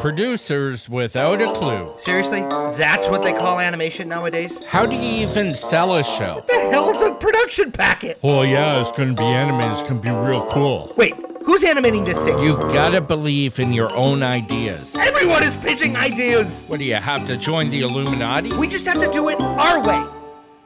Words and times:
Producers 0.00 0.88
without 0.88 1.42
a 1.42 1.52
clue. 1.54 1.92
Seriously? 1.98 2.40
That's 2.76 3.08
what 3.08 3.22
they 3.22 3.32
call 3.32 3.58
animation 3.58 4.08
nowadays? 4.08 4.62
How 4.64 4.86
do 4.86 4.94
you 4.94 5.26
even 5.26 5.56
sell 5.56 5.96
a 5.96 6.04
show? 6.04 6.36
What 6.36 6.46
the 6.48 6.68
hell's 6.70 7.02
a 7.02 7.12
production 7.14 7.72
packet? 7.72 8.20
Oh, 8.22 8.42
yeah, 8.42 8.80
it's 8.80 8.92
to 8.92 9.12
be 9.12 9.24
animated. 9.24 9.72
It's 9.72 9.82
to 9.88 9.94
be 9.94 10.10
real 10.10 10.46
cool. 10.50 10.92
Wait, 10.96 11.14
who's 11.42 11.64
animating 11.64 12.04
this 12.04 12.24
thing? 12.24 12.38
You've 12.38 12.60
got 12.72 12.90
to 12.90 13.00
believe 13.00 13.58
in 13.58 13.72
your 13.72 13.92
own 13.96 14.22
ideas. 14.22 14.94
Everyone 14.94 15.42
is 15.42 15.56
pitching 15.56 15.96
ideas. 15.96 16.64
What 16.68 16.78
do 16.78 16.84
you 16.84 16.94
have 16.94 17.26
to 17.26 17.36
join 17.36 17.70
the 17.70 17.80
Illuminati? 17.80 18.56
We 18.56 18.68
just 18.68 18.86
have 18.86 19.00
to 19.00 19.10
do 19.10 19.30
it 19.30 19.42
our 19.42 19.82
way. 19.82 20.13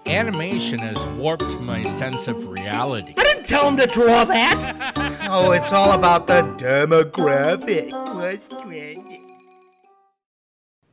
Animation 0.06 0.78
has 0.78 1.06
warped 1.18 1.60
my 1.60 1.82
sense 1.84 2.28
of 2.28 2.48
reality. 2.48 3.14
I 3.18 3.22
didn't 3.22 3.46
tell 3.46 3.68
him 3.68 3.76
to 3.76 3.86
draw 3.86 4.24
that. 4.24 5.26
oh, 5.30 5.52
it's 5.52 5.72
all 5.72 5.92
about 5.92 6.26
the 6.26 6.42
demographic. 6.56 7.92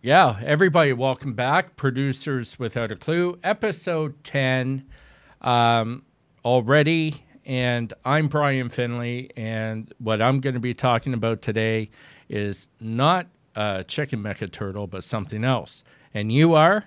Yeah, 0.02 0.40
everybody, 0.44 0.94
welcome 0.94 1.34
back. 1.34 1.76
Producers 1.76 2.60
Without 2.60 2.92
a 2.92 2.96
Clue, 2.96 3.40
episode 3.44 4.24
10 4.24 4.86
um, 5.42 6.06
already. 6.44 7.24
And 7.46 7.94
I'm 8.04 8.28
Brian 8.28 8.70
Finley. 8.70 9.32
And 9.38 9.94
what 10.00 10.22
I'm 10.22 10.40
going 10.42 10.56
to 10.56 10.60
be 10.60 10.74
talking 10.74 11.14
about 11.14 11.42
today 11.42 11.90
is 12.28 12.68
not 12.80 13.28
a 13.56 13.84
Chicken 13.84 14.22
Mecha 14.22 14.52
Turtle, 14.52 14.88
but 14.88 15.04
something 15.04 15.44
else. 15.44 15.84
And 16.14 16.32
you 16.32 16.54
are? 16.54 16.84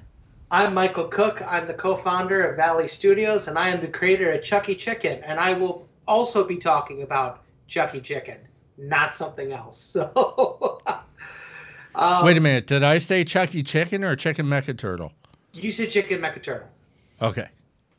I'm 0.50 0.72
Michael 0.72 1.04
Cook. 1.04 1.42
I'm 1.46 1.66
the 1.66 1.74
co-founder 1.74 2.48
of 2.48 2.56
Valley 2.56 2.88
Studios, 2.88 3.48
and 3.48 3.58
I 3.58 3.68
am 3.68 3.80
the 3.80 3.88
creator 3.88 4.32
of 4.32 4.42
Chucky 4.42 4.74
Chicken. 4.74 5.22
And 5.24 5.38
I 5.38 5.52
will 5.52 5.86
also 6.06 6.42
be 6.44 6.56
talking 6.56 7.02
about 7.02 7.42
Chucky 7.66 8.00
Chicken, 8.00 8.38
not 8.78 9.14
something 9.14 9.52
else. 9.52 9.96
So, 10.14 10.80
um, 11.94 12.24
Wait 12.24 12.36
a 12.36 12.40
minute. 12.40 12.66
Did 12.68 12.84
I 12.84 12.98
say 12.98 13.24
Chucky 13.24 13.62
Chicken 13.62 14.04
or 14.04 14.14
Chicken 14.14 14.46
Mecha 14.46 14.76
Turtle? 14.76 15.12
you 15.52 15.72
said 15.72 15.90
Chicken 15.90 16.20
Mecha 16.20 16.40
Turtle. 16.42 16.68
Okay. 17.20 17.48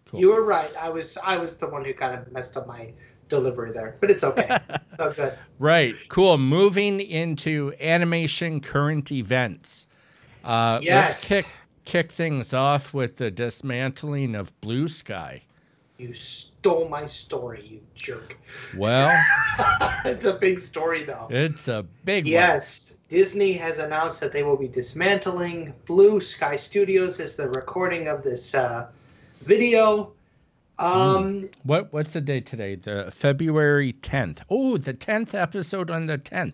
Cool. 0.06 0.22
You 0.22 0.30
were 0.30 0.45
right. 0.45 0.72
I 0.78 0.90
was 0.90 1.18
I 1.22 1.38
was 1.38 1.58
the 1.58 1.68
one 1.68 1.84
who 1.84 1.94
kind 1.94 2.16
of 2.18 2.32
messed 2.32 2.56
up 2.56 2.66
my 2.66 2.92
delivery 3.28 3.72
there, 3.73 3.98
but 4.00 4.10
it's 4.10 4.23
okay. 4.23 4.58
so 4.98 5.12
good. 5.12 5.38
Right. 5.58 5.95
Cool. 6.08 6.38
Moving 6.38 7.02
into 7.02 7.73
animation 7.82 8.62
current 8.62 9.12
events. 9.12 9.88
Uh, 10.45 10.80
Yes. 10.82 11.10
Let's 11.10 11.28
kick 11.28 11.48
kick 11.86 12.12
things 12.12 12.54
off 12.54 12.94
with 12.94 13.18
the 13.18 13.32
dismantling 13.32 14.36
of 14.36 14.60
Blue 14.62 14.88
Sky. 14.88 15.44
You 15.98 16.14
stole 16.14 16.88
my 16.88 17.06
story, 17.06 17.68
you 17.68 17.82
jerk. 17.94 18.38
Well, 18.78 19.12
it's 20.06 20.24
a 20.24 20.34
big 20.34 20.62
story 20.62 21.04
though. 21.04 21.28
it's 21.30 21.68
a 21.68 21.86
big 22.06 22.26
Yes, 22.26 22.96
Disney 23.10 23.52
has 23.54 23.80
announced 23.80 24.22
that 24.22 24.32
they 24.32 24.44
will 24.44 24.56
be 24.56 24.70
dismantling 24.70 25.74
Blue 25.86 26.22
Sky 26.22 26.56
Studios 26.56 27.20
as 27.20 27.36
the 27.36 27.50
recording 27.50 28.08
of 28.08 28.24
this 28.24 28.56
uh, 28.56 28.88
video. 29.42 30.14
Um. 30.78 31.50
What 31.64 31.92
what's 31.92 32.14
the 32.14 32.22
date 32.22 32.46
today? 32.46 32.76
The 32.76 33.12
February 33.14 33.92
10th. 33.92 34.40
Oh, 34.50 34.78
the 34.78 34.94
10th 34.94 35.34
episode 35.34 35.92
on 35.92 36.06
the 36.06 36.18
10th. 36.18 36.54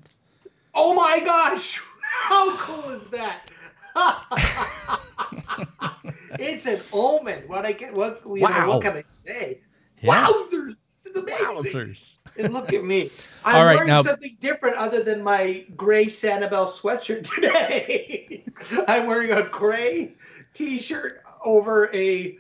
Oh 0.74 0.96
my 0.96 1.20
gosh! 1.20 1.80
How 2.02 2.58
cool 2.58 2.90
is 2.90 3.04
that? 3.06 3.52
it's 6.40 6.66
an 6.66 6.80
omen. 6.92 7.44
What 7.48 7.66
I 7.66 7.72
get? 7.72 7.94
What 7.94 8.22
you 8.26 8.48
know, 8.48 8.68
what 8.68 8.84
can 8.84 8.98
I 8.98 9.04
say? 9.08 9.60
Yeah. 10.02 10.28
Wowzers! 10.28 10.76
Wowzers. 11.14 12.18
And 12.38 12.54
look 12.54 12.74
at 12.74 12.84
me. 12.84 13.12
I'm 13.46 13.66
right, 13.66 13.76
wearing 13.76 13.88
now- 13.88 14.04
something 14.04 14.36
different 14.40 14.76
other 14.76 15.04
than 15.04 15.24
my 15.24 15.66
gray 15.76 16.08
Sanibel 16.08 16.68
sweatshirt 16.68 17.24
today. 17.36 18.44
I'm 18.88 19.08
wearing 19.08 19.32
a 19.32 19.44
gray 19.44 20.14
t-shirt 20.54 21.24
over 21.44 21.90
a 21.94 22.38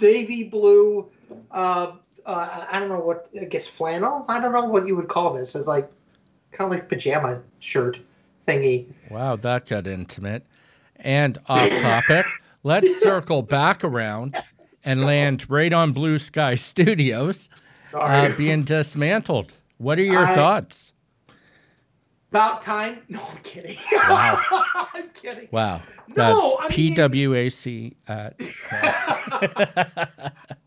navy 0.00 0.44
blue 0.44 1.10
uh, 1.50 1.92
uh, 2.24 2.66
I 2.70 2.78
don't 2.78 2.88
know 2.88 3.00
what 3.00 3.28
I 3.40 3.44
guess 3.44 3.68
flannel. 3.68 4.24
I 4.28 4.40
don't 4.40 4.52
know 4.52 4.64
what 4.64 4.86
you 4.86 4.96
would 4.96 5.08
call 5.08 5.32
this. 5.32 5.54
It's 5.54 5.68
like 5.68 5.90
kind 6.52 6.72
of 6.72 6.78
like 6.78 6.88
pajama 6.88 7.42
shirt 7.60 8.00
thingy. 8.46 8.86
Wow, 9.10 9.36
that 9.36 9.66
got 9.66 9.86
intimate. 9.86 10.44
And 11.00 11.38
off 11.46 11.68
topic, 11.82 12.26
let's 12.62 13.00
circle 13.00 13.42
back 13.42 13.84
around 13.84 14.36
and 14.84 15.04
land 15.04 15.48
right 15.50 15.72
on 15.72 15.92
Blue 15.92 16.18
Sky 16.18 16.54
Studios 16.56 17.48
uh, 17.94 18.34
being 18.36 18.62
dismantled. 18.64 19.52
What 19.78 19.98
are 19.98 20.04
your 20.04 20.26
I- 20.26 20.34
thoughts? 20.34 20.92
About 22.30 22.60
time? 22.60 22.98
No, 23.08 23.20
I'm 23.30 23.38
kidding. 23.38 23.78
Wow. 23.92 24.42
I'm 24.92 25.08
kidding. 25.14 25.48
Wow. 25.52 25.80
No, 26.16 26.56
That's 26.58 26.74
I 26.74 26.76
mean- 26.76 26.96
PWAC 26.96 27.94
at. 28.08 28.40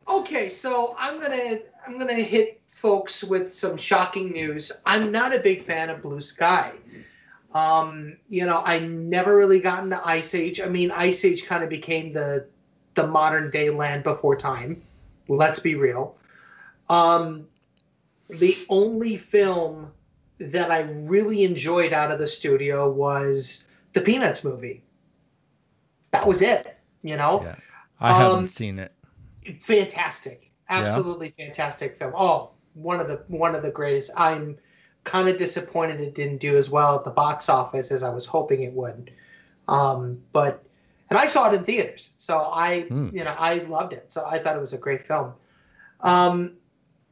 Okay, 0.07 0.49
so 0.49 0.95
I'm 0.97 1.21
gonna 1.21 1.59
I'm 1.85 1.97
gonna 1.99 2.13
hit 2.13 2.61
folks 2.67 3.23
with 3.23 3.53
some 3.53 3.77
shocking 3.77 4.31
news. 4.31 4.71
I'm 4.85 5.11
not 5.11 5.35
a 5.35 5.39
big 5.39 5.61
fan 5.63 5.89
of 5.89 6.01
Blue 6.01 6.21
Sky. 6.21 6.71
Um, 7.53 8.17
you 8.29 8.45
know, 8.45 8.61
I 8.63 8.79
never 8.79 9.35
really 9.35 9.59
got 9.59 9.83
into 9.83 9.99
Ice 10.07 10.35
Age. 10.35 10.61
I 10.61 10.67
mean, 10.67 10.91
Ice 10.91 11.25
Age 11.25 11.45
kind 11.45 11.63
of 11.63 11.69
became 11.69 12.13
the 12.13 12.45
the 12.95 13.07
modern 13.07 13.49
day 13.51 13.69
Land 13.69 14.03
Before 14.03 14.35
Time. 14.35 14.81
Let's 15.27 15.59
be 15.59 15.75
real. 15.75 16.15
Um, 16.89 17.47
the 18.29 18.55
only 18.69 19.17
film 19.17 19.91
that 20.39 20.71
I 20.71 20.81
really 20.81 21.43
enjoyed 21.43 21.91
out 21.93 22.11
of 22.11 22.19
the 22.19 22.27
studio 22.27 22.89
was 22.89 23.67
the 23.93 24.01
Peanuts 24.01 24.43
movie. 24.43 24.83
That 26.11 26.25
was 26.27 26.41
it. 26.41 26.77
You 27.01 27.15
know 27.17 27.41
Yeah. 27.43 27.55
I 27.99 28.13
haven't 28.13 28.37
Um, 28.39 28.47
seen 28.47 28.79
it. 28.79 28.91
fantastic 29.59 30.51
absolutely 30.69 31.29
fantastic 31.31 31.97
film 31.97 32.13
oh 32.15 32.51
one 32.75 32.99
of 32.99 33.07
the 33.07 33.23
one 33.27 33.55
of 33.55 33.63
the 33.63 33.71
greatest 33.71 34.11
i'm 34.15 34.55
kind 35.03 35.29
of 35.29 35.37
disappointed 35.37 35.99
it 35.99 36.13
didn't 36.15 36.37
do 36.37 36.57
as 36.57 36.69
well 36.69 36.95
at 36.97 37.03
the 37.03 37.09
box 37.09 37.49
office 37.49 37.91
as 37.91 38.03
i 38.03 38.09
was 38.09 38.25
hoping 38.25 38.63
it 38.63 38.73
would 38.73 39.11
um 39.67 40.21
but 40.33 40.63
and 41.09 41.17
i 41.17 41.25
saw 41.25 41.49
it 41.49 41.55
in 41.55 41.63
theaters 41.63 42.11
so 42.17 42.37
i 42.53 42.81
Hmm. 42.81 43.09
you 43.13 43.23
know 43.23 43.35
i 43.37 43.55
loved 43.55 43.93
it 43.93 44.11
so 44.11 44.25
i 44.25 44.37
thought 44.39 44.55
it 44.55 44.59
was 44.59 44.73
a 44.73 44.77
great 44.77 45.07
film 45.07 45.33
um 46.01 46.53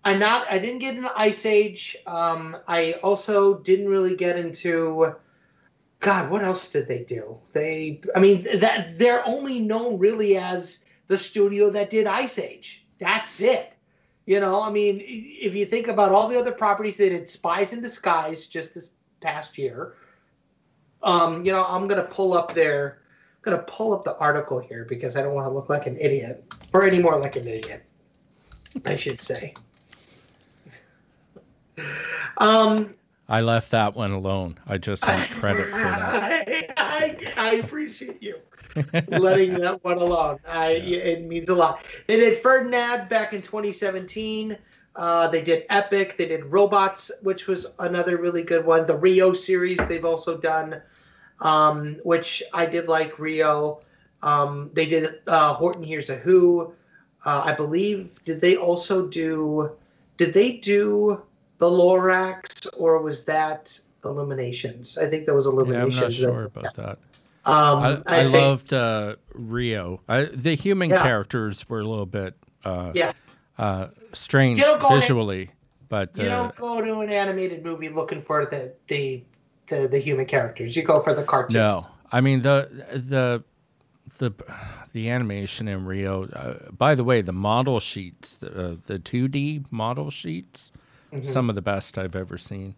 i'm 0.04 0.20
not 0.20 0.52
i 0.52 0.60
didn't 0.60 0.80
get 0.80 0.96
into 0.96 1.12
ice 1.20 1.46
age 1.46 1.96
um 2.06 2.58
i 2.68 2.94
also 3.04 3.56
didn't 3.60 3.88
really 3.88 4.16
get 4.16 4.38
into 4.38 5.14
god 6.00 6.30
what 6.30 6.44
else 6.44 6.70
did 6.70 6.88
they 6.88 7.04
do 7.04 7.38
they 7.54 8.00
i 8.16 8.20
mean 8.20 8.46
that 8.60 8.98
they're 8.98 9.26
only 9.26 9.60
known 9.60 9.98
really 9.98 10.38
as 10.38 10.80
the 11.08 11.18
studio 11.18 11.70
that 11.70 11.90
did 11.90 12.06
Ice 12.06 12.38
Age. 12.38 12.86
That's 13.00 13.40
it. 13.40 13.74
You 14.28 14.42
know, 14.42 14.62
I 14.62 14.70
mean, 14.70 15.02
if 15.06 15.56
you 15.56 15.66
think 15.66 15.88
about 15.88 16.12
all 16.12 16.28
the 16.28 16.38
other 16.38 16.52
properties 16.52 16.98
they 16.98 17.08
did, 17.08 17.30
Spies 17.30 17.72
in 17.72 17.82
Disguise 17.82 18.46
just 18.46 18.74
this 18.74 18.92
past 19.22 19.58
year. 19.58 19.96
Um, 21.02 21.46
you 21.46 21.54
know, 21.54 21.64
I'm 21.64 21.88
gonna 21.88 22.04
pull 22.04 22.34
up 22.34 22.54
their, 22.54 23.00
I'm 23.38 23.54
gonna 23.54 23.64
pull 23.64 23.94
up 23.94 24.04
the 24.04 24.18
article 24.18 24.60
here 24.60 24.84
because 24.84 25.16
I 25.16 25.22
don't 25.22 25.34
want 25.34 25.48
to 25.48 25.52
look 25.52 25.70
like 25.70 25.88
an 25.88 25.98
idiot 25.98 26.44
or 26.74 26.86
any 26.86 27.02
more 27.02 27.18
like 27.18 27.38
an 27.38 27.48
idiot, 27.48 27.84
I 28.86 28.96
should 28.96 29.22
say. 29.22 29.54
Um, 32.40 32.96
I 33.30 33.42
left 33.42 33.72
that 33.72 33.96
one 33.96 34.12
alone. 34.12 34.58
I 34.68 34.78
just 34.78 35.06
want 35.06 35.30
credit 35.32 35.66
for 35.68 35.78
that. 35.78 36.74
I, 36.98 37.34
I, 37.38 37.56
appreciate 37.56 38.22
you 38.22 38.40
letting 39.08 39.54
that 39.56 39.84
one 39.84 39.98
alone. 39.98 40.40
I, 40.48 40.72
It 40.72 41.26
means 41.26 41.50
a 41.50 41.56
lot. 41.56 41.86
They 42.08 42.18
did 42.18 42.38
Ferdinand 42.40 43.10
back 43.10 43.34
in 43.34 43.42
2017. 43.42 44.58
Uh, 44.96 45.28
they 45.28 45.42
did 45.42 45.66
Epic. 45.70 46.18
They 46.18 46.28
did 46.28 46.46
Robots, 46.46 47.12
which 47.22 47.48
was 47.48 47.68
another 47.80 48.18
really 48.18 48.44
good 48.44 48.66
one. 48.66 48.86
The 48.86 48.98
Rio 48.98 49.34
series 49.34 49.78
they've 49.88 50.06
also 50.06 50.38
done, 50.38 50.82
um, 51.40 51.98
which 52.04 52.42
I 52.54 52.66
did 52.66 52.88
like 52.88 53.20
Rio. 53.20 53.82
Um, 54.24 54.72
they 54.74 54.88
did 54.88 55.20
uh, 55.28 55.54
Horton 55.54 55.84
Hears 55.84 56.10
a 56.10 56.16
Who. 56.16 56.74
Uh, 57.26 57.44
I 57.46 57.54
believe. 57.54 58.24
Did 58.26 58.42
they 58.42 58.56
also 58.56 59.08
do? 59.08 59.72
Did 60.18 60.34
they 60.34 60.54
do 60.54 61.22
the 61.60 61.70
Lorax 61.70 62.68
or 62.78 63.02
was 63.02 63.24
that 63.26 63.80
Illuminations? 64.04 64.98
I 64.98 65.08
think 65.10 65.26
that 65.26 65.34
was 65.34 65.46
Yeah, 65.46 65.84
I'm 65.84 65.90
not 65.90 66.12
sure 66.12 66.44
about 66.44 66.74
that. 66.76 67.00
Um, 67.46 67.80
I, 67.80 68.02
I, 68.06 68.22
think- 68.24 68.34
loved 68.34 68.74
uh, 68.74 69.16
Rio. 69.34 70.02
I, 70.10 70.24
the 70.26 70.56
human 70.56 70.90
Yeah. 70.90 71.02
characters 71.04 71.68
were 71.70 71.80
a 71.80 71.88
little 71.88 72.06
bit 72.06 72.36
uh, 72.66 72.92
Yeah, 72.94 73.14
uh, 73.58 73.88
strange 74.14 74.60
You 74.60 74.66
don't 74.66 74.84
in- 74.92 75.00
visually, 75.00 75.50
but 75.88 76.16
you 76.18 76.26
don't 76.26 76.54
go 76.58 76.82
to 76.82 77.00
an 77.00 77.10
animated 77.12 77.64
movie 77.64 77.90
looking 77.90 78.22
for 78.22 78.46
the 78.46 78.74
the 78.88 79.24
the, 79.68 79.88
the 79.88 80.00
human 80.00 80.26
characters. 80.26 80.76
You 80.76 80.84
go 80.84 81.00
for 81.00 81.14
the 81.14 81.24
cartoons. 81.24 81.54
no. 81.56 81.82
I 82.12 82.22
mean 82.22 82.42
the 82.42 82.70
the 82.94 83.44
the 84.18 84.32
the 84.94 85.10
animation 85.10 85.68
in 85.70 85.86
Rio. 85.86 86.26
Uh, 86.28 86.70
by 86.72 86.96
the 86.96 87.04
way, 87.04 87.22
the 87.22 87.34
model 87.34 87.80
sheets, 87.80 88.42
uh, 88.44 88.76
the 88.88 89.00
two 89.00 89.28
D 89.28 89.64
model 89.72 90.10
sheets, 90.10 90.72
Mm-hmm. 91.14 91.24
some 91.24 91.48
of 91.50 91.56
the 91.56 91.62
best 91.62 91.98
I've 91.98 92.18
ever 92.18 92.38
seen. 92.38 92.76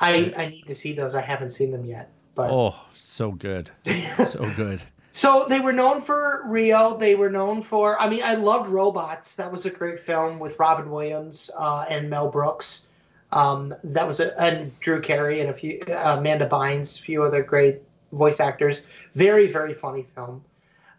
I 0.00 0.32
I 0.36 0.46
need 0.48 0.66
to 0.66 0.74
see 0.74 0.92
those. 0.92 1.14
I 1.14 1.20
haven't 1.20 1.50
seen 1.50 1.70
them 1.70 1.84
yet. 1.84 2.10
But 2.34 2.50
Oh, 2.50 2.74
so 2.94 3.32
good. 3.32 3.70
So 4.16 4.52
good. 4.56 4.82
So 5.10 5.46
they 5.48 5.58
were 5.58 5.72
known 5.72 6.02
for 6.02 6.42
Rio. 6.46 6.96
They 6.96 7.14
were 7.14 7.30
known 7.30 7.62
for. 7.62 8.00
I 8.00 8.08
mean, 8.08 8.22
I 8.22 8.34
loved 8.34 8.68
Robots. 8.68 9.34
That 9.36 9.50
was 9.50 9.66
a 9.66 9.70
great 9.70 9.98
film 9.98 10.38
with 10.38 10.58
Robin 10.58 10.90
Williams 10.90 11.50
uh, 11.58 11.86
and 11.88 12.08
Mel 12.08 12.28
Brooks. 12.30 12.86
Um, 13.32 13.74
that 13.82 14.06
was 14.06 14.20
a 14.20 14.38
and 14.40 14.78
Drew 14.80 15.00
Carey 15.00 15.40
and 15.40 15.50
a 15.50 15.54
few 15.54 15.80
uh, 15.88 16.16
Amanda 16.18 16.48
Bynes, 16.48 16.98
a 16.98 17.02
few 17.02 17.22
other 17.24 17.42
great 17.42 17.82
voice 18.12 18.38
actors. 18.40 18.82
Very 19.14 19.46
very 19.50 19.74
funny 19.74 20.06
film. 20.14 20.44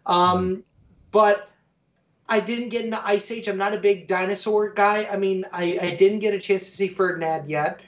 Um, 0.06 0.62
But 1.12 1.48
I 2.28 2.38
didn't 2.40 2.68
get 2.68 2.84
into 2.84 3.04
Ice 3.04 3.30
Age. 3.30 3.48
I'm 3.48 3.56
not 3.58 3.74
a 3.74 3.78
big 3.78 4.06
dinosaur 4.06 4.70
guy. 4.70 5.08
I 5.10 5.16
mean, 5.16 5.44
I, 5.52 5.78
I 5.82 5.90
didn't 5.96 6.20
get 6.20 6.32
a 6.34 6.38
chance 6.38 6.64
to 6.66 6.70
see 6.70 6.88
Ferdinand 6.88 7.50
yet. 7.50 7.80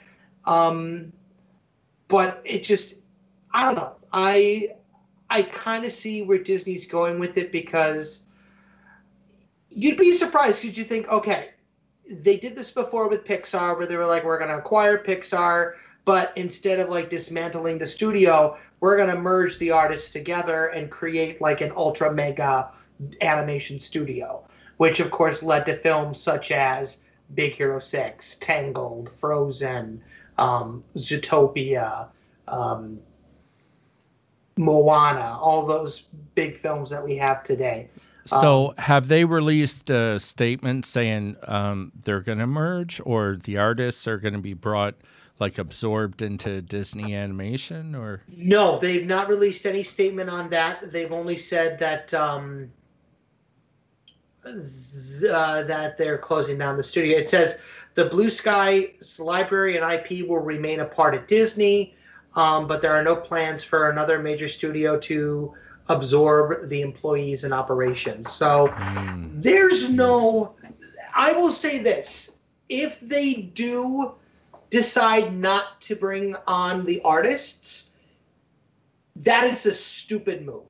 Um, 0.45 1.13
but 2.07 2.41
it 2.45 2.63
just, 2.63 2.95
I 3.51 3.65
don't 3.65 3.75
know. 3.75 3.95
I 4.11 4.75
I 5.29 5.41
kind 5.41 5.83
of 5.83 5.91
see 5.91 6.21
where 6.21 6.37
Disney's 6.37 6.85
going 6.85 7.19
with 7.19 7.37
it 7.37 7.51
because 7.51 8.23
you'd 9.71 9.97
be 9.97 10.15
surprised 10.15 10.61
because 10.61 10.77
you 10.77 10.83
think, 10.83 11.09
okay, 11.09 11.49
they 12.07 12.37
did 12.37 12.55
this 12.55 12.69
before 12.69 13.09
with 13.09 13.25
Pixar 13.25 13.75
where 13.75 13.87
they 13.87 13.97
were 13.97 14.05
like, 14.05 14.23
we're 14.23 14.37
going 14.37 14.51
to 14.51 14.57
acquire 14.57 15.03
Pixar, 15.03 15.73
but 16.05 16.33
instead 16.35 16.79
of 16.79 16.89
like 16.89 17.09
dismantling 17.09 17.79
the 17.79 17.87
studio, 17.87 18.57
we're 18.79 18.95
going 18.95 19.09
to 19.09 19.19
merge 19.19 19.57
the 19.57 19.71
artists 19.71 20.11
together 20.11 20.67
and 20.67 20.91
create 20.91 21.41
like 21.41 21.61
an 21.61 21.71
ultra 21.75 22.13
mega 22.13 22.69
animation 23.21 23.79
studio, 23.79 24.43
which 24.77 24.99
of 24.99 25.09
course 25.09 25.41
led 25.41 25.65
to 25.65 25.77
films 25.77 26.19
such 26.19 26.51
as 26.51 26.99
Big 27.33 27.55
Hero 27.55 27.79
6, 27.79 28.35
Tangled, 28.35 29.09
Frozen, 29.09 30.03
um, 30.37 30.83
Zootopia, 30.95 32.07
um, 32.47 32.99
Moana, 34.57 35.37
all 35.39 35.65
those 35.65 36.03
big 36.35 36.57
films 36.57 36.89
that 36.89 37.03
we 37.03 37.15
have 37.17 37.43
today. 37.43 37.89
So, 38.25 38.73
have 38.77 39.09
they 39.09 39.25
released 39.25 39.89
a 39.89 40.17
statement 40.17 40.85
saying 40.85 41.35
um, 41.45 41.91
they're 42.05 42.21
going 42.21 42.37
to 42.37 42.47
merge, 42.47 43.01
or 43.03 43.37
the 43.43 43.57
artists 43.57 44.07
are 44.07 44.17
going 44.17 44.33
to 44.33 44.39
be 44.39 44.53
brought, 44.53 44.95
like, 45.39 45.57
absorbed 45.57 46.21
into 46.21 46.61
Disney 46.61 47.13
animation, 47.13 47.95
or 47.95 48.21
No, 48.29 48.79
they've 48.79 49.05
not 49.05 49.27
released 49.27 49.65
any 49.65 49.83
statement 49.83 50.29
on 50.29 50.49
that. 50.51 50.89
They've 50.91 51.11
only 51.11 51.35
said 51.35 51.77
that 51.79 52.13
um, 52.13 52.71
th- 54.43 55.29
uh, 55.29 55.63
that 55.63 55.97
they're 55.97 56.17
closing 56.17 56.57
down 56.57 56.77
the 56.77 56.83
studio. 56.83 57.17
It 57.17 57.27
says 57.27 57.57
the 57.95 58.05
Blue 58.05 58.29
Sky's 58.29 59.19
library 59.19 59.77
and 59.77 59.91
IP 59.91 60.27
will 60.27 60.39
remain 60.39 60.79
a 60.79 60.85
part 60.85 61.13
of 61.15 61.27
Disney, 61.27 61.95
um, 62.35 62.67
but 62.67 62.81
there 62.81 62.93
are 62.93 63.03
no 63.03 63.15
plans 63.15 63.63
for 63.63 63.89
another 63.89 64.19
major 64.19 64.47
studio 64.47 64.97
to 64.99 65.53
absorb 65.89 66.69
the 66.69 66.81
employees 66.81 67.43
and 67.43 67.53
operations. 67.53 68.31
So 68.31 68.73
there's 69.33 69.89
no. 69.89 70.55
I 71.13 71.33
will 71.33 71.51
say 71.51 71.79
this: 71.79 72.31
if 72.69 72.99
they 72.99 73.33
do 73.33 74.13
decide 74.69 75.35
not 75.35 75.79
to 75.81 75.95
bring 75.95 76.35
on 76.47 76.85
the 76.85 76.99
artists, 77.01 77.91
that 79.17 79.43
is 79.43 79.65
a 79.67 79.73
stupid 79.73 80.45
move. 80.45 80.63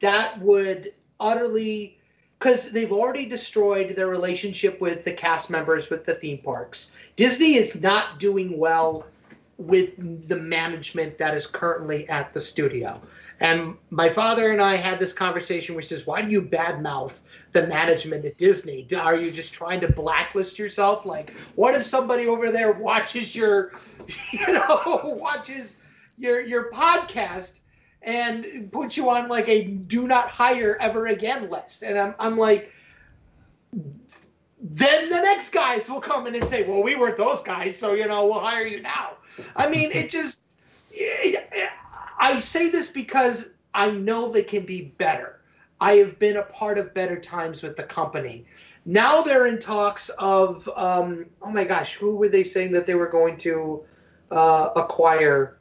That 0.00 0.38
would 0.40 0.92
utterly 1.18 1.98
because 2.42 2.72
they've 2.72 2.90
already 2.90 3.24
destroyed 3.24 3.94
their 3.94 4.08
relationship 4.08 4.80
with 4.80 5.04
the 5.04 5.12
cast 5.12 5.48
members 5.48 5.90
with 5.90 6.04
the 6.04 6.14
theme 6.14 6.38
parks. 6.38 6.90
Disney 7.14 7.54
is 7.54 7.80
not 7.80 8.18
doing 8.18 8.58
well 8.58 9.06
with 9.58 9.90
the 10.26 10.36
management 10.36 11.16
that 11.18 11.36
is 11.36 11.46
currently 11.46 12.08
at 12.08 12.34
the 12.34 12.40
studio. 12.40 13.00
And 13.38 13.76
my 13.90 14.08
father 14.08 14.50
and 14.50 14.60
I 14.60 14.74
had 14.74 14.98
this 14.98 15.12
conversation 15.12 15.76
which 15.76 15.92
is 15.92 16.04
why 16.04 16.20
do 16.20 16.30
you 16.32 16.42
badmouth 16.42 17.20
the 17.52 17.64
management 17.68 18.24
at 18.24 18.38
Disney? 18.38 18.88
Are 18.96 19.14
you 19.14 19.30
just 19.30 19.52
trying 19.52 19.80
to 19.80 19.92
blacklist 19.92 20.58
yourself? 20.58 21.06
Like, 21.06 21.30
what 21.54 21.76
if 21.76 21.84
somebody 21.84 22.26
over 22.26 22.50
there 22.50 22.72
watches 22.72 23.36
your, 23.36 23.70
you 24.32 24.52
know, 24.52 25.00
watches 25.16 25.76
your 26.18 26.40
your 26.40 26.72
podcast 26.72 27.60
and 28.02 28.70
puts 28.72 28.96
you 28.96 29.10
on 29.10 29.28
like 29.28 29.48
a 29.48 29.64
do 29.64 30.06
not 30.06 30.28
hire 30.28 30.76
ever 30.80 31.06
again 31.06 31.50
list? 31.50 31.82
And 31.82 31.98
I'm 31.98 32.14
I'm 32.18 32.36
like, 32.36 32.72
then 34.60 35.08
the 35.08 35.20
next 35.20 35.50
guys 35.50 35.88
will 35.88 36.00
come 36.00 36.26
in 36.26 36.34
and 36.34 36.48
say, 36.48 36.62
well, 36.62 36.82
we 36.82 36.96
weren't 36.96 37.16
those 37.16 37.42
guys, 37.42 37.78
so 37.78 37.94
you 37.94 38.06
know 38.06 38.26
we'll 38.26 38.40
hire 38.40 38.66
you 38.66 38.80
now. 38.80 39.12
I 39.56 39.68
mean, 39.68 39.90
it 39.92 40.10
just. 40.18 40.40
I 42.18 42.38
say 42.40 42.70
this 42.70 42.88
because 42.88 43.48
I 43.74 43.90
know 43.90 44.30
they 44.30 44.42
can 44.42 44.64
be 44.66 44.94
better. 44.98 45.40
I 45.80 45.94
have 45.96 46.18
been 46.18 46.36
a 46.36 46.42
part 46.42 46.78
of 46.78 46.94
better 46.94 47.18
times 47.18 47.62
with 47.62 47.76
the 47.76 47.82
company. 47.82 48.46
Now 48.84 49.22
they're 49.22 49.46
in 49.46 49.58
talks 49.58 50.10
of, 50.10 50.68
um, 50.76 51.26
oh 51.40 51.50
my 51.50 51.64
gosh, 51.64 51.94
who 51.94 52.14
were 52.14 52.28
they 52.28 52.44
saying 52.44 52.72
that 52.72 52.86
they 52.86 52.94
were 52.94 53.08
going 53.08 53.36
to 53.38 53.84
uh, 54.30 54.70
acquire 54.76 55.58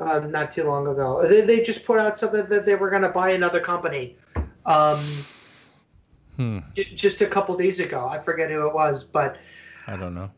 um, 0.00 0.30
not 0.30 0.50
too 0.50 0.64
long 0.64 0.86
ago? 0.86 1.26
They, 1.26 1.40
they 1.42 1.62
just 1.64 1.84
put 1.84 1.98
out 1.98 2.18
something 2.18 2.46
that 2.46 2.64
they 2.66 2.74
were 2.74 2.90
going 2.90 3.02
to 3.02 3.08
buy 3.08 3.30
another 3.30 3.60
company 3.60 4.16
um, 4.66 4.98
hmm, 6.36 6.58
j- 6.74 6.84
just 6.94 7.20
a 7.20 7.26
couple 7.26 7.56
days 7.56 7.80
ago. 7.80 8.06
I 8.08 8.18
forget 8.20 8.50
who 8.50 8.66
it 8.66 8.74
was, 8.74 9.04
but 9.04 9.38
I 9.86 9.96
don't 9.96 10.14
know. 10.14 10.30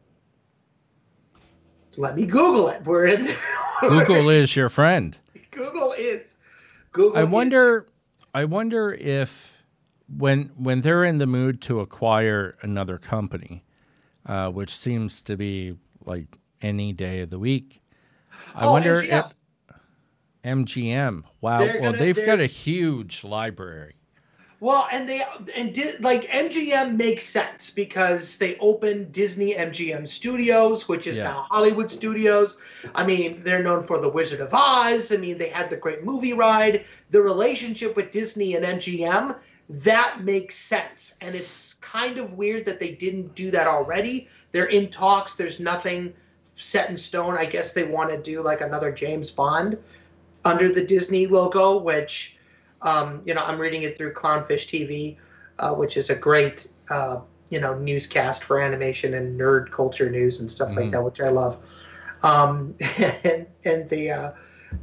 let 1.96 2.16
me 2.16 2.26
Google 2.26 2.68
it. 2.68 2.84
We're 2.84 3.06
in. 3.06 3.26
Google 3.80 4.28
is 4.28 4.54
your 4.56 4.68
friend. 4.68 5.16
Google 5.50 5.92
is. 5.92 6.36
Google. 6.92 7.18
I 7.18 7.22
is- 7.22 7.28
wonder. 7.28 7.86
I 8.34 8.44
wonder 8.44 8.92
if 8.94 9.56
when 10.16 10.52
when 10.56 10.82
they're 10.82 11.04
in 11.04 11.18
the 11.18 11.26
mood 11.26 11.60
to 11.62 11.80
acquire 11.80 12.56
another 12.62 12.96
company, 12.98 13.64
uh, 14.26 14.50
which 14.50 14.70
seems 14.76 15.20
to 15.22 15.36
be 15.36 15.76
like 16.04 16.38
any 16.62 16.92
day 16.92 17.20
of 17.20 17.30
the 17.30 17.38
week. 17.38 17.82
I 18.54 18.66
Oh, 18.66 18.72
wonder 18.72 18.94
if 19.02 19.34
MGM. 20.44 21.25
Wow. 21.40 21.58
They're 21.58 21.81
well, 21.81 21.92
gonna- 21.92 21.98
they've 21.98 22.25
got 22.26 22.40
a 22.40 22.46
huge 22.46 23.25
library. 23.25 23.94
Well, 24.62 24.87
and 24.92 25.08
they 25.08 25.22
and 25.56 25.72
did 25.72 26.04
like 26.04 26.28
MGM 26.31 26.98
makes 26.98 27.25
sense 27.25 27.70
because 27.70 28.37
they 28.37 28.58
opened 28.58 29.10
Disney 29.10 29.54
MGM 29.54 30.06
Studios, 30.06 30.87
which 30.87 31.06
is 31.06 31.16
Yeah. 31.16 31.25
now 31.25 31.46
Hollywood 31.50 31.90
Studios. 31.90 32.58
I 32.94 33.06
mean, 33.06 33.42
they're 33.42 33.62
known 33.62 33.82
for 33.82 33.98
The 33.98 34.10
Wizard 34.10 34.40
of 34.40 34.52
Oz. 34.52 35.12
I 35.12 35.16
mean, 35.16 35.38
they 35.38 35.48
had 35.48 35.70
the 35.70 35.78
great 35.78 36.04
movie 36.04 36.34
ride. 36.34 36.84
The 37.10 37.22
relationship 37.22 37.96
with 37.96 38.10
Disney 38.10 38.55
and 38.55 38.67
MGM 38.67 39.34
that 39.70 40.24
makes 40.24 40.56
sense, 40.56 41.15
and 41.22 41.34
it's 41.34 41.74
kind 41.81 42.19
of 42.19 42.34
weird 42.34 42.67
that 42.67 42.81
they 42.81 42.91
didn't 42.91 43.34
do 43.34 43.50
that 43.53 43.67
already. 43.67 44.29
They're 44.53 44.67
in 44.67 44.91
talks. 44.91 45.34
There's 45.34 45.58
nothing 45.58 46.12
set 46.56 46.91
in 46.91 46.98
stone. 46.98 47.34
I 47.38 47.46
guess 47.46 47.72
they 47.72 47.84
want 47.84 48.10
to 48.10 48.19
do 48.19 48.43
like 48.43 48.60
another 48.60 48.93
James 48.93 49.31
Bond 49.31 49.79
under 50.44 50.69
the 50.73 50.85
Disney 50.85 51.27
logo, 51.27 51.79
which 51.79 52.37
um, 52.82 53.23
you 53.25 53.35
know, 53.35 53.43
I'm 53.43 53.59
reading 53.59 53.82
it 53.82 53.97
through 53.97 54.15
Clownfish 54.15 54.67
TV, 54.67 55.19
uh, 55.59 55.75
which 55.75 55.97
is 55.97 56.11
a 56.11 56.15
great, 56.15 56.69
uh, 56.91 57.20
you 57.51 57.61
know, 57.61 57.75
newscast 57.79 58.43
for 58.44 58.61
animation 58.61 59.15
and 59.15 59.39
nerd 59.39 59.70
culture 59.70 60.09
news 60.11 60.41
and 60.41 60.51
stuff 60.51 60.77
like 60.77 60.91
Mhm. 60.91 60.93
that, 60.93 61.03
which 61.03 61.20
I 61.20 61.29
love. 61.29 61.59
Um, 62.23 62.75
and 63.25 63.47
and 63.65 63.89
the 63.89 64.11
uh, 64.11 64.31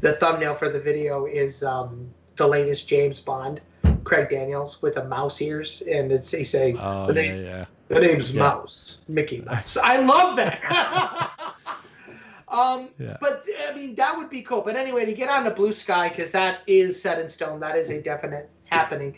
the 0.01 0.13
thumbnail 0.13 0.55
for 0.55 0.69
the 0.69 0.79
video 0.79 1.25
is 1.25 1.63
um, 1.63 2.09
the 2.35 2.47
latest 2.47 2.87
James 2.87 3.19
Bond, 3.19 3.61
Craig 4.03 4.29
Daniels 4.29 4.81
with 4.81 4.97
a 4.97 5.03
mouse 5.05 5.41
ears, 5.41 5.81
and 5.89 6.11
it's 6.11 6.31
he's 6.31 6.49
saying 6.49 6.81
Oh 6.81 7.07
the 7.07 7.13
yeah, 7.13 7.13
name 7.13 7.35
yeah. 7.35 7.65
the 7.89 7.99
name's 7.99 8.33
Yeah. 8.33 8.35
Mouse, 8.35 9.01
Mickey 9.07 9.41
Mouse. 9.45 9.77
I 9.81 9.97
love 9.99 10.35
that. 10.37 11.55
um, 12.49 12.89
Yeah. 12.97 13.17
But 13.19 13.45
I 13.69 13.73
mean, 13.73 13.95
that 13.95 14.15
would 14.15 14.29
be 14.29 14.41
cool. 14.41 14.61
But 14.61 14.75
anyway, 14.75 15.05
to 15.05 15.13
get 15.13 15.29
on 15.29 15.43
the 15.43 15.51
blue 15.51 15.73
sky, 15.73 16.09
because 16.09 16.31
that 16.31 16.59
is 16.67 17.01
set 17.01 17.19
in 17.19 17.29
stone, 17.29 17.59
that 17.59 17.75
is 17.75 17.89
a 17.89 18.01
definite 18.01 18.49
happening. 18.67 19.17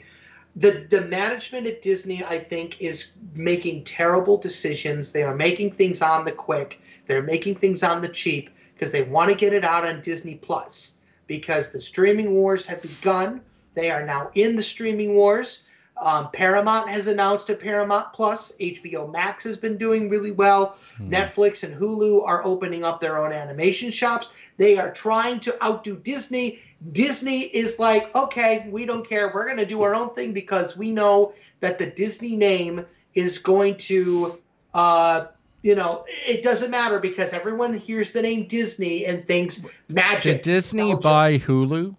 The 0.56 0.86
the 0.90 1.02
management 1.02 1.68
at 1.68 1.82
Disney, 1.82 2.24
I 2.24 2.40
think, 2.40 2.82
is 2.82 3.12
making 3.34 3.84
terrible 3.84 4.38
decisions. 4.38 5.12
They 5.12 5.24
are 5.24 5.36
making 5.36 5.72
things 5.74 6.02
on 6.02 6.26
the 6.26 6.32
quick. 6.32 6.82
They're 7.06 7.24
making 7.24 7.56
things 7.56 7.84
on 7.84 8.02
the 8.02 8.10
cheap 8.10 8.50
because 8.74 8.92
they 8.92 9.04
want 9.04 9.30
to 9.30 9.36
get 9.36 9.54
it 9.54 9.64
out 9.64 9.86
on 9.86 10.02
Disney 10.02 10.36
Plus. 10.36 10.94
Because 11.28 11.70
the 11.70 11.80
streaming 11.82 12.34
wars 12.34 12.66
have 12.66 12.82
begun. 12.82 13.42
They 13.76 13.92
are 13.92 14.04
now 14.04 14.32
in 14.34 14.56
the 14.56 14.64
streaming 14.64 15.14
wars. 15.16 15.62
Um, 16.02 16.30
Paramount 16.32 16.90
has 16.90 17.08
announced 17.08 17.50
a 17.50 17.56
Paramount 17.56 18.14
Plus. 18.14 18.54
HBO 18.60 19.12
Max 19.12 19.44
has 19.44 19.58
been 19.58 19.78
doing 19.78 20.10
really 20.10 20.32
well. 20.32 20.78
Netflix 21.00 21.64
and 21.64 21.74
Hulu 21.74 22.26
are 22.26 22.44
opening 22.46 22.84
up 22.84 23.00
their 23.00 23.24
own 23.24 23.32
animation 23.32 23.92
shops. 23.92 24.30
They 24.58 24.78
are 24.78 24.92
trying 24.92 25.40
to 25.42 25.64
outdo 25.64 25.96
Disney. 25.98 26.60
Disney 26.92 27.42
is 27.42 27.80
like, 27.80 28.14
okay, 28.16 28.68
we 28.70 28.86
don't 28.86 29.08
care. 29.08 29.32
We're 29.34 29.46
going 29.46 29.58
to 29.58 29.66
do 29.66 29.82
our 29.84 29.96
own 29.96 30.14
thing 30.14 30.34
because 30.34 30.78
we 30.78 30.92
know 30.92 31.34
that 31.60 31.80
the 31.80 31.88
Disney 31.88 32.36
name 32.36 32.86
is 33.14 33.38
going 33.38 33.78
to 33.78 34.40
uh, 34.74 35.28
you 35.62 35.76
know, 35.76 36.06
it 36.08 36.42
doesn't 36.42 36.72
matter 36.72 37.00
because 37.00 37.34
everyone 37.34 37.74
hears 37.74 38.12
the 38.12 38.22
name 38.22 38.48
Disney 38.48 39.06
and 39.06 39.28
thinks 39.28 39.66
magic. 39.90 40.42
Did 40.42 40.54
Disney 40.54 40.96
buy 40.96 41.38
Hulu? 41.38 41.96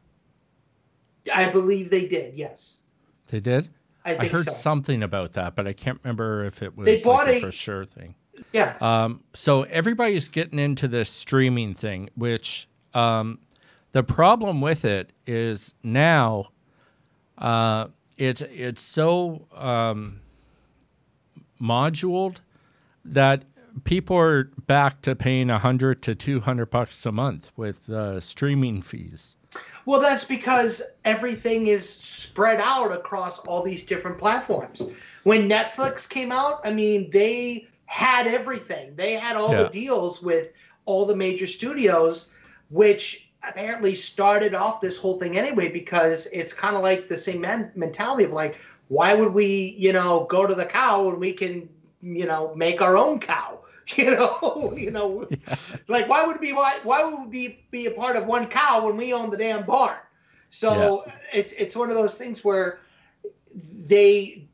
I 1.35 1.51
believe 1.51 1.91
they 1.91 2.07
did. 2.07 2.35
Yes, 2.35 2.79
They 3.29 3.41
did. 3.41 3.69
I 4.05 4.17
I, 4.17 4.29
heard 4.29 4.47
so. 4.51 4.53
something 4.53 5.03
about 5.03 5.33
that, 5.33 5.55
but 5.55 5.67
I 5.67 5.73
can't 5.73 5.99
remember 6.03 6.45
if 6.45 6.63
it 6.63 6.77
was 6.77 6.87
They 6.87 7.03
bought 7.03 7.27
like 7.27 7.35
a 7.35 7.39
a- 7.39 7.41
for 7.41 7.53
sure 7.53 7.85
thing. 7.85 8.15
Yeah, 8.53 8.77
Um, 8.81 9.23
so 9.35 9.63
everybody's 9.65 10.31
getting 10.31 10.59
into 10.59 10.89
this 10.89 11.11
streaming 11.11 11.75
thing, 11.75 12.09
which 12.15 12.69
um, 12.95 13.39
the 13.93 14.03
problem 14.03 14.63
with 14.63 14.85
it 14.87 15.13
is 15.27 15.75
now 15.83 16.49
uh, 17.37 17.89
it's 18.17 18.41
it's 18.41 18.81
so 18.81 19.47
um, 19.55 20.21
moduled 21.59 22.41
that 23.05 23.45
people 23.85 24.17
are 24.17 24.45
back 24.67 25.03
to 25.03 25.15
paying 25.15 25.51
a 25.51 25.59
hundred 25.59 26.03
to 26.03 26.15
two 26.15 26.41
hundred 26.41 26.71
bucks 26.71 27.05
a 27.07 27.13
month 27.13 27.51
with 27.57 27.89
uh, 27.91 28.21
streaming 28.21 28.83
fees. 28.83 29.37
Well, 29.91 29.99
that's 30.01 30.25
because 30.25 30.83
everything 31.05 31.67
is 31.67 31.83
spread 31.89 32.61
out 32.63 32.93
across 32.93 33.41
all 33.41 33.61
these 33.61 33.83
different 33.83 34.19
platforms. 34.19 34.87
When 35.25 35.49
Netflix 35.49 36.09
came 36.09 36.31
out, 36.31 36.61
I 36.63 36.71
mean, 36.73 37.11
they 37.11 37.67
had 37.87 38.29
everything. 38.29 38.95
They 38.95 39.15
had 39.15 39.37
all 39.37 39.51
Yeah. 39.51 39.65
the 39.65 39.69
deals 39.69 40.23
with 40.23 40.53
all 40.85 41.07
the 41.07 41.17
major 41.17 41.49
studios, 41.49 42.27
which 42.69 43.33
apparently 43.43 43.97
started 43.97 44.55
off 44.55 44.81
this 44.81 44.97
whole 44.97 45.19
thing 45.19 45.37
anyway 45.37 45.69
because 45.69 46.29
it's 46.33 46.53
kind 46.53 46.77
of 46.77 46.85
like 46.85 47.09
the 47.09 47.19
same 47.19 47.41
men- 47.41 47.73
mentality 47.75 48.23
of 48.23 48.31
like, 48.31 48.59
why 48.87 49.15
would 49.15 49.35
we, 49.35 49.75
you 49.77 49.93
know, 49.93 50.25
go 50.31 50.47
to 50.47 50.55
the 50.55 50.67
cow 50.67 51.03
when 51.03 51.19
we 51.19 51.33
can, 51.33 51.69
you 52.01 52.27
know, 52.27 52.55
make 52.55 52.81
our 52.81 52.97
own 52.97 53.19
cow? 53.19 53.59
You 53.99 54.17
know, 54.17 54.75
you 54.77 54.91
know, 54.91 55.31
like 55.89 56.09
why 56.09 56.25
would 56.25 56.41
we 56.41 56.53
why, 56.53 56.79
why 56.83 57.03
would 57.05 57.21
we 57.21 57.29
be, 57.49 57.67
be 57.71 57.87
a 57.87 57.91
part 57.91 58.17
of 58.17 58.27
one 58.27 58.47
cow 58.49 58.85
when 58.87 58.97
we 58.97 59.13
own 59.13 59.31
the 59.31 59.37
damn 59.37 59.65
barn? 59.65 59.97
So 60.51 61.05
it's 61.33 61.53
it's 61.57 61.77
one 61.77 61.91
of 61.91 61.97
those 61.97 62.17
things 62.17 62.45
where 62.45 62.79
they 63.89 64.49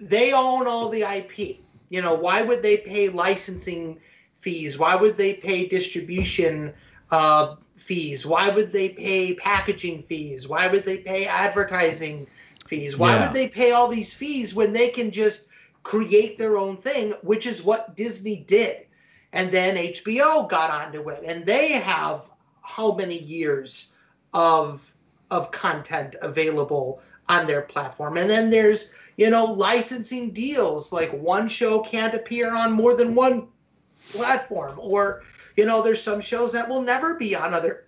they 0.00 0.32
own 0.32 0.66
all 0.66 0.88
the 0.88 1.04
IP. 1.04 1.64
You 1.88 2.02
know, 2.02 2.14
why 2.14 2.42
would 2.42 2.62
they 2.62 2.78
pay 2.78 3.08
licensing 3.08 4.00
fees? 4.40 4.78
Why 4.78 4.96
would 4.96 5.16
they 5.16 5.34
pay 5.34 5.66
distribution 5.66 6.74
uh, 7.10 7.56
fees? 7.76 8.26
Why 8.26 8.50
would 8.50 8.72
they 8.72 8.88
pay 8.90 9.34
packaging 9.34 10.02
fees? 10.02 10.48
Why 10.48 10.66
would 10.68 10.84
they 10.84 10.98
pay 10.98 11.26
advertising 11.26 12.28
fees? 12.66 12.96
Why 12.96 13.16
Yeah. 13.16 13.22
would 13.22 13.32
they 13.32 13.48
pay 13.48 13.72
all 13.72 13.88
these 13.88 14.14
fees 14.14 14.54
when 14.54 14.72
they 14.72 14.88
can 14.90 15.10
just 15.10 15.44
create 15.82 16.38
their 16.38 16.56
own 16.56 16.76
thing, 16.76 17.12
which 17.22 17.46
is 17.46 17.62
what 17.62 17.96
Disney 17.96 18.44
did. 18.46 18.86
And 19.32 19.50
then 19.50 19.76
HBO 19.76 20.48
got 20.48 20.70
onto 20.70 21.08
it, 21.10 21.22
and 21.24 21.44
they 21.46 21.72
have 21.72 22.30
how 22.62 22.94
many 22.94 23.18
years 23.18 23.88
of 24.34 24.94
of 25.30 25.50
content 25.50 26.16
available 26.20 27.00
on 27.28 27.46
their 27.46 27.62
platform. 27.62 28.18
And 28.18 28.28
then 28.28 28.50
there's, 28.50 28.90
you 29.16 29.30
know, 29.30 29.44
licensing 29.46 30.30
deals 30.32 30.92
like 30.92 31.10
one 31.12 31.48
show 31.48 31.80
can't 31.80 32.14
appear 32.14 32.54
on 32.54 32.72
more 32.72 32.94
than 32.94 33.14
one 33.14 33.48
platform 34.12 34.78
or 34.78 35.22
you 35.56 35.66
know, 35.66 35.82
there's 35.82 36.02
some 36.02 36.20
shows 36.20 36.52
that 36.52 36.68
will 36.68 36.82
never 36.82 37.14
be 37.14 37.34
on 37.36 37.52
other 37.54 37.86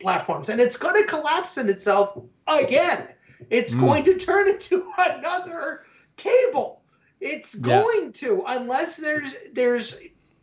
platforms 0.00 0.48
and 0.48 0.60
it's 0.60 0.76
going 0.76 0.94
to 1.00 1.06
collapse 1.08 1.56
in 1.58 1.68
itself 1.68 2.18
again. 2.48 3.08
It's 3.50 3.74
Mm. 3.74 3.80
going 3.80 4.04
to 4.04 4.18
turn 4.18 4.48
into 4.48 4.84
another 4.98 5.82
cable. 6.16 6.81
It's 7.22 7.54
Yeah. 7.54 7.80
going 7.82 8.12
to 8.14 8.42
unless 8.48 8.96
there's 8.96 9.34
there's 9.54 9.96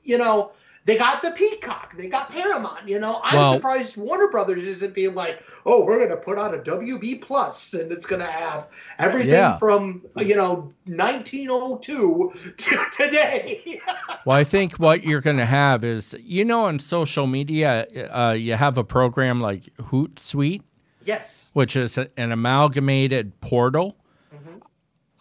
you 0.03 0.17
know 0.17 0.51
they 0.85 0.97
got 0.97 1.21
the 1.21 1.31
Peacock, 1.31 1.95
they 1.97 2.07
got 2.07 2.31
Paramount. 2.31 2.87
You 2.87 2.97
know, 2.99 3.19
I'm 3.23 3.35
Well- 3.37 3.53
surprised 3.55 3.95
Warner 3.97 4.27
Brothers 4.29 4.65
isn't 4.65 4.95
being 4.95 5.13
like, 5.13 5.43
oh, 5.65 5.83
we're 5.83 5.97
going 5.97 6.09
to 6.09 6.15
put 6.17 6.39
out 6.39 6.55
a 6.55 6.57
WB 6.59 7.21
Plus, 7.21 7.73
and 7.75 7.91
it's 7.91 8.07
going 8.07 8.21
to 8.21 8.31
have 8.31 8.67
everything 8.97 9.33
Yeah. 9.33 9.57
from 9.57 10.01
you 10.17 10.35
know 10.35 10.73
1902 10.87 12.31
to 12.57 12.85
today. 12.91 13.79
Well, 14.25 14.37
I 14.37 14.43
think 14.43 14.73
what 14.79 15.03
you're 15.03 15.21
going 15.21 15.37
to 15.37 15.45
have 15.45 15.83
is, 15.83 16.15
you 16.21 16.45
know, 16.45 16.65
on 16.65 16.79
social 16.79 17.27
media, 17.27 17.85
uh, 18.11 18.31
you 18.31 18.53
have 18.55 18.77
a 18.77 18.83
program 18.83 19.41
like 19.41 19.65
Hootsuite, 19.77 20.61
yes, 21.03 21.49
which 21.53 21.75
is 21.75 21.97
an 21.97 22.31
amalgamated 22.31 23.39
portal. 23.41 23.95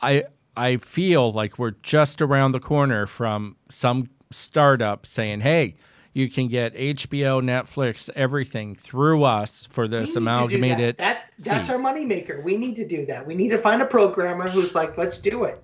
I 0.00 0.24
I 0.58 0.76
feel 0.78 1.32
like 1.32 1.58
we're 1.58 1.76
just 1.82 2.20
around 2.20 2.52
the 2.52 2.60
corner 2.60 3.06
from 3.06 3.56
some 3.68 4.08
startup 4.30 5.06
saying, 5.06 5.40
"Hey, 5.40 5.76
you 6.12 6.28
can 6.28 6.48
get 6.48 6.74
HBO, 6.74 7.40
Netflix, 7.40 8.10
everything 8.16 8.74
through 8.74 9.22
us 9.24 9.66
for 9.70 9.86
this 9.88 10.00
need 10.00 10.06
to 10.06 10.12
do 10.14 10.18
amalgamated." 10.18 10.96
That, 10.98 11.24
that 11.38 11.44
that's 11.44 11.68
fee. 11.68 11.74
our 11.74 11.80
moneymaker. 11.80 12.42
We 12.42 12.56
need 12.56 12.76
to 12.76 12.86
do 12.86 13.06
that. 13.06 13.26
We 13.26 13.34
need 13.34 13.50
to 13.50 13.58
find 13.58 13.80
a 13.82 13.86
programmer 13.86 14.48
who's 14.48 14.74
like, 14.74 14.98
let's 14.98 15.18
do 15.18 15.44
it. 15.44 15.60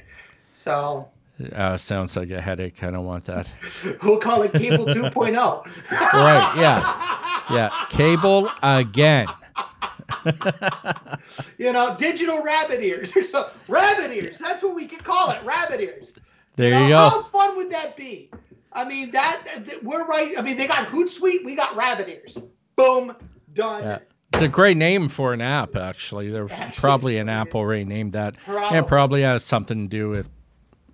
So 0.52 1.08
Uh, 1.52 1.76
sounds 1.76 2.16
like 2.16 2.30
a 2.30 2.40
headache. 2.40 2.82
I 2.84 2.90
don't 2.92 3.04
want 3.04 3.24
that. 3.26 3.50
we'll 4.04 4.18
call 4.20 4.42
it 4.42 4.52
Cable 4.52 4.86
2.0. 4.98 5.64
right? 6.12 6.54
Yeah, 6.56 7.54
yeah. 7.54 7.70
Cable 7.90 8.48
again. 8.62 9.26
you 11.58 11.72
know, 11.72 11.94
digital 11.96 12.42
rabbit 12.42 12.82
ears 12.82 13.16
or 13.16 13.22
so. 13.24 13.50
Rabbit 13.68 14.10
ears. 14.12 14.38
That's 14.38 14.62
what 14.62 14.74
we 14.74 14.86
could 14.86 15.04
call 15.04 15.30
it. 15.30 15.42
Rabbit 15.44 15.80
ears. 15.80 16.12
There 16.56 16.82
you 16.82 16.88
go. 16.88 17.08
How 17.08 17.22
fun 17.24 17.56
would 17.56 17.70
that 17.70 17.96
be? 17.96 18.30
I 18.72 18.84
mean, 18.84 19.10
that, 19.12 19.42
that- 19.66 19.82
we're 19.84 20.04
right. 20.06 20.36
I 20.38 20.42
mean, 20.42 20.56
they 20.56 20.66
got 20.66 20.88
Hootsuite. 20.88 21.44
We 21.44 21.54
got 21.54 21.76
rabbit 21.76 22.08
ears. 22.08 22.38
Boom, 22.76 23.14
done. 23.52 23.82
Yeah. 23.84 23.98
It's 24.32 24.42
a 24.42 24.48
great 24.48 24.76
name 24.76 25.08
for 25.08 25.32
an 25.32 25.40
app, 25.40 25.76
actually. 25.76 26.28
There's 26.28 26.50
Actually, 26.50 26.80
probably 26.80 27.18
an 27.18 27.28
app 27.28 27.54
already 27.54 27.84
named 27.84 28.12
that. 28.14 28.34
And 28.34 28.56
Probably. 28.56 28.78
it 28.78 28.86
probably 28.88 29.22
has 29.22 29.44
something 29.44 29.88
to 29.88 29.96
do 29.96 30.08
with 30.10 30.28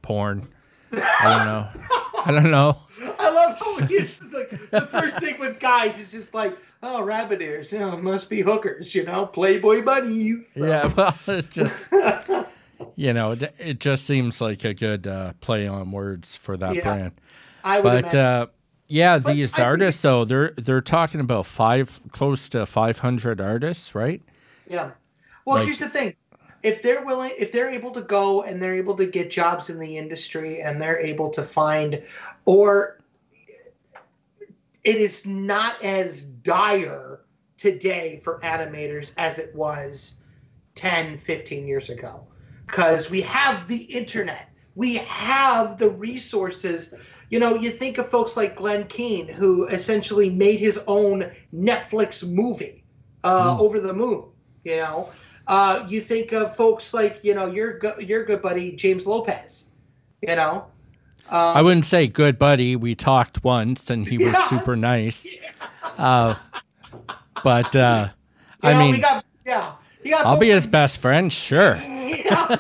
porn. 0.03 0.47
I 0.93 1.39
don't 1.39 1.47
know. 1.47 1.69
I 2.27 2.31
don't 2.33 2.51
know. 2.51 2.77
I 3.21 3.31
love 3.31 3.59
how 3.59 3.81
we 3.81 3.99
use 3.99 4.19
the, 4.19 4.59
the 4.71 4.81
first 4.83 5.19
thing 5.21 5.39
with 5.39 5.61
guys 5.61 5.99
is 5.99 6.11
just 6.11 6.35
like, 6.35 6.57
oh, 6.83 7.03
rabbit 7.03 7.43
ears. 7.43 7.73
You 7.73 7.79
know, 7.81 7.97
must 7.97 8.29
be 8.29 8.41
hookers. 8.41 8.95
You 8.95 9.05
know, 9.05 9.27
Playboy 9.27 9.83
bunny. 9.83 10.45
Yeah, 10.55 10.87
well, 10.97 11.15
it 11.29 11.51
just, 11.51 11.89
you 12.97 13.13
know, 13.13 13.33
it, 13.33 13.55
it 13.59 13.81
just 13.81 14.07
seems 14.07 14.41
like 14.41 14.65
a 14.65 14.75
good 14.75 15.07
uh, 15.07 15.33
play 15.41 15.67
on 15.67 15.91
words 15.93 16.37
for 16.37 16.57
that 16.57 16.75
Yeah, 16.75 16.83
brand. 16.83 17.13
I 17.65 17.77
would 17.81 17.83
But 17.85 17.99
imagine. 18.15 18.21
uh, 18.21 18.47
yeah, 18.89 19.19
But 19.19 19.35
these 19.35 19.59
I 19.59 19.65
artists, 19.65 20.03
though, 20.03 20.25
they're 20.25 20.53
they're 20.57 20.81
talking 20.81 21.21
about 21.21 21.47
five, 21.47 22.01
close 22.13 22.49
to 22.51 22.67
500 22.67 23.41
artists, 23.41 23.95
right? 23.95 24.23
Yeah. 24.69 24.91
Well, 25.45 25.57
Like- 25.59 25.67
here's 25.67 25.79
the 25.79 25.89
thing. 25.89 26.15
If 26.63 26.83
they're 26.83 27.07
willing, 27.07 27.31
if 27.39 27.53
they're 27.53 27.71
able 27.71 27.91
to 27.93 28.03
go 28.03 28.43
and 28.43 28.61
they're 28.61 28.75
able 28.75 28.95
to 28.97 29.07
get 29.07 29.31
jobs 29.31 29.71
in 29.71 29.79
the 29.79 29.97
industry 29.97 30.61
and 30.61 30.79
they're 30.83 30.99
able 30.99 31.31
to 31.31 31.43
find, 31.43 32.03
or 32.45 32.99
it 34.85 34.97
is 34.97 35.27
not 35.27 35.83
as 35.83 36.25
dire 36.25 37.21
today 37.57 38.21
for 38.23 38.41
animators 38.43 39.13
as 39.17 39.39
it 39.39 39.55
was 39.55 40.15
10, 40.75 41.19
15 41.19 41.67
years 41.67 41.91
ago. 41.91 42.27
Because 42.67 43.11
we 43.11 43.21
have 43.23 43.67
the 43.67 43.83
internet, 43.83 44.49
we 44.75 44.97
have 44.97 45.79
the 45.79 45.91
resources. 45.91 46.95
You 47.29 47.39
know, 47.41 47.55
you 47.57 47.71
think 47.71 47.99
of 47.99 48.09
folks 48.09 48.37
like 48.37 48.57
Glen 48.57 48.87
Keane, 48.87 49.29
who 49.29 49.67
essentially 49.67 50.31
made 50.31 50.61
his 50.61 50.79
own 50.87 51.31
Netflix 51.55 52.27
movie 52.27 52.85
uh, 53.25 53.57
Mm. 53.57 53.61
over 53.61 53.81
the 53.81 53.93
moon. 53.93 54.25
You 54.65 54.77
know, 54.77 55.09
uh, 55.47 55.85
you 55.89 56.01
think 56.01 56.33
of 56.33 56.55
folks 56.57 56.93
like 56.95 57.21
you 57.23 57.35
know 57.35 57.47
your 57.47 57.79
your 58.01 58.25
good 58.25 58.43
buddy 58.43 58.73
James 58.73 59.07
Lopez. 59.07 59.67
You 60.23 60.37
know, 60.37 60.67
um, 61.31 61.57
I 61.57 61.63
wouldn't 61.63 61.85
say 61.85 62.07
good 62.07 62.39
buddy. 62.39 62.77
We 62.77 62.95
talked 62.95 63.43
once, 63.45 63.91
and 63.91 64.07
he 64.09 64.19
was 64.19 64.33
Yeah. 64.33 64.45
super 64.49 64.77
nice. 64.77 65.27
Uh, 65.99 66.35
but 67.45 67.75
uh, 67.77 68.09
I 68.63 68.73
know, 68.73 68.79
mean, 68.81 68.93
we 68.93 68.99
got 69.01 69.23
yeah. 69.45 69.73
I'll 70.25 70.39
be 70.39 70.49
his 70.49 70.67
best 70.67 70.99
friend, 70.99 71.31
sure. 71.33 71.77
Yeah. 72.11 72.57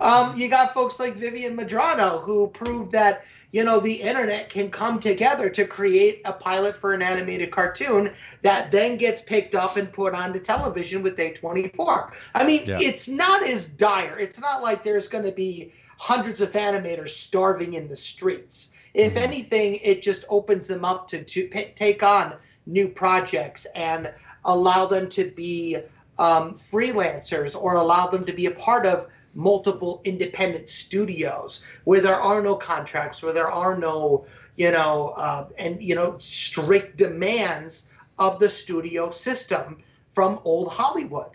um, 0.00 0.36
you 0.36 0.48
got 0.48 0.72
folks 0.72 0.98
like 0.98 1.14
Vivienne 1.16 1.56
Medrano 1.56 2.22
who 2.22 2.48
proved 2.48 2.90
that 2.92 3.24
you 3.52 3.64
know 3.64 3.78
the 3.80 3.92
internet 3.92 4.48
can 4.48 4.70
come 4.70 4.98
together 4.98 5.50
to 5.50 5.66
create 5.66 6.22
a 6.24 6.32
pilot 6.32 6.76
for 6.76 6.94
an 6.94 7.02
animated 7.02 7.50
cartoon 7.50 8.12
that 8.42 8.70
then 8.70 8.96
gets 8.96 9.20
picked 9.20 9.54
up 9.54 9.76
and 9.76 9.92
put 9.92 10.14
onto 10.14 10.38
television 10.40 11.02
with 11.02 11.16
A24. 11.18 12.12
I 12.34 12.44
mean, 12.44 12.62
Yeah. 12.66 12.78
it's 12.80 13.08
not 13.08 13.42
as 13.46 13.68
dire. 13.68 14.18
It's 14.18 14.40
not 14.40 14.62
like 14.62 14.82
there's 14.82 15.06
going 15.08 15.24
to 15.24 15.32
be 15.32 15.72
hundreds 15.98 16.40
of 16.40 16.52
animators 16.52 17.10
starving 17.10 17.74
in 17.74 17.88
the 17.88 17.96
streets. 17.96 18.68
If 18.94 19.14
Mhm. 19.14 19.22
anything, 19.22 19.74
it 19.82 20.02
just 20.02 20.24
opens 20.28 20.66
them 20.68 20.84
up 20.84 21.08
to 21.08 21.22
to 21.24 21.48
p- 21.48 21.72
take 21.74 22.02
on 22.02 22.34
new 22.66 22.88
projects 22.88 23.66
and 23.74 24.12
allow 24.44 24.86
them 24.86 25.08
to 25.10 25.30
be 25.30 25.78
um, 26.18 26.54
freelancers 26.54 27.56
or 27.60 27.74
allow 27.76 28.06
them 28.06 28.24
to 28.26 28.32
be 28.32 28.46
a 28.46 28.50
part 28.50 28.86
of 28.86 29.06
multiple 29.34 30.00
independent 30.04 30.68
studios 30.68 31.62
where 31.84 32.00
there 32.00 32.20
are 32.20 32.42
no 32.42 32.54
contracts, 32.54 33.22
where 33.22 33.32
there 33.32 33.50
are 33.50 33.76
no, 33.78 34.26
you 34.56 34.70
know, 34.70 35.14
uh, 35.16 35.46
and 35.58 35.82
you 35.82 35.94
know, 35.94 36.14
strict 36.18 36.96
demands 36.98 37.86
of 38.18 38.38
the 38.38 38.48
studio 38.48 39.10
system 39.10 39.78
from 40.14 40.38
old 40.44 40.68
Hollywood. 40.68 41.30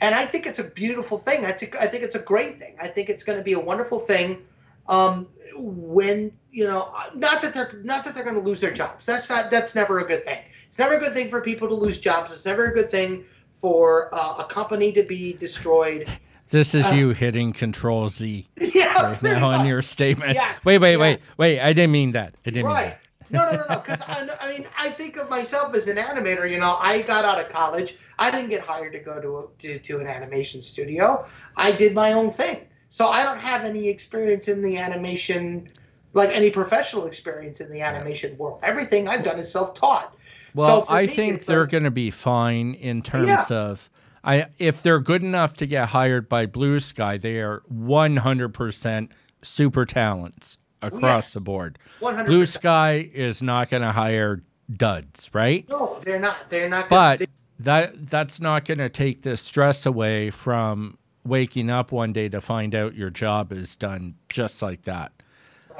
And 0.00 0.14
I 0.14 0.24
think 0.24 0.46
it's 0.46 0.58
a 0.58 0.64
beautiful 0.64 1.18
thing. 1.18 1.44
I 1.44 1.52
think 1.52 1.76
I 1.80 1.86
think 1.86 2.04
it's 2.04 2.14
a 2.14 2.20
great 2.20 2.58
thing. 2.58 2.76
I 2.80 2.88
think 2.88 3.08
it's 3.08 3.22
going 3.24 3.38
to 3.38 3.44
be 3.44 3.52
a 3.52 3.60
wonderful 3.60 4.00
thing 4.00 4.42
um, 4.88 5.28
when 5.56 6.32
you 6.52 6.66
know, 6.66 6.92
not 7.14 7.42
that 7.42 7.54
they're 7.54 7.80
not 7.84 8.04
that 8.04 8.14
they're 8.14 8.24
going 8.24 8.36
to 8.36 8.42
lose 8.42 8.60
their 8.60 8.72
jobs. 8.72 9.06
That's 9.06 9.28
not 9.28 9.50
that's 9.50 9.74
never 9.74 9.98
a 10.00 10.04
good 10.06 10.24
thing. 10.24 10.40
It's 10.68 10.78
never 10.78 10.94
a 10.94 11.00
good 11.00 11.14
thing 11.14 11.28
for 11.28 11.40
people 11.40 11.68
to 11.68 11.74
lose 11.74 11.98
jobs. 11.98 12.32
It's 12.32 12.44
never 12.46 12.64
a 12.66 12.74
good 12.74 12.90
thing 12.90 13.24
for 13.56 14.12
uh, 14.14 14.36
a 14.38 14.44
company 14.44 14.90
to 14.92 15.02
be 15.02 15.34
destroyed. 15.34 16.08
This 16.48 16.74
is 16.74 16.86
Uh, 16.86 16.94
you 16.94 17.10
hitting 17.10 17.52
Control 17.52 18.08
Z 18.08 18.48
Yeah, 18.60 19.02
right 19.02 19.22
now 19.22 19.50
in 19.50 19.58
much. 19.58 19.68
your 19.68 19.82
statement. 19.82 20.34
Yes, 20.34 20.64
wait, 20.64 20.78
wait, 20.78 20.96
wait, 20.96 21.20
wait. 21.36 21.60
I 21.60 21.72
didn't 21.72 21.92
mean 21.92 22.12
that. 22.12 22.34
I 22.46 22.50
didn't 22.50 22.66
mean 22.68 22.76
that. 22.76 22.99
No, 23.30 23.44
no, 23.46 23.52
no, 23.52 23.64
no. 23.68 23.76
Because 23.78 24.00
I, 24.02 24.28
I 24.40 24.50
mean, 24.52 24.66
I 24.78 24.90
think 24.90 25.16
of 25.16 25.28
myself 25.30 25.74
as 25.74 25.86
an 25.88 25.96
animator. 25.96 26.50
You 26.50 26.58
know, 26.58 26.76
I 26.80 27.02
got 27.02 27.24
out 27.24 27.40
of 27.40 27.48
college. 27.50 27.96
I 28.18 28.30
didn't 28.30 28.50
get 28.50 28.60
hired 28.60 28.92
to 28.92 28.98
go 28.98 29.20
to, 29.20 29.38
a, 29.38 29.44
to 29.60 29.78
to 29.78 29.98
an 30.00 30.06
animation 30.06 30.62
studio. 30.62 31.26
I 31.56 31.72
did 31.72 31.94
my 31.94 32.12
own 32.12 32.30
thing. 32.30 32.66
So 32.88 33.08
I 33.08 33.22
don't 33.22 33.38
have 33.40 33.64
any 33.64 33.88
experience 33.88 34.48
in 34.48 34.62
the 34.62 34.76
animation, 34.76 35.68
like 36.12 36.30
any 36.30 36.50
professional 36.50 37.06
experience 37.06 37.60
in 37.60 37.70
the 37.70 37.80
animation 37.82 38.36
world. 38.36 38.58
Everything 38.64 39.06
I've 39.06 39.22
done 39.22 39.38
is 39.38 39.50
self-taught. 39.52 40.16
Well, 40.56 40.84
So 40.84 40.92
I 40.92 41.02
me, 41.02 41.06
think 41.06 41.44
they're 41.44 41.60
like- 41.60 41.70
going 41.70 41.84
to 41.84 41.92
be 41.92 42.10
fine 42.10 42.74
in 42.74 43.02
terms 43.02 43.28
Yeah. 43.28 43.44
of 43.56 43.88
I 44.24 44.46
if 44.58 44.82
they're 44.82 44.98
good 44.98 45.22
enough 45.22 45.56
to 45.58 45.66
get 45.66 45.88
hired 45.90 46.28
by 46.28 46.46
Blue 46.46 46.80
Sky, 46.80 47.16
they 47.16 47.36
are 47.38 47.62
100% 47.72 49.10
super 49.42 49.84
talents 49.86 50.58
across 50.82 51.02
Yes. 51.02 51.34
the 51.34 51.40
board. 51.40 51.78
100%. 52.00 52.26
Blue 52.26 52.46
Sky 52.46 53.08
is 53.12 53.42
not 53.42 53.70
going 53.70 53.82
to 53.82 53.92
hire 53.92 54.42
duds, 54.74 55.30
right? 55.32 55.68
No, 55.68 55.98
they're 56.02 56.18
not. 56.20 56.48
They're 56.48 56.68
not. 56.68 56.88
But 56.88 57.18
they- 57.20 57.26
that 57.58 58.00
that's 58.08 58.40
not 58.40 58.64
going 58.64 58.78
to 58.78 58.88
take 58.88 59.22
the 59.22 59.36
stress 59.36 59.84
away 59.84 60.30
from 60.30 60.96
waking 61.26 61.68
up 61.68 61.92
one 61.92 62.10
day 62.12 62.26
to 62.30 62.40
find 62.40 62.74
out 62.74 62.94
your 62.94 63.10
job 63.10 63.52
is 63.52 63.76
done 63.76 64.14
just 64.30 64.62
like 64.62 64.82
that. 64.82 65.12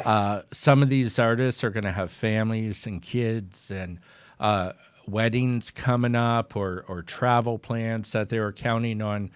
Uh, 0.05 0.43
some 0.53 0.83
of 0.83 0.91
these 0.91 1.19
artists 1.19 1.65
are 1.65 1.71
going 1.71 1.85
to 1.85 1.93
have 1.93 2.11
families 2.11 2.87
and 2.87 3.01
kids 3.01 3.71
and 3.71 3.99
uh, 4.39 4.73
weddings 5.07 5.71
coming 5.71 6.15
up 6.15 6.55
or, 6.55 6.85
or 6.89 7.03
travel 7.03 7.59
plans 7.59 8.13
that 8.13 8.29
they 8.29 8.39
were 8.39 8.53
counting 8.53 9.01
on 9.01 9.31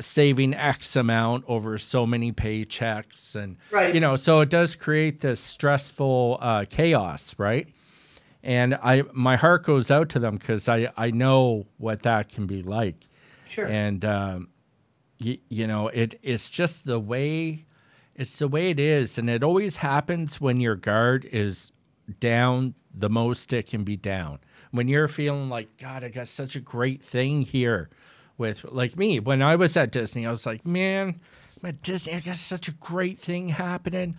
saving 0.00 0.54
X 0.54 0.96
amount 0.96 1.44
over 1.48 1.78
so 1.78 2.06
many 2.06 2.32
paychecks. 2.32 3.34
And, 3.36 3.56
Right. 3.70 3.94
you 3.94 4.00
know, 4.00 4.16
so 4.16 4.40
it 4.40 4.50
does 4.50 4.74
create 4.74 5.20
this 5.20 5.40
stressful 5.40 6.38
uh, 6.40 6.64
chaos, 6.68 7.34
right? 7.38 7.68
And 8.42 8.74
I, 8.74 9.02
my 9.12 9.36
heart 9.36 9.64
goes 9.64 9.90
out 9.90 10.08
to 10.10 10.18
them 10.18 10.36
because 10.36 10.68
I, 10.68 10.90
I 10.96 11.10
know 11.10 11.66
what 11.78 12.02
that 12.02 12.28
can 12.28 12.46
be 12.46 12.62
like 12.62 13.08
sure. 13.48 13.66
and 13.66 14.04
um, 14.04 14.48
you, 15.18 15.38
you 15.48 15.66
know 15.66 15.88
it 15.88 16.18
it's 16.22 16.48
just 16.50 16.84
the 16.84 17.00
way 17.00 17.64
it's 18.14 18.38
the 18.38 18.46
way 18.46 18.70
it 18.70 18.78
is 18.78 19.18
and 19.18 19.28
it 19.30 19.42
always 19.42 19.76
happens 19.76 20.40
when 20.40 20.60
your 20.60 20.76
guard 20.76 21.24
is 21.24 21.72
down 22.20 22.74
the 22.94 23.08
most 23.10 23.52
it 23.52 23.66
can 23.66 23.82
be 23.82 23.96
down 23.96 24.38
when 24.70 24.88
you're 24.88 25.08
feeling 25.08 25.48
like 25.48 25.68
god 25.78 26.04
i 26.04 26.08
got 26.08 26.28
such 26.28 26.54
a 26.54 26.60
great 26.60 27.02
thing 27.02 27.42
here 27.42 27.88
with 28.38 28.64
like 28.64 28.96
me 28.96 29.20
when 29.20 29.42
i 29.42 29.56
was 29.56 29.76
at 29.76 29.90
disney 29.90 30.26
i 30.26 30.30
was 30.30 30.46
like 30.46 30.66
man 30.66 31.20
i'm 31.62 31.68
at 31.68 31.82
disney 31.82 32.14
i 32.14 32.20
got 32.20 32.36
such 32.36 32.68
a 32.68 32.72
great 32.72 33.18
thing 33.18 33.48
happening 33.50 34.16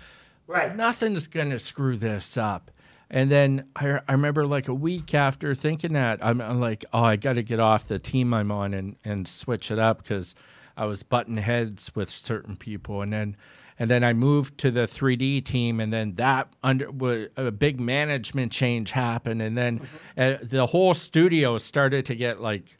right. 0.47 0.75
nothing's 0.75 1.27
gonna 1.27 1.59
screw 1.59 1.97
this 1.97 2.37
up. 2.37 2.71
And 3.09 3.31
then 3.31 3.69
I, 3.75 3.99
I 4.07 4.11
remember 4.11 4.45
like 4.45 4.67
a 4.67 4.73
week 4.73 5.13
after 5.13 5.55
thinking 5.55 5.93
that 5.93 6.19
I'm, 6.21 6.41
I'm 6.41 6.59
like, 6.59 6.83
oh, 6.91 7.03
I 7.03 7.15
got 7.15 7.33
to 7.33 7.43
get 7.43 7.59
off 7.59 7.87
the 7.87 7.99
team 7.99 8.33
I'm 8.33 8.51
on 8.51 8.73
and, 8.73 8.97
and 9.05 9.27
switch 9.27 9.71
it 9.71 9.79
up 9.79 10.03
because 10.03 10.35
I 10.75 10.85
was 10.85 11.03
butting 11.03 11.37
heads 11.37 11.95
with 11.95 12.09
certain 12.09 12.57
people. 12.57 13.01
And 13.01 13.13
then 13.13 13.37
and 13.79 13.91
then 13.91 14.03
I 14.03 14.13
moved 14.13 14.57
to 14.59 14.71
the 14.71 14.81
3D 14.81 15.45
team, 15.45 15.79
and 15.79 15.93
then 15.93 16.15
that 16.15 16.51
under 16.63 16.89
a 17.37 17.51
big 17.51 17.79
management 17.79 18.51
change 18.51 18.89
happened, 18.89 19.39
and 19.39 19.55
then 19.55 19.81
uh, 20.17 20.37
the 20.41 20.65
whole 20.65 20.95
studio 20.95 21.59
started 21.59 22.03
to 22.07 22.15
get 22.15 22.41
like 22.41 22.79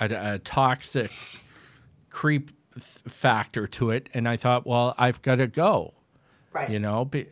a, 0.00 0.34
a 0.34 0.38
toxic 0.40 1.10
creep 2.10 2.50
th- 2.74 2.84
factor 3.08 3.66
to 3.66 3.90
it. 3.90 4.08
And 4.14 4.28
I 4.28 4.36
thought, 4.36 4.66
well, 4.66 4.94
I've 4.98 5.20
got 5.22 5.36
to 5.36 5.46
go. 5.46 5.94
Right. 6.52 6.70
you 6.70 6.78
know 6.78 7.04
be- 7.04 7.26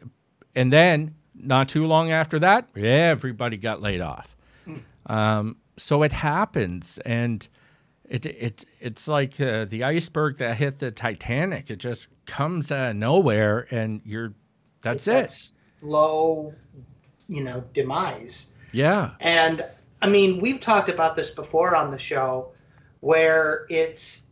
and 0.56 0.72
then 0.72 1.14
not 1.32 1.68
too 1.68 1.86
long 1.86 2.10
after 2.10 2.40
that 2.40 2.66
everybody 2.76 3.56
got 3.56 3.80
laid 3.80 4.00
off. 4.00 4.34
Um, 5.06 5.58
so 5.76 6.02
it 6.02 6.10
happens. 6.12 6.98
And 7.06 7.46
it, 8.08 8.26
it 8.26 8.64
it's 8.80 9.06
like 9.06 9.40
uh, 9.40 9.64
the 9.64 9.84
iceberg 9.84 10.38
that 10.38 10.56
hit 10.56 10.80
the 10.80 10.90
titanic. 10.90 11.70
It 11.70 11.76
just 11.76 12.08
comes 12.26 12.72
out 12.72 12.90
of 12.90 12.96
nowhere 12.96 13.68
and 13.70 14.00
you're 14.04 14.34
that's 14.80 15.06
it 15.06 15.12
That's 15.12 15.52
low, 15.82 16.52
you 17.28 17.44
know, 17.44 17.62
demise. 17.74 18.48
yeah. 18.72 19.12
And 19.20 19.64
I 20.02 20.08
mean, 20.08 20.40
we've 20.40 20.60
talked 20.60 20.88
about 20.88 21.16
this 21.16 21.30
before 21.30 21.76
on 21.76 21.90
the 21.90 21.98
show 21.98 22.50
where 23.00 23.66
it's 23.70 24.24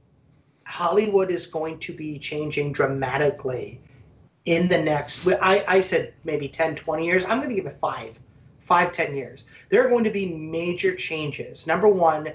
Hollywood 0.67 1.31
is 1.31 1.47
going 1.47 1.79
to 1.81 1.93
be 1.93 2.19
changing 2.19 2.73
dramatically 2.73 3.81
in 4.47 4.69
the 4.69 4.79
next, 4.79 5.27
I, 5.27 5.65
I 5.69 5.81
said 5.81 6.15
maybe 6.25 6.49
10, 6.49 6.75
20 6.75 7.05
years. 7.05 7.25
I'm 7.25 7.39
going 7.39 7.51
to 7.51 7.55
give 7.55 7.67
it 7.67 7.79
five, 7.81 8.19
five, 8.61 8.91
10 8.91 9.15
years. 9.15 9.45
There 9.69 9.85
are 9.87 9.89
going 9.89 10.05
to 10.05 10.11
be 10.11 10.27
major 10.27 10.95
changes. 10.95 11.67
Number 11.67 11.89
one, 11.89 12.29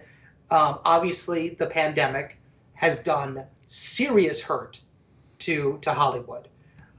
um, 0.51 0.79
obviously, 0.85 1.49
the 1.49 1.65
pandemic 1.65 2.37
has 2.73 2.99
done 2.99 3.43
serious 3.67 4.41
hurt 4.41 4.79
to 5.39 5.79
to 5.81 5.91
Hollywood. 5.91 6.47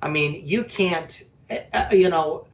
I 0.02 0.08
mean, 0.08 0.42
you 0.44 0.64
can't, 0.64 1.22
uh, 1.50 1.58
uh, 1.72 1.88
you 1.92 2.08
know, 2.08 2.46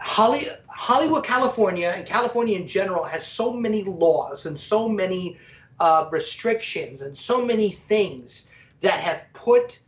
Holly, 0.00 0.48
Hollywood, 0.76 1.24
California, 1.24 1.92
and 1.96 2.06
California 2.06 2.58
in 2.58 2.66
general 2.66 3.02
has 3.04 3.26
so 3.26 3.52
many 3.52 3.82
laws 3.82 4.44
and 4.44 4.58
so 4.58 4.88
many 4.88 5.38
uh, 5.80 6.06
restrictions 6.10 7.00
and 7.00 7.16
so 7.16 7.44
many 7.44 7.70
things 7.70 8.46
that 8.82 9.00
have 9.00 9.22
put 9.32 9.80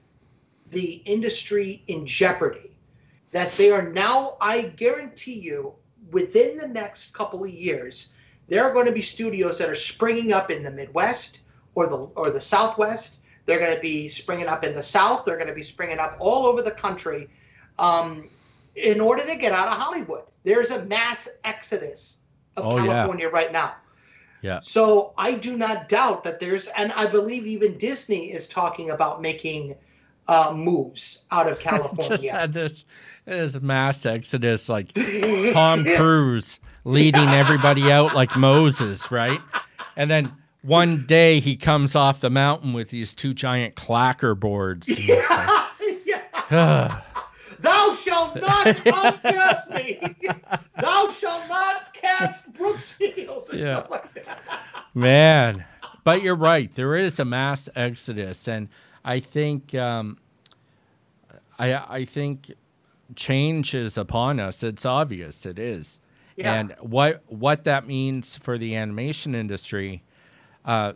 the 0.71 1.03
industry 1.05 1.83
in 1.89 2.07
jeopardy 2.07 2.77
that 3.33 3.53
they 3.53 3.71
are 3.71 3.91
now, 3.93 4.39
I 4.41 4.63
guarantee 4.63 5.39
you, 5.39 5.75
within 6.11 6.57
the 6.57 6.67
next 6.67 7.13
couple 7.13 7.45
of 7.45 7.51
years, 7.51 8.09
there 8.49 8.65
are 8.65 8.73
going 8.73 8.87
to 8.87 8.93
be 8.93 9.03
studios 9.03 9.59
that 9.59 9.69
are 9.69 9.75
springing 9.75 10.33
up 10.33 10.51
in 10.51 10.63
the 10.63 10.71
Midwest 10.71 11.41
or 11.75 11.87
the 11.87 11.99
or 12.17 12.31
the 12.31 12.41
Southwest. 12.41 13.21
They're 13.45 13.59
going 13.59 13.75
to 13.75 13.81
be 13.81 14.09
springing 14.09 14.47
up 14.47 14.65
in 14.65 14.75
the 14.75 14.83
South. 14.83 15.27
They're 15.27 15.37
going 15.37 15.49
to 15.49 15.55
be 15.55 15.63
springing 15.63 15.99
up 15.99 16.17
all 16.19 16.47
over 16.47 16.63
the 16.63 16.71
country. 16.71 17.29
Um, 17.79 18.31
in 18.83 19.01
order 19.01 19.25
to 19.27 19.37
get 19.37 19.53
out 19.53 19.69
of 19.69 19.75
Hollywood. 19.75 20.23
There's 20.45 20.71
a 20.71 20.85
mass 20.85 21.29
exodus 21.45 22.19
of 22.57 22.67
Oh, 22.67 22.77
yeah. 22.79 22.85
California 22.87 23.29
right 23.29 23.53
now. 23.53 23.75
Yeah. 24.43 24.61
So 24.61 25.13
I 25.19 25.35
do 25.35 25.57
not 25.57 25.89
doubt 25.89 26.23
that 26.25 26.39
there's, 26.41 26.69
and 26.69 26.93
I 26.93 27.07
believe 27.07 27.47
even 27.47 27.77
Disney 27.77 28.33
is 28.33 28.47
talking 28.47 28.91
about 28.91 29.21
making 29.21 29.75
uh, 30.29 30.53
moves 30.55 31.21
out 31.31 31.49
of 31.51 31.59
California. 31.61 32.09
just 32.17 32.29
had 32.29 32.53
this 32.53 32.85
this 33.25 33.61
mass 33.61 34.07
exodus 34.07 34.69
like 34.71 34.93
Tom 35.53 35.85
Cruise 35.85 36.61
leading 36.85 37.29
everybody 37.29 37.91
out 37.93 38.15
like 38.15 38.35
Moses, 38.37 39.11
right? 39.11 39.41
And 39.97 40.11
then 40.11 40.33
one 40.63 41.05
day 41.07 41.41
he 41.41 41.57
comes 41.57 41.95
off 41.95 42.21
the 42.21 42.31
mountain 42.31 42.73
with 42.73 42.89
these 42.91 43.15
two 43.15 43.35
giant 43.35 43.75
clacker 43.75 44.39
boards. 44.39 44.87
it's 44.89 45.31
like, 45.31 45.99
yeah. 46.51 47.01
Thou 47.61 47.93
shalt 47.93 48.37
not 48.37 48.67
uncast 48.87 49.75
me. 49.75 50.01
Thou 50.81 51.09
shalt 51.11 51.49
not 51.49 51.93
cast 51.95 52.45
or 52.61 53.45
Yeah. 53.53 53.87
like. 53.91 54.27
Man, 54.95 55.65
but 56.05 56.23
you're 56.23 56.35
right. 56.35 56.73
There 56.73 56.97
is 56.97 57.19
a 57.21 57.25
mass 57.25 57.69
exodus, 57.75 58.49
and 58.49 58.69
I 59.05 59.21
think 59.21 59.75
um, 59.75 60.19
I 61.59 61.75
I 61.75 62.05
think 62.05 62.53
change 63.17 63.75
is 63.75 63.99
upon 63.99 64.41
us. 64.41 64.63
It's 64.63 64.85
obvious. 64.85 65.45
It 65.47 65.59
is, 65.59 66.01
Yeah. 66.37 66.55
and 66.55 66.75
what 66.81 67.23
what 67.27 67.65
that 67.65 67.87
means 67.87 68.37
for 68.37 68.59
the 68.59 68.75
animation 68.77 69.35
industry. 69.35 70.03
Uh, 70.65 70.93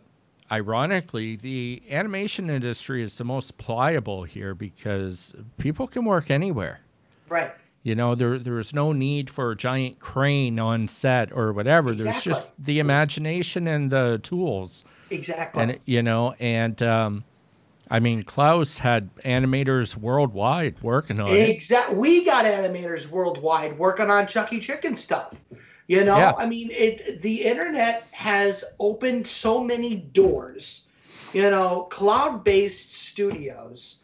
ironically, 0.53 1.35
the 1.35 1.81
animation 1.89 2.49
industry 2.49 3.01
is 3.01 3.17
the 3.17 3.23
most 3.23 3.57
pliable 3.57 4.23
here 4.23 4.53
because 4.53 5.35
people 5.57 5.87
can 5.87 6.05
work 6.05 6.29
anywhere. 6.29 6.79
Right. 7.27 7.51
You 7.81 7.95
know, 7.95 8.13
there 8.15 8.37
there's 8.39 8.73
no 8.73 8.93
need 8.93 9.29
for 9.29 9.51
a 9.51 9.55
giant 9.57 9.99
crane 9.99 10.59
on 10.59 10.87
set 10.87 11.31
or 11.33 11.51
whatever. 11.51 11.93
There's 11.93 12.21
just 12.21 12.53
the 12.57 12.79
imagination 12.79 13.67
and 13.67 13.91
the 13.91 14.19
tools, 14.23 14.85
Exactly. 15.09 15.63
and 15.63 15.79
you 15.85 16.01
know, 16.01 16.33
and 16.39 16.81
um, 16.81 17.23
I 17.89 17.99
mean, 17.99 18.23
Klaus 18.23 18.77
had 18.77 19.13
animators 19.17 19.97
worldwide 19.97 20.81
working 20.81 21.19
on 21.19 21.27
it. 21.27 21.49
Exactly. 21.49 21.97
We 21.97 22.23
got 22.23 22.45
animators 22.45 23.07
worldwide 23.07 23.77
working 23.77 24.09
on 24.09 24.27
Chucky 24.27 24.59
Chicken 24.61 24.95
stuff. 24.95 25.41
You 25.87 26.03
know, 26.03 26.15
Yeah. 26.17 26.33
I 26.37 26.45
mean, 26.45 26.69
it. 26.71 27.21
The 27.21 27.43
internet 27.43 28.07
has 28.11 28.63
opened 28.79 29.27
so 29.27 29.63
many 29.63 29.95
doors. 29.95 30.87
You 31.33 31.49
know, 31.49 31.87
cloud-based 31.91 32.93
studios 32.93 34.03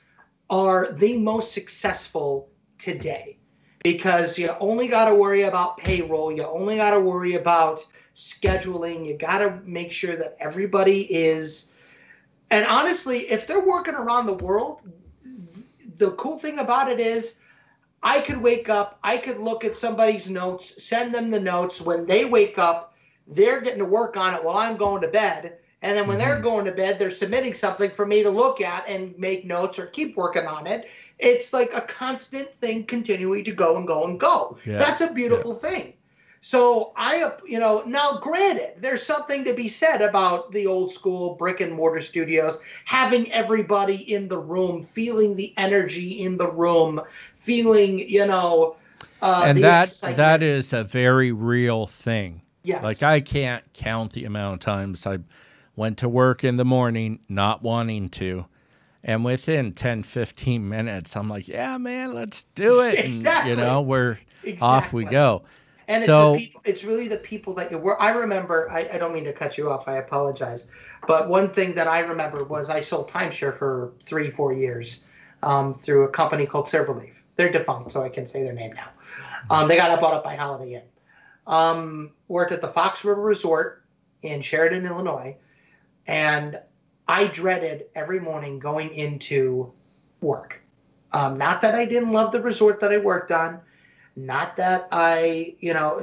are 0.50 0.92
the 0.92 1.18
most 1.18 1.54
successful 1.54 2.50
today 2.78 3.38
because 3.84 4.38
you 4.38 4.56
only 4.60 4.88
got 4.88 5.10
to 5.10 5.16
worry 5.16 5.44
about 5.44 5.78
payroll. 5.78 6.32
You 6.32 6.44
only 6.46 6.78
got 6.78 6.92
to 6.92 7.00
worry 7.00 7.36
about 7.36 7.86
scheduling. 8.16 9.06
You 9.06 9.18
got 9.18 9.40
to 9.40 9.62
make 9.64 9.92
sure 9.92 10.16
that 10.16 10.36
everybody 10.40 11.02
is. 11.14 11.72
And 12.52 12.66
honestly, 12.66 13.30
if 13.30 13.48
they're 13.48 13.66
working 13.66 13.96
around 13.96 14.26
the 14.26 14.34
world, 14.34 14.82
the 15.98 16.12
cool 16.12 16.38
thing 16.40 16.60
about 16.60 16.92
it 16.92 17.00
is 17.00 17.36
I 18.02 18.22
could 18.22 18.42
wake 18.42 18.70
up, 18.70 18.98
I 19.04 19.18
could 19.18 19.40
look 19.40 19.66
at 19.66 19.78
somebody's 19.78 20.30
notes, 20.30 20.84
send 20.84 21.14
them 21.14 21.32
the 21.32 21.40
notes. 21.40 21.82
When 21.82 22.06
they 22.06 22.26
wake 22.26 22.58
up, 22.58 22.94
they're 23.28 23.62
getting 23.62 23.80
to 23.80 23.86
work 23.86 24.18
on 24.18 24.34
it 24.34 24.44
while 24.44 24.58
I'm 24.58 24.78
going 24.78 25.02
to 25.02 25.08
bed. 25.08 25.58
And 25.82 25.98
then 25.98 26.08
when 26.08 26.18
they're 26.18 26.36
mm-hmm. 26.36 26.44
going 26.44 26.66
to 26.66 26.72
bed, 26.72 27.00
they're 27.00 27.12
submitting 27.12 27.54
something 27.54 27.92
for 27.92 28.06
me 28.06 28.24
to 28.24 28.30
look 28.30 28.62
at 28.62 28.88
and 28.88 29.18
make 29.18 29.46
notes 29.46 29.80
or 29.80 29.88
keep 29.88 30.18
working 30.18 30.46
on 30.46 30.68
it. 30.68 30.90
It's 31.20 31.54
like 31.54 31.74
a 31.74 31.82
constant 31.82 32.50
thing 32.62 32.86
continuing 32.86 33.44
to 33.46 33.52
go 33.52 33.78
and 33.78 33.88
go 33.88 34.06
and 34.06 34.20
go. 34.20 34.58
Yeah. 34.66 34.78
That's 34.78 35.02
a 35.02 35.12
beautiful 35.12 35.54
thing. 35.54 35.94
So 36.42 36.94
I, 36.96 37.32
you 37.46 37.60
know, 37.60 37.84
now 37.86 38.20
granted, 38.22 38.76
there's 38.78 39.04
something 39.04 39.44
to 39.44 39.54
be 39.54 39.68
said 39.68 40.02
about 40.02 40.52
the 40.52 40.66
old 40.68 40.92
school 40.92 41.36
brick 41.36 41.60
and 41.60 41.74
mortar 41.74 42.02
studios 42.02 42.60
having 42.86 43.32
everybody 43.32 44.14
in 44.14 44.30
the 44.30 44.40
room, 44.40 44.82
feeling 44.82 45.36
the 45.36 45.54
energy 45.58 46.22
in 46.22 46.38
the 46.38 46.50
room, 46.50 47.02
feeling, 47.36 48.00
you 48.00 48.26
know, 48.26 48.78
uh, 49.22 49.44
and 49.46 49.58
that 49.64 49.86
excitement. 49.86 50.18
that 50.18 50.44
is 50.44 50.72
a 50.72 50.84
very 50.84 51.32
real 51.32 51.88
thing. 51.88 52.42
yes. 52.64 52.84
Like 52.84 53.04
I 53.04 53.20
can't 53.20 53.64
count 53.74 54.14
the 54.14 54.26
amount 54.26 54.54
of 54.56 54.60
times 54.62 55.06
I 55.06 55.20
went 55.76 55.98
to 56.00 56.10
work 56.10 56.44
in 56.44 56.58
the 56.58 56.66
morning 56.66 57.20
not 57.28 57.62
wanting 57.62 58.10
to. 58.10 58.46
And 59.04 59.24
within 59.24 59.72
10, 59.72 60.04
15 60.04 60.68
minutes, 60.68 61.16
I'm 61.16 61.30
like, 61.30 61.48
yeah, 61.48 61.78
man, 61.78 62.14
let's 62.14 62.44
do 62.56 62.82
it. 62.82 62.98
And, 62.98 63.08
Exactly. 63.08 63.52
you 63.52 63.58
know, 63.58 63.82
we're 63.82 64.20
off 64.62 64.92
we 64.92 65.06
go. 65.06 65.44
And 65.90 66.04
So- 66.04 66.36
it's, 66.36 66.44
the 66.44 66.48
people, 66.48 66.62
it's 66.66 66.84
really 66.84 67.08
the 67.08 67.18
people 67.18 67.54
that 67.56 67.72
you 67.72 67.80
were. 67.80 68.00
I 68.00 68.12
remember, 68.12 68.70
I, 68.72 68.88
I 68.94 68.98
don't 69.00 69.12
mean 69.12 69.24
to 69.24 69.34
cut 69.34 69.58
you 69.58 69.72
off, 69.72 69.88
I 69.88 69.98
apologize. 69.98 70.68
But 71.08 71.30
one 71.30 71.50
thing 71.50 71.74
that 71.74 71.88
I 71.88 72.00
remember 72.00 72.44
was 72.44 72.70
I 72.70 72.80
sold 72.80 73.10
timeshare 73.10 73.58
for 73.58 73.94
three, 74.06 74.30
four 74.30 74.54
years 74.54 75.04
um, 75.42 75.74
through 75.74 76.04
a 76.04 76.10
company 76.10 76.46
called 76.46 76.68
Silverleaf. 76.68 77.14
They're 77.38 77.52
defunct, 77.52 77.92
so 77.92 78.04
I 78.04 78.10
can 78.10 78.28
say 78.28 78.44
their 78.44 78.54
name 78.54 78.74
now. 78.74 78.90
Um, 79.50 79.68
they 79.68 79.78
got 79.78 80.00
bought 80.00 80.14
up 80.14 80.24
by 80.24 80.36
Holiday 80.36 80.76
Inn. 80.76 80.84
Um, 81.48 82.12
worked 82.28 82.52
at 82.52 82.62
the 82.62 82.68
Fox 82.68 83.04
River 83.04 83.22
Resort 83.22 83.84
in 84.22 84.44
Sheridan, 84.44 84.86
Illinois. 84.86 85.36
And 86.06 86.60
I 87.08 87.26
dreaded 87.28 87.86
every 87.96 88.20
morning 88.20 88.60
going 88.60 88.94
into 88.94 89.72
work. 90.22 90.62
Um, 91.14 91.40
not 91.40 91.62
that 91.62 91.74
I 91.74 91.86
didn't 91.86 92.12
love 92.12 92.32
the 92.32 92.42
resort 92.44 92.80
that 92.82 92.92
I 92.92 92.98
worked 92.98 93.32
on, 93.32 93.62
not 94.16 94.58
that 94.58 94.88
I, 94.92 95.56
you 95.60 95.74
know, 95.74 96.00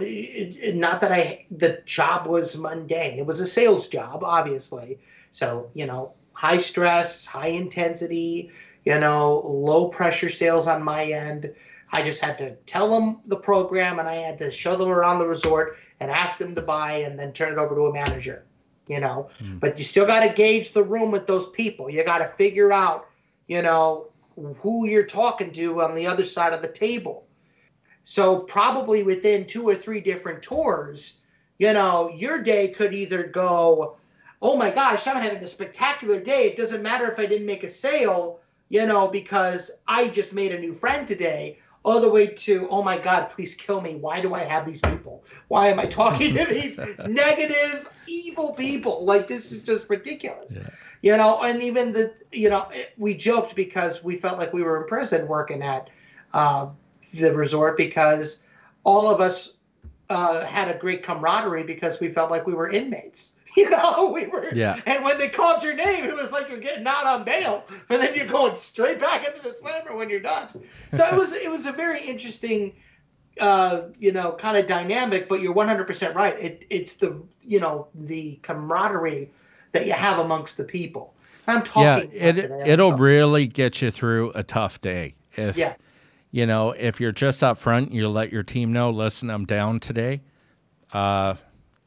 not 0.75 1.01
that 1.01 1.12
I, 1.12 1.47
the 1.51 1.83
job 1.85 2.27
was 2.27 2.57
mundane. 2.57 3.19
It 3.19 3.27
was 3.27 3.40
a 3.40 3.47
sales 3.47 3.88
job, 3.88 4.25
obviously. 4.25 4.99
So, 5.33 5.71
you 5.75 5.87
know, 5.87 6.12
high 6.33 6.59
stress, 6.59 7.27
high 7.27 7.49
intensity, 7.49 8.51
you 8.85 8.99
know, 8.99 9.42
low 9.47 9.88
pressure 9.88 10.31
sales 10.31 10.66
on 10.66 10.83
my 10.83 11.05
end. 11.05 11.55
I 11.92 12.03
just 12.03 12.21
had 12.21 12.38
to 12.38 12.55
tell 12.66 12.90
them 12.90 13.21
the 13.27 13.37
program 13.37 13.99
and 13.99 14.09
I 14.09 14.16
had 14.16 14.38
to 14.38 14.51
show 14.51 14.77
them 14.77 14.88
around 14.88 15.19
the 15.19 15.27
resort 15.27 15.77
and 16.01 16.11
ask 16.11 16.38
them 16.38 16.55
to 16.55 16.62
buy 16.62 16.95
and 16.99 17.19
then 17.19 17.33
turn 17.33 17.53
it 17.53 17.59
over 17.59 17.75
to 17.75 17.87
a 17.87 17.92
manager, 17.92 18.45
you 18.87 19.01
know. 19.01 19.31
Hmm. 19.38 19.59
But 19.59 19.79
you 19.79 19.85
still 19.85 20.07
got 20.07 20.21
to 20.21 20.33
gauge 20.33 20.73
the 20.73 20.83
room 20.83 21.11
with 21.11 21.27
those 21.27 21.49
people. 21.51 21.90
You 21.90 22.05
got 22.05 22.19
to 22.19 22.29
figure 22.37 22.73
out, 22.73 23.09
you 23.47 23.62
know, 23.62 24.09
who 24.59 24.87
you're 24.87 25.05
talking 25.05 25.53
to 25.53 25.83
on 25.83 25.95
the 25.95 26.07
other 26.07 26.25
side 26.25 26.53
of 26.53 26.62
the 26.62 26.69
table. 26.69 27.25
So 28.09 28.38
probably 28.38 29.03
within 29.03 29.47
two 29.47 29.69
or 29.69 29.75
three 29.75 30.01
different 30.01 30.40
tours, 30.40 31.19
you 31.59 31.73
know, 31.73 32.09
your 32.14 32.40
day 32.40 32.69
could 32.69 32.95
either 32.95 33.25
go, 33.25 33.97
oh 34.40 34.57
my 34.57 34.71
gosh, 34.71 35.09
I'm 35.09 35.16
having 35.16 35.42
a 35.42 35.47
spectacular 35.47 36.21
day. 36.21 36.47
It 36.47 36.57
doesn't 36.57 36.83
matter 36.83 37.11
if 37.11 37.19
I 37.19 37.27
didn't 37.27 37.49
make 37.49 37.64
a 37.64 37.69
sale, 37.69 38.38
you 38.69 38.87
know, 38.87 39.09
because 39.09 39.73
I 39.88 40.07
just 40.07 40.33
made 40.33 40.55
a 40.55 40.59
new 40.59 40.73
friend 40.73 41.07
today. 41.07 41.59
All 41.85 42.01
the 42.01 42.09
way 42.11 42.29
to, 42.29 42.69
oh 42.71 42.81
my 42.81 42.97
God, 42.97 43.31
please 43.31 43.57
kill 43.57 43.81
me. 43.81 43.97
Why 43.97 44.21
do 44.21 44.35
I 44.35 44.45
have 44.45 44.66
these 44.66 44.81
people? 44.81 45.25
Why 45.49 45.69
am 45.69 45.81
I 45.81 45.87
talking 45.87 46.37
to 46.37 46.45
these 46.45 46.79
negative, 47.09 47.88
evil 48.07 48.53
people? 48.53 49.05
Like, 49.05 49.27
this 49.27 49.51
is 49.51 49.62
just 49.62 49.88
ridiculous. 49.88 50.57
You 51.03 51.16
know, 51.16 51.42
and 51.42 51.61
even 51.61 51.92
the, 51.92 52.14
you 52.31 52.51
know, 52.51 52.69
we 52.99 53.14
joked 53.14 53.57
because 53.57 54.05
we 54.05 54.16
felt 54.16 54.38
like 54.38 54.53
we 54.53 54.62
were 54.62 54.83
in 54.83 54.88
prison 54.88 55.27
working 55.27 55.62
at 55.62 55.90
uh, 56.33 56.69
the 57.20 57.35
resort 57.35 57.76
because 57.76 58.42
all 58.85 59.09
of 59.09 59.20
us 59.20 59.55
uh, 60.09 60.44
had 60.44 60.68
a 60.68 60.74
great 60.79 61.02
camaraderie 61.02 61.64
because 61.64 62.00
we 62.00 62.09
felt 62.09 62.31
like 62.31 62.46
we 62.46 62.55
were 62.55 62.70
inmates. 62.70 63.33
You 63.57 63.70
know, 63.70 64.11
we 64.14 64.26
were. 64.26 64.52
Yeah. 64.52 64.79
And 64.85 65.02
when 65.02 65.16
they 65.16 65.31
called 65.31 65.62
your 65.62 65.72
name, 65.72 66.05
it 66.05 66.14
was 66.14 66.31
like 66.31 66.50
you're 66.50 66.59
getting 66.59 66.87
out 66.87 67.07
on 67.07 67.24
bail, 67.24 67.64
and 67.88 68.02
then 68.02 68.14
you're 68.14 68.26
going 68.26 68.55
straight 68.55 68.98
back 68.98 69.26
into 69.26 69.42
the 69.42 69.55
slammer 69.55 69.96
when 69.96 70.11
you're 70.11 70.20
done. 70.20 70.48
So 70.92 71.02
it 71.07 71.14
was 71.14 71.35
it 71.35 71.50
was 71.50 71.64
a 71.64 71.72
very 71.72 72.02
interesting, 72.05 72.74
uh, 73.40 73.85
you 73.98 74.12
know, 74.12 74.33
kind 74.33 74.59
of 74.59 74.66
dynamic. 74.66 75.26
But 75.26 75.40
you're 75.40 75.55
100 75.55 75.87
percent 75.87 76.14
right. 76.14 76.38
It 76.38 76.66
it's 76.68 76.94
the 76.94 77.24
you 77.40 77.59
know 77.59 77.88
the 77.94 78.38
camaraderie 78.42 79.31
that 79.72 79.87
you 79.87 79.94
have 79.94 80.18
amongst 80.18 80.59
the 80.59 80.64
people. 80.64 81.14
I'm 81.46 81.62
talking. 81.62 82.11
Yeah, 82.12 82.26
it 82.26 82.38
it'll 82.66 82.92
really 82.92 83.46
get 83.46 83.81
you 83.81 83.90
through 83.90 84.33
a 84.35 84.42
tough 84.42 84.83
day. 84.83 85.14
If 85.35 85.57
Yeah. 85.57 85.76
You 86.37 86.44
know, 86.44 86.72
if 86.72 87.01
you're 87.01 87.12
just 87.12 87.42
up 87.42 87.57
front, 87.57 87.92
you 87.92 88.07
let 88.11 88.31
your 88.31 88.42
team 88.42 88.70
know, 88.70 88.90
listen, 88.90 89.31
I'm 89.31 89.46
down 89.46 89.81
today. 89.81 90.20
Uh, 90.92 91.37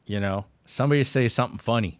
you 0.06 0.18
know, 0.18 0.44
somebody 0.66 1.04
say 1.04 1.28
something 1.28 1.56
funny. 1.56 1.99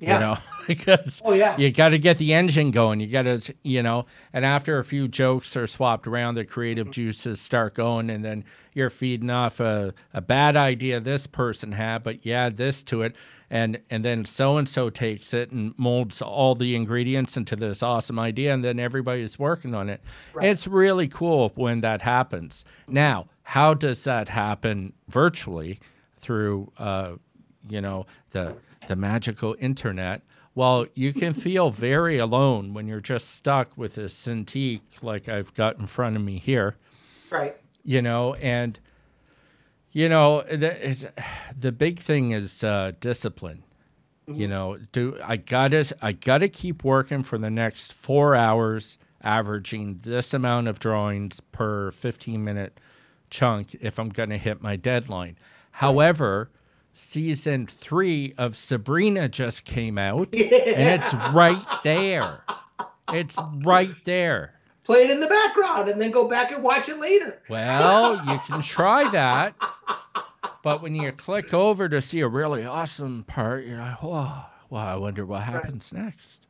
Yeah. 0.00 0.14
You 0.14 0.20
know, 0.20 0.38
because 0.68 1.20
Oh, 1.24 1.32
yeah. 1.32 1.56
you 1.58 1.72
got 1.72 1.88
to 1.88 1.98
get 1.98 2.18
the 2.18 2.32
engine 2.32 2.70
going. 2.70 3.00
You 3.00 3.08
got 3.08 3.22
to, 3.22 3.54
you 3.64 3.82
know, 3.82 4.06
and 4.32 4.44
after 4.44 4.78
a 4.78 4.84
few 4.84 5.08
jokes 5.08 5.56
are 5.56 5.66
swapped 5.66 6.06
around, 6.06 6.36
the 6.36 6.44
creative 6.44 6.90
juices 6.92 7.40
start 7.40 7.74
going, 7.74 8.08
and 8.08 8.24
then 8.24 8.44
you're 8.74 8.90
feeding 8.90 9.28
off 9.30 9.58
a, 9.58 9.92
a 10.14 10.20
bad 10.20 10.54
idea 10.54 11.00
this 11.00 11.26
person 11.26 11.72
had, 11.72 12.04
but 12.04 12.24
you 12.24 12.32
add 12.32 12.56
this 12.58 12.84
to 12.84 13.02
it, 13.02 13.16
and 13.50 13.80
and 13.90 14.04
then 14.04 14.24
so 14.24 14.56
and 14.56 14.68
so 14.68 14.88
takes 14.88 15.34
it 15.34 15.50
and 15.50 15.74
molds 15.78 16.22
all 16.22 16.54
the 16.54 16.76
ingredients 16.76 17.36
into 17.36 17.56
this 17.56 17.82
awesome 17.82 18.20
idea, 18.20 18.54
and 18.54 18.64
then 18.64 18.78
everybody's 18.78 19.36
working 19.36 19.74
on 19.74 19.88
it. 19.88 20.00
Right. 20.32 20.48
It's 20.48 20.68
really 20.68 21.08
cool 21.08 21.50
when 21.56 21.78
that 21.80 22.02
happens. 22.02 22.64
Now, 22.86 23.26
how 23.42 23.74
does 23.74 24.04
that 24.04 24.28
happen 24.28 24.92
virtually 25.08 25.80
through, 26.16 26.70
uh, 26.78 27.12
you 27.68 27.80
know, 27.80 28.06
the 28.30 28.54
the 28.88 28.96
magical 28.96 29.56
internet? 29.60 30.22
Well, 30.54 30.86
you 30.94 31.14
can 31.14 31.32
feel 31.32 31.70
very 31.70 32.18
alone 32.18 32.74
when 32.74 32.88
you're 32.88 33.00
just 33.00 33.30
stuck 33.30 33.78
with 33.78 33.96
a 33.96 34.06
Cintiq 34.08 34.80
like 35.00 35.28
I've 35.28 35.54
got 35.54 35.78
in 35.78 35.86
front 35.86 36.16
of 36.16 36.22
me 36.22 36.38
here 36.38 36.76
Right. 37.30 37.56
you 37.84 38.02
know 38.02 38.34
and 38.34 38.78
you 39.92 40.08
know 40.08 40.42
the, 40.42 40.88
it's, 40.90 41.06
the 41.56 41.70
big 41.72 41.98
thing 42.00 42.32
is 42.32 42.64
uh, 42.64 42.92
discipline 43.00 43.62
you 44.26 44.46
know 44.46 44.76
do 44.92 45.16
i 45.24 45.36
gotta 45.36 45.90
i 46.02 46.12
gotta 46.12 46.48
keep 46.48 46.84
working 46.84 47.22
for 47.22 47.38
the 47.38 47.50
next 47.50 47.94
four 47.94 48.34
hours 48.34 48.98
averaging 49.22 50.00
this 50.04 50.34
amount 50.34 50.68
of 50.68 50.78
drawings 50.78 51.40
per 51.40 51.90
15 51.92 52.44
minute 52.44 52.78
chunk 53.30 53.74
if 53.80 53.98
i'm 53.98 54.10
gonna 54.10 54.36
hit 54.36 54.60
my 54.60 54.76
deadline 54.76 55.36
however 55.72 56.50
season 56.98 57.66
three 57.66 58.34
of 58.38 58.56
sabrina 58.56 59.28
just 59.28 59.64
came 59.64 59.96
out 59.98 60.28
and 60.34 61.00
it's 61.00 61.14
right 61.32 61.64
there 61.84 62.42
it's 63.12 63.38
right 63.64 63.94
there 64.04 64.54
Play 64.84 65.04
it 65.04 65.10
in 65.10 65.20
the 65.20 65.26
background 65.26 65.90
and 65.90 66.00
then 66.00 66.10
go 66.10 66.26
back 66.26 66.50
and 66.50 66.64
watch 66.64 66.88
it 66.88 66.98
later. 66.98 67.42
well, 67.50 68.24
you 68.30 68.38
can 68.46 68.62
try 68.62 69.06
that. 69.10 69.54
But 70.62 70.80
when 70.80 70.94
you 70.94 71.12
click 71.12 71.52
over 71.52 71.90
to 71.90 72.00
see 72.00 72.20
a 72.20 72.28
really 72.28 72.64
awesome 72.64 73.24
part, 73.24 73.66
you're 73.66 73.76
like, 73.76 73.98
oh, 74.02 74.46
well, 74.70 74.82
I 74.86 74.96
wonder 74.96 75.26
what 75.26 75.42
happens 75.42 75.92
next. 75.92 76.46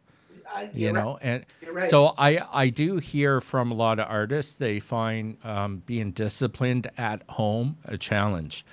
Uh, 0.54 0.68
You 0.72 0.84
you're 0.86 0.92
right. 0.92 1.02
know, 1.04 1.18
and 1.20 1.46
right. 1.68 1.90
so 1.90 2.14
I 2.16 2.38
I 2.52 2.68
do 2.68 2.98
hear 2.98 3.40
from 3.40 3.72
a 3.72 3.74
lot 3.74 3.98
of 3.98 4.06
artists 4.08 4.54
they 4.54 4.78
find 4.78 5.36
um, 5.42 5.82
being 5.84 6.12
disciplined 6.12 6.88
at 6.96 7.24
home 7.28 7.78
a 7.86 7.98
challenge. 7.98 8.64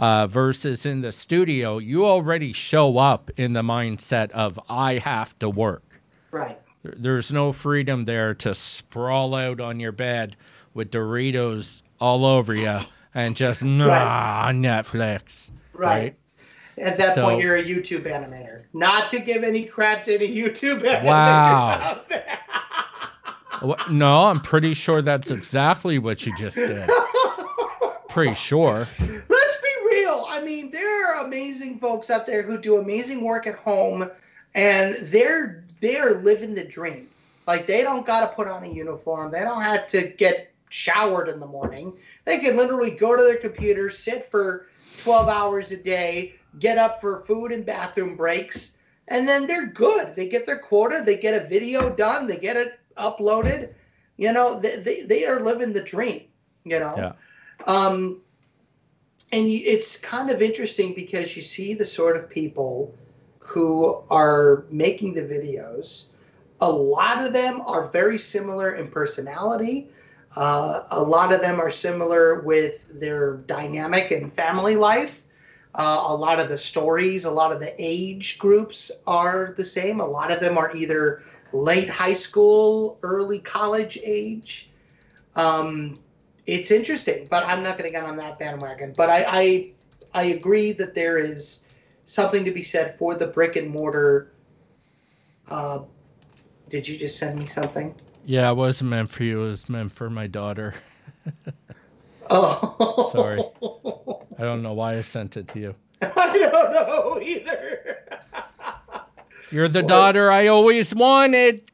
Uh, 0.00 0.26
versus 0.26 0.86
in 0.86 1.02
the 1.02 1.12
studio, 1.12 1.76
you 1.78 2.06
already 2.06 2.52
show 2.54 2.96
up 2.96 3.30
in 3.36 3.52
the 3.52 3.60
mindset 3.62 4.30
of 4.30 4.58
I 4.68 4.94
have 4.94 5.38
to 5.40 5.50
work. 5.50 6.00
Right. 6.30 6.58
There's 6.82 7.30
no 7.30 7.52
freedom 7.52 8.06
there 8.06 8.32
to 8.36 8.54
sprawl 8.54 9.34
out 9.34 9.60
on 9.60 9.78
your 9.78 9.92
bed 9.92 10.36
with 10.72 10.90
Doritos 10.90 11.82
all 12.00 12.24
over 12.24 12.54
you 12.54 12.78
and 13.14 13.36
just 13.36 13.62
nah 13.62 14.48
Netflix. 14.52 15.50
Right. 15.74 16.16
At 16.78 16.96
that 16.96 17.14
So- 17.14 17.24
point, 17.26 17.42
you're 17.42 17.56
a 17.56 17.62
YouTube 17.62 18.04
animator. 18.04 18.62
Not 18.72 19.10
to 19.10 19.18
give 19.20 19.42
any 19.44 19.64
credit 19.66 20.04
to 20.04 20.14
any 20.14 20.34
YouTube 20.34 20.80
animators 20.82 21.04
Wow. 21.04 21.78
out 21.82 22.08
there. 22.08 22.38
No, 23.90 24.24
I'm 24.26 24.40
pretty 24.40 24.72
sure 24.72 25.02
that's 25.02 25.30
exactly 25.30 25.98
what 25.98 26.24
you 26.24 26.34
just 26.38 26.56
did. 26.56 26.88
Pretty 28.08 28.32
sure. 28.32 28.86
Let's 28.98 28.98
be 29.58 29.74
real. 29.90 30.24
I 30.30 30.39
mean, 30.50 30.70
there 30.70 31.06
are 31.06 31.24
amazing 31.24 31.78
folks 31.78 32.10
out 32.10 32.26
there 32.26 32.42
who 32.42 32.58
do 32.58 32.78
amazing 32.78 33.22
work 33.22 33.46
at 33.46 33.54
home, 33.56 34.10
and 34.54 34.98
they're 35.02 35.64
they're 35.80 36.14
living 36.16 36.54
the 36.54 36.64
dream. 36.64 37.08
Like 37.46 37.66
they 37.66 37.82
don't 37.82 38.06
got 38.06 38.20
to 38.20 38.34
put 38.34 38.48
on 38.48 38.64
a 38.64 38.68
uniform. 38.68 39.30
They 39.30 39.40
don't 39.40 39.62
have 39.62 39.86
to 39.88 40.08
get 40.08 40.52
showered 40.68 41.28
in 41.28 41.40
the 41.40 41.46
morning. 41.46 41.94
They 42.24 42.38
can 42.38 42.56
literally 42.56 42.90
go 42.90 43.16
to 43.16 43.22
their 43.22 43.38
computer, 43.38 43.90
sit 43.90 44.30
for 44.30 44.66
12 45.02 45.28
hours 45.28 45.72
a 45.72 45.76
day, 45.76 46.34
get 46.58 46.78
up 46.78 47.00
for 47.00 47.22
food 47.22 47.50
and 47.50 47.64
bathroom 47.64 48.16
breaks, 48.16 48.72
and 49.08 49.26
then 49.26 49.46
they're 49.46 49.66
good. 49.66 50.14
They 50.14 50.28
get 50.28 50.46
their 50.46 50.58
quota. 50.58 51.02
They 51.04 51.16
get 51.16 51.42
a 51.42 51.48
video 51.48 51.90
done. 51.90 52.26
They 52.26 52.36
get 52.36 52.56
it 52.56 52.78
uploaded. 52.96 53.72
You 54.16 54.32
know, 54.32 54.60
they, 54.60 54.76
they, 54.76 55.02
they 55.02 55.26
are 55.26 55.40
living 55.40 55.72
the 55.72 55.82
dream. 55.82 56.24
You 56.64 56.80
know. 56.80 56.94
Yeah. 56.96 57.12
Um, 57.66 58.20
and 59.32 59.48
it's 59.48 59.96
kind 59.96 60.30
of 60.30 60.42
interesting 60.42 60.92
because 60.94 61.36
you 61.36 61.42
see 61.42 61.74
the 61.74 61.84
sort 61.84 62.16
of 62.16 62.28
people 62.28 62.92
who 63.38 64.02
are 64.10 64.64
making 64.70 65.14
the 65.14 65.22
videos. 65.22 66.06
A 66.60 66.70
lot 66.70 67.24
of 67.24 67.32
them 67.32 67.60
are 67.62 67.88
very 67.88 68.18
similar 68.18 68.74
in 68.74 68.88
personality. 68.88 69.88
Uh, 70.36 70.82
a 70.90 71.02
lot 71.02 71.32
of 71.32 71.40
them 71.40 71.60
are 71.60 71.70
similar 71.70 72.40
with 72.40 72.86
their 73.00 73.38
dynamic 73.46 74.10
and 74.10 74.32
family 74.34 74.76
life. 74.76 75.22
Uh, 75.74 76.04
a 76.08 76.14
lot 76.14 76.40
of 76.40 76.48
the 76.48 76.58
stories, 76.58 77.24
a 77.24 77.30
lot 77.30 77.52
of 77.52 77.60
the 77.60 77.72
age 77.78 78.38
groups 78.38 78.90
are 79.06 79.54
the 79.56 79.64
same. 79.64 80.00
A 80.00 80.06
lot 80.06 80.32
of 80.32 80.40
them 80.40 80.58
are 80.58 80.74
either 80.76 81.22
late 81.52 81.88
high 81.88 82.14
school, 82.14 82.98
early 83.02 83.38
college 83.38 83.98
age. 84.04 84.68
Um, 85.36 86.00
it's 86.50 86.72
interesting, 86.72 87.28
but 87.30 87.44
I'm 87.44 87.62
not 87.62 87.78
going 87.78 87.84
to 87.84 87.96
get 87.96 88.04
on 88.04 88.16
that 88.16 88.38
bandwagon. 88.38 88.92
But 88.96 89.08
I, 89.08 89.24
I, 89.28 89.70
I 90.14 90.22
agree 90.24 90.72
that 90.72 90.94
there 90.94 91.18
is 91.18 91.64
something 92.06 92.44
to 92.44 92.50
be 92.50 92.64
said 92.64 92.98
for 92.98 93.14
the 93.14 93.28
brick 93.28 93.54
and 93.54 93.70
mortar. 93.70 94.32
Uh, 95.48 95.80
did 96.68 96.88
you 96.88 96.98
just 96.98 97.18
send 97.18 97.38
me 97.38 97.46
something? 97.46 97.94
Yeah, 98.24 98.50
it 98.50 98.56
wasn't 98.56 98.90
meant 98.90 99.10
for 99.10 99.22
you. 99.22 99.44
It 99.44 99.48
was 99.48 99.68
meant 99.68 99.92
for 99.92 100.10
my 100.10 100.26
daughter. 100.26 100.74
Oh, 102.32 103.10
Sorry. 103.10 103.40
I 104.38 104.42
don't 104.42 104.62
know 104.62 104.72
why 104.72 104.94
I 104.94 105.02
sent 105.02 105.36
it 105.36 105.48
to 105.48 105.58
you. 105.58 105.74
I 106.02 106.38
don't 106.38 106.72
know 106.72 107.18
either. 107.20 108.06
You're 109.50 109.66
the 109.66 109.82
daughter 109.82 110.30
I 110.30 110.46
always 110.46 110.94
wanted. 110.94 111.69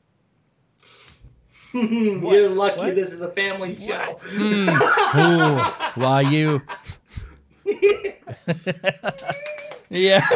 You're 2.32 2.48
lucky 2.48 2.78
What? 2.78 2.94
this 2.94 3.12
is 3.12 3.20
a 3.20 3.30
family 3.30 3.76
show. 3.78 4.18
Hmm. 4.22 4.68
Ooh, 5.18 5.60
why 6.00 6.20
you? 6.22 6.62
yeah. 9.90 10.26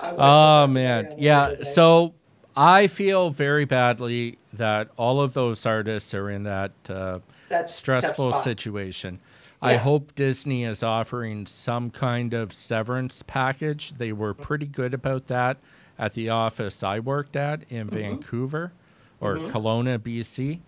Oh 0.00 0.66
man, 0.66 1.14
yeah. 1.18 1.62
So 1.62 2.14
I 2.56 2.86
feel 2.86 3.30
very 3.30 3.64
badly 3.64 4.38
that 4.52 4.88
all 4.96 5.20
of 5.20 5.34
those 5.34 5.64
artists 5.64 6.12
are 6.14 6.28
in 6.30 6.42
that 6.44 6.72
uh, 6.88 7.20
stressful 7.66 8.32
situation. 8.32 9.20
I 9.64 9.76
hope 9.76 10.14
Disney 10.16 10.64
is 10.64 10.82
offering 10.82 11.46
some 11.46 11.90
kind 11.90 12.34
of 12.34 12.52
severance 12.52 13.22
package. 13.22 13.92
They 13.92 14.12
were 14.12 14.34
pretty 14.34 14.66
good 14.66 14.92
about 14.92 15.28
that 15.28 15.58
at 16.02 16.14
the 16.14 16.28
office 16.30 16.82
I 16.82 16.98
worked 16.98 17.36
at 17.36 17.62
in 17.70 17.86
Mm-hmm. 17.86 17.96
Vancouver 17.96 18.72
or 19.20 19.36
Kelowna, 19.36 19.98
BC. 19.98 20.60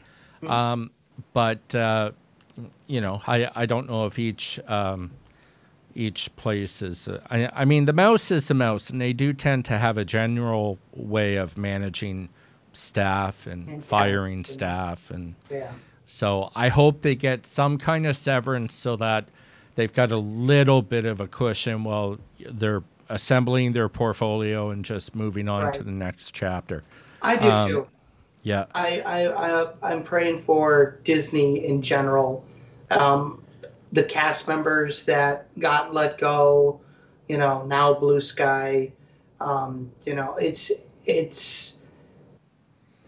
Um, 0.48 0.90
but 1.32 1.74
uh, 1.74 2.12
you 2.86 3.00
know, 3.00 3.20
I, 3.26 3.50
I 3.54 3.66
don't 3.66 3.88
know 3.90 4.06
if 4.06 4.18
each 4.18 4.60
um, 4.68 5.10
each 5.94 6.34
place 6.36 6.82
is. 6.82 7.08
Uh, 7.08 7.20
I, 7.30 7.48
I 7.62 7.64
mean, 7.64 7.84
the 7.86 7.92
mouse 7.92 8.30
is 8.30 8.48
the 8.48 8.54
mouse, 8.54 8.90
and 8.90 9.00
they 9.00 9.12
do 9.12 9.32
tend 9.32 9.64
to 9.66 9.78
have 9.78 9.96
a 9.98 10.04
general 10.04 10.78
way 10.92 11.36
of 11.36 11.56
managing 11.58 12.28
staff 12.72 13.46
and, 13.46 13.68
And 13.68 13.84
firing 13.84 14.44
staff 14.44 15.10
and. 15.10 15.34
Yeah. 15.50 15.72
So 16.06 16.50
I 16.54 16.68
hope 16.68 17.00
they 17.00 17.14
get 17.14 17.46
some 17.46 17.78
kind 17.78 18.06
of 18.06 18.14
severance 18.14 18.74
so 18.74 18.94
that 18.96 19.28
they've 19.74 19.92
got 19.92 20.12
a 20.12 20.18
little 20.18 20.82
bit 20.82 21.06
of 21.06 21.18
a 21.20 21.26
cushion 21.26 21.82
while 21.82 22.18
they're 22.38 22.82
assembling 23.08 23.72
their 23.72 23.88
portfolio 23.88 24.70
and 24.70 24.84
just 24.84 25.14
moving 25.14 25.48
on 25.48 25.72
to 25.72 25.82
the 25.82 25.90
next 25.90 26.32
chapter. 26.32 26.82
I 27.22 27.36
do 27.36 27.50
Um, 27.50 27.68
too. 27.68 27.86
Yeah. 28.42 28.66
I, 28.74 29.00
I, 29.00 29.62
I, 29.62 29.72
I'm 29.82 30.02
praying 30.02 30.40
for 30.40 31.00
Disney 31.04 31.66
in 31.66 31.80
general. 31.80 32.44
Um, 32.90 33.42
the 33.92 34.04
cast 34.04 34.46
members 34.46 35.04
that 35.04 35.46
got 35.58 35.94
let 35.94 36.18
go, 36.18 36.80
you 37.28 37.38
know, 37.38 37.64
now 37.64 37.94
Blue 37.94 38.20
Sky. 38.20 38.92
Um, 39.40 39.90
you 40.04 40.14
know, 40.14 40.36
it's 40.36 40.70
it's 41.06 41.78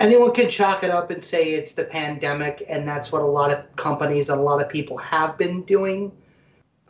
anyone 0.01 0.33
can 0.33 0.49
chalk 0.49 0.85
it 0.85 0.91
up 0.91 1.11
and 1.11 1.23
say 1.23 1.51
it's 1.51 1.73
the 1.73 1.85
pandemic, 1.85 2.65
and 2.69 2.87
that's 2.89 3.13
what 3.13 3.23
a 3.23 3.27
lot 3.27 3.51
of 3.51 3.65
companies 3.77 4.31
and 4.31 4.41
a 4.41 4.43
lot 4.43 4.63
of 4.63 4.69
people 4.69 4.97
have 4.99 5.37
been 5.37 5.63
doing. 5.63 6.13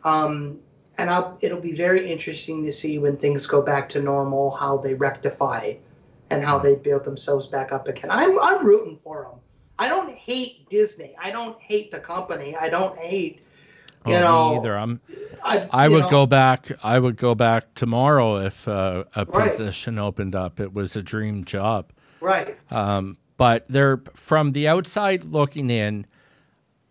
Um, 0.03 0.59
and 0.97 1.09
I'll, 1.09 1.37
it'll 1.41 1.61
be 1.61 1.73
very 1.73 2.11
interesting 2.11 2.63
to 2.65 2.71
see 2.71 2.97
when 2.97 3.17
things 3.17 3.45
go 3.47 3.61
back 3.61 3.87
to 3.89 4.01
normal 4.01 4.51
how 4.51 4.77
they 4.77 4.93
rectify 4.93 5.73
and 6.29 6.43
how 6.43 6.57
they 6.59 6.75
build 6.75 7.03
themselves 7.05 7.47
back 7.47 7.71
up 7.71 7.87
again. 7.87 8.09
I'm 8.11 8.39
I'm 8.39 8.65
rooting 8.65 8.97
for 8.97 9.23
them. 9.23 9.39
I 9.79 9.87
don't 9.87 10.09
hate 10.11 10.67
Disney. 10.69 11.15
I 11.21 11.31
don't 11.31 11.59
hate 11.61 11.91
the 11.91 11.99
company. 11.99 12.55
I 12.55 12.69
don't 12.69 12.97
hate. 12.97 13.41
You 14.05 14.13
Oh, 14.15 14.19
know, 14.19 14.49
me 14.51 14.55
either. 14.57 14.77
I'm. 14.77 15.01
I, 15.43 15.67
I 15.71 15.87
would 15.87 16.03
know, 16.03 16.09
go 16.09 16.25
back. 16.25 16.71
I 16.83 16.97
would 16.97 17.17
go 17.17 17.35
back 17.35 17.73
tomorrow 17.75 18.37
if 18.37 18.67
uh, 18.67 19.03
a 19.15 19.25
Right. 19.25 19.49
position 19.49 19.99
opened 19.99 20.33
up. 20.35 20.59
It 20.59 20.73
was 20.73 20.95
a 20.95 21.03
dream 21.03 21.43
job. 21.45 21.91
right. 22.21 22.57
Um, 22.71 23.17
but 23.37 23.67
they're 23.67 24.01
from 24.15 24.53
the 24.53 24.67
outside 24.67 25.23
looking 25.25 25.69
in. 25.69 26.05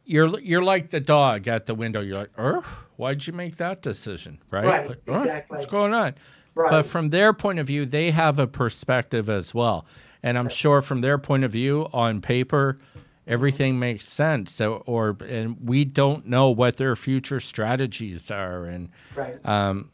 You're 0.04 0.38
you're 0.38 0.62
like 0.62 0.90
the 0.90 1.00
dog 1.00 1.48
at 1.48 1.66
the 1.66 1.74
window. 1.74 2.00
You're 2.00 2.18
like, 2.18 2.38
"Er, 2.38 2.62
why'd 2.96 3.26
you 3.26 3.32
make 3.32 3.56
that 3.56 3.82
decision?" 3.82 4.40
Right? 4.50 4.64
Right, 4.64 4.88
Like, 4.88 4.98
"Er, 5.08 5.14
exactly. 5.14 5.58
What's 5.58 5.70
going 5.70 5.94
on? 5.94 6.14
Right. 6.54 6.70
But 6.70 6.86
from 6.86 7.10
their 7.10 7.32
point 7.32 7.58
of 7.58 7.66
view, 7.66 7.84
they 7.84 8.10
have 8.10 8.38
a 8.38 8.46
perspective 8.46 9.28
as 9.28 9.54
well. 9.54 9.86
And 10.22 10.38
I'm 10.38 10.48
sure 10.48 10.80
from 10.80 11.02
their 11.02 11.18
point 11.18 11.44
of 11.44 11.52
view, 11.52 11.86
on 11.92 12.20
paper, 12.20 12.78
everything 13.26 13.78
makes 13.78 14.08
sense. 14.08 14.52
So, 14.52 14.82
or 14.86 15.16
and 15.28 15.56
we 15.62 15.84
don't 15.84 16.26
know 16.26 16.50
what 16.50 16.78
their 16.78 16.96
future 16.96 17.40
strategies 17.40 18.30
are, 18.30 18.64
and 18.64 18.88
right. 19.14 19.36
um, 19.46 19.90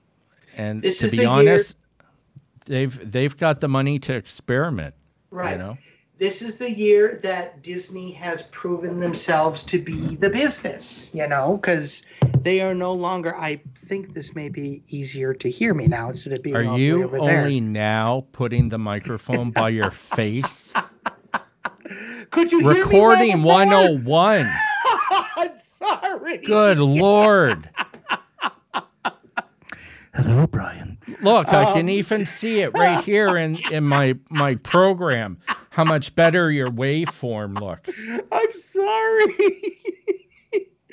and 0.57 0.81
This 0.83 0.99
to 0.99 1.09
be 1.11 1.17
the 1.19 1.23
year- 1.25 1.31
honest, 1.31 1.77
they've 2.67 3.11
they've 3.13 3.37
got 3.37 3.61
the 3.61 3.69
money 3.69 3.99
to 4.01 4.15
experiment. 4.15 4.95
right. 5.31 5.53
You 5.53 5.59
know. 5.59 5.79
This 6.19 6.41
is 6.41 6.57
the 6.57 6.71
year 6.71 7.19
that 7.25 7.63
Disney 7.65 8.13
has 8.13 8.43
proven 8.43 9.01
themselves 9.01 9.65
to 9.65 9.79
be 9.83 10.15
the 10.15 10.31
business. 10.31 11.11
You 11.13 11.27
know, 11.27 11.57
because 11.61 12.05
they 12.43 12.61
are 12.61 12.75
no 12.75 12.93
longer. 12.93 13.35
I 13.37 13.61
think 13.87 14.15
this 14.15 14.35
may 14.35 14.49
be 14.49 14.83
easier 14.89 15.35
to 15.35 15.51
hear 15.51 15.75
me 15.75 15.87
now 15.87 16.09
instead 16.11 16.33
of 16.33 16.43
being. 16.43 16.57
all 16.57 16.61
Are 16.63 16.65
the 16.65 16.71
way 16.73 16.81
you 16.81 17.05
over 17.05 17.19
there. 17.21 17.43
only 17.43 17.61
now 17.61 18.27
putting 18.33 18.69
the 18.69 18.79
microphone 18.79 19.51
by 19.51 19.69
your 19.71 19.91
face? 19.91 20.73
Could 22.31 22.51
you 22.53 22.61
hear 22.61 22.73
me 22.73 22.81
Recording 22.81 23.43
well 23.43 23.65
before? 23.67 23.85
101. 24.07 24.51
I'm 25.37 25.59
sorry. 25.59 26.39
Good 26.39 26.79
lord. 26.79 27.69
Hello, 30.15 30.47
Brian. 30.47 30.99
Look, 31.23 31.49
I 31.49 31.65
Um, 31.65 31.73
can 31.75 31.89
even 31.89 32.27
see 32.27 32.61
it 32.61 32.73
right 32.77 33.03
here 33.05 33.37
in, 33.39 33.57
in 33.71 33.85
my 33.85 34.17
my 34.31 34.57
program. 34.57 35.39
How 35.71 35.85
much 35.85 36.15
better 36.15 36.51
your 36.51 36.69
waveform 36.69 37.59
looks. 37.59 37.95
I'm 38.33 38.53
sorry. 38.53 39.79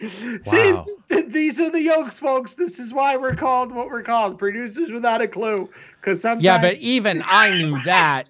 See, 0.07 0.39
Wow. 0.73 0.85
th- 1.09 1.25
these 1.27 1.59
are 1.59 1.69
the 1.69 1.81
yokes, 1.81 2.17
folks. 2.19 2.53
This 2.55 2.79
is 2.79 2.93
why 2.93 3.17
we're 3.17 3.35
called 3.35 3.73
what 3.73 3.87
we're 3.89 4.01
called, 4.03 4.39
producers 4.39 4.91
without 4.91 5.21
a 5.21 5.27
clue. 5.27 5.69
Because 5.99 6.21
sometimes, 6.21 6.43
Yeah, 6.43 6.61
but 6.61 6.77
even 6.77 7.21
I 7.25 7.51
knew 7.61 7.77
that. 7.83 8.29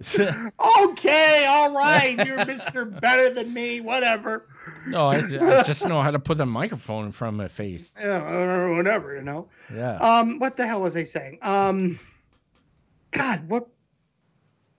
okay, 0.18 1.46
all 1.48 1.72
right, 1.72 2.16
you're 2.26 2.44
Mister 2.46 2.84
Better 2.86 3.30
than 3.30 3.52
me, 3.52 3.80
whatever. 3.80 4.46
No, 4.86 5.08
I, 5.08 5.16
I 5.18 5.62
just 5.62 5.86
know 5.86 6.00
how 6.02 6.10
to 6.10 6.18
put 6.18 6.38
the 6.38 6.46
microphone 6.46 7.06
in 7.06 7.12
front 7.12 7.34
of 7.34 7.38
my 7.38 7.48
face. 7.48 7.94
Yeah, 8.00 8.22
or 8.28 8.74
whatever, 8.74 9.14
you 9.14 9.22
know. 9.22 9.48
Yeah. 9.74 9.96
Um, 9.98 10.38
what 10.38 10.56
the 10.56 10.66
hell 10.66 10.80
was 10.80 10.96
I 10.96 11.04
saying? 11.04 11.38
Um, 11.42 11.98
God, 13.10 13.48
what 13.48 13.68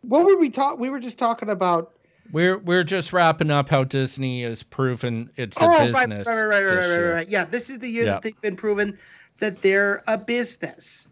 what 0.02 0.26
were 0.26 0.38
we 0.38 0.50
talking? 0.50 0.80
We 0.80 0.90
were 0.90 1.00
just 1.00 1.18
talking 1.18 1.50
about. 1.50 1.94
We're 2.32 2.58
we're 2.58 2.84
just 2.84 3.14
wrapping 3.14 3.52
up 3.52 3.70
how 3.70 3.84
Disney 3.84 4.44
has 4.44 4.64
proven 4.64 5.30
it's 5.36 5.58
a 5.58 5.64
oh, 5.64 5.68
right, 5.68 5.94
business. 5.94 6.28
right, 6.28 6.42
right, 6.42 6.48
right, 6.48 6.64
this 6.64 6.88
right, 6.88 6.98
right, 7.02 7.14
right. 7.14 7.30
Yeah, 7.30 7.46
this 7.46 7.70
is 7.70 7.80
the 7.80 7.90
year 7.90 8.06
Yeah. 8.06 8.12
that 8.14 8.22
they've 8.22 8.42
been 8.42 8.56
proven 8.56 8.98
that 9.40 9.62
they're 9.62 10.04
a 10.08 10.18
business. 10.18 11.08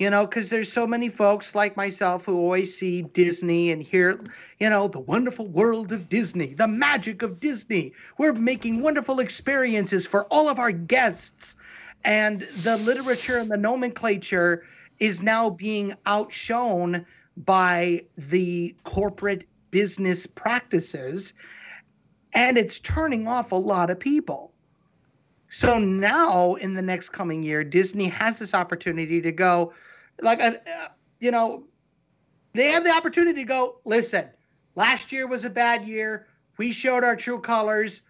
You 0.00 0.10
know, 0.10 0.26
because 0.26 0.50
there's 0.50 0.72
so 0.72 0.88
many 0.88 1.08
folks 1.08 1.54
like 1.54 1.76
myself 1.76 2.24
who 2.24 2.36
always 2.36 2.76
see 2.76 3.02
Disney 3.02 3.70
and 3.70 3.80
hear, 3.80 4.18
you 4.58 4.68
know, 4.68 4.88
the 4.88 4.98
wonderful 4.98 5.46
world 5.46 5.92
of 5.92 6.08
Disney, 6.08 6.52
the 6.52 6.66
magic 6.66 7.22
of 7.22 7.38
Disney. 7.38 7.92
We're 8.18 8.32
making 8.32 8.82
wonderful 8.82 9.20
experiences 9.20 10.04
for 10.04 10.24
all 10.24 10.48
of 10.48 10.58
our 10.58 10.72
guests. 10.72 11.54
And 12.04 12.40
the 12.64 12.76
literature 12.78 13.38
and 13.38 13.48
the 13.48 13.56
nomenclature 13.56 14.64
is 14.98 15.22
now 15.22 15.50
being 15.50 15.94
outshone 16.06 17.06
by 17.36 18.02
the 18.18 18.74
corporate 18.82 19.44
business 19.74 20.24
practices. 20.24 21.34
And 22.32 22.56
it's 22.56 22.78
turning 22.78 23.26
off 23.26 23.50
a 23.50 23.56
lot 23.56 23.90
of 23.90 23.98
people. 23.98 24.52
So 25.48 25.80
now, 25.80 26.54
in 26.54 26.74
the 26.74 26.82
next 26.82 27.08
coming 27.08 27.42
year, 27.42 27.64
Disney 27.64 28.04
has 28.04 28.38
this 28.38 28.54
opportunity 28.54 29.20
to 29.20 29.32
go, 29.32 29.72
like, 30.20 30.40
uh, 30.40 30.52
you 31.18 31.32
know, 31.32 31.64
they 32.52 32.68
have 32.68 32.84
the 32.84 32.92
opportunity 32.92 33.40
to 33.40 33.48
go, 33.48 33.80
listen, 33.84 34.28
last 34.76 35.10
year 35.10 35.26
was 35.26 35.44
a 35.44 35.50
bad 35.50 35.88
year. 35.88 36.28
We 36.56 36.70
showed 36.70 37.02
our 37.02 37.16
true 37.16 37.40
colors. 37.40 38.02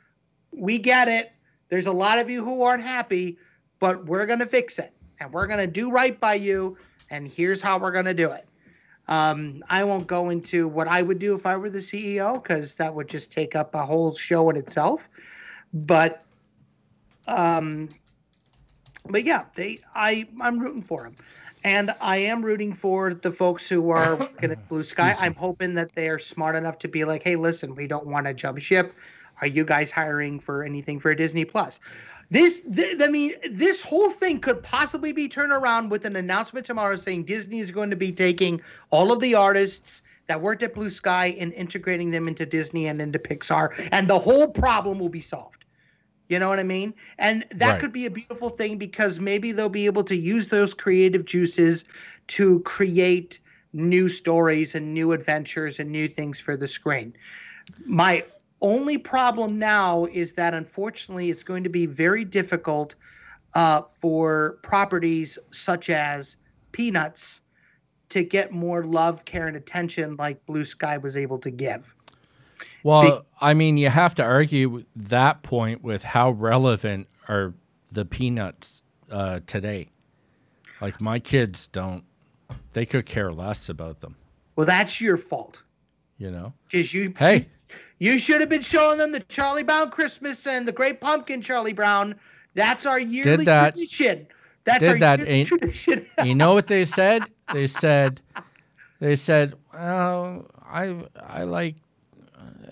We 0.53 0.79
get 0.79 1.09
it. 1.09 1.33
There's 1.71 1.87
a 1.87 1.93
lot 1.93 2.19
of 2.19 2.29
you 2.29 2.45
who 2.45 2.63
aren't 2.63 2.83
happy, 2.83 3.39
but 3.79 4.05
we're 4.05 4.27
going 4.27 4.41
to 4.41 4.47
fix 4.47 4.79
it 4.79 4.93
and 5.19 5.33
we're 5.33 5.47
going 5.47 5.61
to 5.61 5.67
do 5.67 5.91
right 5.91 6.21
by 6.21 6.35
you. 6.35 6.77
And 7.09 7.27
here's 7.27 7.63
how 7.63 7.79
we're 7.79 7.93
going 7.93 8.05
to 8.05 8.15
do 8.15 8.33
it. 8.33 8.47
Um, 9.07 9.63
I 9.69 9.85
won't 9.85 10.07
go 10.07 10.31
into 10.31 10.67
what 10.67 10.89
I 10.89 11.03
would 11.03 11.19
do 11.19 11.35
if 11.35 11.45
I 11.47 11.57
were 11.57 11.71
the 11.71 11.79
CEO 11.79 12.43
because 12.43 12.75
that 12.77 12.95
would 12.95 13.09
just 13.09 13.31
take 13.31 13.55
up 13.55 13.75
a 13.75 13.85
whole 13.85 14.15
show 14.15 14.49
in 14.51 14.57
itself. 14.57 15.09
But 15.73 16.25
um, 17.27 17.89
but 19.09 19.25
yeah, 19.25 19.45
they 19.55 19.81
I 19.95 20.27
I'm 20.41 20.59
rooting 20.59 20.83
for 20.83 21.03
them, 21.03 21.15
and 21.65 21.95
I 22.01 22.17
am 22.19 22.43
rooting 22.43 22.73
for 22.73 23.13
the 23.13 23.33
folks 23.33 23.69
who 23.69 23.91
are 23.91 24.17
working 24.17 24.53
at 24.53 24.69
Blue 24.69 24.83
Sky. 24.83 25.15
I'm 25.19 25.35
hoping 25.35 25.75
that 25.75 25.95
they 25.95 26.09
are 26.09 26.19
smart 26.19 26.57
enough 26.57 26.79
to 26.81 26.89
be 26.89 27.05
like, 27.05 27.23
hey, 27.23 27.37
listen, 27.37 27.75
we 27.75 27.87
don't 27.87 28.07
want 28.07 28.27
to 28.27 28.35
jump 28.35 28.59
ship. 28.59 28.95
Are 29.45 29.49
you 29.49 29.63
guys 29.63 29.91
hiring 29.91 30.41
for 30.41 30.65
anything 30.65 30.99
for 30.99 31.15
Disney 31.15 31.45
Plus? 31.45 31.79
This, 32.31 32.63
th- 32.63 32.97
I 33.03 33.09
mean, 33.09 33.35
this 33.51 33.83
whole 33.83 34.09
thing 34.09 34.41
could 34.41 34.63
possibly 34.63 35.13
be 35.13 35.29
turned 35.29 35.53
around 35.53 35.91
with 35.91 36.07
an 36.07 36.17
announcement 36.17 36.65
tomorrow 36.65 36.97
saying 36.97 37.25
Disney 37.25 37.59
is 37.59 37.71
going 37.71 37.91
to 37.91 37.97
be 37.97 38.11
taking 38.11 38.63
all 38.89 39.13
of 39.13 39.21
the 39.21 39.35
artists 39.35 40.03
that 40.29 40.41
worked 40.41 40.63
at 40.63 40.73
Blue 40.73 40.89
Sky 40.89 41.37
and 41.39 41.53
integrating 41.53 42.11
them 42.11 42.27
into 42.27 42.47
Disney 42.47 42.87
and 42.87 43.03
into 43.03 43.19
Pixar, 43.19 43.69
and 43.93 44.09
the 44.09 44.19
whole 44.19 44.49
problem 44.49 44.99
will 44.99 45.11
be 45.11 45.21
solved. 45.21 45.67
You 46.31 46.39
know 46.39 46.49
what 46.49 46.59
I 46.59 46.63
mean? 46.63 46.95
And 47.19 47.45
that 47.51 47.73
Right. 47.73 47.81
could 47.81 47.93
be 47.93 48.07
a 48.07 48.11
beautiful 48.11 48.49
thing 48.49 48.79
because 48.79 49.21
maybe 49.21 49.53
they'll 49.53 49.69
be 49.69 49.85
able 49.85 50.05
to 50.05 50.17
use 50.17 50.49
those 50.49 50.73
creative 50.73 51.27
juices 51.27 51.85
to 52.29 52.61
create 52.61 53.41
new 53.75 54.09
stories 54.09 54.75
and 54.75 54.95
new 54.95 55.13
adventures 55.13 55.79
and 55.79 55.93
new 55.93 56.09
things 56.09 56.41
for 56.41 56.57
the 56.57 56.67
screen. 56.67 57.13
My 57.85 58.25
only 58.65 58.97
problem 58.97 59.59
now 59.59 60.07
is 60.07 60.33
that 60.33 60.55
unfortunately 60.55 61.29
it's 61.29 61.45
going 61.45 61.63
to 61.63 61.69
be 61.69 61.85
very 61.85 62.25
difficult 62.25 62.95
uh, 63.55 63.83
for 63.83 64.59
properties 64.63 65.39
such 65.51 65.91
as 65.91 66.39
Peanuts 66.73 67.43
to 68.09 68.25
get 68.25 68.53
more 68.53 68.85
love, 68.85 69.25
care, 69.27 69.47
and 69.47 69.57
attention 69.57 70.17
like 70.17 70.45
Blue 70.47 70.65
Sky 70.65 70.97
was 70.97 71.17
able 71.17 71.39
to 71.39 71.51
give. 71.51 71.95
Well, 72.83 73.27
I 73.41 73.53
mean, 73.53 73.77
you 73.77 73.91
have 73.91 74.15
to 74.17 74.23
argue 74.23 74.85
that 74.97 75.43
point 75.43 75.83
with 75.83 76.03
how 76.03 76.31
relevant 76.31 77.09
are 77.29 77.53
the 77.93 78.05
peanuts 78.05 78.83
uh, 79.11 79.41
today. 79.47 79.91
Like 80.81 81.01
my 81.01 81.19
kids 81.19 81.67
don't; 81.69 82.05
they 82.73 82.87
could 82.87 83.05
care 83.05 83.33
less 83.33 83.69
about 83.69 84.01
them. 84.01 84.17
Well, 84.57 84.67
that's 84.67 85.01
your 85.01 85.17
fault. 85.17 85.63
You 86.25 86.31
know? 86.31 86.55
Because 86.71 86.95
you, 86.95 87.13
Hey. 87.19 87.45
you 87.99 88.19
should 88.19 88.41
have 88.41 88.49
been 88.49 88.63
showing 88.63 88.97
them 88.97 89.13
the 89.13 89.21
Charlie 89.21 89.63
Brown 89.63 89.91
Christmas 89.91 90.47
and 90.47 90.67
the 90.67 90.73
Great 90.73 90.99
Pumpkin 91.03 91.43
Charlie 91.43 91.75
Brown. 91.75 92.15
That's 92.55 92.87
our 92.87 92.99
yearly 92.99 93.45
that. 93.45 93.75
tradition. 93.75 94.27
That's 94.65 94.79
Did 94.81 94.89
our 94.89 94.99
that. 95.01 95.19
yearly 95.19 95.45
tradition. 95.45 96.07
you 96.25 96.35
know 96.35 96.55
what 96.55 96.67
they 96.67 96.87
said? 96.87 97.25
They 97.53 97.67
said, 97.83 98.23
they 99.01 99.17
said, 99.17 99.55
"Oh, 99.75 100.47
I 100.65 100.97
I 101.21 101.43
like, 101.43 101.77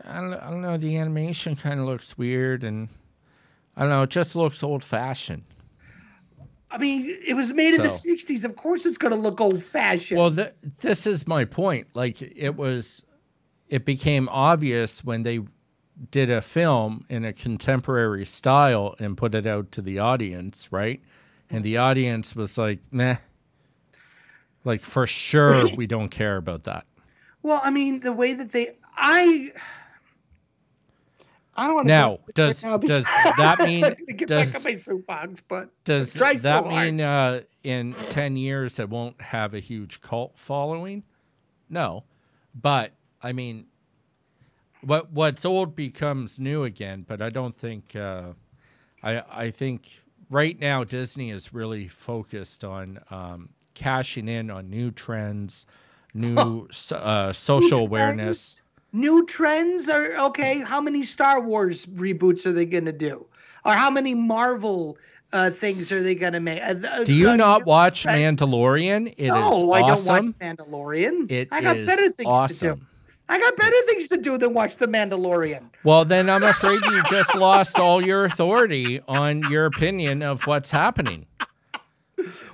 I 0.07 0.17
don't, 0.17 0.33
I 0.33 0.49
don't 0.49 0.63
know. 0.63 0.79
The 0.79 0.97
animation 0.97 1.55
kind 1.55 1.79
of 1.79 1.85
looks 1.85 2.17
weird, 2.17 2.65
and 2.65 2.89
I 3.77 3.83
don't 3.83 3.91
know. 3.91 4.01
It 4.03 4.09
just 4.11 4.35
looks 4.35 4.63
old 4.63 4.83
fashioned." 4.83 5.43
I 6.71 6.79
mean, 6.79 7.19
it 7.27 7.35
was 7.35 7.53
made 7.53 7.75
in 7.75 7.83
the 7.83 7.89
'60s. 7.89 8.47
Of 8.47 8.57
course, 8.57 8.87
it's 8.87 8.97
going 8.97 9.13
to 9.13 9.19
look 9.21 9.43
old-fashioned. 9.43 10.19
Well, 10.19 10.31
th- 10.31 10.55
this 10.81 11.07
is 11.07 11.27
my 11.27 11.45
point. 11.45 11.89
Like 11.93 12.23
it 12.23 12.57
was, 12.57 13.05
it 13.73 13.87
became 13.87 14.29
obvious 14.31 15.03
when 15.03 15.23
they 15.23 15.41
did 16.11 16.29
a 16.29 16.43
film 16.43 17.07
in 17.09 17.25
a 17.25 17.33
contemporary 17.33 18.27
style 18.27 18.95
and 18.99 19.17
put 19.17 19.35
it 19.35 19.47
out 19.47 19.73
to 19.73 19.81
the 19.81 19.99
audience, 19.99 20.69
right? 20.71 21.01
And 21.49 21.65
the 21.65 21.79
audience 21.79 22.37
was 22.37 22.59
like, 22.59 22.81
"Meh." 22.91 23.17
Like 24.65 24.83
for 24.83 25.07
sure, 25.07 25.75
we 25.75 25.87
don't 25.87 26.11
care 26.11 26.37
about 26.37 26.65
that. 26.65 26.85
Well, 27.43 27.61
I 27.65 27.71
mean, 27.71 28.01
the 28.01 28.13
way 28.13 28.35
that 28.35 28.53
they, 28.53 28.77
I, 28.95 29.49
I 31.57 31.67
don't 31.67 31.75
want 31.75 31.87
to. 31.89 31.93
Now, 31.93 32.19
does- 32.35 32.63
does 32.63 33.05
that 33.39 33.59
mean- 33.61 33.81
get 34.17 34.29
does- 34.29 34.53
back 34.53 34.57
on 34.67 34.73
my 34.73 34.79
soapbox? 34.79 35.43
But 35.49 35.71
Does 35.85 36.13
that 36.13 36.67
mean 36.67 37.01
uh, 37.01 37.41
in 37.65 37.95
10 38.11 38.37
years 38.37 38.79
it 38.79 38.89
won't 38.91 39.21
have 39.21 39.55
a 39.55 39.61
huge 39.61 40.01
cult 40.03 40.39
following? 40.39 41.05
No. 41.71 42.05
But, 42.55 42.93
I 43.23 43.33
mean, 43.33 43.67
what 44.83 45.13
what's 45.13 45.45
old 45.45 45.77
becomes 45.77 46.41
new 46.41 46.65
again, 46.65 47.05
but 47.07 47.23
I 47.23 47.31
don't 47.31 47.55
think, 47.55 47.95
uh, 47.95 48.33
I, 49.03 49.23
I 49.31 49.51
think 49.51 50.03
right 50.31 50.59
now 50.59 50.83
Disney 50.85 51.31
is 51.31 51.53
really 51.55 51.87
focused 51.89 52.65
on 52.65 52.99
um, 53.11 53.51
cashing 53.75 54.29
in 54.29 54.51
on 54.51 54.69
new 54.71 54.91
trends, 54.91 55.67
new 56.15 56.69
uh, 56.93 57.33
social 57.33 57.79
New 57.79 57.85
awareness. 57.85 58.57
trends- 58.57 58.63
New 58.95 59.25
trends 59.25 59.89
are 59.89 60.19
okay. 60.27 60.61
How 60.61 60.79
many 60.79 61.03
Star 61.03 61.41
Wars 61.41 61.87
reboots 61.87 62.45
are 62.45 62.53
they 62.53 62.67
going 62.67 62.85
to 62.85 62.93
do, 62.93 63.25
or 63.65 63.73
how 63.73 63.89
many 63.89 64.15
Marvel 64.15 64.99
uh, 65.33 65.49
things 65.49 65.91
are 65.91 66.03
they 66.03 66.15
going 66.15 66.35
to 66.35 66.41
make? 66.41 66.61
Uh, 66.63 67.03
Do 67.03 67.15
you 67.15 67.31
uh, 67.31 67.37
not 67.37 67.65
watch. 67.65 68.05
Mandalorian? 68.05 69.07
It 69.17 69.29
is 69.29 69.33
no, 69.33 69.73
I 69.73 69.81
don't 69.81 69.91
awesome. 69.93 70.27
watch 70.27 70.35
Mandalorian. 70.39 71.31
It 71.31 71.49
I 71.51 71.63
got 71.63 71.79
is 71.79 71.87
better 71.87 72.11
things 72.11 72.59
to 72.59 72.75
do. 72.75 72.81
I 73.29 73.39
got 73.39 73.57
better 73.57 73.77
things 73.87 74.09
to 74.09 74.19
do 74.19 74.37
than 74.37 74.53
watch 74.53 74.77
The 74.77 74.87
Mandalorian. 74.87 75.71
Well, 75.85 76.05
then 76.05 76.29
I'm 76.29 76.43
afraid 76.43 76.81
you 76.85 77.03
just 77.05 77.35
lost 77.35 77.79
all 77.79 78.05
your 78.05 78.25
authority 78.25 79.01
on 79.09 79.43
your 79.51 79.67
opinion 79.67 80.23
of 80.23 80.47
what's 80.47 80.71
happening. 80.71 81.27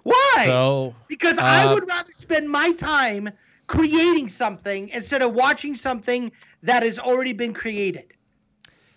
Why? 0.03 0.43
So, 0.47 0.95
because 1.09 1.39
I 1.39 1.65
uh, 1.65 1.75
would 1.75 1.87
rather 1.89 2.13
spend 2.13 2.49
my 2.49 2.73
time 2.73 3.29
creating 3.67 4.29
something 4.29 4.89
instead 4.91 5.21
of 5.23 5.35
watching 5.35 5.75
something 5.75 6.33
that 6.63 6.83
has 6.83 6.99
already 6.99 7.33
been 7.33 7.53
created. 7.53 8.15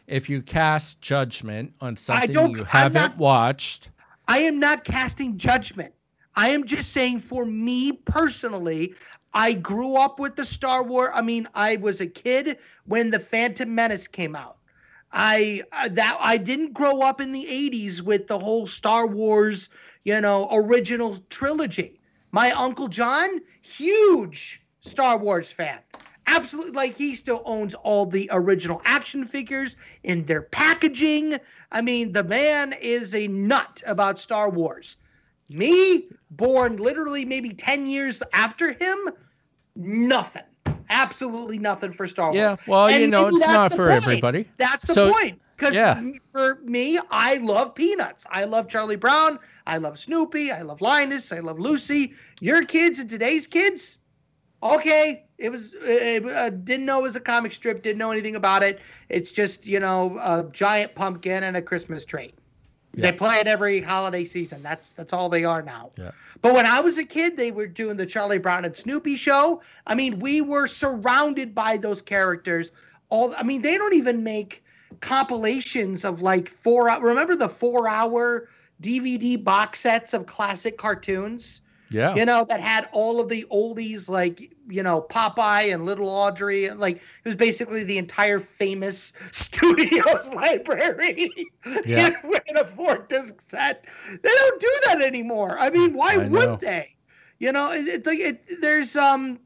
if 0.08 0.30
you 0.30 0.42
cast 0.42 1.00
judgment 1.02 1.74
on 1.80 1.96
something 1.96 2.32
don't- 2.32 2.58
you 2.58 2.64
haven't 2.66 3.02
not- 3.02 3.18
watched, 3.18 3.90
I 4.28 4.40
am 4.40 4.60
not 4.60 4.84
casting 4.84 5.38
judgment. 5.38 5.94
I 6.36 6.50
am 6.50 6.66
just 6.66 6.92
saying 6.92 7.20
for 7.20 7.46
me 7.46 7.92
personally, 7.92 8.94
I 9.34 9.54
grew 9.54 9.96
up 9.96 10.20
with 10.20 10.36
the 10.36 10.46
Star 10.46 10.84
Wars. 10.84 11.12
I 11.14 11.22
mean, 11.22 11.48
I 11.56 11.78
was 11.78 12.02
a 12.02 12.08
kid 12.08 12.58
when 12.86 13.12
the 13.12 13.20
Phantom 13.20 13.74
Menace 13.74 14.08
came 14.08 14.36
out. 14.36 14.58
I 15.14 15.64
uh, 15.72 15.90
that 15.90 16.18
I 16.20 16.38
didn't 16.38 16.74
grow 16.74 17.02
up 17.02 17.20
in 17.20 17.32
the 17.32 17.46
80s 17.46 18.02
with 18.02 18.28
the 18.28 18.40
whole 18.40 18.66
Star 18.66 19.08
Wars, 19.08 19.70
you 20.04 20.20
know, 20.22 20.48
original 20.52 21.18
trilogy. 21.30 22.00
My 22.32 22.52
uncle 22.52 22.88
John, 22.88 23.42
huge 23.62 24.62
Star 24.82 25.18
Wars 25.18 25.52
fan. 25.52 25.80
Absolutely 26.28 26.72
like 26.72 26.96
he 26.96 27.14
still 27.14 27.42
owns 27.46 27.74
all 27.76 28.06
the 28.06 28.30
original 28.32 28.82
action 28.86 29.26
figures 29.26 29.76
in 30.04 30.24
their 30.26 30.42
packaging. 30.42 31.38
I 31.72 31.82
mean, 31.82 32.14
the 32.14 32.24
man 32.24 32.74
is 32.82 33.14
a 33.14 33.28
nut 33.28 33.84
about 33.86 34.18
Star 34.18 34.50
Wars. 34.50 34.96
Me, 35.54 36.08
born 36.32 36.78
literally 36.78 37.26
maybe 37.26 37.50
10 37.52 37.88
years 37.88 38.22
after 38.34 38.74
him, 38.74 38.98
nothing. 39.76 40.44
Absolutely 40.90 41.58
nothing 41.60 41.92
for 41.92 42.08
Star 42.08 42.28
Wars. 42.28 42.38
yeah, 42.38 42.56
well, 42.68 42.90
you 42.92 43.08
know, 43.08 43.28
it's 43.28 43.40
not 43.40 43.72
for 43.72 43.88
point. 43.90 44.02
everybody. 44.04 44.50
That's 44.58 44.86
the 44.86 44.94
So- 44.94 45.12
point. 45.12 45.40
Because 45.56 45.76
yeah. 45.76 46.02
for 46.32 46.56
me, 46.64 46.98
I 47.12 47.36
love 47.38 47.76
Peanuts. 47.76 48.26
I 48.32 48.46
love 48.46 48.68
Charlie 48.68 48.96
Brown. 48.96 49.38
I 49.68 49.78
love 49.78 50.00
Snoopy. 50.00 50.52
I 50.52 50.64
love 50.64 50.82
Linus. 50.82 51.32
I 51.32 51.38
love 51.38 51.60
Lucy. 51.60 52.16
Your 52.40 52.66
kids 52.66 52.98
and 52.98 53.08
today's 53.08 53.46
kids, 53.46 54.00
okay, 54.64 55.24
it 55.38 55.52
was. 55.52 55.76
Uh, 55.76 56.50
didn't 56.64 56.88
know 56.88 56.98
it 56.98 57.04
was 57.04 57.16
a 57.16 57.20
comic 57.20 57.54
strip. 57.54 57.84
Didn't 57.84 58.00
know 58.00 58.10
anything 58.10 58.36
about 58.36 58.64
it. 58.64 58.80
It's 59.10 59.32
just 59.32 59.68
you 59.68 59.80
know 59.80 60.18
a 60.20 60.50
giant 60.52 60.96
pumpkin 60.96 61.44
and 61.44 61.56
a 61.56 61.62
Christmas 61.62 62.06
tree. 62.06 62.34
Yeah. 62.94 63.04
They 63.04 63.18
play 63.18 63.40
it 63.40 63.48
every 63.48 63.80
holiday 63.80 64.26
season. 64.26 64.62
That's 64.62 64.92
that's 64.92 65.14
all 65.14 65.30
they 65.30 65.46
are 65.46 65.62
now. 65.62 65.92
Yeah. 65.98 66.12
But 66.42 66.54
when 66.54 66.66
I 66.66 66.82
was 66.82 66.98
a 66.98 67.06
kid, 67.06 67.38
they 67.38 67.52
were 67.52 67.68
doing 67.68 67.96
the 67.96 68.06
Charlie 68.06 68.38
Brown 68.38 68.66
and 68.66 68.76
Snoopy 68.76 69.16
show. 69.16 69.62
I 69.88 69.96
mean, 69.96 70.20
we 70.20 70.42
were 70.42 70.68
surrounded 70.68 71.56
by 71.56 71.78
those 71.78 72.02
characters. 72.02 72.72
All 73.10 73.34
I 73.38 73.44
mean, 73.44 73.62
they 73.62 73.78
don't 73.78 73.94
even 73.94 74.24
make 74.24 74.64
compilations 75.00 76.04
of 76.04 76.22
like 76.22 76.50
four. 76.50 76.88
Remember 77.00 77.36
the 77.36 77.50
four-hour 77.50 78.50
DVD 78.82 79.42
box 79.42 79.80
sets 79.80 80.14
of 80.14 80.26
classic 80.26 80.78
cartoons? 80.78 81.62
Yeah. 81.92 82.18
you 82.18 82.26
know, 82.26 82.46
that 82.46 82.62
had 82.62 82.90
all 82.92 83.20
of 83.22 83.30
the 83.30 83.46
oldies 83.52 84.10
like, 84.10 84.54
you 84.68 84.84
know, 84.84 85.02
Popeye 85.02 85.74
and 85.74 85.86
Little 85.86 86.10
Audrey. 86.10 86.66
and 86.66 86.80
Like, 86.80 86.98
it 86.98 87.04
was 87.26 87.36
basically 87.36 87.84
the 87.84 87.98
entire 87.98 88.40
famous 88.40 89.14
studios 89.32 90.34
library 90.36 91.32
Yeah. 91.86 92.08
in, 92.08 92.16
in 92.48 92.58
a 92.58 92.66
four 92.66 93.06
disc 93.10 93.42
set. 93.42 93.86
They 94.10 94.30
don't 94.36 94.62
do 94.62 94.72
that 94.88 95.02
anymore. 95.02 95.58
I 95.60 95.70
mean, 95.70 95.94
why 95.94 96.18
I 96.18 96.28
know. 96.28 96.58
would 96.58 96.60
they? 96.60 96.96
You 97.40 97.52
know, 97.54 97.72
it, 97.72 98.06
it, 98.06 98.08
it, 98.08 98.62
there's, 98.62 98.96
um, 98.96 99.40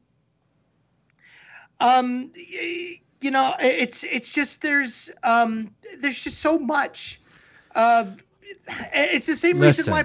um, 1.80 2.32
you 2.36 3.30
know, 3.30 3.54
it's, 3.60 4.04
it's 4.04 4.32
just, 4.32 4.62
there's, 4.62 5.10
um, 5.22 5.74
there's 6.00 6.22
just 6.22 6.38
so 6.38 6.58
much. 6.58 7.20
Uh, 7.74 8.04
it's 8.94 9.26
the 9.26 9.36
same 9.36 9.60
reason 9.60 9.86
why. 9.88 10.04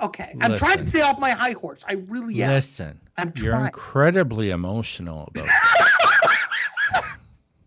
Okay, 0.00 0.34
I'm 0.40 0.56
trying 0.56 0.78
to 0.78 0.84
stay 0.84 1.00
off 1.00 1.18
my 1.18 1.30
high 1.30 1.52
horse. 1.52 1.84
I 1.88 1.94
really 2.08 2.42
am. 2.42 2.50
Listen, 2.50 3.00
I'm 3.16 3.32
you're 3.36 3.54
incredibly 3.54 4.50
emotional 4.50 5.28
about 5.34 5.44
this. 6.94 7.04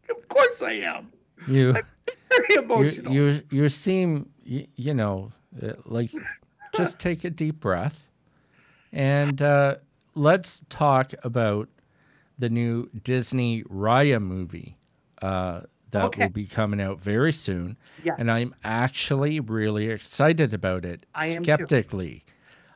Of 0.09 0.27
course 0.27 0.61
I 0.61 0.71
am. 0.73 1.11
you. 1.47 1.73
Very 2.29 2.63
emotional. 2.63 3.13
you 3.13 3.41
you 3.49 3.69
seem 3.69 4.29
you, 4.43 4.67
you 4.75 4.93
know 4.93 5.31
uh, 5.61 5.73
like 5.85 6.11
just 6.75 6.99
take 7.07 7.23
a 7.23 7.29
deep 7.29 7.59
breath 7.59 8.09
and 8.91 9.41
uh, 9.41 9.75
let's 10.13 10.61
talk 10.69 11.13
about 11.23 11.69
the 12.37 12.49
new 12.49 12.89
Disney 13.03 13.63
Raya 13.63 14.21
movie 14.21 14.77
uh, 15.21 15.61
that 15.91 16.05
Okay. 16.05 16.23
will 16.23 16.29
be 16.31 16.45
coming 16.45 16.81
out 16.81 16.99
very 17.01 17.31
soon, 17.31 17.77
Yes. 18.03 18.15
and 18.19 18.29
I'm 18.31 18.53
actually 18.63 19.39
really 19.39 19.87
excited 19.89 20.53
about 20.53 20.83
it. 20.85 21.05
I 21.15 21.27
am 21.27 21.43
too. 21.43 21.53
skeptically. 21.53 22.23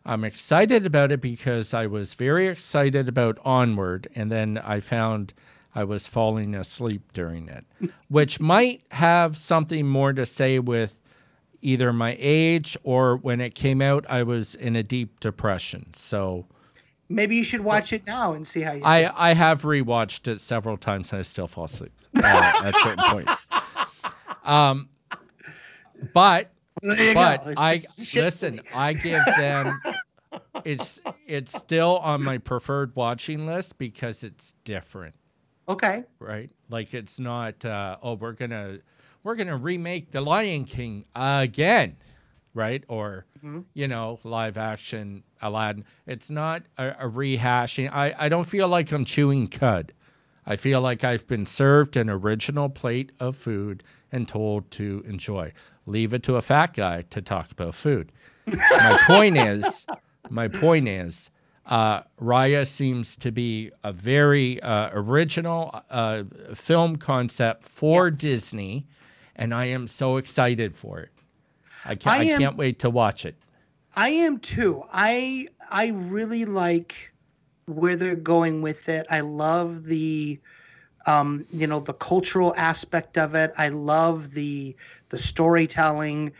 I'm 0.06 0.24
excited 0.24 0.86
about 0.86 1.12
it 1.12 1.22
because 1.22 1.74
I 1.74 1.86
was 1.86 2.14
very 2.16 2.48
excited 2.48 3.08
about 3.10 3.38
Onward, 3.44 4.08
and 4.16 4.32
then 4.32 4.58
I 4.58 4.80
found 4.80 5.34
I 5.76 5.84
was 5.84 6.08
falling 6.08 6.56
asleep 6.56 7.12
during 7.14 7.48
it, 7.50 7.66
which 8.08 8.40
might 8.40 8.82
have 8.92 9.38
something 9.38 9.88
more 9.88 10.14
to 10.14 10.26
say 10.26 10.58
with 10.60 11.00
either 11.62 11.92
my 11.92 12.16
age 12.20 12.78
or 12.84 13.18
when 13.18 13.42
it 13.42 13.54
came 13.54 13.82
out, 13.82 14.06
I 14.10 14.24
was 14.24 14.56
in 14.56 14.76
a 14.78 14.82
deep 14.84 15.20
depression. 15.20 15.90
So 15.94 16.46
Maybe 17.10 17.36
you 17.36 17.44
should 17.44 17.62
watch 17.62 17.92
it 17.92 18.06
now 18.06 18.34
and 18.34 18.46
see 18.46 18.62
how 18.62 18.74
you. 18.74 18.84
I, 18.84 19.30
I 19.32 19.34
have 19.34 19.64
rewatched 19.64 20.28
it 20.28 20.40
several 20.40 20.78
times 20.78 21.12
and 21.12 21.20
I 21.20 21.24
still 21.24 21.48
fall 21.48 21.66
asleep 21.66 21.92
uh, 22.16 22.62
at 22.66 22.76
certain 22.76 23.04
points. 23.10 23.48
Um, 24.44 24.90
but 26.14 26.52
but 26.82 27.44
I 27.58 27.80
listen. 28.14 28.62
I 28.74 28.94
give 28.94 29.24
them. 29.38 29.74
It's 30.64 31.02
it's 31.26 31.58
still 31.58 31.98
on 32.00 32.24
my 32.24 32.38
preferred 32.38 32.96
watching 32.96 33.48
list 33.48 33.78
because 33.80 34.24
it's 34.24 34.54
different, 34.64 35.16
Okay. 35.68 36.04
right? 36.20 36.50
Like 36.70 36.94
it's 36.94 37.20
not. 37.20 37.66
Uh, 37.66 37.98
oh, 38.04 38.14
we're 38.14 38.34
gonna 38.34 38.78
we're 39.24 39.36
gonna 39.36 39.58
remake 39.58 40.12
The 40.12 40.22
Lion 40.22 40.66
King 40.66 41.06
again, 41.16 41.98
right? 42.60 42.84
Or 42.88 43.26
Mm-hmm. 43.40 43.62
you 43.74 43.88
know, 43.88 44.20
live 44.26 44.58
action 44.58 45.24
Aladdin. 45.42 45.86
It's 46.06 46.30
not 46.30 46.64
a, 46.78 46.90
a 47.06 47.10
rehashing. 47.10 47.90
I 47.92 48.14
I 48.26 48.28
don't 48.30 48.44
feel 48.44 48.68
like 48.68 48.92
I'm 48.92 49.06
chewing 49.06 49.48
cud. 49.48 49.94
I 50.46 50.56
feel 50.58 50.82
like 50.82 51.04
I've 51.06 51.26
been 51.26 51.46
served 51.46 51.96
an 51.96 52.10
original 52.10 52.68
plate 52.70 53.12
of 53.20 53.38
food 53.38 53.82
and 54.12 54.28
told 54.28 54.70
to 54.72 55.04
enjoy. 55.08 55.54
Leave 55.86 56.14
it 56.14 56.22
to 56.24 56.36
a 56.36 56.42
fat 56.42 56.74
guy 56.74 57.04
to 57.12 57.22
talk 57.22 57.52
about 57.52 57.76
food. 57.76 58.12
my 58.46 59.00
point 59.08 59.38
is, 59.54 59.86
my 60.30 60.48
point 60.50 60.88
is, 60.88 61.30
uh, 61.68 62.02
Raya 62.20 62.66
seems 62.68 63.16
to 63.18 63.32
be 63.32 63.72
a 63.84 63.94
very 63.94 64.60
uh, 64.62 64.90
original 64.92 65.62
uh, 65.90 66.24
film 66.56 66.96
concept 66.98 67.64
for 67.64 68.10
Disney, 68.12 68.88
and 69.36 69.54
I 69.54 69.66
am 69.66 69.88
so 69.88 70.18
excited 70.18 70.76
for 70.76 71.00
it. 71.00 71.12
I 71.86 71.96
can't, 71.96 72.20
I, 72.20 72.22
I 72.22 72.38
can't 72.38 72.58
wait 72.58 72.80
to 72.80 72.90
watch 72.90 73.26
it. 73.26 73.36
I 73.96 74.10
am 74.10 74.40
too. 74.40 74.84
I 74.92 75.48
I 75.70 75.88
really 75.88 76.46
like 76.46 77.12
where 77.66 77.96
they're 77.96 78.16
going 78.16 78.62
with 78.62 78.90
it. 78.90 79.06
I 79.10 79.20
love 79.22 79.86
the 79.86 80.40
um, 81.06 81.46
you 81.52 81.66
know, 81.66 81.80
the 81.80 81.94
cultural 81.94 82.54
aspect 82.56 83.18
of 83.18 83.36
it. 83.36 83.52
I 83.58 83.70
love 83.70 84.32
the 84.32 84.76
the 85.10 85.18
storytelling. 85.18 86.32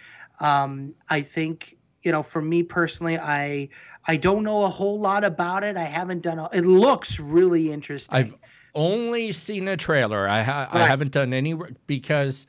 Um, 0.42 0.94
I 1.10 1.22
think, 1.22 1.76
you 2.02 2.12
know, 2.12 2.24
for 2.24 2.42
me 2.42 2.64
personally, 2.64 3.18
I 3.18 3.70
I 4.08 4.18
don't 4.18 4.44
know 4.44 4.64
a 4.64 4.70
whole 4.70 5.00
lot 5.00 5.24
about 5.24 5.64
it. 5.64 5.78
I 5.78 5.84
haven't 5.84 6.22
done 6.22 6.40
a, 6.40 6.50
it 6.54 6.66
looks 6.66 7.20
really 7.20 7.72
interesting. 7.72 8.18
I've 8.18 8.36
only 8.76 9.32
seen 9.32 9.68
a 9.68 9.78
trailer. 9.78 10.28
I 10.28 10.44
ha- 10.44 10.70
I 10.72 10.86
haven't 10.86 11.12
done 11.12 11.34
any 11.34 11.56
because 11.88 12.48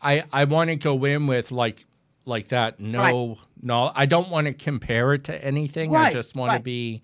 I 0.00 0.24
I 0.32 0.44
want 0.44 0.70
to 0.70 0.76
go 0.76 1.04
in 1.04 1.26
with 1.26 1.50
like 1.50 1.84
like 2.28 2.48
that. 2.48 2.78
No, 2.78 3.38
no, 3.62 3.90
I 3.94 4.06
don't 4.06 4.28
want 4.28 4.46
to 4.46 4.52
compare 4.52 5.14
it 5.14 5.24
to 5.24 5.44
anything. 5.44 5.94
I 5.96 6.10
just 6.12 6.36
want 6.36 6.52
to 6.56 6.62
be. 6.62 7.02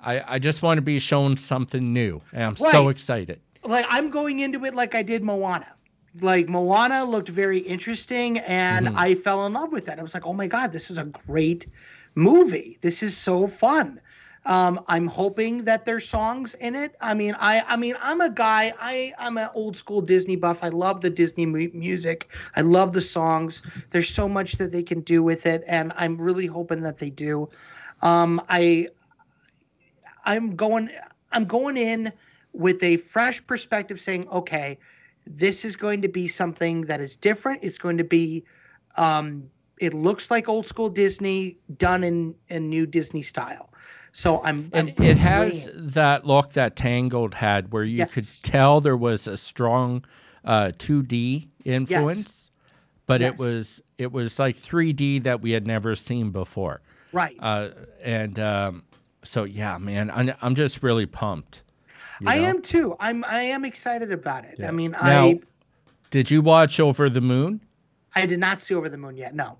I, 0.00 0.34
I 0.34 0.38
just 0.38 0.62
want 0.62 0.78
to 0.78 0.82
be 0.82 0.98
shown 0.98 1.36
something 1.36 1.92
new, 1.92 2.20
and 2.32 2.42
I'm 2.44 2.56
so 2.56 2.88
excited. 2.88 3.40
like 3.64 3.86
I'm 3.88 4.10
going 4.10 4.40
into 4.40 4.64
it 4.64 4.74
like 4.74 4.94
I 4.94 5.02
did 5.02 5.24
Moana. 5.24 5.66
Like 6.20 6.48
Moana 6.48 7.04
looked 7.04 7.28
very 7.28 7.58
interesting 7.58 8.38
and 8.38 8.86
Mm-hmm. 8.88 8.98
I 8.98 9.14
fell 9.14 9.46
in 9.46 9.52
love 9.52 9.72
with 9.72 9.84
that. 9.86 9.98
I 9.98 10.02
was 10.02 10.14
like, 10.14 10.26
"Oh 10.26 10.32
my 10.32 10.46
god, 10.46 10.72
this 10.72 10.90
is 10.90 10.98
a 10.98 11.04
great 11.04 11.66
movie. 12.14 12.78
This 12.80 13.02
is 13.02 13.16
so 13.16 13.46
fun." 13.46 14.00
Um, 14.48 14.80
I'm 14.88 15.06
hoping 15.06 15.58
that 15.66 15.86
there's 15.86 16.08
songs 16.08 16.54
in 16.54 16.74
it. 16.74 16.96
I 17.00 17.14
mean, 17.14 17.36
I 17.38 17.62
I 17.68 17.76
mean, 17.76 17.96
I'm 18.00 18.20
a 18.20 18.30
guy. 18.30 18.74
I 18.80 19.12
I'm 19.18 19.38
an 19.38 19.50
old 19.54 19.76
school 19.76 20.02
Disney 20.02 20.36
buff. 20.36 20.64
I 20.64 20.68
love 20.70 21.02
the 21.02 21.10
Disney 21.10 21.46
mu- 21.46 21.70
music. 21.74 22.30
I 22.56 22.62
love 22.62 22.92
the 22.94 23.02
songs. 23.02 23.62
There's 23.90 24.08
so 24.08 24.28
much 24.28 24.54
that 24.54 24.72
they 24.72 24.82
can 24.82 25.02
do 25.02 25.22
with 25.22 25.46
it, 25.46 25.64
and 25.68 25.92
I'm 25.96 26.18
really 26.20 26.46
hoping 26.46 26.82
that 26.82 26.98
they 26.98 27.10
do. 27.10 27.48
Um, 28.02 28.42
I 28.48 28.88
I'm 30.24 30.56
going 30.56 30.90
I'm 31.32 31.44
going 31.44 31.76
in 31.76 32.12
with 32.52 32.82
a 32.82 32.96
fresh 32.98 33.46
perspective 33.46 34.00
saying, 34.00 34.28
okay, 34.28 34.78
this 35.26 35.64
is 35.64 35.76
going 35.76 36.02
to 36.02 36.08
be 36.08 36.28
something 36.28 36.82
that 36.82 37.00
is 37.00 37.16
different. 37.16 37.64
It's 37.64 37.78
going 37.78 37.98
to 37.98 38.04
be 38.04 38.44
um 38.96 39.50
it 39.80 39.94
looks 39.94 40.30
like 40.30 40.48
old 40.48 40.66
school 40.66 40.88
Disney 40.90 41.58
done 41.76 42.04
in 42.04 42.34
in 42.48 42.68
new 42.68 42.86
Disney 42.86 43.22
style. 43.22 43.67
So 44.18 44.42
I'm, 44.42 44.68
I'm 44.74 44.88
It, 44.88 45.00
it 45.00 45.16
has 45.16 45.70
that 45.72 46.26
look 46.26 46.54
that 46.54 46.74
Tangled 46.74 47.34
had, 47.34 47.72
where 47.72 47.84
you 47.84 48.04
could 48.04 48.26
tell 48.42 48.80
there 48.80 48.96
was 48.96 49.28
a 49.28 49.36
strong 49.36 50.04
uh, 50.44 50.72
2D 50.76 51.46
influence, 51.64 52.50
but 53.06 53.20
Yes. 53.20 53.34
it 53.34 53.38
was 53.38 53.82
it 53.96 54.10
was 54.10 54.40
like 54.40 54.56
3D 54.56 55.22
that 55.22 55.40
we 55.40 55.52
had 55.52 55.68
never 55.68 55.94
seen 55.94 56.32
before. 56.32 56.80
right. 57.12 57.36
Uh, 57.38 57.68
and 58.02 58.40
um, 58.40 58.82
so 59.22 59.44
yeah, 59.44 59.78
man, 59.78 60.10
I'm, 60.12 60.32
I'm 60.42 60.56
just 60.56 60.82
really 60.82 61.06
pumped. 61.06 61.62
I 62.26 62.38
know? 62.38 62.44
am 62.46 62.62
too. 62.62 62.96
I'm 62.98 63.24
I 63.24 63.42
am 63.42 63.64
excited 63.64 64.10
about 64.10 64.44
it. 64.46 64.56
Yeah. 64.58 64.66
I 64.66 64.70
mean, 64.72 64.90
Now- 65.00 65.26
I 65.26 65.40
Did 66.10 66.28
you 66.28 66.42
watch 66.42 66.80
Over 66.80 67.08
the 67.08 67.20
Moon? 67.20 67.60
I 68.16 68.26
did 68.26 68.40
not 68.40 68.60
see 68.60 68.74
Over 68.74 68.88
the 68.88 68.98
Moon 68.98 69.16
yet. 69.16 69.36
No. 69.36 69.58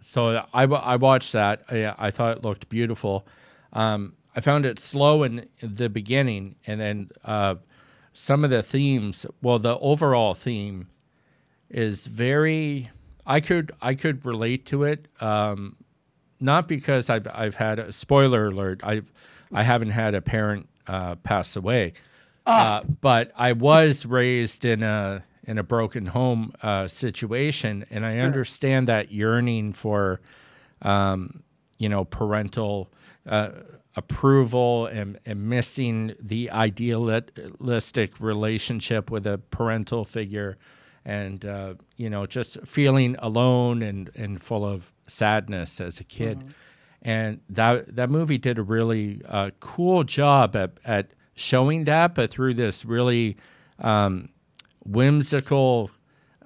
So 0.00 0.44
I, 0.52 0.64
I 0.64 0.96
watched 0.96 1.32
that. 1.32 1.62
I, 1.70 1.94
I 1.96 2.10
thought 2.10 2.38
it 2.38 2.42
looked 2.42 2.68
beautiful. 2.68 3.24
Um, 3.72 4.14
I 4.34 4.40
found 4.40 4.66
it 4.66 4.78
slow 4.78 5.22
in 5.22 5.48
the 5.62 5.88
beginning, 5.88 6.56
and 6.66 6.80
then 6.80 7.10
uh, 7.24 7.56
some 8.12 8.44
of 8.44 8.50
the 8.50 8.62
themes. 8.62 9.26
Well, 9.42 9.58
the 9.58 9.78
overall 9.78 10.34
theme 10.34 10.88
is 11.70 12.06
very. 12.06 12.90
I 13.26 13.40
could 13.40 13.72
I 13.82 13.94
could 13.94 14.24
relate 14.24 14.64
to 14.66 14.84
it. 14.84 15.08
Um, 15.20 15.76
not 16.40 16.68
because 16.68 17.10
I've 17.10 17.26
I've 17.32 17.56
had 17.56 17.78
a 17.78 17.92
spoiler 17.92 18.48
alert. 18.48 18.80
I've 18.84 19.12
I 19.52 19.62
haven't 19.62 19.90
had 19.90 20.14
a 20.14 20.20
parent 20.20 20.68
uh, 20.86 21.16
pass 21.16 21.56
away, 21.56 21.94
uh, 22.46 22.82
but 23.00 23.32
I 23.36 23.52
was 23.52 24.06
raised 24.06 24.64
in 24.64 24.82
a 24.82 25.24
in 25.44 25.58
a 25.58 25.62
broken 25.62 26.06
home 26.06 26.52
uh, 26.62 26.86
situation, 26.86 27.86
and 27.90 28.04
I 28.04 28.18
understand 28.18 28.88
that 28.88 29.10
yearning 29.10 29.72
for, 29.72 30.20
um, 30.82 31.42
you 31.78 31.88
know, 31.88 32.04
parental 32.04 32.90
uh, 33.28 33.50
approval 33.96 34.86
and, 34.86 35.18
and 35.26 35.48
missing 35.48 36.14
the 36.20 36.50
idealistic 36.50 38.20
relationship 38.20 39.10
with 39.10 39.26
a 39.26 39.38
parental 39.50 40.04
figure 40.04 40.56
and, 41.04 41.44
uh, 41.44 41.74
you 41.96 42.08
know, 42.10 42.26
just 42.26 42.64
feeling 42.66 43.16
alone 43.18 43.82
and, 43.82 44.10
and 44.14 44.42
full 44.42 44.64
of 44.64 44.92
sadness 45.06 45.80
as 45.80 46.00
a 46.00 46.04
kid. 46.04 46.44
And 47.02 47.40
that, 47.50 47.96
that 47.96 48.10
movie 48.10 48.38
did 48.38 48.58
a 48.58 48.62
really 48.62 49.22
uh, 49.26 49.50
cool 49.60 50.04
job 50.04 50.54
at, 50.56 50.72
at 50.84 51.12
showing 51.34 51.84
that, 51.84 52.14
but 52.14 52.30
through 52.30 52.54
this 52.54 52.84
really 52.84 53.36
um, 53.78 54.28
whimsical 54.84 55.90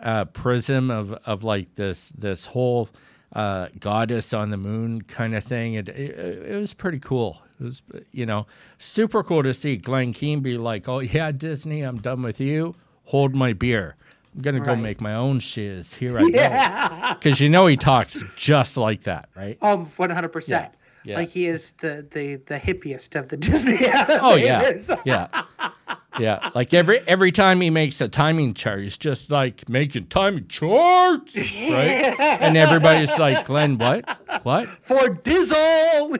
uh, 0.01 0.26
prism 0.26 0.91
of, 0.91 1.12
of 1.12 1.43
like 1.43 1.74
this, 1.74 2.11
this 2.11 2.47
whole 2.47 2.89
uh, 3.35 3.68
goddess 3.80 4.33
on 4.35 4.51
the 4.51 4.57
moon 4.57 5.03
kind 5.03 5.35
of 5.35 5.43
thing. 5.45 5.74
It, 5.74 5.89
it 5.89 6.18
it 6.53 6.57
was 6.57 6.74
pretty 6.74 6.99
cool. 6.99 7.43
It 7.61 7.64
was 7.64 7.83
you 8.12 8.26
know 8.26 8.47
super 8.78 9.22
cool 9.22 9.43
to 9.43 9.55
see 9.55 9.76
Glen 9.76 10.12
Keane 10.12 10.41
be 10.41 10.59
like, 10.59 10.89
"Oh 10.89 10.99
yeah, 11.01 11.33
Disney, 11.33 11.83
I'm 11.83 11.99
done 11.99 12.22
with 12.22 12.41
you. 12.41 12.74
Hold 13.07 13.35
my 13.35 13.53
beer. 13.53 13.97
I'm 14.35 14.43
gonna 14.43 14.61
go 14.61 14.72
Right. 14.72 14.80
make 14.80 15.01
my 15.01 15.14
own 15.14 15.41
shiz. 15.41 15.95
Here 15.95 16.18
I 16.18 16.30
go." 17.11 17.14
Because 17.18 17.41
you 17.41 17.49
know 17.49 17.66
he 17.66 17.76
talks 17.76 18.22
just 18.37 18.76
like 18.76 19.03
that, 19.05 19.28
right? 19.37 19.57
Um, 19.62 19.87
one 19.97 20.11
hundred 20.11 20.30
percent. 20.33 20.72
Yeah. 21.05 21.16
Like 21.16 21.30
he 21.30 21.47
is 21.47 21.72
the 21.78 22.07
the 22.11 22.37
the 22.47 22.59
hippiest 22.61 23.18
of 23.18 23.28
the 23.28 23.37
Disney. 23.49 23.78
Oh 23.83 24.37
yeah, 24.37 24.72
yeah, 25.05 25.26
yeah. 26.18 26.50
Like 26.54 26.74
every 26.74 27.00
every 27.06 27.32
time 27.32 27.60
he 27.60 27.70
makes 27.70 28.00
a 28.00 28.08
timing 28.08 28.54
chart, 28.54 28.80
he's 28.82 28.98
just 28.98 29.30
like 29.30 29.68
making 29.68 30.06
timing 30.06 30.48
charts, 30.48 31.36
right? 31.68 32.14
And 32.20 32.56
everybody's 32.56 33.18
like, 33.18 33.46
"Glen, 33.46 33.78
what? 33.78 34.08
What?" 34.44 34.66
For 34.68 35.08
Dizzle. 35.14 36.18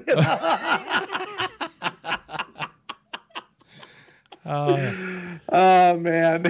Oh, 4.45 5.39
oh 5.51 5.97
man. 5.99 6.45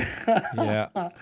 yeah. 0.57 0.89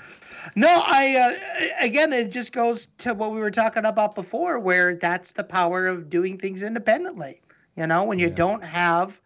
No, 0.57 0.69
I 0.69 1.17
uh, 1.17 1.85
again, 1.85 2.13
it 2.15 2.31
just 2.31 2.53
goes 2.53 2.89
to 2.99 3.13
what 3.15 3.31
we 3.33 3.41
were 3.41 3.51
talking 3.51 3.85
about 3.85 4.15
before, 4.15 4.59
where 4.59 4.97
that's 4.97 5.33
the 5.33 5.45
power 5.45 5.87
of 5.87 6.09
doing 6.09 6.39
things 6.39 6.63
independently. 6.63 7.41
You 7.77 7.87
know, 7.87 8.05
when 8.05 8.19
you 8.19 8.29
Yeah. 8.29 8.35
don't 8.35 8.65
have, 8.65 9.21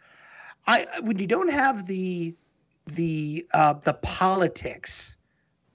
I 0.66 0.86
when 1.02 1.18
you 1.18 1.26
don't 1.28 1.50
have 1.50 1.86
the 1.86 2.34
the 2.86 3.46
uh, 3.52 3.74
the 3.74 3.94
politics 3.94 5.16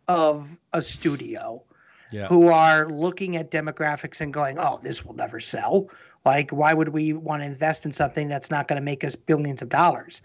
of 0.08 0.58
a 0.74 0.82
studio 0.82 1.64
Yeah. 2.12 2.28
who 2.28 2.48
are 2.48 2.88
looking 2.88 3.36
at 3.38 3.52
demographics 3.52 4.22
and 4.22 4.34
going, 4.34 4.58
"Oh, 4.60 4.80
this 4.82 5.06
will 5.06 5.16
never 5.16 5.40
sell." 5.40 5.90
Like, 6.26 6.52
why 6.52 6.74
would 6.74 6.90
we 6.90 7.14
want 7.14 7.42
to 7.42 7.46
invest 7.46 7.86
in 7.86 7.92
something 7.92 8.28
that's 8.28 8.50
not 8.52 8.68
going 8.68 8.78
to 8.82 8.86
make 8.86 9.04
us 9.04 9.16
billions 9.16 9.62
of 9.62 9.70
dollars? 9.70 10.22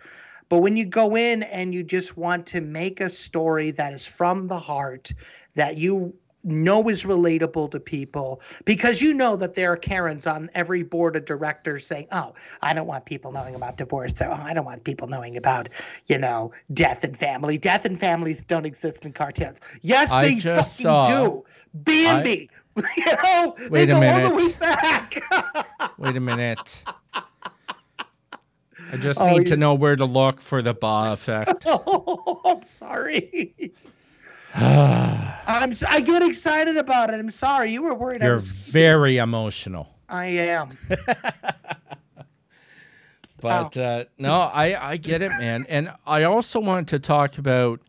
But 0.49 0.59
when 0.59 0.77
you 0.77 0.85
go 0.85 1.17
in 1.17 1.43
and 1.45 1.75
you 1.75 1.83
just 1.83 2.17
want 2.17 2.47
to 2.49 2.61
make 2.61 3.01
a 3.01 3.11
story 3.11 3.71
that 3.73 3.93
is 3.93 4.07
from 4.07 4.49
the 4.49 4.59
heart, 4.59 5.13
that 5.55 5.77
you 5.77 6.15
know 6.45 6.89
is 6.89 7.05
relatable 7.05 7.71
to 7.73 7.81
people, 7.81 8.41
because 8.65 9.01
you 9.03 9.15
know 9.15 9.37
that 9.37 9.55
there 9.55 9.73
are 9.73 9.77
Karens 9.77 10.27
on 10.27 10.51
every 10.55 10.83
board 10.83 11.17
of 11.17 11.25
directors 11.25 11.87
saying, 11.87 12.07
"Oh, 12.13 12.35
I 12.63 12.73
don't 12.75 12.87
want 12.87 13.05
people 13.07 13.33
knowing 13.33 13.55
about 13.55 13.77
divorce. 13.79 14.13
So, 14.17 14.29
oh, 14.31 14.43
I 14.43 14.55
don't 14.55 14.65
want 14.65 14.85
people 14.85 15.09
knowing 15.09 15.37
about, 15.37 15.69
you 16.07 16.19
know, 16.19 16.53
death 16.73 17.03
and 17.05 17.17
family. 17.17 17.59
Death 17.59 17.85
and 17.85 17.99
families 17.99 18.43
don't 18.47 18.67
exist 18.67 19.05
in 19.05 19.13
cartoons. 19.13 19.59
Yes, 19.83 20.13
I 20.13 20.23
they 20.23 20.35
just 20.37 20.73
fucking 20.73 20.85
saw- 20.85 21.25
do. 21.25 21.45
Bambi. 21.75 22.51
you 22.97 23.05
know, 23.23 23.55
Wait 23.71 23.89
a 23.91 23.99
minute. 24.01 24.29
the 24.31 24.35
way 24.37 24.53
back. 24.59 25.23
Wait 25.99 26.17
a 26.17 26.21
minute. 26.21 26.83
I 28.93 28.97
just 28.99 29.21
Oh, 29.21 29.37
need 29.37 29.47
to 29.47 29.57
know 29.57 29.75
where 29.75 29.97
to 29.97 30.05
look 30.05 30.41
for 30.41 30.61
the 30.61 30.75
ba 30.75 31.11
effect. 31.13 31.63
oh, 31.67 32.41
I'm 32.45 32.67
sorry. 32.67 33.73
You're 34.59 34.67
I'm. 35.47 35.73
I 35.89 36.01
get 36.01 36.23
excited 36.23 36.77
about 36.77 37.11
it. 37.11 37.15
I'm 37.15 37.31
sorry. 37.31 37.71
You 37.73 37.83
were 37.83 37.95
worried. 37.95 38.23
I 38.23 38.33
was. 38.33 38.53
very 38.53 39.19
emotional. 39.19 39.89
I 40.09 40.27
am. 40.27 40.79
But 43.41 43.77
uh, 43.77 44.05
no, 44.17 44.33
I, 44.33 44.93
I 44.93 44.97
get 44.97 45.21
it, 45.21 45.29
man. 45.39 45.67
And 45.69 45.93
I 46.07 46.23
also 46.23 46.61
wanted 46.61 46.89
to 46.89 46.99
talk 46.99 47.37
about 47.37 47.81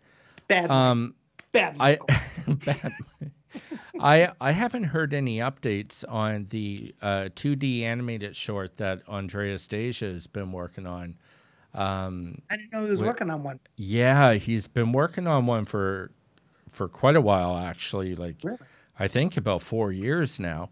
Bad. 0.49 0.69
um, 0.69 1.15
bad. 1.53 1.77
I 1.79 1.97
bad. 2.47 2.93
I 4.01 4.31
I 4.41 4.51
haven't 4.51 4.83
heard 4.83 5.13
any 5.13 5.37
updates 5.37 6.03
on 6.09 6.47
the 6.49 6.93
uh, 7.01 7.29
2D 7.35 7.83
animated 7.83 8.35
short 8.35 8.75
that 8.75 9.01
Andreas 9.07 9.65
Deja 9.65 10.07
has 10.07 10.27
been 10.27 10.51
working 10.51 10.85
on. 10.85 11.15
Um, 11.73 12.41
I 12.51 12.57
didn't 12.57 12.73
know 12.73 12.83
he 12.83 12.89
was 12.89 12.99
wait. 13.01 13.07
working 13.07 13.29
on 13.29 13.43
one. 13.43 13.61
yeah, 13.77 14.33
he's 14.33 14.67
been 14.67 14.91
working 14.91 15.25
on 15.25 15.45
one 15.45 15.63
for 15.63 16.11
for 16.75 16.87
quite 16.87 17.15
a 17.15 17.21
while, 17.21 17.57
actually. 17.57 18.15
Like 18.15 18.35
Really? 18.43 18.57
I 18.99 19.07
think 19.07 19.37
about 19.37 19.61
four 19.61 19.91
years 19.91 20.39
now, 20.39 20.69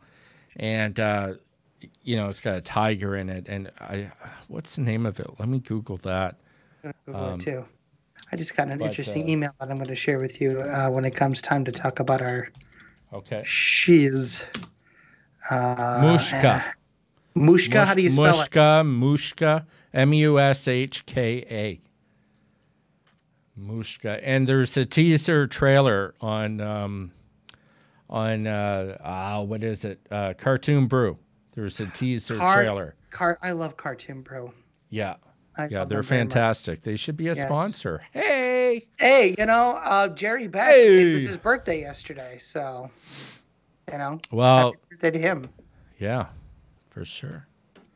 and 0.58 1.00
uh, 1.00 1.34
you 2.04 2.16
know 2.16 2.28
it's 2.30 2.40
got 2.40 2.56
a 2.56 2.62
tiger 2.62 3.16
in 3.16 3.30
it. 3.30 3.48
And 3.48 3.72
I, 3.80 4.12
what's 4.48 4.76
the 4.76 4.82
name 4.82 5.06
of 5.06 5.20
it? 5.20 5.28
Let 5.40 5.48
me 5.50 5.60
Google 5.60 5.98
that. 5.98 6.36
Google 7.06 7.24
Um, 7.24 7.34
it 7.36 7.42
too. 7.42 7.66
I 8.32 8.36
just 8.36 8.56
got 8.56 8.68
an 8.70 8.80
but, 8.80 8.86
interesting 8.86 9.24
uh, 9.24 9.28
email 9.28 9.52
that 9.60 9.70
I'm 9.70 9.76
going 9.78 9.88
to 9.88 9.96
share 9.96 10.20
with 10.20 10.42
you 10.42 10.60
uh, 10.60 10.90
when 10.90 11.06
it 11.06 11.16
comes 11.16 11.42
time 11.42 11.64
to 11.66 11.72
talk 11.72 12.00
about 12.00 12.22
our 12.22 12.50
Okay, 13.14 13.44
shiz. 13.46 14.44
Uh, 15.50 16.02
Mushka. 16.02 16.64
Mushka. 17.36 17.86
How 17.86 17.94
do 17.94 18.02
you 18.02 18.10
spell 18.10 18.26
it? 18.26 18.50
Mushka, 18.52 18.84
Mushka, 18.86 19.66
M 19.94 20.14
U 20.14 20.40
S 20.40 20.68
H 20.68 21.06
K 21.06 21.46
A. 21.50 21.80
Mushka, 23.60 24.20
and 24.24 24.48
there's 24.48 24.76
a 24.78 24.86
teaser 24.86 25.46
trailer 25.48 26.16
on 26.22 26.60
um, 26.62 27.12
on 28.10 28.48
uh, 28.48 28.98
ah, 29.04 29.42
what 29.42 29.64
is 29.64 29.86
it? 29.86 30.00
Uh, 30.10 30.34
Cartoon 30.38 30.88
Brew. 30.88 31.18
There's 31.54 31.80
a 31.80 31.86
teaser 31.88 32.36
Car- 32.38 32.56
trailer. 32.64 32.96
Car- 33.12 33.38
I 33.44 33.52
love 33.52 33.78
Cartoon 33.78 34.22
Brew. 34.22 34.52
Yeah, 34.90 35.16
I 35.56 35.64
yeah, 35.66 35.86
they're 35.86 35.86
them 35.86 35.90
very 35.90 36.24
much. 36.24 36.34
fantastic. 36.34 36.82
They 36.82 36.96
should 36.96 37.16
be 37.18 37.28
a 37.28 37.34
Yes. 37.36 37.46
sponsor. 37.46 38.02
Hey, 38.12 38.88
Hey, 38.98 39.36
you 39.38 39.46
know, 39.46 39.80
uh, 39.84 40.08
Jerry 40.08 40.48
Beck. 40.48 40.74
It 40.76 41.14
was 41.14 41.24
his 41.28 41.38
birthday 41.38 41.80
yesterday, 41.82 42.38
so 42.40 42.90
you 43.92 43.98
know, 44.00 44.20
well, 44.32 44.72
happy 44.72 44.78
birthday 44.90 45.12
to 45.12 45.20
him. 45.20 45.50
yeah, 46.00 46.28
for 46.90 47.06
sure. 47.06 47.46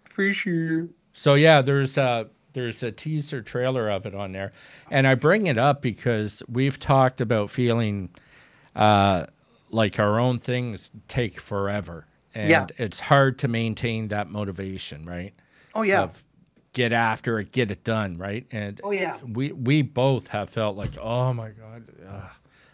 For 0.03 0.31
sure. 0.33 0.87
So 1.13 1.33
yeah, 1.33 1.61
there's 1.63 1.97
a 1.97 2.29
there's 2.57 2.81
a 2.81 2.91
teaser 2.91 3.41
trailer 3.41 3.87
of 3.89 4.05
it 4.07 4.15
on 4.15 4.31
there, 4.31 4.51
and 4.89 5.05
I 5.07 5.13
bring 5.15 5.45
it 5.47 5.57
up 5.57 5.81
because 5.81 6.41
we've 6.49 6.79
talked 6.79 7.21
about 7.21 7.49
feeling 7.51 8.09
uh, 8.75 9.27
like 9.69 9.99
our 9.99 10.19
own 10.19 10.37
things 10.39 10.91
take 11.07 11.39
forever, 11.39 12.05
and 12.33 12.49
Yeah. 12.49 12.65
it's 12.77 12.99
hard 12.99 13.37
to 13.39 13.47
maintain 13.47 14.07
that 14.09 14.29
motivation, 14.29 15.05
right? 15.05 15.33
Oh 15.75 15.83
yeah. 15.83 16.01
Of 16.03 16.23
get 16.73 16.91
after 16.91 17.39
it, 17.39 17.51
get 17.51 17.71
it 17.71 17.83
done, 17.83 18.17
right? 18.17 18.45
And 18.51 18.79
Oh, 18.83 18.91
yeah. 18.91 19.17
we 19.27 19.51
we 19.51 19.81
both 19.83 20.27
have 20.29 20.49
felt 20.49 20.75
like, 20.77 20.97
oh 20.99 21.33
my 21.33 21.49
god, 21.49 21.83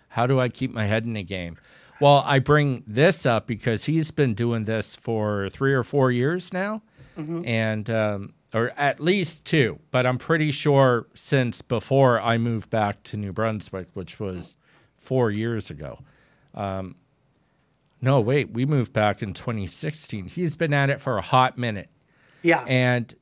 how 0.10 0.28
do 0.28 0.40
I 0.40 0.50
keep 0.50 0.72
my 0.72 0.86
head 0.86 1.06
in 1.06 1.14
the 1.14 1.24
game? 1.24 1.58
Well, 2.00 2.24
I 2.26 2.40
bring 2.40 2.84
this 2.88 3.26
up 3.26 3.48
because 3.48 3.86
he's 3.86 4.12
been 4.12 4.34
doing 4.34 4.66
this 4.66 4.96
for 4.96 5.50
three 5.50 5.74
or 5.74 5.84
four 5.84 6.12
years 6.12 6.52
now, 6.54 6.82
Mm-hmm. 7.18 7.46
and 7.46 7.90
um, 7.90 8.34
or 8.54 8.70
at 8.78 9.00
least 9.00 9.46
two. 9.46 9.80
But 9.92 10.06
I'm 10.06 10.18
pretty 10.18 10.52
sure 10.52 11.08
since 11.14 11.62
before 11.62 12.20
I 12.20 12.38
moved 12.38 12.70
back 12.70 13.04
to 13.04 13.18
New 13.18 13.34
Brunswick, 13.34 13.88
which 13.94 14.20
was 14.20 14.58
four 14.98 15.32
years 15.32 15.70
ago. 15.70 16.00
Um, 16.54 16.96
no, 18.02 18.20
wait, 18.20 18.52
we 18.52 18.66
moved 18.66 18.92
back 18.94 19.24
in 19.24 19.34
2016. 19.34 20.26
He's 20.26 20.56
been 20.56 20.74
at 20.74 20.90
it 20.90 21.00
for 21.00 21.18
a 21.18 21.22
hot 21.22 21.58
minute 21.58 21.90
yeah. 22.44 22.64
and 22.68 23.16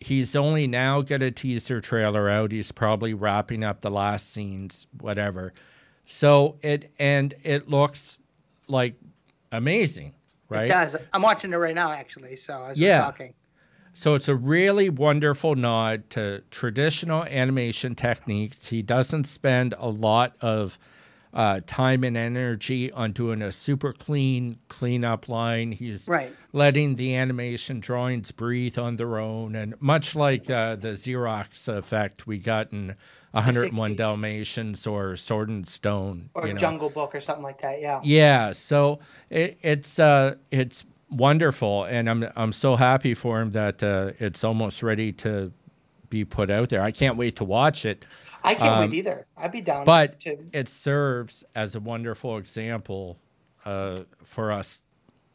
he's 0.00 0.36
only 0.36 0.66
now 0.66 1.00
got 1.00 1.22
a 1.22 1.30
teaser 1.30 1.80
trailer 1.80 2.28
out. 2.28 2.52
He's 2.52 2.70
probably 2.70 3.14
wrapping 3.14 3.64
up 3.64 3.80
the 3.80 3.90
last 3.90 4.32
scenes, 4.32 4.86
whatever. 5.00 5.52
So 6.04 6.56
it 6.62 6.92
and 6.98 7.34
it 7.42 7.68
looks 7.68 8.18
like 8.68 8.94
amazing, 9.50 10.14
right? 10.48 10.66
It 10.66 10.68
does. 10.68 10.96
I'm 11.12 11.22
watching 11.22 11.52
it 11.52 11.56
right 11.56 11.74
now, 11.74 11.90
actually. 11.90 12.36
So 12.36 12.64
as 12.64 12.78
Yeah. 12.78 12.98
we're 12.98 13.04
talking. 13.04 13.34
So 13.98 14.14
it's 14.14 14.28
a 14.28 14.36
really 14.36 14.90
wonderful 14.90 15.56
nod 15.56 16.08
to 16.10 16.42
traditional 16.52 17.24
animation 17.24 17.96
techniques. 17.96 18.68
He 18.68 18.80
doesn't 18.80 19.24
spend 19.24 19.74
a 19.76 19.88
lot 19.88 20.36
of 20.40 20.78
uh, 21.34 21.62
time 21.66 22.04
and 22.04 22.16
energy 22.16 22.92
on 22.92 23.10
doing 23.10 23.42
a 23.42 23.50
super 23.50 23.92
clean 23.92 24.58
cleanup 24.68 25.28
line. 25.28 25.72
He's 25.72 26.08
Right. 26.08 26.32
letting 26.52 26.94
the 26.94 27.16
animation 27.16 27.80
drawings 27.80 28.30
breathe 28.30 28.78
on 28.78 28.94
their 28.94 29.18
own, 29.18 29.56
and 29.56 29.74
much 29.80 30.14
like 30.14 30.48
uh, 30.48 30.76
the 30.76 30.90
Xerox 30.90 31.66
effect 31.66 32.24
we 32.24 32.38
got 32.38 32.72
in 32.72 32.94
101 33.32 33.96
Dalmatians 33.96 34.86
or 34.86 35.16
Sword 35.16 35.48
and 35.48 35.66
Stone, 35.66 36.30
Or 36.34 36.46
you 36.46 36.52
know. 36.52 36.60
Jungle 36.60 36.88
Book 36.90 37.16
or 37.16 37.20
something 37.20 37.42
like 37.42 37.60
that. 37.62 37.80
Yeah. 37.80 37.98
Yeah, 38.04 38.52
so 38.52 39.00
it, 39.28 39.58
it's 39.60 39.98
uh, 39.98 40.36
it's 40.52 40.84
wonderful, 41.10 41.84
and 41.84 42.08
I'm 42.08 42.26
I'm 42.36 42.52
so 42.52 42.76
happy 42.76 43.14
for 43.14 43.40
him 43.40 43.50
that 43.52 43.82
uh, 43.82 44.12
it's 44.18 44.44
almost 44.44 44.82
ready 44.82 45.12
to 45.12 45.52
be 46.10 46.24
put 46.24 46.50
out 46.50 46.68
there. 46.70 46.82
I 46.82 46.90
can't 46.90 47.16
wait 47.16 47.36
to 47.36 47.44
watch 47.44 47.84
it. 47.84 48.04
I 48.42 48.54
can't 48.54 48.68
Um, 48.70 48.90
wait 48.90 48.96
either. 48.98 49.26
I'd 49.36 49.52
be 49.52 49.60
down. 49.60 49.84
but 49.84 50.20
to, 50.20 50.38
it 50.52 50.68
serves 50.68 51.44
as 51.54 51.74
a 51.74 51.80
wonderful 51.80 52.38
example 52.38 53.18
uh, 53.64 54.00
for 54.22 54.52
us, 54.52 54.82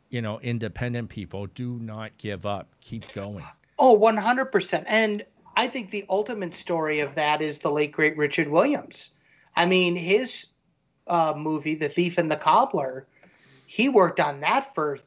you 0.09 0.21
know, 0.21 0.39
independent 0.39 1.09
people. 1.09 1.47
Do 1.47 1.79
not 1.79 2.17
give 2.17 2.45
up. 2.45 2.69
Keep 2.81 3.11
going. 3.13 3.43
Oh, 3.77 3.89
oh, 3.89 3.93
one 3.93 4.17
hundred 4.17 4.45
percent. 4.45 4.85
And 4.87 5.25
I 5.55 5.67
think 5.67 5.91
the 5.91 6.05
ultimate 6.09 6.53
story 6.53 7.01
of 7.01 7.13
that 7.15 7.41
is 7.41 7.59
the 7.59 7.69
late 7.71 7.91
great 7.91 8.17
Richard 8.17 8.47
Williams. 8.47 9.11
I 9.55 9.65
mean, 9.67 9.95
his 9.95 10.47
uh, 11.05 11.33
movie, 11.37 11.75
The 11.75 11.89
Thief 11.89 12.17
and 12.17 12.31
the 12.31 12.35
Cobbler, 12.37 13.05
he 13.67 13.89
worked 13.89 14.19
on 14.19 14.39
that 14.39 14.73
for 14.73 14.97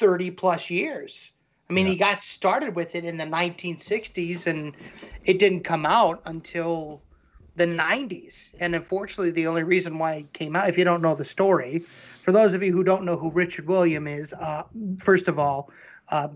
thirty 0.00 0.30
plus 0.30 0.68
years. 0.70 1.30
I 1.68 1.72
mean, 1.72 1.86
he 1.86 1.94
got 1.94 2.20
started 2.20 2.74
with 2.74 2.96
it 2.96 3.04
in 3.04 3.16
the 3.16 3.24
1960s, 3.24 4.48
and 4.48 4.74
it 5.24 5.38
didn't 5.38 5.60
come 5.60 5.86
out 5.86 6.20
until 6.24 7.00
the 7.54 7.64
90s. 7.64 8.54
And 8.58 8.74
unfortunately, 8.74 9.30
the 9.30 9.46
only 9.46 9.62
reason 9.62 9.96
why 9.96 10.14
it 10.14 10.32
came 10.32 10.56
out, 10.56 10.68
if 10.68 10.76
you 10.76 10.82
don't 10.82 11.00
know 11.00 11.14
the 11.14 11.24
story, 11.24 11.84
for 12.22 12.32
those 12.32 12.54
of 12.54 12.62
you 12.64 12.72
who 12.72 12.82
don't 12.82 13.04
know 13.04 13.16
who 13.16 13.30
Richard 13.30 13.68
William 13.68 14.08
is, 14.08 14.32
uh, 14.32 14.64
first 14.98 15.28
of 15.28 15.38
all, 15.38 15.70
uh, 16.08 16.26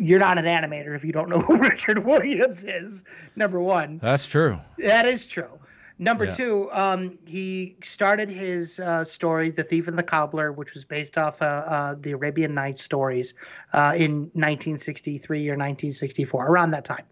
you're 0.00 0.18
not 0.18 0.38
an 0.38 0.44
animator 0.46 0.96
if 0.96 1.04
you 1.04 1.12
don't 1.12 1.28
know 1.28 1.38
who 1.40 1.56
Richard 1.70 2.00
Williams 2.04 2.64
is. 2.64 3.04
Number 3.36 3.60
one, 3.60 3.98
That's 3.98 4.26
true. 4.26 4.58
that 4.78 5.06
is 5.06 5.24
true. 5.24 5.59
Number 6.00 6.24
Yeah. 6.24 6.30
two, 6.30 6.70
um, 6.72 7.18
he 7.26 7.76
started 7.82 8.30
his 8.30 8.80
uh, 8.80 9.04
story, 9.04 9.50
The 9.50 9.62
Thief 9.62 9.86
and 9.86 9.98
the 9.98 10.02
Cobbler, 10.02 10.50
which 10.50 10.72
was 10.72 10.82
based 10.82 11.18
off 11.18 11.42
uh, 11.42 11.44
uh, 11.44 11.94
the 12.00 12.12
Arabian 12.12 12.54
Nights 12.54 12.82
stories 12.82 13.34
uh, 13.74 13.92
in 13.94 14.30
1963 14.32 15.40
or 15.50 15.52
1964, 15.52 16.46
around 16.46 16.70
that 16.70 16.86
time. 16.86 17.04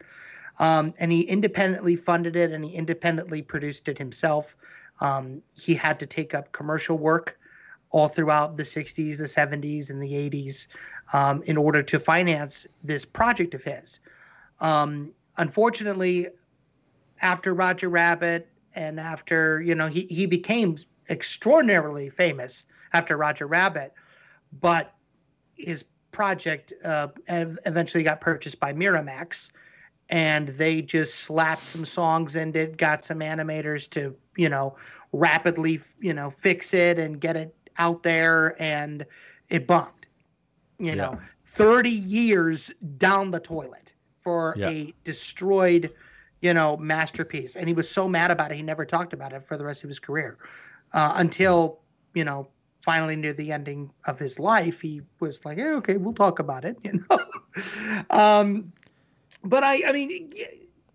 Um, 0.59 0.95
and 0.99 1.12
he 1.12 1.20
independently 1.20 1.97
funded 1.97 2.34
it 2.34 2.51
and 2.51 2.64
he 2.64 2.74
independently 2.74 3.43
produced 3.43 3.91
it 3.91 3.99
himself. 3.99 4.57
Um, 5.01 5.43
he 5.55 5.74
had 5.74 6.01
to 6.01 6.07
take 6.07 6.32
up 6.32 6.53
commercial 6.53 6.97
work 6.97 7.39
all 7.91 8.09
throughout 8.09 8.57
the 8.57 8.62
60s, 8.62 9.18
the 9.18 9.24
70s, 9.24 9.91
and 9.91 10.03
the 10.03 10.12
80s 10.12 10.66
um, 11.12 11.43
in 11.43 11.59
order 11.59 11.82
to 11.82 12.01
finance 12.01 12.66
this 12.82 13.05
project 13.05 13.53
of 13.53 13.62
his. 13.62 14.01
Um, 14.61 15.12
unfortunately, 15.36 16.28
after 17.20 17.53
Roger 17.53 17.91
Rabbit 17.91 18.49
and 18.75 19.01
after, 19.01 19.61
you 19.62 19.75
know, 19.75 19.87
he, 19.87 20.03
he 20.03 20.27
became 20.27 20.77
extraordinarily 21.11 22.11
famous 22.11 22.66
after 22.93 23.16
Roger 23.16 23.47
Rabbit, 23.47 23.93
but 24.61 24.95
his 25.55 25.85
project 26.12 26.73
uh, 26.85 27.09
eventually 27.29 28.05
got 28.05 28.21
purchased 28.21 28.59
by 28.61 28.73
Miramax 28.73 29.51
and 30.11 30.49
they 30.49 30.81
just 30.81 31.16
slapped 31.16 31.69
some 31.69 31.85
songs 31.85 32.37
in 32.37 32.55
it, 32.57 32.77
got 32.77 33.05
some 33.05 33.21
animators 33.21 33.89
to, 33.91 34.16
you 34.37 34.49
know, 34.49 34.77
rapidly, 35.12 35.81
you 36.01 36.14
know, 36.14 36.31
fix 36.31 36.73
it 36.75 36.99
and 36.99 37.21
get 37.21 37.37
it 37.37 37.55
out 37.79 38.03
there 38.03 38.61
and 38.61 39.05
it 39.51 39.66
bombed. 39.66 40.07
You 40.79 40.95
Yeah. 40.95 40.97
know, 40.97 41.19
30 41.43 41.91
years 41.91 42.71
down 42.97 43.31
the 43.31 43.41
toilet 43.41 43.95
for 44.16 44.57
Yeah. 44.57 44.69
a 44.69 44.95
destroyed, 45.05 45.93
you 46.41 46.55
know, 46.55 46.76
masterpiece. 46.76 47.57
And 47.57 47.68
he 47.68 47.74
was 47.74 47.89
so 47.89 48.09
mad 48.09 48.30
about 48.30 48.53
it, 48.53 48.57
he 48.57 48.62
never 48.62 48.84
talked 48.84 49.12
about 49.12 49.32
it 49.32 49.45
for 49.45 49.57
the 49.57 49.64
rest 49.64 49.84
of 49.84 49.89
his 49.89 49.99
career 49.99 50.39
uh, 50.93 51.14
until, 51.16 51.80
you 52.14 52.24
know, 52.24 52.49
finally 52.82 53.16
near 53.16 53.32
the 53.32 53.53
ending 53.53 53.91
of 54.07 54.18
his 54.18 54.39
life, 54.39 54.80
he 54.80 55.03
was 55.20 55.45
like, 55.45 55.59
yeah, 55.59 55.74
okay, 55.74 55.97
we'll 55.97 56.14
talk 56.14 56.39
about 56.39 56.64
it, 56.64 56.76
you 56.84 57.05
know. 57.11 57.18
um, 58.11 58.72
but 59.45 59.62
I, 59.62 59.89
I 59.89 59.93
mean, 59.93 60.32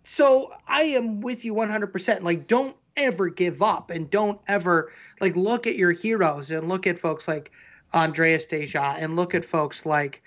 so 0.03 0.53
I 0.67 0.83
am 0.83 1.21
with 1.21 1.45
you 1.45 1.53
100%. 1.53 2.21
Like, 2.21 2.47
don't 2.47 2.75
ever 2.95 3.29
give 3.29 3.61
up 3.61 3.89
and 3.89 4.09
don't 4.09 4.39
ever, 4.47 4.91
like, 5.21 5.35
look 5.35 5.67
at 5.67 5.75
your 5.75 5.91
heroes 5.91 6.51
and 6.51 6.69
look 6.69 6.87
at 6.87 6.97
folks 6.97 7.27
like 7.27 7.51
Andreas 7.93 8.45
Deja 8.45 8.95
and 8.97 9.15
look 9.15 9.35
at 9.35 9.45
folks 9.45 9.85
like, 9.85 10.21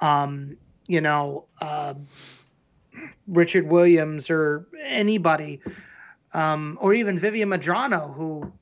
um, 0.00 0.56
you 0.86 1.00
know, 1.00 1.44
uh, 1.60 1.94
Richard 3.26 3.68
Williams 3.68 4.30
or 4.30 4.66
anybody, 4.80 5.60
um, 6.34 6.78
or 6.80 6.94
even 6.94 7.18
Vivienne 7.18 7.48
Medrano, 7.48 8.14
who 8.14 8.52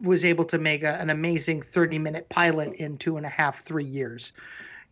was 0.00 0.24
able 0.24 0.44
to 0.44 0.58
make 0.58 0.82
a, 0.82 0.94
an 1.00 1.10
amazing 1.10 1.62
30 1.62 1.98
minute 1.98 2.28
pilot 2.28 2.74
in 2.74 2.98
two 2.98 3.16
and 3.16 3.24
a 3.24 3.28
half, 3.28 3.62
three 3.62 3.84
years. 3.84 4.32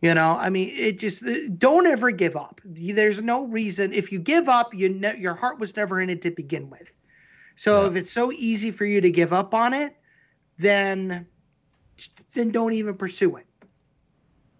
You 0.01 0.13
know, 0.13 0.35
I 0.37 0.49
mean, 0.49 0.69
it 0.75 0.99
just 0.99 1.23
don't 1.57 1.87
ever 1.87 2.11
give 2.11 2.35
up. 2.35 2.59
There's 2.65 3.21
no 3.21 3.45
reason. 3.45 3.93
If 3.93 4.11
you 4.11 4.19
give 4.19 4.49
up, 4.49 4.73
you 4.73 4.89
ne- 4.89 5.17
your 5.17 5.33
heart 5.33 5.59
was 5.59 5.75
never 5.77 6.01
in 6.01 6.09
it 6.09 6.21
to 6.23 6.31
begin 6.31 6.69
with. 6.69 6.93
So 7.55 7.81
Yeah. 7.81 7.87
if 7.87 7.95
it's 7.95 8.11
so 8.11 8.31
easy 8.33 8.71
for 8.71 8.85
you 8.85 8.99
to 9.01 9.11
give 9.11 9.31
up 9.31 9.53
on 9.53 9.73
it, 9.73 9.95
then 10.57 11.27
then 12.33 12.51
don't 12.51 12.73
even 12.73 12.95
pursue 12.95 13.35
it. 13.37 13.45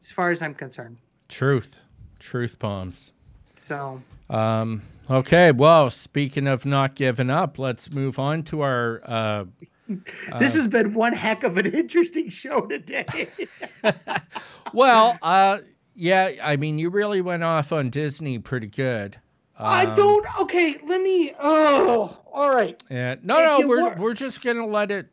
As 0.02 0.12
far 0.12 0.30
as 0.30 0.42
I'm 0.42 0.54
concerned. 0.54 0.98
Truth. 1.30 1.80
Truth 2.20 2.60
bombs. 2.60 3.13
So 3.64 4.02
Um, 4.30 4.82
okay. 5.10 5.52
Well, 5.52 5.90
speaking 5.90 6.48
of 6.48 6.66
not 6.66 6.96
giving 6.96 7.30
up, 7.30 7.58
let's 7.58 7.92
move 7.92 8.20
on 8.20 8.44
to 8.44 8.62
our. 8.62 9.02
Uh, 9.06 9.46
this 10.40 10.56
has 10.56 10.68
been 10.68 10.94
one 10.94 11.14
heck 11.14 11.44
of 11.44 11.58
an 11.58 11.68
interesting 11.74 12.30
show 12.30 12.62
today. 12.62 13.28
well, 14.74 15.18
uh, 15.22 15.60
yeah. 15.96 16.32
I 16.44 16.56
mean, 16.58 16.78
you 16.80 16.90
really 16.90 17.22
went 17.22 17.44
off 17.44 17.72
on 17.72 17.90
Disney 17.90 18.40
pretty 18.40 18.68
good. 18.68 19.18
I 19.58 19.86
Um, 19.86 19.96
don't. 19.96 20.40
Okay, 20.42 20.76
let 20.86 21.02
me. 21.02 21.34
Oh, 21.40 22.18
all 22.32 22.50
right. 22.54 22.82
Yeah. 22.90 23.16
No, 23.24 23.38
If 23.40 23.62
no. 23.62 23.68
We're 23.68 23.90
were- 23.90 23.96
we're 23.98 24.14
just 24.14 24.42
gonna 24.44 24.66
let 24.66 24.90
it. 24.92 25.08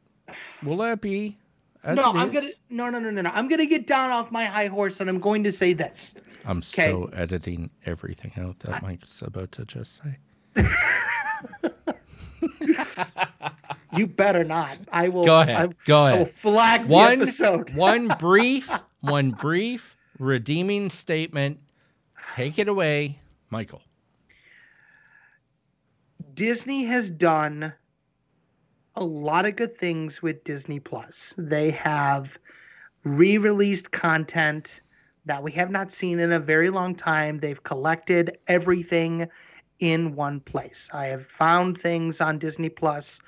We'll 0.63 0.77
let 0.79 0.93
it 0.95 1.01
be. 1.01 1.37
As 1.83 1.97
no, 1.97 2.13
I'm 2.13 2.29
is. 2.29 2.35
gonna. 2.35 2.51
No, 2.69 2.91
no, 2.91 2.99
no, 2.99 3.11
no, 3.11 3.23
no. 3.23 3.31
I'm 3.33 3.49
gonna 3.49 3.67
get 3.67 3.87
down 3.87 4.11
off 4.11 4.31
my 4.31 4.45
high 4.45 4.67
horse, 4.67 5.01
and 5.01 5.09
I'm 5.09 5.19
going 5.21 5.45
to 5.45 5.53
say 5.53 5.73
this. 5.73 6.15
I'm 6.45 6.63
so 6.63 7.11
editing 7.15 7.71
everything 7.87 8.33
out 8.39 8.59
that 8.61 8.83
Mike's 8.83 9.23
about 9.23 9.53
to 9.53 9.65
just 9.65 10.01
say. 10.03 10.65
You 13.93 14.07
better 14.07 14.45
not. 14.45 14.79
I 14.93 15.09
will. 15.09 15.25
Go 15.25 15.41
ahead. 15.41 15.57
I, 15.57 15.69
Go 15.85 16.05
I 16.05 16.11
will 16.13 16.23
ahead. 16.23 16.31
flag 16.31 16.89
the 16.89 16.95
episode. 16.97 17.71
one 17.75 18.09
brief 18.21 18.71
one 19.01 19.33
brief 19.33 19.97
redeeming 20.19 20.91
statement. 20.91 21.59
Take 22.35 22.59
it 22.59 22.69
away, 22.69 23.21
Michael. 23.51 23.83
Disney 26.35 26.85
has 26.85 27.11
done 27.11 27.73
a 28.97 29.05
lot 29.05 29.47
of 29.47 29.57
good 29.57 29.77
things 29.77 30.23
with 30.23 30.45
Disney 30.45 30.81
Plus. 30.81 31.35
They 31.39 31.71
have 31.71 32.39
re-released 33.05 33.93
content 33.93 34.83
that 35.27 35.43
we 35.43 35.53
have 35.53 35.71
not 35.71 35.91
seen 35.91 36.19
in 36.19 36.33
a 36.33 36.41
very 36.41 36.71
long 36.71 36.95
time. 36.95 37.39
They've 37.39 37.63
collected 37.63 38.39
everything 38.47 39.29
in 39.79 40.15
one 40.15 40.41
place. 40.41 40.91
I 40.93 41.07
have 41.07 41.27
found 41.27 41.79
things 41.79 42.21
on 42.21 42.39
Disney 42.39 42.69
Plus 42.69 43.21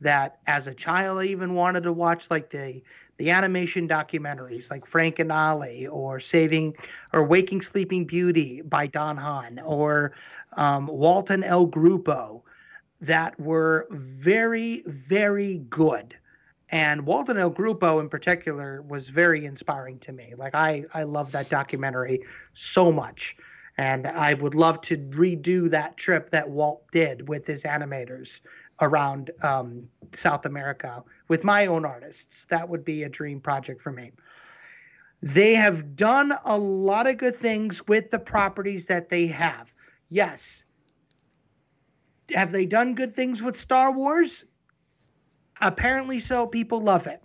that 0.00 0.40
as 0.46 0.66
a 0.66 0.74
child 0.74 1.20
I 1.20 1.24
even 1.26 1.54
wanted 1.54 1.84
to 1.84 1.92
watch 1.92 2.30
like 2.30 2.50
the 2.50 2.82
the 3.18 3.30
animation 3.30 3.86
documentaries 3.86 4.70
like 4.70 4.84
Frank 4.84 5.20
and 5.20 5.30
Ollie 5.30 5.86
or 5.86 6.18
Saving 6.18 6.74
or 7.12 7.22
Waking 7.22 7.62
Sleeping 7.62 8.04
Beauty 8.04 8.62
by 8.62 8.88
Don 8.88 9.16
Hahn 9.16 9.60
or 9.64 10.12
um, 10.56 10.88
Walt 10.88 11.30
and 11.30 11.44
El 11.44 11.68
Grupo 11.68 12.42
that 13.02 13.38
were 13.38 13.88
very, 13.90 14.82
very 14.86 15.58
good. 15.68 16.16
And 16.70 17.04
Walt 17.04 17.28
and 17.28 17.38
El 17.38 17.50
Grupo 17.50 18.00
in 18.00 18.08
particular 18.08 18.80
was 18.82 19.10
very 19.10 19.44
inspiring 19.44 19.98
to 19.98 20.12
me. 20.12 20.34
Like 20.38 20.54
I, 20.54 20.84
I 20.94 21.02
love 21.02 21.32
that 21.32 21.50
documentary 21.50 22.20
so 22.54 22.90
much. 22.90 23.36
And 23.76 24.06
I 24.06 24.34
would 24.34 24.54
love 24.54 24.80
to 24.82 24.96
redo 24.96 25.68
that 25.70 25.96
trip 25.96 26.30
that 26.30 26.48
Walt 26.48 26.84
did 26.92 27.28
with 27.28 27.46
his 27.46 27.64
animators 27.64 28.40
around 28.80 29.30
um, 29.42 29.88
South 30.12 30.46
America 30.46 31.02
with 31.28 31.42
my 31.42 31.66
own 31.66 31.84
artists. 31.84 32.44
That 32.46 32.68
would 32.68 32.84
be 32.84 33.02
a 33.02 33.08
dream 33.08 33.40
project 33.40 33.82
for 33.82 33.90
me. 33.90 34.12
They 35.22 35.54
have 35.54 35.96
done 35.96 36.34
a 36.44 36.56
lot 36.56 37.06
of 37.06 37.18
good 37.18 37.36
things 37.36 37.86
with 37.86 38.10
the 38.10 38.18
properties 38.18 38.86
that 38.86 39.08
they 39.08 39.26
have. 39.26 39.72
Yes. 40.08 40.64
Have 42.34 42.52
they 42.52 42.66
done 42.66 42.94
good 42.94 43.14
things 43.14 43.42
with 43.42 43.56
Star 43.56 43.92
Wars? 43.92 44.44
Apparently 45.60 46.18
so. 46.18 46.46
People 46.46 46.80
love 46.80 47.06
it. 47.06 47.22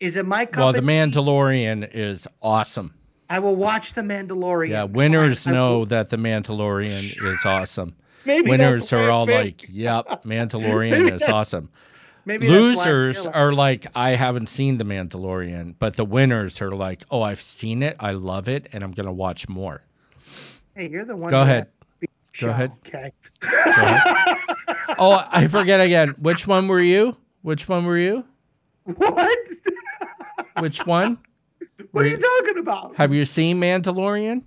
Is 0.00 0.16
it 0.16 0.26
my 0.26 0.46
cup 0.46 0.64
Well, 0.64 0.72
The 0.72 0.80
tea? 0.80 0.86
Mandalorian 0.86 1.88
is 1.94 2.26
awesome. 2.42 2.94
I 3.28 3.38
will 3.38 3.54
watch 3.56 3.92
The 3.92 4.02
Mandalorian. 4.02 4.70
Yeah, 4.70 4.84
winners. 4.84 5.46
I 5.46 5.52
know 5.52 5.78
will- 5.80 5.86
that 5.86 6.10
The 6.10 6.16
Mandalorian 6.16 7.24
is 7.24 7.44
awesome. 7.44 7.94
Maybe 8.26 8.50
Winners 8.50 8.92
are 8.92 9.10
all 9.10 9.24
like, 9.26 9.64
"Yep, 9.70 10.24
Mandalorian 10.24 11.10
is 11.10 11.22
awesome." 11.22 11.70
Maybe 12.26 12.46
that's 12.46 12.52
why 12.54 12.60
I'm 12.60 12.66
losers 12.66 13.26
are 13.26 13.52
like, 13.54 13.86
I 13.94 14.10
haven't 14.10 14.48
seen 14.50 14.76
The 14.76 14.84
Mandalorian, 14.84 15.74
but 15.78 15.96
the 15.96 16.04
winners 16.04 16.60
are 16.60 16.70
like, 16.70 17.02
oh, 17.10 17.22
I've 17.22 17.40
seen 17.40 17.82
it, 17.82 17.96
I 17.98 18.12
love 18.12 18.46
it, 18.46 18.68
and 18.72 18.84
I'm 18.84 18.92
gonna 18.92 19.12
watch 19.12 19.48
more. 19.48 19.82
Hey, 20.76 20.88
you're 20.90 21.06
the 21.06 21.16
one. 21.16 21.30
Go 21.30 21.40
ahead. 21.42 21.64
has 21.64 21.79
Go 22.32 22.46
show, 22.46 22.50
ahead. 22.50 22.72
Okay. 22.86 23.12
Go 23.40 23.48
ahead. 23.48 24.36
oh, 24.98 25.26
I 25.30 25.46
forget 25.46 25.80
again. 25.80 26.10
Which 26.18 26.46
one 26.46 26.68
were 26.68 26.80
you? 26.80 27.16
Which 27.42 27.68
one 27.68 27.84
were 27.84 27.98
you? 27.98 28.24
What? 28.84 29.38
Which 30.60 30.86
one? 30.86 31.18
what 31.92 32.04
are 32.04 32.08
you 32.08 32.16
Wait. 32.16 32.24
talking 32.44 32.58
about? 32.58 32.94
Have 32.96 33.12
you 33.12 33.24
seen 33.24 33.58
Mandalorian? 33.60 34.42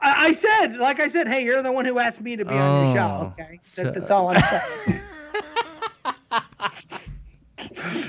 I, 0.00 0.26
I 0.26 0.32
said, 0.32 0.76
like 0.76 1.00
I 1.00 1.08
said, 1.08 1.26
hey, 1.28 1.42
you're 1.44 1.62
the 1.62 1.72
one 1.72 1.84
who 1.84 1.98
asked 1.98 2.20
me 2.20 2.36
to 2.36 2.44
be 2.44 2.54
on 2.54 2.86
your 2.86 2.94
show. 2.96 3.18
Oh, 3.20 3.26
Okay, 3.40 3.58
so- 3.62 3.84
that, 3.84 3.94
that's 3.94 4.10
all 4.10 4.28
I'm 4.28 4.40
saying. 4.86 5.00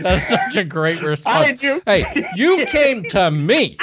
That's 0.01 0.27
such 0.27 0.55
a 0.57 0.63
great 0.63 1.01
response. 1.01 1.47
I 1.47 1.51
knew. 1.61 1.81
Hey, 1.85 2.03
you 2.35 2.65
came 2.67 3.03
to 3.05 3.31
me. 3.31 3.77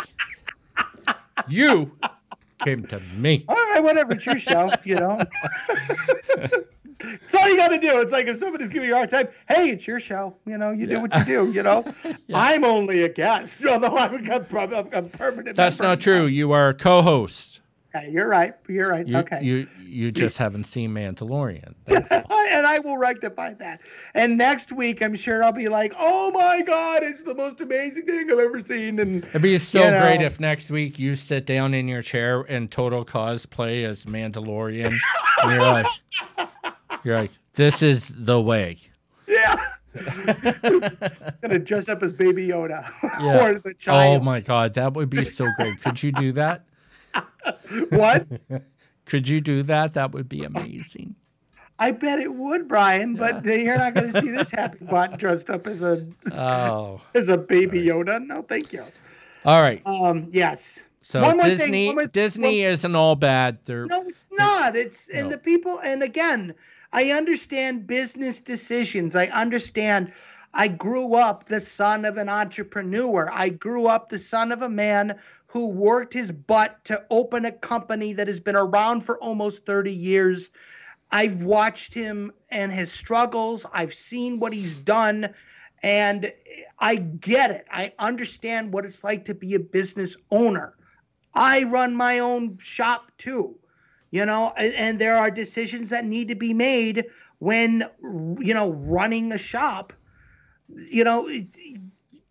You 1.49 1.91
came 2.65 2.85
to 2.85 3.01
me. 3.17 3.45
All 3.49 3.55
right, 3.55 3.83
whatever. 3.83 4.13
It's 4.13 4.27
your 4.27 4.39
show, 4.39 4.71
you 4.85 4.97
know. 4.97 5.21
That's 7.03 7.35
all 7.35 7.49
you 7.49 7.57
got 7.57 7.69
to 7.69 7.79
do. 7.79 8.01
It's 8.01 8.13
like 8.13 8.27
if 8.27 8.39
somebody's 8.39 8.69
giving 8.69 8.89
you 8.89 8.95
a 8.95 8.99
hard 8.99 9.11
time, 9.11 9.29
hey, 9.49 9.71
it's 9.71 9.87
your 9.87 10.01
show. 10.01 10.37
You 10.47 10.59
know, 10.59 10.71
you 10.71 10.87
do 10.87 11.01
what 11.01 11.15
you 11.17 11.25
do. 11.25 11.51
You 11.51 11.63
know, 11.63 11.85
I'm 12.35 12.65
only 12.65 13.03
a 13.03 13.09
guest, 13.09 13.65
although 13.69 13.97
I'm 13.97 14.15
a, 14.15 14.89
I'm 14.93 15.09
permanent. 15.11 15.57
That's 15.57 15.79
member. 15.79 15.91
not 15.91 16.01
true. 16.01 16.27
You 16.27 16.53
are 16.53 16.69
a 16.69 16.75
co-host. 16.75 17.61
Yeah, 17.95 18.07
you're 18.09 18.29
right. 18.29 18.55
You're 18.69 18.89
right. 18.89 19.07
You, 19.07 19.19
okay. 19.19 19.43
you 19.43 19.69
you 19.81 20.11
just 20.11 20.39
haven't 20.39 20.65
seen 20.65 20.93
Mandalorian. 20.93 21.75
And 22.53 22.67
I 22.67 22.81
will 22.81 22.99
rectify 22.99 23.55
that. 23.55 23.81
And 24.15 24.37
next 24.37 24.73
week, 24.73 25.01
I'm 25.03 25.15
sure 25.15 25.43
I'll 25.43 25.53
be 25.53 25.69
like, 25.69 25.95
"Oh 25.99 26.31
my 26.33 26.61
God, 26.61 27.03
it's 27.03 27.23
the 27.23 27.35
most 27.35 27.63
amazing 27.63 28.05
thing 28.05 28.31
I've 28.31 28.39
ever 28.39 28.61
seen." 28.61 28.99
And 28.99 29.25
It'd 29.25 29.41
be 29.41 29.57
so 29.59 29.83
You 29.83 29.99
great 29.99 30.21
if 30.21 30.39
next 30.39 30.71
week 30.71 30.99
you 30.99 31.15
sit 31.15 31.47
down 31.47 31.73
in 31.73 31.89
your 31.89 32.03
chair 32.03 32.43
and 32.43 32.71
total 32.71 33.07
cosplay 33.07 33.85
as 33.85 34.05
Mandalorian. 34.05 34.93
and 35.43 35.51
you're 35.51 35.61
like, 35.61 35.87
you're 37.05 37.17
like, 37.17 37.31
this 37.55 37.83
is 37.83 38.15
the 38.19 38.41
way. 38.41 38.77
yeah, 39.27 39.57
gonna 41.43 41.59
dress 41.59 41.89
up 41.89 42.03
as 42.03 42.13
Baby 42.13 42.49
Yoda 42.49 42.87
Yeah. 43.21 43.47
or 43.47 43.59
the 43.59 43.75
Oh 43.89 44.21
my 44.21 44.41
god, 44.41 44.75
that 44.75 44.93
would 44.93 45.09
be 45.11 45.25
so 45.25 45.47
great. 45.57 45.81
Could 45.83 46.03
you 46.03 46.13
do 46.13 46.33
that? 46.33 46.65
what? 47.91 48.27
Could 49.07 49.29
you 49.29 49.41
do 49.41 49.63
that? 49.65 49.95
That 49.95 50.13
would 50.13 50.29
be 50.29 50.45
amazing. 50.45 51.15
I 51.79 51.91
bet 51.91 52.21
it 52.21 52.33
would, 52.33 52.69
Brian. 52.69 53.17
But 53.17 53.45
you're 53.45 53.77
not 53.77 53.95
going 53.95 54.13
to 54.13 54.21
see 54.21 54.31
this 54.31 54.51
happy 54.53 54.85
bot 54.85 55.19
dressed 55.19 55.51
up 55.51 55.67
as 55.67 55.83
a 55.83 56.07
Oh, 56.33 57.01
as 57.15 57.29
a 57.29 57.37
Baby 57.37 57.83
Yoda. 57.85 58.25
No, 58.25 58.43
thank 58.43 58.73
you. 58.73 58.85
all 59.45 59.61
right. 59.61 59.83
Um, 59.87 60.29
yes. 60.31 60.85
So 61.01 61.21
One 61.21 61.37
more 61.37 61.47
thing, 61.47 61.57
Disney, 61.59 61.87
one 61.87 61.95
more 61.97 62.05
Disney 62.05 62.61
isn't 62.63 62.95
all 62.95 63.17
bad. 63.17 63.59
They're 63.65 63.87
No, 63.87 64.03
it's 64.03 64.29
not. 64.31 64.77
It's 64.77 65.09
and 65.09 65.25
No. 65.25 65.31
the 65.31 65.39
people 65.39 65.81
and 65.81 66.03
again, 66.03 66.55
I 66.93 67.11
understand 67.11 67.89
business 67.89 68.39
decisions. 68.39 69.17
I 69.17 69.27
understand 69.27 70.13
I 70.55 70.69
grew 70.69 71.15
up 71.15 71.47
the 71.49 71.61
son 71.61 72.05
of 72.05 72.19
an 72.19 72.29
entrepreneur. 72.29 73.29
I 73.33 73.49
grew 73.49 73.87
up 73.87 74.11
the 74.11 74.19
son 74.19 74.53
of 74.53 74.63
a 74.63 74.69
man 74.69 75.19
who 75.53 75.69
worked 75.69 76.15
his 76.15 76.33
butt 76.33 76.85
to 76.87 77.05
open 77.11 77.45
a 77.45 77.53
company 77.53 78.15
that 78.15 78.27
has 78.27 78.41
been 78.41 78.57
around 78.57 79.03
for 79.03 79.19
almost 79.19 79.67
30 79.67 79.93
years. 79.93 80.51
I've 81.11 81.43
watched 81.43 81.93
him 81.93 82.33
and 82.51 82.73
his 82.73 82.91
struggles. 82.91 83.67
I've 83.73 83.93
seen 83.93 84.41
what 84.41 84.55
he's 84.55 84.77
done 84.77 85.35
and 85.83 86.33
I 86.79 86.97
get 86.97 87.51
it. 87.51 87.67
I 87.71 87.93
understand 87.99 88.73
what 88.73 88.85
it's 88.85 89.05
like 89.05 89.27
to 89.27 89.35
be 89.35 89.55
a 89.55 89.61
business 89.61 90.17
owner. 90.31 90.75
I 91.35 91.65
run 91.65 91.95
my 91.95 92.19
own 92.21 92.57
shop 92.59 93.13
too 93.19 93.57
you 94.13 94.25
know 94.25 94.53
and, 94.57 95.01
there 95.01 95.17
are 95.17 95.31
decisions 95.31 95.91
that 95.91 96.05
need 96.05 96.29
to 96.29 96.37
be 96.37 96.55
made 96.55 97.07
when 97.41 97.85
you 98.39 98.55
know 98.55 98.71
running 98.71 99.33
a 99.33 99.39
shop 99.39 99.93
you 100.69 101.03
know 101.03 101.29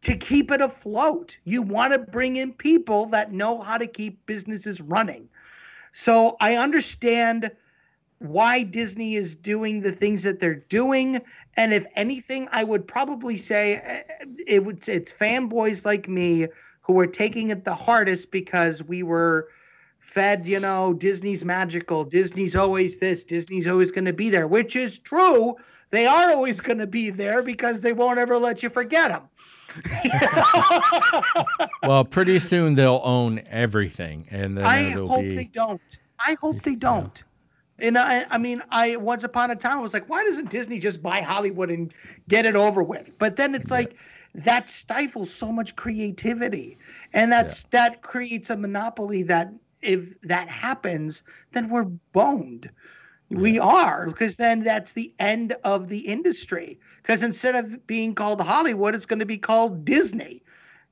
to 0.02 0.16
keep 0.16 0.52
it 0.52 0.62
afloat 0.62 1.38
you 1.43 1.62
want 1.62 1.93
to 1.93 1.99
bring 1.99 2.36
in 2.38 2.54
people 2.54 3.06
that 3.08 3.32
know 3.32 3.60
how 3.60 3.78
to 3.78 3.88
keep 3.88 4.26
businesses 4.26 4.82
running 4.82 5.28
so 5.91 6.36
i 6.39 6.56
understand 6.56 7.52
why 8.20 8.64
disney 8.64 9.16
is 9.16 9.36
doing 9.36 9.82
the 9.82 9.91
things 9.91 10.24
that 10.24 10.39
they're 10.39 10.56
doing 10.70 11.20
and 11.58 11.74
if 11.74 11.86
anything 11.95 12.47
i 12.52 12.64
would 12.64 12.88
probably 12.88 13.38
say 13.38 13.76
eh, 13.76 14.02
it 14.47 14.66
would 14.66 14.88
it's 14.88 15.12
fanboys 15.12 15.86
like 15.86 16.08
me 16.08 16.47
who 16.82 16.99
are 16.99 17.08
taking 17.08 17.49
it 17.49 17.64
the 17.64 17.76
hardest 17.76 18.32
because 18.32 18.84
we 18.84 19.04
were 19.04 19.47
fed, 20.02 20.45
you 20.45 20.60
know, 20.60 20.93
Disney's 20.93 21.45
magical, 21.45 22.04
Disney's 22.04 22.56
always 22.56 22.97
this, 22.97 23.24
Disney's 23.24 23.68
always 23.68 23.91
going 23.91 24.06
to 24.06 24.14
be 24.14 24.30
there, 24.30 24.47
which 24.47 24.76
is 24.76 24.99
true. 24.99 25.56
They 25.91 26.06
are 26.06 26.32
always 26.34 26.60
going 26.60 26.80
to 26.80 26.88
be 26.88 27.12
there 27.12 27.41
because 27.41 27.82
they 27.82 27.93
won't 27.93 28.20
ever 28.20 28.38
let 28.38 28.62
you 28.62 28.70
forget 28.70 29.10
them. 29.10 29.30
well, 31.84 32.05
pretty 32.05 32.39
soon 32.39 32.76
they'll 32.76 33.01
own 33.03 33.41
everything, 33.47 34.28
and 34.30 34.57
then 34.57 34.65
I 34.65 34.89
hope 34.91 35.22
be. 35.22 35.36
they 35.36 35.45
don't. 35.45 35.82
I 36.26 36.36
hope 36.39 36.61
they 36.63 36.76
don't. 36.76 37.24
And 37.80 37.97
I, 37.97 38.26
I 38.30 38.38
mean, 38.38 38.61
I 38.69 38.95
once 38.97 39.24
upon 39.24 39.49
a 39.49 39.55
time 39.55 39.80
I 39.80 39.82
was 39.82 39.93
like, 39.93 40.07
why 40.07 40.24
doesn't 40.24 40.49
Disney 40.49 40.78
just 40.78 41.01
buy 41.01 41.22
Hollywood 41.22 41.69
and 41.69 41.93
get 42.28 42.45
it 42.45 42.55
over 42.55 42.84
with? 42.84 43.17
But 43.17 43.38
then 43.38 43.55
it's 43.55 43.72
like 43.72 43.95
that 44.36 44.69
stifles 44.69 45.32
so 45.32 45.51
much 45.51 45.76
creativity, 45.76 46.78
and 47.13 47.32
that's 47.32 47.63
that 47.65 48.01
creates 48.01 48.49
a 48.49 48.57
monopoly 48.57 49.24
that 49.24 49.51
if 49.82 50.19
that 50.22 50.47
happens, 50.47 51.24
then 51.53 51.69
we're 51.69 51.86
boned. 51.86 52.69
We 53.32 53.59
are 53.59 54.07
because 54.07 54.36
then 54.36 54.61
that's 54.61 54.91
the 54.93 55.13
end 55.19 55.55
of 55.63 55.88
the 55.88 55.99
industry. 55.99 56.79
Because 57.01 57.23
instead 57.23 57.55
of 57.55 57.88
being 57.88 58.15
called 58.15 58.41
Hollywood, 58.41 58.95
it's 58.95 59.05
going 59.05 59.19
to 59.19 59.25
be 59.25 59.38
called 59.38 59.86
Disney 59.86 60.43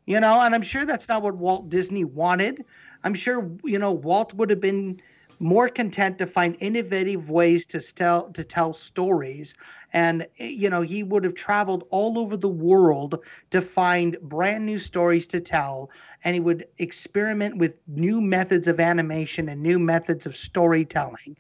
you 0.10 0.20
know? 0.20 0.42
And 0.42 0.56
i'm 0.56 0.64
sure 0.64 0.86
that's 0.86 1.08
not 1.08 1.22
what 1.22 1.38
walt 1.38 1.70
disney 1.70 2.04
wanted. 2.04 2.66
I'm 3.04 3.14
sure 3.14 3.50
you 3.64 3.80
know 3.80 3.94
walt 3.94 4.34
would 4.34 4.50
have 4.50 4.60
been 4.60 5.00
more 5.42 5.70
content 5.70 6.18
to 6.18 6.28
find 6.28 6.58
innovative 6.60 7.30
ways 7.30 7.66
to 7.68 7.80
tell 7.80 8.30
to 8.32 8.44
tell 8.44 8.74
stories. 8.74 9.56
And 9.94 10.28
eh, 10.40 10.48
you 10.48 10.70
know 10.70 10.82
he 10.82 11.04
would 11.04 11.24
have 11.24 11.36
traveled 11.36 11.86
all 11.92 12.18
over 12.20 12.36
the 12.36 12.50
world 12.50 13.24
to 13.52 13.62
find 13.62 14.18
brand 14.22 14.66
new 14.66 14.80
stories 14.80 15.28
to 15.28 15.40
tell. 15.40 15.92
And 16.24 16.34
he 16.34 16.40
would 16.40 16.66
experiment 16.80 17.58
with 17.58 17.78
new 17.88 18.20
methods 18.20 18.68
of 18.68 18.80
animation 18.80 19.48
and 19.48 19.62
new 19.62 19.80
methods 19.80 20.26
of 20.26 20.36
storytelling 20.36 21.38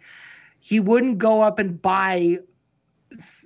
he 0.59 0.79
wouldn't 0.79 1.17
go 1.17 1.41
up 1.41 1.59
and 1.59 1.81
buy 1.81 2.37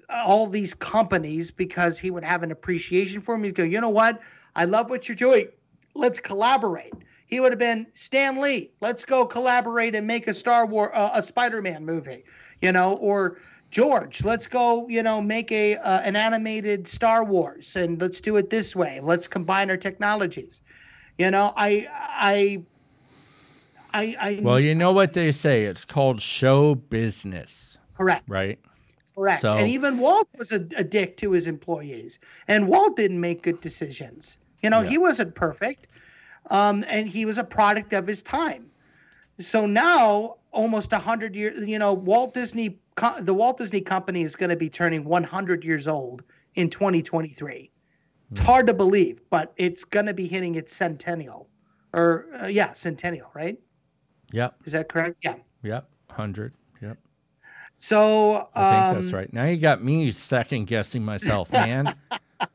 all 0.09 0.47
these 0.47 0.73
companies 0.73 1.51
because 1.51 1.97
he 1.97 2.11
would 2.11 2.23
have 2.23 2.43
an 2.43 2.51
appreciation 2.51 3.21
for 3.21 3.35
them. 3.35 3.43
He'd 3.43 3.55
go, 3.55 3.63
you 3.63 3.81
know 3.81 3.89
what? 3.89 4.21
I 4.55 4.65
love 4.65 4.89
what 4.89 5.07
you're 5.07 5.15
doing. 5.15 5.47
Let's 5.95 6.19
collaborate. 6.19 6.93
He 7.25 7.39
would 7.39 7.51
have 7.51 7.59
been 7.59 7.87
Stan 7.93 8.39
Lee. 8.39 8.71
Let's 8.79 9.05
go 9.05 9.25
collaborate 9.25 9.95
and 9.95 10.05
make 10.05 10.27
a 10.27 10.33
Star 10.33 10.65
War, 10.65 10.95
uh, 10.95 11.11
a 11.15 11.23
Spider-Man 11.23 11.85
movie, 11.85 12.25
you 12.61 12.71
know, 12.71 12.93
or 12.93 13.37
George. 13.71 14.23
Let's 14.23 14.45
go, 14.45 14.87
you 14.87 15.01
know, 15.01 15.19
make 15.19 15.51
a 15.51 15.77
uh, 15.77 16.01
an 16.01 16.15
animated 16.15 16.87
Star 16.87 17.23
Wars, 17.23 17.75
and 17.75 17.99
let's 17.99 18.21
do 18.21 18.37
it 18.37 18.51
this 18.51 18.75
way. 18.75 18.99
Let's 19.01 19.27
combine 19.27 19.71
our 19.71 19.77
technologies. 19.77 20.61
You 21.17 21.31
know, 21.31 21.53
I, 21.55 21.87
I, 21.91 22.63
I, 23.93 24.15
I. 24.19 24.39
Well, 24.41 24.59
you 24.59 24.73
know 24.75 24.91
what 24.91 25.13
they 25.13 25.31
say. 25.31 25.65
It's 25.65 25.85
called 25.85 26.21
show 26.21 26.75
business, 26.75 27.77
correct. 27.95 28.23
right? 28.27 28.59
Correct. 29.15 29.41
So- 29.41 29.53
and 29.57 29.67
even 29.69 29.99
Walt 29.99 30.27
was 30.37 30.51
a, 30.51 30.65
a 30.75 30.83
dick 30.83 31.17
to 31.17 31.31
his 31.31 31.47
employees. 31.47 32.19
And 32.47 32.67
Walt 32.67 32.95
didn't 32.95 33.21
make 33.21 33.43
good 33.43 33.61
decisions. 33.61 34.37
You 34.63 34.69
know, 34.71 34.81
Yeah. 34.81 34.89
he 34.89 34.97
wasn't 34.97 35.35
perfect. 35.35 35.87
Um, 36.49 36.83
and 36.89 37.07
he 37.07 37.25
was 37.25 37.37
a 37.37 37.43
product 37.43 37.93
of 37.93 38.07
his 38.07 38.21
time. 38.21 38.65
So 39.39 39.65
now, 39.65 40.35
almost 40.51 40.91
a 40.93 40.97
100 40.97 41.35
years, 41.35 41.67
you 41.67 41.77
know, 41.79 41.93
Walt 41.93 42.33
Disney, 42.33 42.79
the 43.21 43.33
Walt 43.33 43.57
Disney 43.57 43.81
Company 43.81 44.21
is 44.23 44.35
going 44.35 44.49
to 44.49 44.55
be 44.55 44.69
turning 44.69 45.03
100 45.05 45.63
years 45.63 45.87
old 45.87 46.23
in 46.55 46.69
2023. 46.69 47.71
It's 48.31 48.39
Hmm. 48.39 48.45
hard 48.45 48.67
to 48.67 48.73
believe, 48.73 49.21
but 49.29 49.53
it's 49.57 49.83
going 49.83 50.05
to 50.07 50.13
be 50.13 50.27
hitting 50.27 50.55
its 50.55 50.73
centennial. 50.75 51.47
Or, 51.93 52.25
uh, 52.41 52.47
yeah, 52.47 52.73
centennial, 52.73 53.29
right? 53.35 53.57
Yep. 54.33 54.55
Is 54.65 54.73
that 54.73 54.89
correct? 54.89 55.17
Yeah. 55.23 55.35
Yep. 55.61 55.87
Hundred. 56.09 56.53
Yep. 56.81 56.97
So, 57.79 58.49
I 58.55 58.71
think 58.71 58.83
um, 58.83 58.95
that's 59.01 59.13
right. 59.13 59.31
Now 59.31 59.45
you 59.45 59.57
got 59.57 59.83
me 59.83 60.11
second 60.11 60.65
guessing 60.65 61.03
myself, 61.05 61.51
man. 61.51 61.93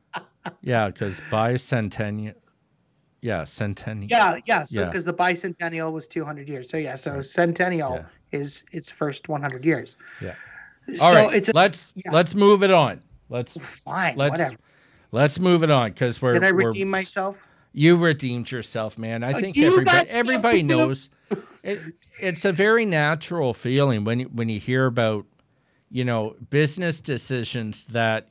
yeah, 0.63 0.89
because 0.89 1.21
bicentennial. 1.31 2.35
Yeah, 3.21 3.45
centennial. 3.45 4.09
Yeah, 4.09 4.39
yeah. 4.45 4.65
So 4.65 4.81
Yeah. 4.81 4.87
because 4.87 5.05
the 5.05 5.13
bicentennial 5.15 5.93
was 5.93 6.07
200 6.07 6.49
years. 6.49 6.69
So 6.71 6.77
yeah, 6.77 6.95
so 6.95 7.21
centennial 7.21 7.95
Yeah. 7.97 8.39
is 8.39 8.65
its 8.73 8.91
first 8.91 9.29
100 9.29 9.65
years. 9.65 9.97
Yeah. 10.23 10.35
So 10.95 11.05
All 11.05 11.15
right. 11.15 11.35
it's 11.35 11.49
a, 11.49 11.53
let's 11.55 11.93
yeah. 11.97 12.13
let's 12.13 12.35
move 12.35 12.63
it 12.63 12.71
on. 12.71 13.03
let's 13.29 13.57
Fine, 13.61 14.17
let's 14.17 14.31
whatever. 14.39 14.57
let's 15.13 15.39
move 15.39 15.63
it 15.63 15.71
on 15.71 15.91
because 15.91 16.23
we're 16.23 16.35
Can 16.35 16.45
I 16.45 16.53
we're- 16.53 16.67
redeem 16.67 16.89
myself? 16.89 17.41
You 17.73 17.97
redeemed 17.97 18.51
yourself, 18.51 18.99
man. 18.99 19.23
I 19.23 19.33
Uh, 19.33 19.39
think 19.41 19.57
you 19.57 19.67
everybody 19.67 20.09
everybody 20.11 20.63
knows. 20.63 21.11
It, 21.63 21.81
it's 22.21 22.45
a 22.45 22.53
very 22.53 22.85
natural 22.85 23.53
feeling 23.53 24.05
when 24.05 24.21
you, 24.21 24.27
when 24.27 24.49
you 24.49 24.59
hear 24.59 24.87
about, 24.87 25.27
you 25.91 26.05
know, 26.05 26.35
business 26.51 27.01
decisions 27.01 27.87
that 27.87 28.29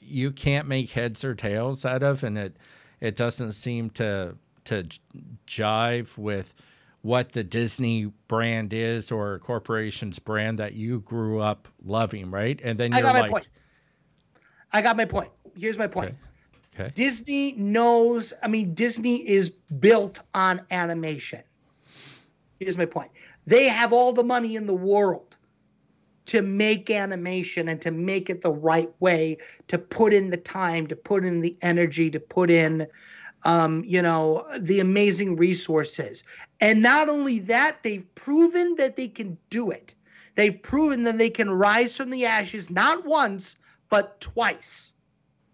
you 0.00 0.30
can't 0.30 0.66
make 0.66 0.90
heads 0.90 1.24
or 1.24 1.34
tails 1.34 1.84
out 1.84 2.02
of, 2.02 2.24
and 2.24 2.38
it 2.38 2.56
it 3.00 3.16
doesn't 3.16 3.52
seem 3.52 3.90
to 3.90 4.36
to 4.64 4.86
jive 5.46 6.16
with 6.18 6.54
what 7.02 7.32
the 7.32 7.44
Disney 7.44 8.06
brand 8.26 8.74
is 8.74 9.12
or 9.12 9.34
a 9.34 9.38
corporation's 9.38 10.18
brand 10.18 10.58
that 10.58 10.74
you 10.74 11.00
grew 11.00 11.40
up 11.40 11.68
loving, 11.84 12.30
right? 12.30 12.60
And 12.64 12.78
then 12.78 12.92
I 12.92 12.98
you're 12.98 13.02
got 13.04 13.14
my 13.14 13.20
like, 13.20 13.30
point. 13.30 13.48
I 14.72 14.82
got 14.82 14.96
my 14.96 15.04
point. 15.04 15.30
Here's 15.56 15.78
my 15.78 15.86
point. 15.86 16.10
Okay. 16.10 16.18
Okay, 16.78 16.94
Disney 16.94 17.52
knows, 17.52 18.32
I 18.42 18.48
mean, 18.48 18.74
Disney 18.74 19.28
is 19.28 19.50
built 19.50 20.20
on 20.34 20.66
animation. 20.70 21.42
Here's 22.60 22.78
my 22.78 22.86
point. 22.86 23.10
They 23.46 23.68
have 23.68 23.92
all 23.92 24.12
the 24.12 24.24
money 24.24 24.56
in 24.56 24.66
the 24.66 24.74
world 24.74 25.36
to 26.26 26.42
make 26.42 26.90
animation 26.90 27.68
and 27.68 27.80
to 27.82 27.90
make 27.90 28.30
it 28.30 28.42
the 28.42 28.52
right 28.52 28.90
way, 29.00 29.38
to 29.68 29.78
put 29.78 30.12
in 30.12 30.30
the 30.30 30.36
time, 30.36 30.86
to 30.88 30.96
put 30.96 31.24
in 31.24 31.40
the 31.40 31.56
energy, 31.62 32.10
to 32.10 32.20
put 32.20 32.50
in, 32.50 32.86
um, 33.44 33.84
you 33.84 34.02
know, 34.02 34.44
the 34.58 34.80
amazing 34.80 35.36
resources. 35.36 36.22
And 36.60 36.82
not 36.82 37.08
only 37.08 37.38
that, 37.40 37.82
they've 37.82 38.12
proven 38.14 38.74
that 38.76 38.96
they 38.96 39.08
can 39.08 39.38
do 39.50 39.70
it. 39.70 39.94
They've 40.36 40.60
proven 40.62 41.04
that 41.04 41.18
they 41.18 41.30
can 41.30 41.50
rise 41.50 41.96
from 41.96 42.10
the 42.10 42.26
ashes 42.26 42.70
not 42.70 43.04
once, 43.06 43.56
but 43.90 44.20
twice. 44.20 44.92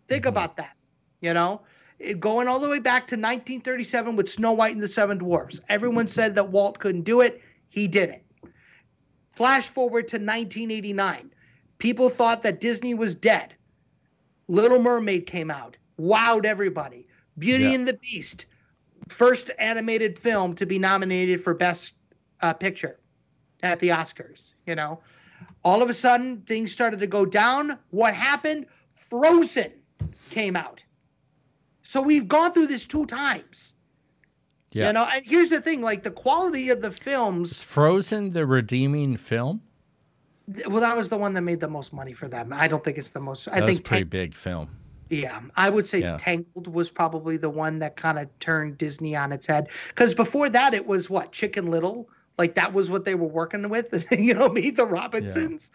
Think 0.09 0.25
Mhm. 0.25 0.27
about 0.27 0.57
that. 0.57 0.77
You 1.25 1.33
know, 1.33 1.63
It- 1.99 2.21
going 2.21 2.49
all 2.49 2.59
the 2.59 2.69
way 2.69 2.81
back 2.81 3.07
to 3.07 3.17
1937 3.17 4.15
with 4.15 4.29
Snow 4.29 4.53
White 4.53 4.75
and 4.75 4.83
the 4.83 4.89
Seven 4.89 5.17
Dwarfs. 5.17 5.59
Everyone 5.71 6.07
said 6.07 6.35
that 6.35 6.51
Walt 6.51 6.79
couldn't 6.79 7.05
do 7.05 7.23
it. 7.23 7.41
He 7.71 7.89
did 7.89 8.11
it. 8.11 8.25
Flash 9.31 9.69
forward 9.69 10.07
to 10.09 10.17
1989. 10.19 11.33
People 11.79 12.11
thought 12.11 12.43
that 12.43 12.61
Disney 12.61 12.93
was 12.93 13.15
dead. 13.15 13.55
Little 14.49 14.83
Mermaid 14.83 15.27
came 15.27 15.51
out, 15.51 15.79
wowed 15.99 16.45
everybody. 16.45 17.09
Beauty 17.39 17.65
Yeah. 17.65 17.71
and 17.73 17.89
the 17.89 17.95
Beast, 17.95 18.45
first 19.09 19.51
animated 19.59 20.19
film 20.19 20.55
to 20.57 20.67
be 20.67 20.79
nominated 20.79 21.41
for 21.43 21.55
Best 21.55 21.95
uh, 22.43 22.53
Picture 22.53 23.01
at 23.63 23.81
the 23.81 23.89
Oscars. 23.89 24.53
You 24.67 24.75
know, 24.75 25.01
all 25.65 25.81
of 25.83 25.89
a 25.89 25.95
sudden 25.95 26.43
things 26.43 26.71
started 26.71 27.01
to 27.01 27.07
go 27.07 27.25
down. 27.25 27.79
What 27.91 28.13
happened? 28.15 28.67
Frozen 28.93 29.73
came 30.31 30.55
out. 30.55 30.84
So 31.85 32.03
we've 32.03 32.27
gone 32.27 32.53
through 32.53 32.67
this 32.67 32.87
two 32.87 33.07
times. 33.07 33.75
yeah. 34.73 34.89
You 34.89 34.93
know, 34.95 35.07
and 35.13 35.25
here's 35.25 35.51
the 35.51 35.61
thing: 35.61 35.81
like 35.83 36.03
the 36.03 36.11
quality 36.11 36.71
of 36.71 36.83
the 36.83 36.91
films. 36.91 37.53
Is 37.53 37.63
Frozen 37.63 38.31
the 38.31 38.47
redeeming 38.47 39.17
film? 39.17 39.63
Well, 40.67 40.81
that 40.81 40.97
was 40.97 41.09
the 41.09 41.17
one 41.17 41.33
that 41.35 41.43
made 41.43 41.61
the 41.61 41.69
most 41.69 41.93
money 41.93 42.13
for 42.13 42.29
them. 42.29 42.53
I 42.53 42.69
don't 42.69 42.85
think 42.85 42.99
it's 42.99 43.11
the 43.11 43.21
most. 43.21 43.49
I 43.49 43.61
That 43.61 43.67
think 43.67 43.85
pretty 43.85 44.05
big 44.05 44.35
film. 44.35 44.69
Yeah, 45.11 45.41
I 45.57 45.71
would 45.71 45.87
say 45.87 46.01
Yeah. 46.01 46.17
Tangled 46.19 46.67
was 46.67 46.91
probably 46.91 47.37
the 47.37 47.51
one 47.51 47.79
that 47.79 47.97
kind 47.97 48.19
of 48.19 48.29
turned 48.41 48.79
Disney 48.79 49.15
on 49.15 49.33
its 49.33 49.47
head. 49.47 49.69
Because 49.89 50.15
before 50.15 50.49
that, 50.51 50.75
it 50.75 50.87
was 50.87 51.09
what 51.09 51.33
Chicken 51.33 51.71
Little. 51.71 52.09
Like 52.37 52.55
that 52.57 52.73
was 52.73 52.91
what 52.91 53.05
they 53.05 53.15
were 53.15 53.29
working 53.29 53.69
with. 53.69 54.11
you 54.19 54.35
know, 54.35 54.49
Meet 54.49 54.77
the 54.77 54.87
Robinsons. 54.87 55.71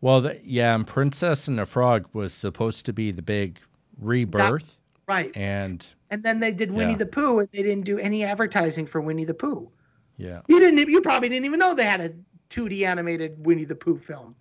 Well, 0.00 0.20
the, 0.22 0.40
yeah, 0.42 0.74
and 0.74 0.86
Princess 0.86 1.46
and 1.48 1.58
the 1.58 1.66
Frog 1.66 2.06
was 2.12 2.34
supposed 2.34 2.84
to 2.86 2.92
be 2.92 3.10
the 3.12 3.22
big 3.22 3.58
rebirth, 4.00 4.76
Right. 5.06 5.30
and 5.36 5.86
And 6.10 6.22
then 6.22 6.40
they 6.40 6.52
did 6.52 6.70
Winnie 6.70 6.92
Yeah. 6.92 6.98
the 6.98 7.06
Pooh, 7.06 7.40
and 7.40 7.48
they 7.52 7.62
didn't 7.62 7.84
do 7.84 7.98
any 7.98 8.24
advertising 8.24 8.86
for 8.86 9.00
Winnie 9.00 9.24
the 9.24 9.34
Pooh. 9.34 9.70
yeah, 10.16 10.40
You 10.48 10.60
didn't. 10.60 10.88
You 10.88 11.00
probably 11.00 11.28
didn't 11.28 11.44
even 11.44 11.58
know 11.58 11.74
they 11.74 11.84
had 11.84 12.00
a 12.00 12.10
2D 12.50 12.86
animated 12.86 13.44
Winnie 13.44 13.64
the 13.64 13.74
Pooh 13.74 13.98
film 13.98 14.34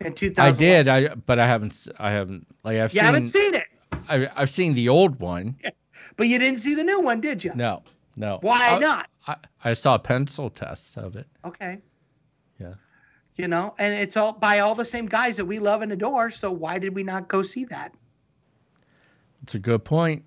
in 0.00 0.14
2000. 0.14 0.40
I 0.54 0.58
did. 0.58 0.88
I 0.88 1.14
but 1.14 1.38
I 1.38 1.46
haven't. 1.46 1.88
I 1.98 2.10
haven't. 2.10 2.46
Like 2.64 2.78
I've 2.78 2.92
You 2.94 3.00
seen. 3.00 3.04
haven't 3.06 3.26
seen 3.28 3.54
it, 3.54 3.66
I, 4.08 4.28
I've 4.34 4.50
seen 4.50 4.74
the 4.74 4.88
old 4.88 5.20
one. 5.20 5.56
but 6.16 6.26
you 6.28 6.38
didn't 6.38 6.58
see 6.58 6.74
the 6.74 6.84
new 6.84 7.00
one, 7.00 7.20
did 7.20 7.44
you? 7.44 7.52
No, 7.54 7.82
no. 8.16 8.38
Why 8.42 8.70
I, 8.70 8.78
not? 8.78 9.08
I, 9.26 9.36
I 9.64 9.72
saw 9.74 9.96
pencil 9.98 10.50
tests 10.50 10.96
of 10.96 11.16
it. 11.16 11.26
Okay. 11.44 11.78
Yeah. 12.58 12.74
You 13.36 13.48
know, 13.48 13.74
and 13.78 13.94
it's 13.94 14.16
all 14.16 14.32
by 14.32 14.60
all 14.60 14.74
the 14.74 14.84
same 14.84 15.06
guys 15.06 15.36
that 15.36 15.44
we 15.44 15.58
love 15.58 15.82
and 15.82 15.92
adore. 15.92 16.30
So 16.30 16.50
why 16.50 16.78
did 16.78 16.94
we 16.94 17.02
not 17.02 17.28
go 17.28 17.42
see 17.42 17.64
that? 17.66 17.92
It's 19.44 19.54
a 19.54 19.58
good 19.58 19.84
point. 19.84 20.24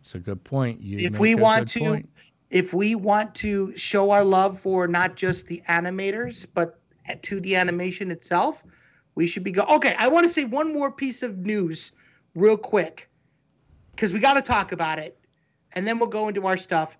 It's 0.00 0.14
a 0.14 0.18
good 0.18 0.42
point. 0.42 0.80
You 0.80 0.96
If 1.06 1.18
we 1.18 1.34
want 1.34 1.68
to- 1.68 1.80
point. 1.80 2.08
If 2.48 2.72
we 2.72 2.94
want 2.94 3.34
to 3.36 3.76
show 3.76 4.10
our 4.10 4.24
love 4.24 4.58
for 4.58 4.88
not 4.88 5.16
just 5.16 5.48
the 5.48 5.62
animators, 5.68 6.46
but 6.54 6.78
2D 7.20 7.54
animation 7.54 8.10
itself, 8.10 8.64
we 9.16 9.26
should 9.26 9.44
be 9.44 9.52
go. 9.52 9.64
Okay, 9.64 9.94
I 9.98 10.08
want 10.08 10.24
to 10.26 10.32
say 10.32 10.46
one 10.46 10.72
more 10.72 10.90
piece 10.90 11.22
of 11.22 11.36
news 11.44 11.92
real 12.34 12.56
quick 12.56 13.10
because 13.90 14.14
we 14.14 14.18
got 14.18 14.32
to 14.34 14.40
talk 14.40 14.72
about 14.72 14.98
it, 14.98 15.18
and 15.74 15.86
then 15.86 15.98
we'll 15.98 16.08
go 16.08 16.26
into 16.28 16.46
our 16.46 16.56
stuff. 16.56 16.96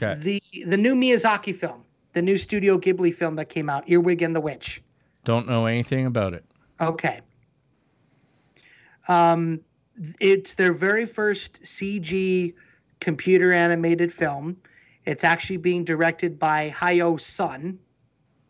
Okay. 0.00 0.14
The 0.20 0.40
the 0.64 0.76
new 0.76 0.94
Miyazaki 0.94 1.52
film, 1.56 1.82
the 2.12 2.22
new 2.22 2.36
Studio 2.36 2.78
Ghibli 2.78 3.12
film 3.12 3.34
that 3.34 3.48
came 3.48 3.68
out, 3.68 3.88
Earwig 3.88 4.22
and 4.22 4.36
the 4.36 4.40
Witch. 4.40 4.80
Don't 5.24 5.48
know 5.48 5.66
anything 5.66 6.06
about 6.06 6.34
it. 6.34 6.44
Okay. 6.80 7.20
Um, 9.08 9.60
it's 10.20 10.54
their 10.54 10.72
very 10.72 11.04
first 11.06 11.62
CG 11.62 12.54
computer 13.00 13.52
animated 13.52 14.12
film. 14.12 14.56
It's 15.04 15.24
actually 15.24 15.58
being 15.58 15.84
directed 15.84 16.38
by 16.38 16.70
Hayao 16.70 17.20
son, 17.20 17.78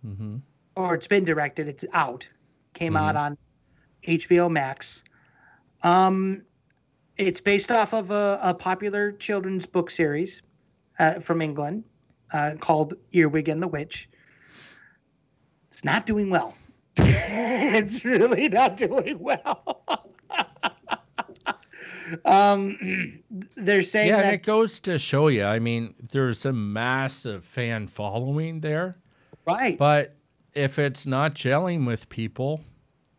hmm 0.02 0.36
or 0.76 0.94
it's 0.94 1.06
been 1.06 1.24
directed. 1.24 1.68
It's 1.68 1.84
out. 1.92 2.28
Came 2.74 2.96
out 2.96 3.14
on 3.16 3.38
HBO 4.02 4.50
Max. 4.50 5.04
Um, 5.82 6.42
it's 7.16 7.40
based 7.40 7.70
off 7.70 7.94
of 7.94 8.10
a, 8.10 8.38
a 8.42 8.54
popular 8.54 9.12
children's 9.12 9.66
book 9.66 9.90
series 9.90 10.42
uh, 10.98 11.20
from 11.20 11.40
England 11.40 11.84
uh, 12.32 12.54
called 12.60 12.94
Earwig 13.12 13.48
and 13.48 13.62
the 13.62 13.68
Witch. 13.68 14.08
It's 15.68 15.84
not 15.84 16.06
doing 16.06 16.30
well. 16.30 16.54
it's 16.96 18.04
really 18.04 18.48
not 18.48 18.76
doing 18.76 19.18
well. 19.18 19.82
um, 22.24 23.22
they're 23.56 23.82
saying 23.82 24.08
Yeah, 24.08 24.16
that 24.16 24.24
and 24.26 24.34
it 24.34 24.42
goes 24.42 24.80
to 24.80 24.98
show 24.98 25.28
you. 25.28 25.44
I 25.44 25.58
mean, 25.58 25.94
there's 26.12 26.44
a 26.46 26.52
massive 26.52 27.44
fan 27.44 27.86
following 27.86 28.60
there, 28.60 28.96
right, 29.46 29.78
but 29.78 30.16
if 30.54 30.78
it's 30.78 31.06
not 31.06 31.34
gelling 31.34 31.86
with 31.86 32.08
people, 32.08 32.60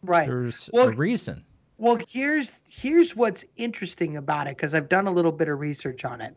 right. 0.04 0.28
there's 0.28 0.70
Well, 0.74 0.90
a 0.90 0.92
reason. 0.92 1.44
Well, 1.78 1.98
here's 2.08 2.52
here's 2.70 3.16
what's 3.16 3.44
interesting 3.58 4.16
about 4.18 4.48
it 4.48 4.56
because 4.56 4.74
I've 4.74 4.88
done 4.90 5.08
a 5.08 5.12
little 5.12 5.32
bit 5.34 5.50
of 5.50 5.60
research 5.60 6.06
on 6.06 6.22
it. 6.22 6.36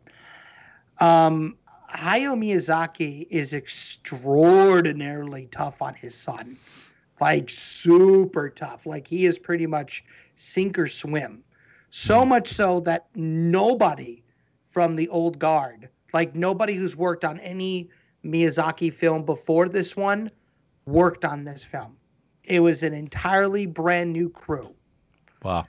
Um, 1.00 1.56
Hayao 1.90 2.36
Miyazaki 2.36 3.26
is 3.30 3.54
extraordinarily 3.54 5.46
tough 5.50 5.80
on 5.80 5.94
his 5.94 6.14
son, 6.14 6.59
like 7.20 7.48
super 7.48 8.50
tough. 8.50 8.84
Like 8.84 9.06
he 9.06 9.26
is 9.26 9.38
pretty 9.38 9.66
much 9.66 10.04
sink 10.34 10.78
or 10.78 10.88
swim. 10.88 11.44
So 11.91 12.24
much 12.24 12.49
so 12.49 12.80
that 12.80 13.07
nobody 13.14 14.22
from 14.64 14.97
the 14.97 15.09
old 15.09 15.39
guard, 15.39 15.89
like 16.12 16.34
nobody 16.34 16.74
who's 16.74 16.97
worked 16.97 17.24
on 17.24 17.41
any 17.41 17.89
Miyazaki 18.24 18.93
film 18.93 19.24
before 19.24 19.68
this 19.68 19.97
one, 19.97 20.30
worked 20.86 21.24
on 21.24 21.45
this 21.45 21.64
film. 21.64 21.97
It 22.45 22.61
was 22.61 22.82
an 22.82 22.95
entirely 22.95 23.66
brand 23.66 24.12
new 24.12 24.30
crew. 24.30 24.74
Wow. 25.43 25.66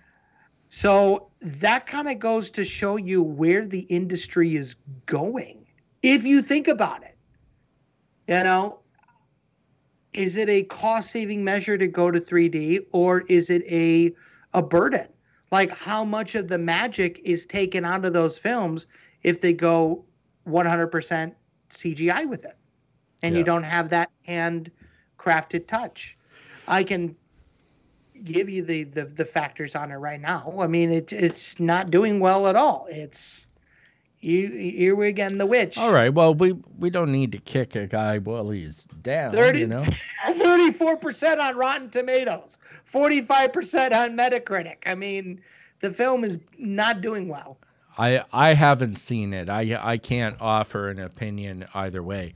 So 0.70 1.30
that 1.42 1.88
kind 1.88 2.08
of 2.08 2.20
goes 2.20 2.52
to 2.52 2.64
show 2.64 2.96
you 2.96 3.24
where 3.24 3.68
the 3.68 3.82
industry 3.82 4.56
is 4.56 4.76
going. 5.06 5.66
If 6.04 6.26
you 6.26 6.42
think 6.42 6.68
about 6.68 7.04
it, 7.04 7.18
you 8.28 8.44
know, 8.44 8.80
is 10.14 10.38
it 10.38 10.50
a 10.50 10.64
cost 10.64 11.12
saving 11.12 11.44
measure 11.44 11.78
to 11.78 11.88
go 11.88 12.12
to 12.12 12.20
3D 12.20 12.86
or 12.92 13.22
is 13.22 13.50
it 13.50 13.64
a 13.66 14.14
a 14.54 14.64
burden? 14.64 15.08
Like 15.52 15.72
how 15.72 16.06
much 16.06 16.36
of 16.36 16.48
the 16.48 16.58
magic 16.58 17.20
is 17.24 17.46
taken 17.46 17.86
out 17.86 18.06
of 18.06 18.14
those 18.14 18.38
films 18.38 18.86
if 19.24 19.42
they 19.42 19.54
go 19.54 20.06
100% 20.48 21.34
CGI 21.70 22.28
with 22.28 22.46
it 22.46 22.58
and 23.24 23.36
you 23.36 23.44
don't 23.44 23.64
have 23.64 23.90
that 23.90 24.10
hand 24.24 24.72
crafted 25.18 25.68
touch? 25.68 26.18
I 26.68 26.84
can 26.84 27.16
give 28.24 28.50
you 28.50 28.62
the, 28.62 28.84
the 28.84 29.06
the 29.06 29.26
factors 29.26 29.76
on 29.76 29.92
it 29.92 29.96
right 29.96 30.20
now. 30.20 30.54
I 30.60 30.68
mean, 30.68 30.92
it 30.92 31.12
it's 31.12 31.60
not 31.60 31.90
doing 31.90 32.20
well 32.20 32.48
at 32.48 32.56
all. 32.56 32.88
It's 32.90 33.46
Earwig 34.22 35.20
and 35.20 35.40
the 35.40 35.46
Witch. 35.46 35.78
All 35.78 35.94
right. 35.94 36.14
Well, 36.14 36.34
we 36.34 36.54
we 36.78 36.90
don't 36.90 37.12
need 37.12 37.32
to 37.32 37.38
kick 37.38 37.76
a 37.76 37.88
guy 37.88 38.18
while 38.20 38.50
he's 38.50 38.86
down. 39.02 39.32
30, 39.32 39.60
You 39.60 39.68
know. 39.68 39.84
34% 40.28 41.40
on 41.40 41.56
Rotten 41.56 41.90
Tomatoes, 41.90 42.58
45% 42.92 43.94
on 43.94 44.18
Metacritic. 44.18 44.78
I 44.86 44.96
mean, 44.96 45.42
the 45.80 45.92
film 45.92 46.24
is 46.24 46.38
not 46.58 47.00
doing 47.02 47.28
well. 47.30 47.58
I 47.98 48.24
I 48.34 48.54
haven't 48.54 48.98
seen 48.98 49.34
it. 49.34 49.50
I 49.50 49.78
I 49.82 49.98
can't 49.98 50.36
offer 50.40 50.90
an 50.90 51.00
opinion 51.00 51.66
either 51.74 52.04
way. 52.04 52.34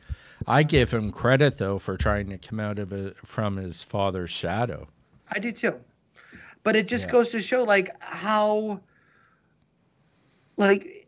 I 0.47 0.63
give 0.63 0.91
him 0.93 1.11
credit 1.11 1.57
though 1.57 1.79
for 1.79 1.95
trying 1.97 2.29
to 2.29 2.37
come 2.37 2.59
out 2.59 2.79
of 2.79 2.91
it 2.91 3.15
from 3.17 3.55
his 3.57 3.83
father's 3.83 4.29
shadow. 4.29 4.87
I 5.31 5.39
do 5.39 5.51
too. 5.51 5.79
But 6.63 6.75
it 6.77 6.87
just 6.87 7.05
Yeah. 7.07 7.11
goes 7.11 7.29
to 7.31 7.41
show 7.41 7.63
like 7.63 7.89
how 8.01 8.79
like 10.57 11.02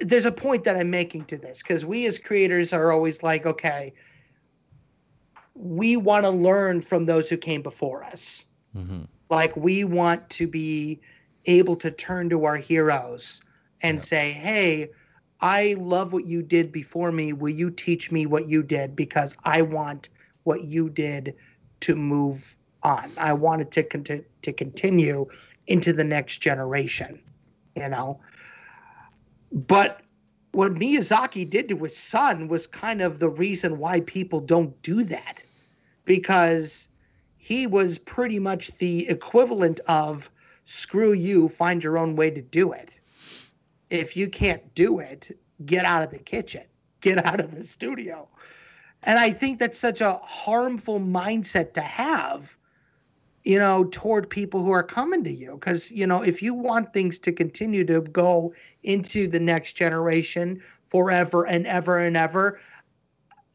there's 0.00 0.24
a 0.24 0.32
point 0.32 0.64
that 0.64 0.76
I'm 0.76 0.90
making 0.90 1.26
to 1.26 1.38
this 1.38 1.62
because 1.62 1.84
we 1.84 2.06
as 2.06 2.18
creators 2.18 2.72
are 2.72 2.92
always 2.92 3.22
like, 3.22 3.46
okay, 3.46 3.94
we 5.54 5.96
want 5.96 6.24
to 6.24 6.30
learn 6.30 6.80
from 6.80 7.06
those 7.06 7.28
who 7.28 7.36
came 7.36 7.62
before 7.62 8.04
us. 8.04 8.44
hmm 8.74 9.04
Like 9.30 9.56
we 9.56 9.84
want 9.84 10.28
to 10.30 10.46
be 10.46 11.00
able 11.46 11.76
to 11.76 11.90
turn 11.90 12.28
to 12.30 12.44
our 12.44 12.56
heroes 12.56 13.40
and 13.82 13.96
Yeah. 13.96 14.02
say, 14.02 14.30
"Hey, 14.32 14.90
I 15.40 15.74
love 15.78 16.12
what 16.12 16.26
you 16.26 16.42
did 16.42 16.72
before 16.72 17.12
me. 17.12 17.32
Will 17.32 17.50
you 17.50 17.70
teach 17.70 18.10
me 18.10 18.26
what 18.26 18.48
you 18.48 18.62
did 18.62 18.96
because 18.96 19.36
I 19.44 19.62
want 19.62 20.08
what 20.44 20.64
you 20.64 20.88
did 20.90 21.34
to 21.80 21.94
move 21.96 22.56
on. 22.82 23.12
I 23.16 23.32
want 23.32 23.62
it 23.62 23.70
to 23.72 23.82
conti- 23.82 24.24
to 24.42 24.52
continue 24.52 25.26
into 25.66 25.92
the 25.92 26.04
next 26.04 26.38
generation." 26.38 27.20
You 27.76 27.88
know. 27.88 28.20
But 29.52 30.02
what 30.52 30.74
Miyazaki 30.74 31.48
did 31.48 31.68
to 31.68 31.76
his 31.78 31.96
son 31.96 32.48
was 32.48 32.66
kind 32.66 33.00
of 33.02 33.18
the 33.18 33.28
reason 33.28 33.78
why 33.78 34.00
people 34.00 34.40
don't 34.40 34.80
do 34.82 35.04
that 35.04 35.42
because 36.04 36.88
he 37.36 37.66
was 37.66 37.98
pretty 37.98 38.38
much 38.38 38.68
the 38.78 39.08
equivalent 39.08 39.80
of 39.88 40.30
screw 40.64 41.12
you, 41.12 41.48
find 41.48 41.82
your 41.82 41.96
own 41.96 42.16
way 42.16 42.30
to 42.30 42.42
do 42.42 42.72
it. 42.72 43.00
If 43.90 44.16
you 44.16 44.28
can't 44.28 44.74
do 44.74 44.98
it, 44.98 45.30
get 45.64 45.84
out 45.84 46.02
of 46.02 46.10
the 46.10 46.18
kitchen, 46.18 46.64
get 47.00 47.24
out 47.24 47.40
of 47.40 47.54
the 47.54 47.64
studio. 47.64 48.28
And 49.02 49.18
I 49.18 49.30
think 49.30 49.58
that's 49.58 49.78
such 49.78 50.00
a 50.00 50.20
harmful 50.22 51.00
mindset 51.00 51.72
to 51.74 51.80
have, 51.80 52.56
you 53.48 53.58
know, 53.58 53.88
toward 53.92 54.28
people 54.30 54.62
who 54.62 54.72
are 54.72 54.84
coming 54.84 55.24
to 55.24 55.32
you. 55.32 55.54
Because, 55.54 55.90
you 55.90 56.06
know, 56.06 56.22
if 56.22 56.42
you 56.42 56.54
want 56.54 56.92
things 56.92 57.18
to 57.20 57.32
continue 57.32 57.84
to 57.86 58.02
go 58.02 58.52
into 58.82 59.26
the 59.26 59.40
next 59.40 59.72
generation 59.72 60.62
forever 60.84 61.46
and 61.46 61.66
ever 61.66 61.98
and 61.98 62.16
ever, 62.16 62.60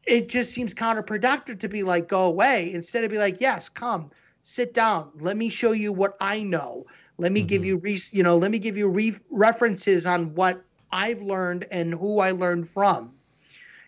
it 0.06 0.28
just 0.28 0.52
seems 0.52 0.74
counterproductive 0.74 1.60
to 1.60 1.68
be 1.68 1.82
like 1.84 2.08
go 2.08 2.24
away 2.24 2.72
instead 2.72 3.04
of 3.04 3.10
be 3.10 3.18
like 3.18 3.40
yes 3.40 3.68
come 3.68 4.10
sit 4.42 4.74
down 4.74 5.10
let 5.20 5.36
me 5.36 5.48
show 5.48 5.72
you 5.72 5.92
what 5.92 6.16
i 6.20 6.42
know 6.42 6.84
let 7.18 7.32
me 7.32 7.42
give 7.42 7.64
Mhm. 7.64 7.66
you 7.66 7.78
re- 7.78 8.00
you 8.12 8.22
know 8.22 8.36
let 8.36 8.50
me 8.50 8.58
give 8.58 8.76
you 8.76 8.90
re- 8.90 9.16
references 9.30 10.06
on 10.06 10.34
what 10.34 10.64
i've 10.92 11.22
learned 11.22 11.66
and 11.70 11.94
who 11.94 12.20
i 12.20 12.30
learned 12.32 12.68
from 12.68 13.12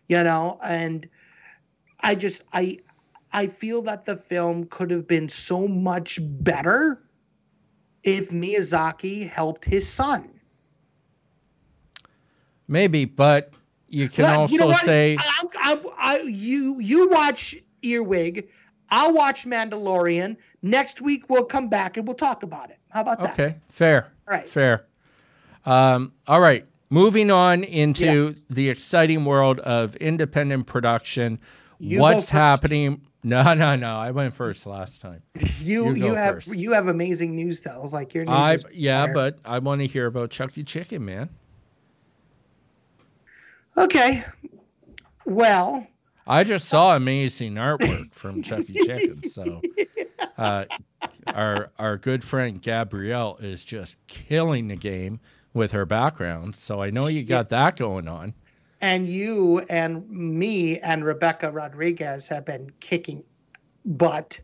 you 0.09 0.23
know 0.23 0.59
and 0.65 1.09
i 2.01 2.15
just 2.15 2.43
i 2.53 2.79
i 3.37 3.47
feel 3.47 3.81
that 3.83 4.05
the 4.05 4.17
film 4.17 4.65
could 4.67 4.91
have 4.91 5.07
been 5.07 5.29
so 5.29 5.69
much 5.69 6.19
better 6.23 7.03
if 8.03 8.31
miyazaki 8.31 9.29
helped 9.29 9.65
his 9.65 9.89
son 9.89 10.31
Maybe, 12.69 13.05
but 13.05 13.53
you 13.89 14.09
can 14.09 14.25
But 14.25 14.37
also 14.37 14.53
you 14.55 14.59
know 14.59 14.73
say 14.73 15.17
I, 15.21 15.45
I, 15.57 15.81
I, 15.97 16.21
you 16.23 16.81
you 16.81 17.09
watch 17.09 17.55
Earwig. 17.83 18.49
I'll 18.91 19.13
watch 19.15 19.45
Mandalorian. 19.47 20.37
Next 20.63 21.01
week 21.01 21.27
we'll 21.29 21.45
come 21.45 21.69
back 21.69 21.97
and 21.97 22.07
we'll 22.07 22.17
talk 22.17 22.43
about 22.43 22.71
it. 22.71 22.79
How 22.91 23.03
about 23.03 23.19
that? 23.23 23.33
okay, 23.35 23.57
fair, 23.69 24.13
All 24.27 24.35
right. 24.35 24.49
fair. 24.49 24.87
Um, 25.65 26.13
all 26.27 26.41
right, 26.41 26.65
moving 26.91 27.31
on 27.31 27.63
into 27.65 28.27
Yes. 28.27 28.47
the 28.51 28.69
exciting 28.69 29.25
world 29.25 29.61
of 29.61 29.95
independent 29.97 30.67
production. 30.67 31.39
You 31.79 32.01
What's 32.01 32.29
happening? 32.29 33.03
No, 33.27 33.55
no, 33.55 33.75
no. 33.75 33.97
I 33.97 34.13
went 34.13 34.33
first 34.35 34.67
last 34.67 35.01
time. 35.01 35.21
You 35.59 35.87
You 35.87 35.95
you, 35.97 36.15
have 36.15 36.35
first. 36.35 36.55
you 36.55 36.71
have 36.71 36.87
amazing 36.87 37.35
news 37.35 37.61
though. 37.61 37.89
Like 37.93 38.15
your 38.15 38.25
news 38.25 38.65
I 38.65 38.71
yeah, 38.73 39.09
but 39.13 39.41
I 39.45 39.59
want 39.59 39.81
to 39.81 39.89
hear 39.89 40.07
about 40.07 40.31
Chucky 40.31 40.63
Chicken, 40.63 41.05
man. 41.05 41.29
okay. 43.77 44.25
Well, 45.25 45.85
I 46.29 46.45
just 46.45 46.69
saw 46.69 46.95
amazing 46.95 47.55
artwork 47.55 48.13
from 48.13 48.43
Chucky 48.43 48.75
Chicken. 48.75 49.25
So, 49.25 49.61
uh, 50.39 50.67
our 51.27 51.73
our 51.81 51.97
good 51.99 52.23
friend 52.23 52.63
Gabrielle 52.63 53.39
is 53.41 53.65
just 53.65 53.99
killing 54.07 54.69
the 54.69 54.77
game 54.77 55.19
with 55.53 55.73
her 55.73 55.85
background. 55.85 56.55
So 56.55 56.81
I 56.81 56.91
know 56.91 57.09
you 57.09 57.25
got 57.25 57.49
that 57.49 57.77
going 57.77 58.07
on. 58.07 58.35
And 58.81 59.09
you 59.09 59.61
and 59.71 60.09
me 60.11 60.79
and 60.81 61.05
Rebecca 61.05 61.51
Rodriguez 61.51 62.29
have 62.29 62.45
been 62.45 62.71
kicking 62.81 63.23
butt 63.85 64.41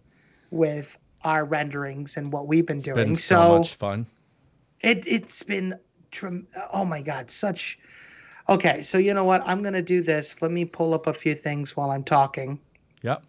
with 0.50 0.98
our 1.22 1.44
renderings 1.44 2.16
and 2.16 2.32
what 2.32 2.46
we've 2.46 2.66
been 2.66 2.76
It's 2.76 2.84
doing. 2.86 2.96
been 2.96 3.16
so, 3.16 3.58
much 3.58 3.74
fun. 3.74 4.06
it 4.80 5.06
it's 5.06 5.42
been 5.42 5.78
oh 6.72 6.84
my 6.84 7.00
god 7.00 7.30
such 7.30 7.78
okay 8.48 8.82
so 8.82 8.98
you 8.98 9.14
know 9.14 9.24
what 9.24 9.42
i'm 9.48 9.62
going 9.62 9.72
to 9.72 9.80
do 9.82 10.02
this 10.02 10.42
let 10.42 10.50
me 10.50 10.64
pull 10.64 10.92
up 10.92 11.06
a 11.06 11.12
few 11.14 11.34
things 11.34 11.74
while 11.76 11.90
i'm 11.90 12.04
talking 12.04 12.58
Yep. 13.02 13.22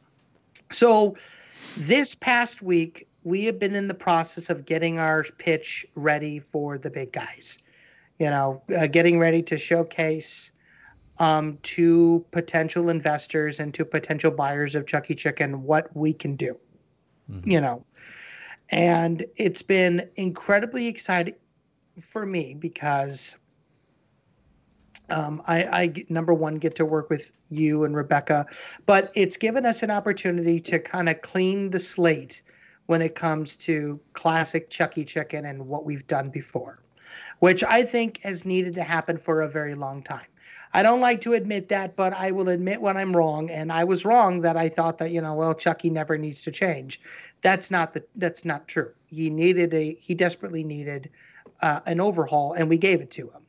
so 0.70 1.16
this 1.78 2.14
past 2.16 2.62
week 2.62 3.08
we 3.24 3.46
have 3.46 3.58
been 3.58 3.74
in 3.76 3.88
the 3.88 3.94
process 3.94 4.50
of 4.50 4.66
getting 4.66 5.00
our 5.00 5.24
pitch 5.38 5.86
ready 5.96 6.40
for 6.40 6.78
the 6.78 6.90
big 6.90 7.14
guys 7.14 7.60
you 8.20 8.30
know 8.30 8.62
uh, 8.78 8.88
getting 8.88 9.18
ready 9.18 9.42
to 9.44 9.58
showcase 9.58 10.52
um, 11.20 11.58
to 11.64 12.26
potential 12.32 12.90
investors 12.90 13.60
and 13.60 13.74
to 13.74 13.86
potential 13.86 14.32
buyers 14.32 14.76
of 14.76 14.86
chucky 14.88 15.16
chicken 15.16 15.64
what 15.64 15.96
we 15.96 16.14
can 16.14 16.36
do 16.36 16.58
Mhm. 17.30 17.52
you 17.52 17.62
know 17.62 17.86
and 18.72 19.26
it's 19.36 19.62
been 19.62 20.10
incredibly 20.16 20.88
exciting 20.88 21.36
for 22.00 22.26
me 22.26 22.54
because 22.54 23.38
um, 25.10 25.42
I, 25.48 25.64
I 25.64 25.94
number 26.10 26.34
one 26.34 26.56
get 26.56 26.76
to 26.76 26.86
work 26.86 27.10
with 27.10 27.32
you 27.50 27.84
and 27.84 27.96
Rebecca, 27.96 28.46
but 28.86 29.12
it's 29.16 29.38
given 29.38 29.66
us 29.66 29.84
an 29.84 29.92
opportunity 29.92 30.60
to 30.62 30.80
kind 30.80 31.10
of 31.10 31.22
clean 31.22 31.70
the 31.70 31.80
slate 31.80 32.42
when 32.88 33.02
it 33.02 33.16
comes 33.16 33.56
to 33.58 34.00
classic 34.14 34.70
Chucky 34.70 35.06
Chicken 35.06 35.46
and 35.46 35.68
what 35.68 35.86
we've 35.86 36.08
done 36.08 36.30
before, 36.30 36.80
which 37.40 37.64
I 37.64 37.84
think 37.84 38.22
has 38.24 38.46
needed 38.46 38.76
to 38.76 38.84
happen 38.84 39.18
for 39.18 39.42
a 39.42 39.50
very 39.50 39.76
long 39.76 40.02
time. 40.04 40.26
I 40.74 40.82
don't 40.82 41.02
like 41.02 41.22
to 41.22 41.34
admit 41.34 41.70
that, 41.70 41.96
but 41.96 42.14
I 42.14 42.32
will 42.32 42.50
admit 42.50 42.82
when 42.82 42.98
I'm 42.98 43.16
wrong, 43.16 43.50
and 43.52 43.72
I 43.72 43.84
was 43.84 44.06
wrong 44.06 44.42
that 44.42 44.58
I 44.58 44.70
thought 44.70 44.98
that 44.98 45.12
you 45.12 45.22
know, 45.22 45.36
well, 45.36 45.54
Chucky 45.54 45.90
never 45.90 46.18
needs 46.18 46.42
to 46.44 46.52
change. 46.52 47.00
That's 47.42 47.70
not 47.70 47.94
the 47.94 48.04
that's 48.16 48.44
not 48.44 48.68
true. 48.68 48.92
He 49.06 49.30
needed 49.30 49.74
a 49.74 49.94
he 49.96 50.16
desperately 50.16 50.64
needed 50.64 51.10
uh, 51.62 51.82
an 51.86 52.00
overhaul, 52.00 52.54
and 52.54 52.70
we 52.70 52.78
gave 52.78 53.02
it 53.02 53.12
to 53.12 53.30
him. 53.30 53.42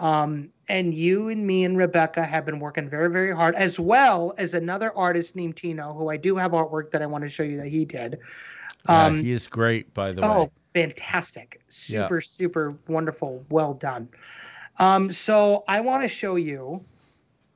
Um, 0.00 0.48
and 0.68 0.94
you 0.94 1.28
and 1.28 1.46
me 1.46 1.64
and 1.64 1.76
Rebecca 1.76 2.24
have 2.24 2.44
been 2.44 2.58
working 2.58 2.88
very, 2.88 3.10
very 3.10 3.32
hard, 3.32 3.54
as 3.54 3.78
well 3.78 4.34
as 4.38 4.54
another 4.54 4.96
artist 4.96 5.36
named 5.36 5.56
Tino, 5.56 5.92
who 5.92 6.08
I 6.08 6.16
do 6.16 6.34
have 6.36 6.52
artwork 6.52 6.90
that 6.90 7.02
I 7.02 7.06
want 7.06 7.22
to 7.22 7.30
show 7.30 7.42
you 7.42 7.58
that 7.58 7.68
he 7.68 7.84
did. 7.84 8.18
Yeah, 8.88 9.10
he 9.10 9.30
is 9.30 9.46
great, 9.46 9.92
by 9.94 10.10
the 10.10 10.22
oh, 10.22 10.28
way. 10.28 10.34
Oh, 10.34 10.52
fantastic! 10.74 11.60
Yeah. 11.60 11.68
Super, 11.68 12.20
super 12.20 12.78
wonderful. 12.88 13.44
Well 13.50 13.74
done. 13.74 14.08
Um, 14.78 15.12
so 15.12 15.64
I 15.68 15.80
want 15.80 16.02
to 16.02 16.08
show 16.08 16.36
you. 16.36 16.84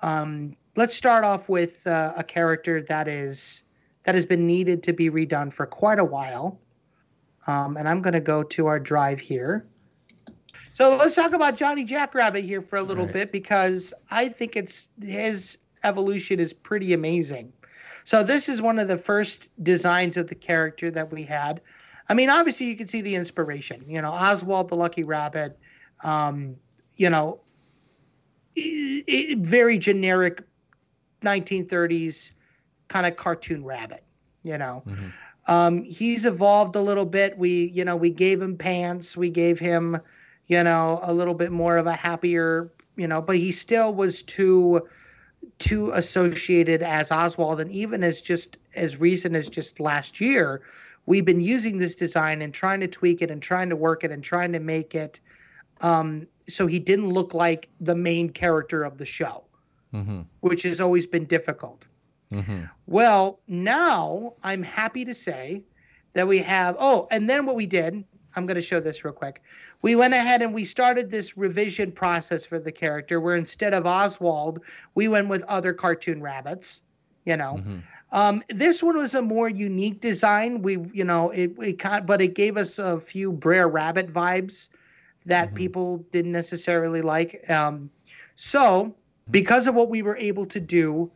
Um, 0.01 0.57
let's 0.77 0.95
start 0.95 1.25
off 1.25 1.49
with 1.49 1.87
uh, 1.87 2.13
a 2.17 2.23
character 2.25 2.83
that 2.83 3.09
is 3.09 3.63
that 4.05 4.15
has 4.15 4.27
been 4.27 4.47
needed 4.47 4.83
to 4.85 4.93
be 4.93 5.11
redone 5.11 5.53
for 5.53 5.67
quite 5.67 5.99
a 5.99 6.05
while. 6.05 6.61
Um, 7.47 7.77
and 7.77 7.89
I'm 7.89 8.03
going 8.03 8.13
to 8.15 8.21
go 8.21 8.43
to 8.43 8.67
our 8.67 8.79
drive 8.79 9.19
here. 9.21 9.67
So 10.71 10.97
let's 10.97 11.15
talk 11.15 11.33
about 11.33 11.57
Johnny 11.57 11.85
Jackrabbit 11.85 12.45
here 12.45 12.61
for 12.61 12.77
a 12.77 12.83
little 12.83 13.05
Right. 13.07 13.15
bit 13.15 13.33
because 13.33 13.95
I 14.11 14.29
think 14.29 14.57
it's 14.57 14.91
his 15.03 15.59
evolution 15.85 16.39
is 16.39 16.53
pretty 16.53 16.93
amazing. 16.93 17.53
So 18.05 18.23
this 18.23 18.49
is 18.49 18.63
one 18.63 18.79
of 18.79 18.87
the 18.87 18.97
first 18.99 19.49
designs 19.65 20.17
of 20.17 20.29
the 20.29 20.35
character 20.35 20.91
that 20.93 21.11
we 21.11 21.23
had. 21.25 21.61
I 22.09 22.15
mean, 22.15 22.31
obviously 22.31 22.67
you 22.67 22.77
can 22.77 22.87
see 22.87 23.01
the 23.01 23.15
inspiration. 23.17 23.83
You 23.87 24.03
know, 24.03 24.13
Oswald 24.13 24.69
the 24.69 24.77
Lucky 24.77 25.03
Rabbit. 25.03 25.59
Um, 26.05 26.57
you 26.97 27.11
know, 27.11 27.41
very 29.37 29.79
generic 29.79 30.43
1930s 31.23 32.33
kind 32.89 33.07
of 33.07 33.17
cartoon 33.17 33.65
rabbit. 33.65 34.03
You 34.43 34.59
know, 34.59 34.83
Mhm. 34.87 35.13
um, 35.49 35.83
he's 35.83 36.25
evolved 36.25 36.77
a 36.77 36.81
little 36.81 37.05
bit. 37.05 37.37
We, 37.37 37.67
you 37.67 37.85
know, 37.85 37.97
we 37.97 38.11
gave 38.11 38.41
him 38.41 38.57
pants. 38.57 39.17
We 39.17 39.31
gave 39.31 39.59
him, 39.59 39.99
you 40.47 40.63
know, 40.63 41.01
a 41.03 41.13
little 41.13 41.35
bit 41.35 41.51
more 41.53 41.77
of 41.79 41.87
a 41.87 41.93
happier, 41.93 42.71
you 42.97 43.07
know, 43.07 43.21
but 43.21 43.37
he 43.37 43.53
still 43.53 43.93
was 43.95 44.23
too 44.23 44.87
too 45.59 45.91
associated 45.93 46.83
as 46.83 47.11
Oswald 47.13 47.61
and 47.61 47.71
even 47.71 48.03
as 48.03 48.21
just 48.21 48.59
as 48.75 48.99
recent 48.99 49.37
as 49.37 49.49
just 49.49 49.81
last 49.81 50.21
year, 50.21 50.63
we've 51.07 51.25
been 51.25 51.41
using 51.41 51.79
this 51.79 51.95
design 51.95 52.43
and 52.43 52.53
trying 52.53 52.81
to 52.81 52.89
tweak 52.89 53.23
it 53.23 53.31
and 53.31 53.41
trying 53.43 53.69
to 53.71 53.77
work 53.77 54.05
it 54.05 54.11
and 54.11 54.23
trying 54.25 54.53
to 54.53 54.59
make 54.59 54.95
it 54.95 55.21
um, 55.81 56.27
so 56.49 56.67
he 56.67 56.79
didn't 56.79 57.11
look 57.11 57.35
like 57.35 57.69
the 57.81 57.95
main 57.95 58.29
character 58.31 58.85
of 58.85 58.99
the 58.99 59.07
show, 59.07 59.43
Mm-hmm. 59.95 60.23
which 60.41 60.63
has 60.65 60.81
always 60.81 61.07
been 61.07 61.25
difficult. 61.25 61.87
Mm-hmm. 62.31 62.65
Well, 62.87 63.39
now 63.47 64.35
I'm 64.43 64.63
happy 64.63 65.05
to 65.05 65.15
say 65.15 65.63
that 66.13 66.27
we 66.27 66.39
have. 66.39 66.77
Oh, 66.79 67.07
and 67.11 67.31
then 67.31 67.47
what 67.47 67.57
we 67.57 67.67
did, 67.67 68.05
I'm 68.35 68.47
going 68.47 68.57
to 68.57 68.63
show 68.63 68.81
this 68.81 69.05
real 69.05 69.15
quick. 69.15 69.43
We 69.83 69.97
went 69.97 70.13
ahead 70.13 70.43
and 70.43 70.53
we 70.53 70.65
started 70.65 71.11
this 71.11 71.37
revision 71.39 71.93
process 71.93 72.45
for 72.45 72.59
the 72.59 72.73
character 72.73 73.21
where 73.21 73.37
instead 73.37 73.73
of 73.73 73.87
Oswald, 73.87 74.61
we 74.95 75.09
went 75.09 75.29
with 75.29 75.43
other 75.45 75.73
cartoon 75.73 76.21
rabbits, 76.21 76.83
you 77.25 77.37
know. 77.37 77.55
Mm-hmm. 77.59 77.79
Um, 78.13 78.43
this 78.49 78.83
one 78.83 78.97
was 78.97 79.15
a 79.15 79.23
more 79.23 79.49
unique 79.49 80.01
design. 80.01 80.63
We, 80.63 80.79
you 80.93 81.05
know, 81.05 81.31
it, 81.31 81.53
it 81.61 81.79
kind, 81.79 82.05
but 82.05 82.21
it 82.21 82.35
gave 82.35 82.57
us 82.57 82.79
a 82.79 83.01
few 83.01 83.33
Brer 83.33 83.69
Rabbit 83.69 84.13
vibes 84.13 84.69
that 85.27 85.53
Mhm. 85.53 85.55
people 85.55 85.99
didn't 86.11 86.33
necessarily 86.33 87.03
like. 87.03 87.49
Um, 87.51 87.91
so, 88.37 88.95
because 89.31 89.67
of 89.67 89.75
what 89.75 89.91
we 89.91 90.03
were 90.03 90.17
able 90.17 90.47
to 90.47 90.61
do 90.61 91.11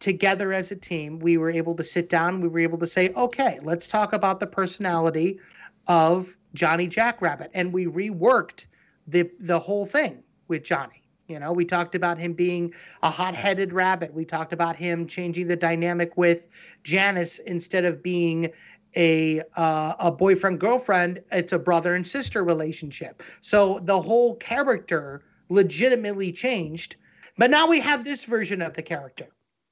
together 0.00 0.52
as 0.52 0.70
a 0.70 0.76
team, 0.76 1.18
we 1.18 1.36
were 1.36 1.50
able 1.50 1.74
to 1.76 1.84
sit 1.84 2.08
down. 2.08 2.40
We 2.40 2.48
were 2.48 2.60
able 2.60 2.78
to 2.78 2.86
say, 2.86 3.10
okay, 3.14 3.58
let's 3.62 3.86
talk 3.86 4.12
about 4.12 4.40
the 4.40 4.46
personality 4.46 5.38
of 5.86 6.36
Johnny 6.54 6.86
Jackrabbit, 6.86 7.50
and 7.54 7.72
we 7.72 7.86
reworked 7.86 8.66
the 9.06 9.30
the 9.40 9.58
whole 9.58 9.86
thing 9.86 10.22
with 10.48 10.64
Johnny. 10.64 11.02
You 11.26 11.40
know, 11.40 11.52
we 11.52 11.64
talked 11.64 11.94
about 11.94 12.18
him 12.18 12.34
being 12.34 12.74
a 13.02 13.10
hot-headed 13.10 13.72
rabbit. 13.72 14.12
We 14.12 14.26
talked 14.26 14.52
about 14.52 14.76
him 14.76 15.06
changing 15.06 15.48
the 15.48 15.56
dynamic 15.56 16.18
with 16.18 16.46
Janice 16.82 17.38
instead 17.38 17.86
of 17.86 18.02
being 18.02 18.50
a 18.96 19.40
uh, 19.56 19.94
a 19.98 20.12
boyfriend 20.12 20.60
girlfriend. 20.60 21.22
It's 21.32 21.52
a 21.52 21.58
brother 21.58 21.94
and 21.94 22.06
sister 22.06 22.44
relationship. 22.44 23.22
So 23.40 23.80
the 23.84 24.00
whole 24.00 24.36
character 24.36 25.22
legitimately 25.48 26.32
changed. 26.32 26.96
But 27.36 27.50
now 27.50 27.66
we 27.66 27.80
have 27.80 28.04
this 28.04 28.24
version 28.24 28.62
of 28.62 28.74
the 28.74 28.82
character, 28.82 29.26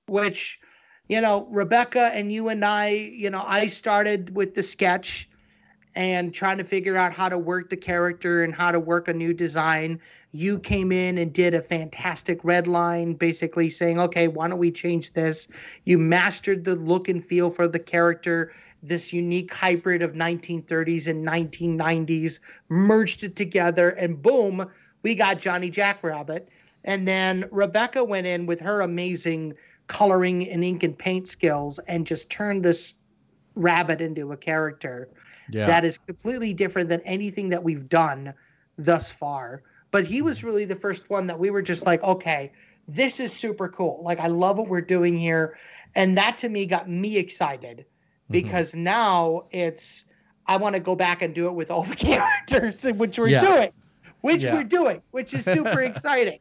which, 0.07 0.59
you 1.09 1.20
know, 1.20 1.47
Rebecca 1.51 2.11
and 2.12 2.33
you 2.33 2.49
and 2.49 2.64
I, 2.64 2.89
you 2.89 3.31
know, 3.31 3.45
I 3.47 3.68
started 3.68 4.35
with 4.35 4.55
the 4.55 4.62
sketch 4.62 5.29
and 5.95 6.33
trying 6.33 6.59
to 6.59 6.64
figure 6.64 6.97
out 6.97 7.12
how 7.12 7.29
to 7.29 7.39
work 7.39 7.68
the 7.68 7.77
character 7.77 8.43
and 8.43 8.55
how 8.55 8.73
to 8.73 8.81
work 8.81 9.09
a 9.09 9.12
new 9.12 9.35
design. 9.35 10.01
You 10.33 10.59
came 10.59 10.91
in 10.91 11.18
and 11.18 11.33
did 11.33 11.55
a 11.55 11.61
fantastic 11.61 12.43
red 12.43 12.66
line, 12.66 13.12
basically 13.12 13.68
saying, 13.68 14.01
okay, 14.01 14.27
why 14.27 14.49
don't 14.49 14.59
we 14.59 14.70
change 14.70 15.12
this? 15.12 15.49
You 15.85 15.99
mastered 15.99 16.64
the 16.64 16.77
look 16.77 17.09
and 17.09 17.25
feel 17.25 17.51
for 17.51 17.68
the 17.68 17.79
character, 17.79 18.53
this 18.83 19.12
unique 19.12 19.53
hybrid 19.53 20.03
of 20.03 20.12
1930s 20.12 21.07
and 21.07 21.26
1990s, 21.26 22.41
merged 22.68 23.22
it 23.22 23.37
together, 23.37 23.91
and 23.91 24.20
boom, 24.20 24.66
we 25.03 25.14
got 25.14 25.39
Johnny 25.39 25.70
Jackrabbit. 25.70 26.49
And 26.85 27.07
then 27.07 27.45
Rebecca 27.51 28.03
went 28.03 28.26
in 28.26 28.47
with 28.47 28.61
her 28.61 28.80
amazing 28.80 29.55
coloring 29.87 30.49
and 30.49 30.64
ink 30.64 30.83
and 30.83 30.99
paint 30.99 31.28
skills 31.28 31.78
and 31.87 32.07
just 32.07 32.28
turned 32.28 32.64
this 32.64 32.95
rabbit 33.55 34.01
into 34.01 34.33
a 34.33 34.37
character 34.37 35.09
Yeah. 35.51 35.66
that 35.66 35.85
is 35.85 35.99
completely 35.99 36.53
different 36.53 36.89
than 36.89 37.01
anything 37.03 37.51
that 37.51 37.62
we've 37.62 37.89
done 37.89 38.33
thus 38.76 39.12
far. 39.12 39.62
But 39.91 40.05
he 40.07 40.22
was 40.22 40.43
really 40.43 40.64
the 40.64 40.74
first 40.74 41.11
one 41.11 41.26
that 41.26 41.39
we 41.39 41.51
were 41.51 41.62
just 41.62 41.85
like, 41.85 42.03
okay, 42.03 42.51
this 42.89 43.20
is 43.20 43.33
super 43.33 43.68
cool. 43.68 44.01
Like, 44.03 44.18
I 44.18 44.26
love 44.28 44.59
what 44.59 44.68
we're 44.68 44.80
doing 44.80 45.16
here. 45.16 45.57
And 45.95 46.16
that 46.16 46.39
to 46.39 46.49
me 46.49 46.66
got 46.66 46.89
me 46.89 47.18
excited 47.18 47.85
Mm-hmm. 48.25 48.33
because 48.33 48.75
now 48.75 49.45
it's, 49.51 50.05
I 50.47 50.57
want 50.57 50.75
to 50.75 50.81
go 50.81 50.95
back 50.95 51.23
and 51.23 51.35
do 51.35 51.47
it 51.49 51.55
with 51.55 51.70
all 51.70 51.83
the 51.83 51.97
characters, 52.09 52.85
which 52.85 53.18
we're 53.18 53.29
Yeah. 53.29 53.41
doing, 53.41 53.70
which 54.20 54.45
Yeah. 54.45 54.55
we're 54.55 54.64
doing, 54.64 55.03
which 55.11 55.35
is 55.35 55.45
super 55.45 55.81
exciting. 55.91 56.39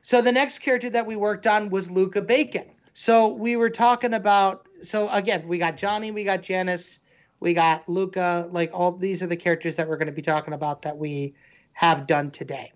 So 0.00 0.22
the 0.22 0.32
next 0.32 0.60
character 0.60 0.90
that 0.90 1.06
we 1.06 1.16
worked 1.16 1.46
on 1.46 1.70
was 1.70 1.90
Luca 1.90 2.22
Bacon. 2.22 2.64
So 2.94 3.28
we 3.28 3.56
were 3.56 3.70
talking 3.70 4.14
about, 4.14 4.66
so 4.82 5.08
again, 5.10 5.46
we 5.46 5.58
got 5.58 5.76
Johnny, 5.76 6.10
we 6.10 6.24
got 6.24 6.42
Janice, 6.42 6.98
we 7.40 7.52
got 7.54 7.88
Luca. 7.88 8.48
Like 8.50 8.70
all 8.72 8.92
these 8.92 9.22
are 9.22 9.26
the 9.26 9.36
characters 9.36 9.76
that 9.76 9.88
we're 9.88 9.96
going 9.98 10.06
to 10.06 10.12
be 10.12 10.22
talking 10.22 10.54
about 10.54 10.82
that 10.82 10.96
we 10.96 11.34
have 11.72 12.06
done 12.08 12.30
today 12.32 12.72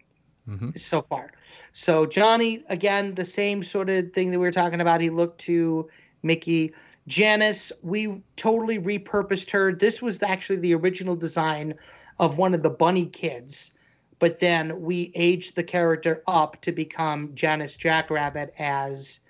Mhm. 0.49 0.79
so 0.79 1.03
far. 1.03 1.33
So 1.73 2.07
Johnny, 2.07 2.63
again, 2.69 3.15
the 3.15 3.25
same 3.25 3.63
sort 3.63 3.89
of 3.91 4.13
thing 4.13 4.31
that 4.31 4.39
we 4.39 4.47
were 4.47 4.53
talking 4.53 4.81
about. 4.81 5.01
He 5.01 5.11
looked 5.11 5.41
to 5.43 5.89
Mickey. 6.23 6.73
Janice, 7.09 7.73
we 7.83 8.23
totally 8.37 8.79
repurposed 8.79 9.51
her. 9.51 9.73
This 9.73 10.01
was 10.01 10.23
actually 10.23 10.57
the 10.57 10.75
original 10.75 11.17
design 11.17 11.75
of 12.19 12.39
one 12.39 12.55
of 12.55 12.63
the 12.63 12.71
bunny 12.71 13.07
kids, 13.07 13.73
but 14.19 14.39
then 14.39 14.81
we 14.81 15.11
aged 15.15 15.57
the 15.57 15.65
character 15.65 16.23
up 16.29 16.61
to 16.63 16.71
become 16.71 17.35
Janice 17.35 17.77
Jackrabbit 17.77 18.55
as 18.59 19.21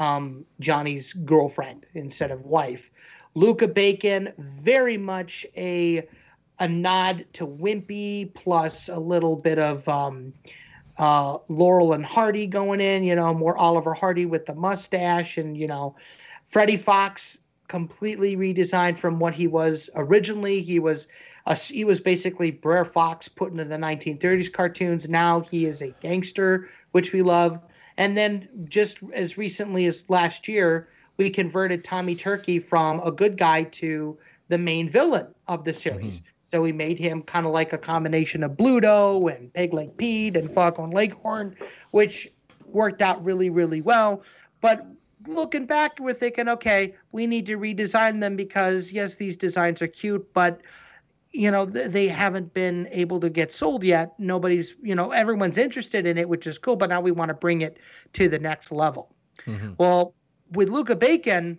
um, 0.00 0.44
Johnny's 0.58 1.12
girlfriend 1.12 1.86
instead 1.94 2.30
of 2.30 2.46
wife. 2.46 2.90
Luca 3.34 3.68
Bacon, 3.68 4.32
very 4.38 4.96
much 4.96 5.46
a 5.56 6.06
a 6.58 6.68
nod 6.68 7.24
to 7.32 7.46
Wimpy, 7.46 8.34
plus 8.34 8.88
a 8.88 8.98
little 8.98 9.34
bit 9.34 9.58
of 9.58 9.88
um, 9.88 10.34
uh, 10.98 11.38
Laurel 11.48 11.94
and 11.94 12.04
Hardy 12.04 12.46
going 12.46 12.80
in. 12.80 13.02
You 13.02 13.14
know, 13.14 13.32
more 13.32 13.56
Oliver 13.56 13.94
Hardy 13.94 14.26
with 14.26 14.46
the 14.46 14.54
mustache, 14.54 15.38
and 15.38 15.56
you 15.56 15.66
know, 15.66 15.94
Freddie 16.50 16.76
Fox 16.76 17.38
completely 17.68 18.36
redesigned 18.36 18.98
from 18.98 19.20
what 19.20 19.34
he 19.34 19.46
was 19.46 19.88
originally. 19.94 20.60
He 20.60 20.80
was 20.80 21.06
a, 21.46 21.54
he 21.54 21.84
was 21.84 22.00
basically 22.00 22.50
Brer 22.50 22.84
Fox 22.84 23.28
put 23.28 23.52
into 23.52 23.64
the 23.64 23.76
1930s 23.76 24.52
cartoons. 24.52 25.08
Now 25.08 25.40
he 25.40 25.64
is 25.64 25.80
a 25.80 25.94
gangster, 26.00 26.68
which 26.90 27.12
we 27.12 27.22
love. 27.22 27.60
And 27.96 28.16
then 28.16 28.48
just 28.68 28.98
as 29.12 29.38
recently 29.38 29.86
as 29.86 30.04
last 30.10 30.48
year, 30.48 30.88
we 31.16 31.30
converted 31.30 31.84
Tommy 31.84 32.16
Turkey 32.16 32.58
from 32.58 32.98
a 33.00 33.12
good 33.12 33.38
guy 33.38 33.62
to 33.64 34.18
the 34.48 34.58
main 34.58 34.88
villain 34.88 35.28
of 35.46 35.64
the 35.64 35.72
series. 35.72 36.20
Mm-hmm. 36.20 36.26
So 36.48 36.62
we 36.62 36.72
made 36.72 36.98
him 36.98 37.22
kind 37.22 37.46
of 37.46 37.52
like 37.52 37.72
a 37.72 37.78
combination 37.78 38.42
of 38.42 38.52
Bluto 38.52 39.32
and 39.32 39.52
Peg 39.54 39.72
Leg 39.72 39.96
Pete 39.96 40.36
and 40.36 40.50
Foghorn 40.50 40.90
Leghorn, 40.90 41.54
which 41.92 42.28
worked 42.66 43.02
out 43.02 43.24
really, 43.24 43.50
really 43.50 43.80
well. 43.80 44.24
But 44.60 44.84
looking 45.26 45.66
back, 45.66 45.98
we're 45.98 46.12
thinking, 46.12 46.48
okay, 46.48 46.94
we 47.12 47.26
need 47.26 47.46
to 47.46 47.58
redesign 47.58 48.20
them 48.20 48.36
because 48.36 48.92
yes, 48.92 49.16
these 49.16 49.36
designs 49.36 49.82
are 49.82 49.86
cute, 49.86 50.32
but 50.32 50.60
you 51.32 51.50
know 51.50 51.64
th- 51.64 51.90
they 51.90 52.08
haven't 52.08 52.52
been 52.54 52.88
able 52.90 53.20
to 53.20 53.30
get 53.30 53.52
sold 53.52 53.84
yet. 53.84 54.18
Nobody's, 54.18 54.74
you 54.82 54.94
know, 54.94 55.10
everyone's 55.12 55.58
interested 55.58 56.06
in 56.06 56.18
it, 56.18 56.28
which 56.28 56.46
is 56.46 56.58
cool. 56.58 56.76
But 56.76 56.88
now 56.88 57.00
we 57.00 57.10
want 57.10 57.28
to 57.28 57.34
bring 57.34 57.60
it 57.60 57.78
to 58.14 58.28
the 58.28 58.38
next 58.38 58.72
level. 58.72 59.14
Mhm. 59.46 59.76
Well, 59.78 60.14
with 60.52 60.68
Luca 60.68 60.96
Bacon, 60.96 61.58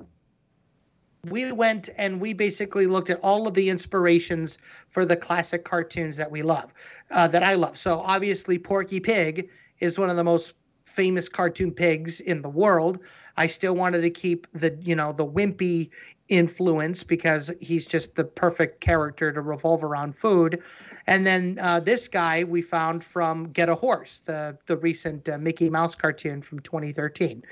we 1.30 1.52
went 1.52 1.90
and 1.98 2.20
we 2.20 2.34
basically 2.34 2.88
looked 2.88 3.10
at 3.10 3.20
all 3.22 3.48
of 3.48 3.54
the 3.54 3.70
inspirations 3.70 4.58
for 4.90 5.06
the 5.06 5.16
classic 5.16 5.64
cartoons 5.64 6.18
that 6.18 6.30
we 6.30 6.42
love, 6.42 6.74
uh, 7.12 7.28
that 7.28 7.44
I 7.44 7.54
love. 7.54 7.78
So 7.78 8.00
obviously, 8.00 8.58
Porky 8.58 9.00
Pig 9.00 9.50
is 9.80 10.00
one 10.00 10.10
of 10.10 10.16
the 10.16 10.24
most 10.24 10.56
famous 10.86 11.30
cartoon 11.30 11.72
pigs 11.72 12.22
in 12.22 12.42
the 12.42 12.50
world. 12.50 13.00
I 13.38 13.48
still 13.48 13.76
wanted 13.76 14.02
to 14.02 14.10
keep 14.10 14.48
the 14.54 14.78
you 14.82 14.96
know 14.96 15.14
the 15.14 15.26
wimpy 15.26 15.90
influence 16.30 17.04
because 17.04 17.52
he's 17.60 17.86
just 17.86 18.16
the 18.16 18.24
perfect 18.24 18.80
character 18.80 19.34
to 19.34 19.42
revolve 19.42 19.84
around 19.84 20.16
food. 20.16 20.62
And 21.06 21.28
then 21.28 21.60
uh, 21.62 21.82
this 21.82 22.08
guy 22.08 22.46
we 22.46 22.62
found 22.62 23.04
from 23.04 23.52
Get 23.52 23.70
a 23.70 23.76
Horse, 23.76 24.22
the 24.22 24.58
the 24.66 24.78
recent 24.78 25.28
uh, 25.30 25.38
Mickey 25.38 25.70
Mouse 25.70 25.96
cartoon 25.96 26.42
from 26.42 26.60
2013, 26.60 27.44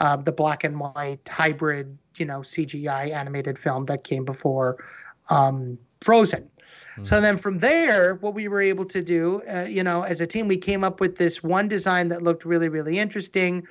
uh, 0.00 0.16
the 0.16 0.32
black 0.32 0.64
and 0.64 0.78
white 0.78 1.28
hybrid 1.28 1.98
you 2.16 2.26
know 2.26 2.40
CGI 2.40 3.12
animated 3.12 3.58
film 3.58 3.84
that 3.86 4.04
came 4.04 4.24
before 4.24 4.84
um, 5.30 5.78
Frozen. 6.00 6.48
So 7.04 7.20
then 7.20 7.38
from 7.38 7.58
there, 7.58 8.16
what 8.16 8.34
we 8.34 8.48
were 8.48 8.60
able 8.60 8.84
to 8.86 9.02
do, 9.02 9.42
uh, 9.52 9.66
you 9.68 9.82
know, 9.82 10.02
as 10.02 10.20
a 10.20 10.26
team, 10.26 10.48
we 10.48 10.56
came 10.56 10.82
up 10.82 11.00
with 11.00 11.16
this 11.16 11.42
one 11.42 11.68
design 11.68 12.08
that 12.08 12.22
looked 12.22 12.44
really, 12.44 12.68
really 12.68 12.98
interesting. 12.98 13.66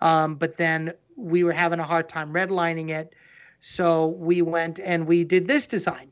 Um, 0.00 0.36
but 0.36 0.56
then 0.56 0.92
we 1.16 1.44
were 1.44 1.52
having 1.52 1.80
a 1.80 1.84
hard 1.84 2.08
time 2.08 2.32
redlining 2.32 2.90
it. 2.90 3.14
So 3.60 4.08
we 4.08 4.42
went 4.42 4.78
and 4.78 5.06
we 5.06 5.24
did 5.24 5.48
this 5.48 5.66
design. 5.66 6.10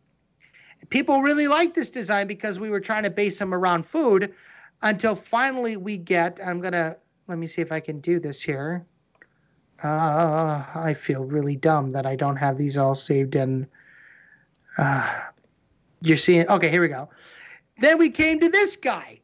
People 0.88 1.22
really 1.22 1.48
liked 1.48 1.74
this 1.74 1.90
design 1.90 2.26
because 2.26 2.60
we 2.60 2.70
were 2.70 2.80
trying 2.80 3.04
to 3.04 3.10
base 3.10 3.38
them 3.38 3.54
around 3.54 3.86
food 3.86 4.34
until 4.82 5.14
finally 5.14 5.76
we 5.76 5.96
get, 5.96 6.40
I'm 6.44 6.60
going 6.60 6.72
to, 6.72 6.96
let 7.28 7.38
me 7.38 7.46
see 7.46 7.62
if 7.62 7.72
I 7.72 7.80
can 7.80 8.00
do 8.00 8.18
this 8.20 8.42
here. 8.42 8.84
Uh, 9.82 10.64
I 10.74 10.94
feel 10.94 11.24
really 11.24 11.56
dumb 11.56 11.90
that 11.90 12.06
I 12.06 12.16
don't 12.16 12.36
have 12.36 12.56
these 12.56 12.76
all 12.76 12.94
saved 12.94 13.36
in. 13.36 13.66
Uh, 14.78 15.20
you're 16.02 16.16
seeing, 16.16 16.48
okay, 16.48 16.68
here 16.68 16.82
we 16.82 16.88
go. 16.88 17.08
Then 17.78 17.98
we 17.98 18.10
came 18.10 18.40
to 18.40 18.48
this 18.48 18.76
guy. 18.76 19.20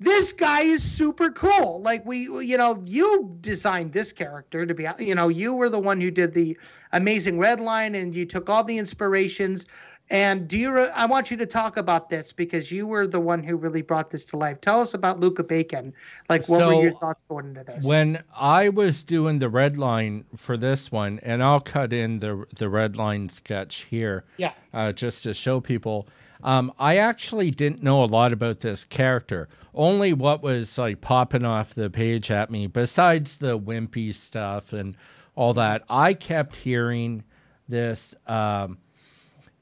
This 0.00 0.32
guy 0.32 0.60
is 0.60 0.82
super 0.82 1.30
cool. 1.30 1.80
Like 1.82 2.04
we, 2.06 2.22
you 2.44 2.56
know, 2.56 2.82
you 2.86 3.36
designed 3.40 3.92
this 3.92 4.12
character 4.12 4.64
to 4.64 4.74
be, 4.74 4.86
you 4.98 5.14
know, 5.14 5.28
you 5.28 5.54
were 5.54 5.68
the 5.68 5.80
one 5.80 6.00
who 6.00 6.10
did 6.10 6.34
the 6.34 6.56
amazing 6.92 7.38
red 7.38 7.60
line 7.60 7.94
and 7.94 8.14
you 8.14 8.24
took 8.24 8.48
all 8.48 8.62
the 8.62 8.78
inspirations. 8.78 9.66
And 10.10 10.48
do 10.48 10.56
you, 10.56 10.72
re- 10.72 10.88
I 10.94 11.04
want 11.04 11.30
you 11.30 11.36
to 11.36 11.44
talk 11.44 11.76
about 11.76 12.08
this 12.08 12.32
because 12.32 12.72
you 12.72 12.86
were 12.86 13.06
the 13.06 13.20
one 13.20 13.42
who 13.42 13.56
really 13.56 13.82
brought 13.82 14.08
this 14.10 14.24
to 14.26 14.38
life. 14.38 14.58
Tell 14.62 14.80
us 14.80 14.94
about 14.94 15.20
Luca 15.20 15.42
Bacon. 15.42 15.92
Like, 16.30 16.48
what 16.48 16.60
So, 16.60 16.76
were 16.76 16.82
your 16.82 16.92
thoughts 16.92 17.20
going 17.28 17.48
into 17.48 17.62
this? 17.64 17.84
When 17.84 18.22
I 18.34 18.70
was 18.70 19.04
doing 19.04 19.38
the 19.38 19.50
red 19.50 19.76
line 19.76 20.24
for 20.34 20.56
this 20.56 20.90
one, 20.90 21.18
and 21.22 21.42
I'll 21.42 21.60
cut 21.60 21.92
in 21.92 22.20
the 22.20 22.46
the 22.56 22.70
red 22.70 22.96
line 22.96 23.28
sketch 23.28 23.84
here, 23.90 24.24
Yeah. 24.38 24.52
uh, 24.72 24.92
just 24.92 25.24
to 25.24 25.34
show 25.34 25.60
people. 25.60 26.08
Um, 26.42 26.72
I 26.78 26.96
actually 26.96 27.50
didn't 27.50 27.82
know 27.82 28.02
a 28.02 28.06
lot 28.06 28.32
about 28.32 28.60
this 28.60 28.84
character. 28.84 29.48
Only 29.74 30.12
what 30.12 30.42
was 30.42 30.78
like 30.78 31.00
popping 31.00 31.44
off 31.44 31.74
the 31.74 31.90
page 31.90 32.30
at 32.30 32.50
me, 32.50 32.66
besides 32.66 33.38
the 33.38 33.58
wimpy 33.58 34.14
stuff 34.14 34.72
and 34.72 34.96
all 35.34 35.54
that. 35.54 35.84
I 35.88 36.14
kept 36.14 36.56
hearing 36.56 37.24
this. 37.68 38.14
Um, 38.26 38.78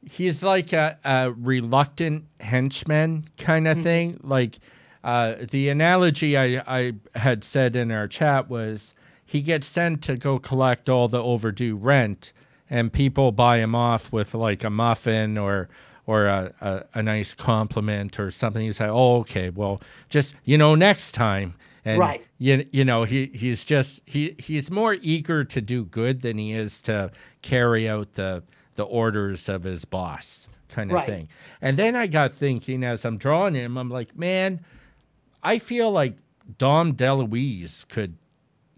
he's 0.02 0.42
like 0.42 0.72
a, 0.72 0.98
a 1.04 1.32
reluctant 1.32 2.26
henchman 2.40 3.28
kind 3.36 3.68
of 3.68 3.80
thing. 3.80 4.20
Like 4.22 4.58
uh, 5.04 5.34
the 5.50 5.68
analogy 5.68 6.36
I, 6.36 6.62
I 6.66 6.92
had 7.14 7.44
said 7.44 7.76
in 7.76 7.90
our 7.90 8.08
chat 8.08 8.48
was 8.48 8.94
he 9.24 9.42
gets 9.42 9.66
sent 9.66 10.02
to 10.04 10.16
go 10.16 10.38
collect 10.38 10.88
all 10.88 11.08
the 11.08 11.22
overdue 11.22 11.76
rent, 11.76 12.32
and 12.70 12.92
people 12.92 13.32
buy 13.32 13.58
him 13.58 13.74
off 13.74 14.12
with 14.12 14.34
like 14.34 14.64
a 14.64 14.70
muffin 14.70 15.36
or 15.36 15.68
or 16.06 16.26
a, 16.26 16.52
a, 16.60 16.84
a 16.94 17.02
nice 17.02 17.34
compliment 17.34 18.18
or 18.20 18.30
something. 18.30 18.64
You 18.64 18.72
say, 18.72 18.86
oh, 18.86 19.16
okay, 19.18 19.50
well, 19.50 19.80
just 20.08 20.34
you 20.44 20.56
know, 20.58 20.74
next 20.74 21.12
time. 21.12 21.54
And 21.84 22.00
Right. 22.00 22.26
you, 22.38 22.66
you 22.72 22.84
know 22.84 23.04
he 23.04 23.26
he's 23.32 23.64
just 23.64 24.00
he 24.06 24.34
he's 24.40 24.72
more 24.72 24.96
eager 25.02 25.44
to 25.44 25.60
do 25.60 25.84
good 25.84 26.20
than 26.22 26.36
he 26.36 26.52
is 26.52 26.80
to 26.82 27.12
carry 27.42 27.88
out 27.88 28.14
the 28.14 28.42
the 28.74 28.82
orders 28.82 29.48
of 29.48 29.62
his 29.62 29.84
boss 29.84 30.48
kind 30.68 30.90
of 30.90 30.96
Right. 30.96 31.06
thing 31.06 31.28
and 31.62 31.76
then 31.76 31.94
i 31.94 32.08
got 32.08 32.32
thinking 32.32 32.82
as 32.82 33.04
i'm 33.04 33.16
drawing 33.18 33.54
him 33.54 33.76
i'm 33.78 33.88
like 33.88 34.18
man 34.18 34.64
i 35.44 35.58
feel 35.60 35.92
like 35.92 36.16
dom 36.58 36.92
deluise 36.94 37.84
could 37.88 38.16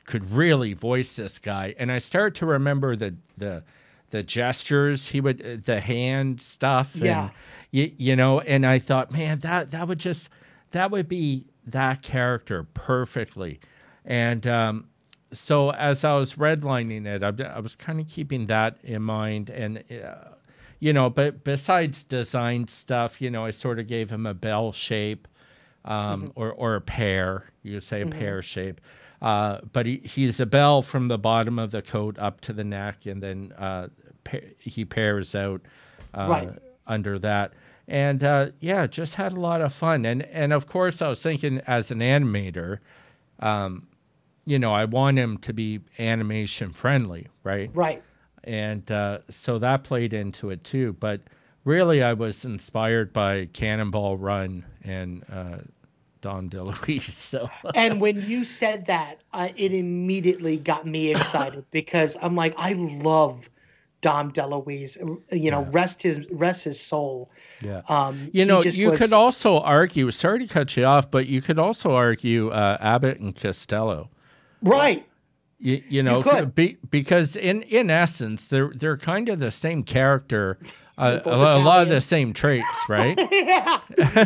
could 0.05 0.30
really 0.30 0.74
voice 0.74 1.16
this 1.16 1.38
guy 1.38 1.74
and 1.78 1.90
i 1.90 1.98
start 1.98 2.34
to 2.36 2.46
remember 2.46 2.94
the 2.94 3.14
the 3.38 3.64
the 4.10 4.22
gestures 4.22 5.09
he 5.09 5.20
would 5.20 5.40
uh, 5.44 5.56
the 5.64 5.80
hand 5.80 6.40
stuff 6.40 6.97
Yeah. 6.97 7.22
and 7.24 7.30
you, 7.70 7.93
you 7.98 8.16
know 8.16 8.40
and 8.40 8.64
i 8.66 8.78
thought 8.78 9.10
man 9.12 9.39
that 9.40 9.70
that 9.72 9.86
would 9.89 9.98
just 9.98 10.30
that 10.70 10.90
would 10.90 11.09
be 11.09 11.47
that 11.66 12.01
character 12.02 12.62
perfectly. 12.74 13.60
And 14.05 14.47
um 14.47 14.89
so 15.32 15.70
as 15.72 16.05
i 16.05 16.14
was 16.16 16.36
redlining 16.36 17.05
it 17.06 17.22
i, 17.22 17.30
I 17.56 17.60
was 17.60 17.74
kind 17.74 18.01
of 18.01 18.09
keeping 18.09 18.47
that 18.47 18.78
in 18.82 19.02
mind 19.02 19.51
and 19.51 19.85
uh, 19.93 20.14
you 20.80 20.94
know 20.94 21.10
but 21.10 21.44
besides 21.44 22.02
design 22.05 22.66
stuff 22.68 23.20
you 23.20 23.28
know 23.28 23.44
i 23.44 23.51
sort 23.51 23.78
of 23.78 23.86
gave 23.86 24.09
him 24.09 24.24
a 24.24 24.32
bell 24.32 24.72
shape 24.72 25.28
um, 25.85 26.32
or, 26.35 26.51
or 26.52 26.74
a 26.76 26.80
pear 26.80 27.44
you 27.62 27.74
could 27.74 27.85
say 27.85 28.01
a 28.01 28.06
pear 28.06 28.40
shape 28.40 28.80
uh, 29.22 29.58
but 29.72 29.86
he, 29.86 30.00
he's 30.04 30.40
a 30.40 30.46
bell 30.46 30.82
from 30.82 31.08
the 31.08 31.18
bottom 31.18 31.58
of 31.58 31.70
the 31.70 31.82
coat 31.82 32.18
up 32.18 32.40
to 32.42 32.52
the 32.52 32.64
neck 32.64 33.06
and 33.06 33.22
then 33.22 33.52
uh, 33.58 33.88
pa- 34.24 34.38
he 34.58 34.84
pairs 34.84 35.34
out 35.34 35.60
uh, 36.14 36.26
Right. 36.28 36.50
under 36.86 37.18
that 37.18 37.52
and 37.88 38.22
uh, 38.22 38.50
yeah 38.60 38.86
just 38.86 39.14
had 39.16 39.32
a 39.32 39.40
lot 39.40 39.60
of 39.60 39.72
fun 39.72 40.04
and 40.04 40.22
and 40.24 40.52
of 40.52 40.66
course 40.66 41.00
i 41.02 41.08
was 41.08 41.20
thinking 41.22 41.60
as 41.66 41.90
an 41.90 41.98
animator 42.00 42.78
um, 43.40 43.86
you 44.44 44.58
know 44.58 44.72
i 44.72 44.84
want 44.84 45.16
him 45.18 45.38
to 45.38 45.52
be 45.52 45.80
animation 45.98 46.72
friendly 46.72 47.26
right 47.44 47.70
right. 47.74 48.02
and 48.44 48.90
uh, 48.90 49.18
so 49.28 49.58
that 49.58 49.84
played 49.84 50.12
into 50.14 50.50
it 50.50 50.64
too. 50.64 50.94
But 51.00 51.20
really, 51.64 52.02
I 52.02 52.14
was 52.14 52.44
inspired 52.46 53.12
by 53.12 53.46
Cannonball 53.52 54.16
Run 54.16 54.64
and 54.82 55.22
uh, 55.30 55.58
Dom 56.20 56.48
DeLuise. 56.50 57.10
So 57.12 57.48
and 57.74 58.00
when 58.00 58.22
you 58.22 58.44
said 58.44 58.86
that, 58.86 59.20
uh, 59.32 59.48
it 59.56 59.72
immediately 59.72 60.56
got 60.56 60.86
me 60.86 61.10
excited 61.10 61.64
because 61.70 62.16
I'm 62.22 62.34
like, 62.36 62.54
I 62.56 62.72
love 62.74 63.48
Dom 64.00 64.32
DeLuise. 64.32 64.96
You 65.32 65.50
know, 65.50 65.62
Yeah. 65.62 65.70
rest 65.72 66.02
his 66.02 66.28
rest 66.30 66.64
his 66.64 66.80
soul. 66.80 67.30
yeah, 67.62 67.82
Um, 67.88 68.30
you 68.32 68.44
know, 68.44 68.62
you 68.62 68.90
was- 68.90 68.98
could 68.98 69.12
also 69.12 69.58
argue. 69.60 70.10
Sorry 70.10 70.38
to 70.40 70.46
cut 70.46 70.76
you 70.76 70.84
off, 70.84 71.10
but 71.10 71.26
you 71.26 71.42
could 71.42 71.58
also 71.58 71.94
argue 71.94 72.50
uh, 72.50 72.76
Abbott 72.80 73.18
and 73.20 73.34
Costello. 73.34 74.08
right. 74.62 75.04
You, 75.60 75.82
you 75.89 76.02
know, 76.05 76.22
could. 76.22 76.55
be, 76.55 76.76
because 76.89 77.35
in 77.35 77.62
in 77.62 77.90
essence, 77.90 78.47
they're 78.47 78.70
they're 78.76 78.97
kind 78.97 79.28
of 79.28 79.40
the 79.40 79.51
same 79.51 79.82
character, 79.82 80.56
uh, 80.97 81.18
a, 81.24 81.59
lot 81.59 81.82
of 81.82 81.89
the 81.89 82.01
same 82.01 82.32
traits, 82.32 82.64
right? 82.89 83.18
yeah, 83.32 83.80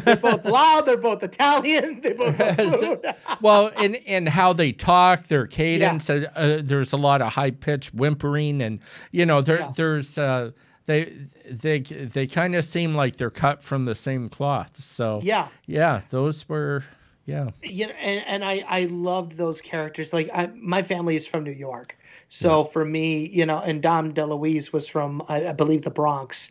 they're 0.04 0.16
both 0.16 0.44
loud. 0.44 0.84
They're 0.84 0.98
both 0.98 1.22
Italian. 1.22 2.00
They 2.02 2.12
both 2.12 2.36
food. 2.36 3.14
well, 3.40 3.68
in 3.68 3.94
in 3.94 4.26
how 4.26 4.52
they 4.52 4.72
talk, 4.72 5.28
their 5.28 5.46
cadence. 5.46 6.10
Uh, 6.10 6.26
uh, 6.36 6.60
there's 6.62 6.92
a 6.92 6.98
lot 6.98 7.22
of 7.22 7.32
high 7.32 7.52
pitched 7.52 7.94
whimpering, 7.94 8.60
and 8.60 8.78
you 9.10 9.24
know, 9.24 9.40
there 9.40 9.60
Yeah. 9.60 9.72
there's 9.74 10.18
uh, 10.18 10.50
they 10.84 11.14
they 11.50 11.78
they 11.80 12.26
kind 12.26 12.54
of 12.54 12.62
seem 12.62 12.94
like 12.94 13.16
they're 13.16 13.30
cut 13.30 13.62
from 13.62 13.86
the 13.86 13.94
same 13.94 14.28
cloth. 14.28 14.82
So 14.82 15.20
yeah. 15.22 15.48
yeah, 15.66 16.02
those 16.10 16.46
were 16.46 16.84
yeah 17.26 17.50
you 17.62 17.86
know, 17.86 17.92
and, 17.94 18.24
and 18.26 18.44
I 18.44 18.64
I 18.68 18.84
loved 18.84 19.32
those 19.36 19.60
characters. 19.60 20.12
Like 20.12 20.30
I, 20.32 20.46
my 20.54 20.82
family 20.82 21.16
is 21.16 21.26
from 21.26 21.44
New 21.44 21.52
York, 21.52 21.96
so 22.28 22.64
for 22.64 22.84
me, 22.84 23.28
you 23.28 23.46
know, 23.46 23.58
and 23.58 23.82
Dom 23.82 24.12
DeLuise 24.14 24.72
was 24.72 24.88
from 24.88 25.22
I, 25.28 25.48
I 25.48 25.52
believe 25.52 25.82
the 25.82 25.90
Bronx, 25.90 26.50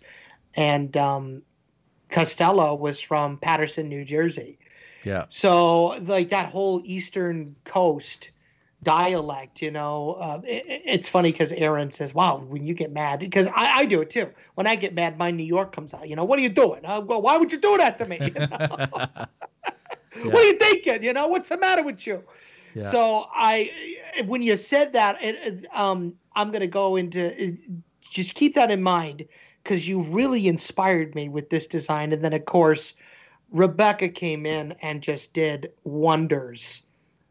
and 0.56 0.96
um, 0.98 1.42
Costello 2.10 2.76
was 2.76 3.00
from 3.00 3.38
Paterson, 3.38 3.90
New 3.90 4.04
Jersey. 4.06 4.60
yeah 5.04 5.26
So 5.30 5.88
like 6.04 6.30
that 6.30 6.50
whole 6.50 6.82
Eastern 6.86 7.56
Coast 7.66 8.32
dialect, 8.84 9.62
you 9.62 9.72
know, 9.72 10.14
uh, 10.20 10.42
it, 10.46 10.66
it- 10.68 10.82
it's 10.86 11.10
funny 11.10 11.32
because 11.32 11.52
Aaron 11.54 11.92
says, 11.92 12.14
"Wow, 12.14 12.40
when 12.48 12.66
you 12.66 12.74
get 12.74 12.92
mad," 12.92 13.20
because 13.20 13.48
I, 13.48 13.80
I 13.80 13.86
do 13.86 14.02
it 14.02 14.10
too. 14.10 14.30
When 14.56 14.68
I 14.68 14.76
get 14.76 14.94
mad, 14.94 15.18
my 15.18 15.32
New 15.32 15.44
York 15.46 15.74
comes 15.76 15.94
out. 15.94 16.08
You 16.08 16.16
know, 16.16 16.24
what 16.26 16.40
are 16.40 16.42
you 16.44 16.50
doing? 16.50 16.82
Well, 16.84 17.22
why 17.22 17.38
would 17.38 17.52
you 17.52 17.60
do 17.60 17.78
that 17.78 17.98
to 18.00 18.06
me? 18.06 18.22
You 18.36 18.48
know? 18.52 19.02
What 20.24 20.36
are 20.36 20.44
you 20.44 20.58
thinking? 20.58 21.04
You 21.04 21.14
know, 21.14 21.28
what's 21.28 21.50
the 21.50 21.58
matter 21.58 21.84
with 21.84 22.06
you? 22.06 22.24
Yeah. 22.76 22.84
So 22.84 23.28
I, 23.34 23.72
when 24.26 24.42
you 24.42 24.58
said 24.58 24.94
that, 24.94 25.18
it, 25.22 25.66
um, 25.74 26.14
I'm 26.36 26.52
gonna 26.52 26.68
go 26.68 26.96
into 26.96 27.58
just 28.02 28.36
keep 28.36 28.56
that 28.56 28.72
in 28.72 28.84
mind 28.84 29.26
because 29.64 29.88
you 29.88 30.02
really 30.02 30.48
inspired 30.48 31.16
me 31.16 31.30
with 31.30 31.50
this 31.50 31.68
design, 31.68 32.12
and 32.14 32.24
then 32.24 32.34
of 32.34 32.46
course, 32.46 32.94
Rebecca 33.52 34.10
came 34.10 34.46
in 34.46 34.74
and 34.82 35.02
just 35.02 35.34
did 35.34 35.72
wonders 35.84 36.84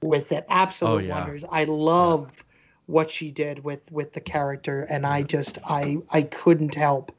with 0.02 0.32
it, 0.32 0.46
absolute 0.48 0.94
Oh, 0.94 0.98
yeah. 0.98 1.14
wonders. 1.14 1.44
I 1.50 1.64
love 1.64 2.44
what 2.86 3.10
she 3.10 3.30
did 3.30 3.62
with 3.64 3.80
with 3.92 4.12
the 4.12 4.20
character, 4.20 4.82
and 4.90 5.06
I 5.06 5.22
just 5.22 5.58
I 5.64 5.98
I 6.10 6.22
couldn't 6.22 6.74
help 6.74 7.12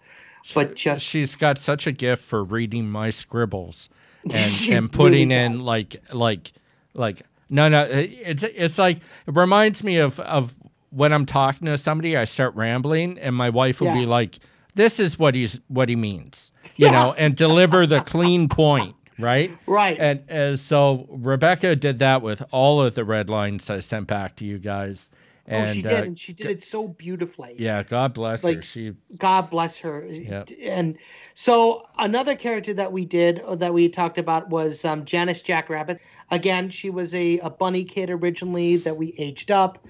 but 0.53 0.75
just 0.75 1.03
she's 1.03 1.35
got 1.35 1.57
such 1.57 1.87
a 1.87 1.91
gift 1.91 2.23
for 2.23 2.43
reading 2.43 2.89
my 2.89 3.09
scribbles 3.09 3.89
and 4.23 4.69
and 4.69 4.91
putting 4.91 5.29
really 5.29 5.41
in 5.41 5.57
does. 5.57 5.65
like 5.65 6.13
like 6.13 6.51
like 6.93 7.21
no 7.49 7.69
no 7.69 7.85
it's 7.89 8.43
it's 8.43 8.77
like 8.77 8.97
it 8.97 9.35
reminds 9.35 9.83
me 9.83 9.97
of 9.97 10.19
of 10.19 10.55
when 10.91 11.13
I'm 11.13 11.25
talking 11.25 11.67
to 11.67 11.77
somebody 11.77 12.17
I 12.17 12.25
start 12.25 12.55
rambling 12.55 13.17
and 13.19 13.35
my 13.35 13.49
wife 13.49 13.81
will 13.81 13.93
be 13.93 14.05
like 14.05 14.39
this 14.75 14.99
is 14.99 15.17
what 15.17 15.35
he's 15.35 15.59
what 15.67 15.89
he 15.89 15.95
means 15.95 16.51
you 16.75 16.91
know 16.91 17.13
and 17.17 17.35
deliver 17.35 17.85
the 17.85 18.01
clean 18.01 18.49
point 18.49 18.95
right 19.19 19.51
right. 19.67 19.97
and 19.99 20.31
uh, 20.31 20.55
so 20.55 21.07
Rebecca 21.09 21.75
did 21.75 21.99
that 21.99 22.21
with 22.21 22.43
all 22.51 22.81
of 22.81 22.95
the 22.95 23.05
red 23.05 23.29
lines 23.29 23.69
I 23.69 23.79
sent 23.79 24.07
back 24.07 24.35
to 24.37 24.45
you 24.45 24.57
guys 24.57 25.09
and 25.51 25.69
oh, 25.69 25.73
she 25.73 25.85
uh, 25.85 25.89
did, 25.89 26.03
and 26.05 26.19
she 26.19 26.33
did 26.33 26.47
it 26.47 26.63
so 26.63 26.87
beautifully. 26.87 27.55
yeah 27.57 27.83
God 27.83 28.13
bless 28.13 28.41
her 28.41 28.47
Like, 28.47 28.63
she 28.63 28.93
God 29.17 29.49
bless 29.49 29.77
her. 29.77 30.05
Yep. 30.05 30.49
And 30.61 30.97
so 31.35 31.87
another 31.97 32.35
character 32.35 32.73
that 32.73 32.91
we 32.91 33.05
did 33.05 33.41
that 33.57 33.73
we 33.73 33.89
talked 33.89 34.17
about 34.17 34.49
was 34.49 34.85
um, 34.85 35.05
Janice 35.05 35.41
Jackrabbit. 35.41 35.99
Again, 36.31 36.69
she 36.69 36.89
was 36.89 37.13
a, 37.13 37.39
a 37.39 37.49
bunny 37.49 37.83
kid 37.83 38.09
originally 38.09 38.77
that 38.77 38.95
we 38.95 39.13
aged 39.17 39.51
up. 39.51 39.85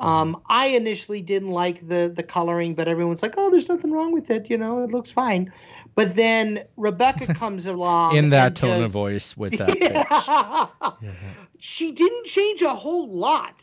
Um, 0.00 0.42
I 0.46 0.68
initially 0.68 1.20
didn't 1.20 1.50
like 1.50 1.86
the 1.86 2.10
the 2.12 2.24
coloring, 2.24 2.74
but 2.74 2.88
everyone's 2.88 3.22
like, 3.22 3.34
"Oh, 3.36 3.50
there's 3.50 3.68
nothing 3.68 3.92
wrong 3.92 4.12
with 4.12 4.30
it. 4.30 4.50
You 4.50 4.58
know, 4.58 4.82
it 4.82 4.90
looks 4.90 5.10
fine." 5.10 5.52
But 5.94 6.16
then 6.16 6.64
Rebecca 6.76 7.34
comes 7.42 7.66
along 7.66 8.16
in 8.16 8.30
that 8.30 8.56
tone 8.56 8.82
of 8.82 8.90
voice 8.90 9.36
with 9.36 9.58
that 9.58 9.68
pitch. 9.78 11.02
Yeah. 11.02 11.12
She 11.58 11.92
didn't 11.92 12.26
change 12.26 12.62
a 12.62 12.74
whole 12.74 13.08
lot. 13.08 13.62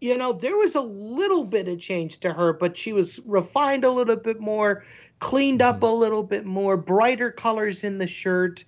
You 0.00 0.16
know, 0.16 0.32
there 0.32 0.56
was 0.56 0.74
a 0.74 0.80
little 0.80 1.44
bit 1.44 1.66
of 1.66 1.80
change 1.80 2.18
to 2.18 2.32
her, 2.32 2.52
but 2.52 2.76
she 2.76 2.92
was 2.92 3.18
refined 3.26 3.84
a 3.84 3.90
little 3.90 4.16
bit 4.16 4.40
more, 4.40 4.84
cleaned 5.18 5.60
up 5.60 5.82
a 5.82 5.86
little 5.86 6.22
bit 6.22 6.46
more, 6.46 6.76
brighter 6.76 7.32
colors 7.32 7.82
in 7.82 7.98
the 7.98 8.06
shirt. 8.06 8.64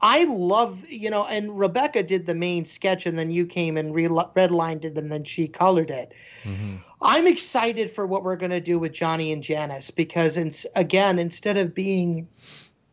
I 0.00 0.24
love, 0.24 0.84
you 0.88 1.10
know, 1.10 1.26
and 1.26 1.58
Rebecca 1.58 2.02
did 2.02 2.26
the 2.26 2.34
main 2.34 2.64
sketch, 2.64 3.06
and 3.06 3.18
then 3.18 3.30
you 3.30 3.46
came 3.46 3.76
and 3.76 3.94
re- 3.94 4.08
redlined 4.08 4.84
it, 4.84 4.96
and 4.96 5.10
then 5.10 5.24
she 5.24 5.48
colored 5.48 5.90
it. 5.90 6.12
Mm-hmm. 6.44 6.76
I'm 7.02 7.26
excited 7.26 7.90
for 7.90 8.06
what 8.06 8.22
we're 8.22 8.36
going 8.36 8.50
to 8.50 8.60
do 8.60 8.78
with 8.78 8.92
Johnny 8.92 9.32
and 9.32 9.42
Janice 9.42 9.90
because, 9.90 10.38
in, 10.38 10.50
again, 10.74 11.18
instead 11.18 11.58
of 11.58 11.74
being, 11.74 12.28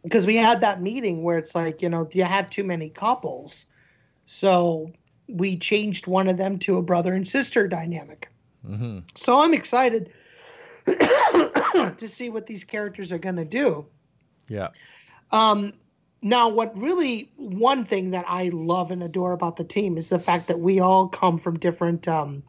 because 0.04 0.26
we 0.26 0.36
had 0.36 0.60
that 0.62 0.82
meeting 0.82 1.24
where 1.24 1.38
it's 1.38 1.56
like, 1.56 1.82
you 1.82 1.90
know, 1.90 2.06
do 2.06 2.18
you 2.18 2.26
have 2.26 2.50
too 2.50 2.64
many 2.64 2.90
couples. 2.90 3.66
So 4.26 4.92
we 5.28 5.58
changed 5.58 6.08
one 6.08 6.28
of 6.28 6.38
them 6.38 6.60
to 6.60 6.78
a 6.78 6.82
brother 6.82 7.14
and 7.14 7.28
sister 7.28 7.68
dynamic. 7.68 8.30
Mm-hmm. 8.68 9.00
So 9.16 9.40
I'm 9.40 9.54
excited 9.54 10.12
to 10.86 12.08
see 12.08 12.30
what 12.30 12.46
these 12.46 12.64
characters 12.64 13.12
are 13.12 13.18
going 13.18 13.36
to 13.36 13.46
do. 13.46 13.86
Yeah. 14.48 14.70
Um, 15.32 15.74
now, 16.22 16.48
what 16.48 16.78
really 16.78 17.30
one 17.36 17.84
thing 17.84 18.12
that 18.12 18.24
I 18.28 18.50
love 18.50 18.92
and 18.92 19.04
adore 19.04 19.34
about 19.34 19.58
the 19.58 19.64
team 19.64 19.98
is 19.98 20.10
the 20.10 20.20
fact 20.20 20.48
that 20.48 20.60
we 20.60 20.80
all 20.80 21.10
come 21.10 21.38
from 21.38 21.60
different, 21.60 22.08
um, 22.08 22.44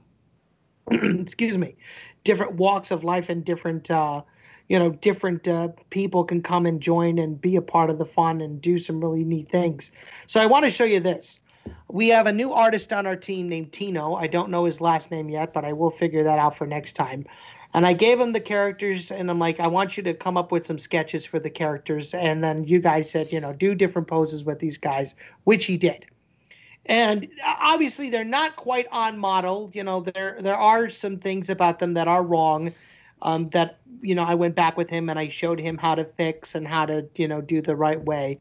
excuse 0.91 1.59
me, 1.59 1.75
different 2.23 2.55
walks 2.55 2.93
of 2.93 3.03
life 3.03 3.29
and 3.29 3.45
different, 3.45 3.91
uh, 3.91 4.23
you 4.69 4.79
know, 4.79 4.91
different 4.91 5.49
uh, 5.49 5.69
people 5.91 6.25
can 6.25 6.41
come 6.41 6.67
and 6.67 6.81
join 6.81 7.19
and 7.19 7.41
be 7.41 7.57
a 7.57 7.63
part 7.63 7.91
of 7.91 7.99
the 7.99 8.07
fun 8.07 8.41
and 8.41 8.61
do 8.61 8.79
some 8.79 9.01
really 9.01 9.25
neat 9.25 9.49
things. 9.49 9.91
So 10.27 10.41
I 10.41 10.47
want 10.47 10.65
to 10.65 10.71
show 10.71 10.85
you 10.85 11.01
this. 11.01 11.41
We 11.89 12.09
have 12.09 12.27
a 12.27 12.33
new 12.33 12.53
artist 12.53 12.93
on 12.93 13.07
our 13.07 13.17
team 13.17 13.49
named 13.49 13.73
Tino. 13.73 14.15
I 14.15 14.27
don't 14.27 14.51
know 14.51 14.65
his 14.65 14.81
last 14.81 15.11
name 15.11 15.29
yet, 15.29 15.53
but 15.53 15.65
I 15.65 15.73
will 15.73 15.91
figure 15.91 16.23
that 16.25 16.39
out 16.39 16.57
for 16.57 16.67
next 16.67 16.95
time. 16.95 17.25
And 17.75 17.85
I 17.87 17.93
gave 17.93 18.21
him 18.21 18.33
the 18.33 18.41
characters, 18.41 19.11
and 19.11 19.29
I'm 19.29 19.41
like, 19.41 19.59
I 19.59 19.67
want 19.67 19.97
you 19.97 20.03
to 20.05 20.15
come 20.15 20.37
up 20.37 20.53
with 20.53 20.65
some 20.65 20.79
sketches 20.79 21.25
for 21.25 21.41
the 21.41 21.51
characters. 21.51 22.15
And 22.15 22.43
then 22.43 22.65
you 22.65 22.79
guys 22.79 23.11
said, 23.11 23.33
you 23.33 23.41
know, 23.41 23.53
do 23.53 23.75
different 23.75 24.07
poses 24.07 24.45
with 24.45 24.61
these 24.61 24.79
guys, 24.79 25.17
which 25.43 25.67
he 25.67 25.77
did. 25.77 26.07
And 26.87 27.29
obviously, 27.45 28.11
they're 28.11 28.25
not 28.25 28.57
quite 28.57 28.87
on 28.93 29.19
model. 29.19 29.71
You 29.75 29.83
know, 29.83 30.01
there 30.01 30.37
there 30.41 30.57
are 30.57 30.89
some 30.89 31.19
things 31.19 31.51
about 31.51 31.79
them 31.79 31.95
that 31.95 32.09
are 32.09 32.25
wrong. 32.25 32.73
Um, 33.23 33.49
that 33.51 33.79
you 34.03 34.15
know, 34.15 34.25
I 34.25 34.35
went 34.35 34.55
back 34.55 34.77
with 34.77 34.91
him 34.91 35.09
and 35.09 35.19
I 35.19 35.29
showed 35.29 35.59
him 35.59 35.79
how 35.79 35.95
to 35.95 36.05
fix 36.05 36.55
and 36.55 36.69
how 36.69 36.85
to 36.87 37.09
you 37.17 37.27
know 37.27 37.41
do 37.41 37.61
the 37.63 37.75
right 37.75 38.01
way. 38.01 38.39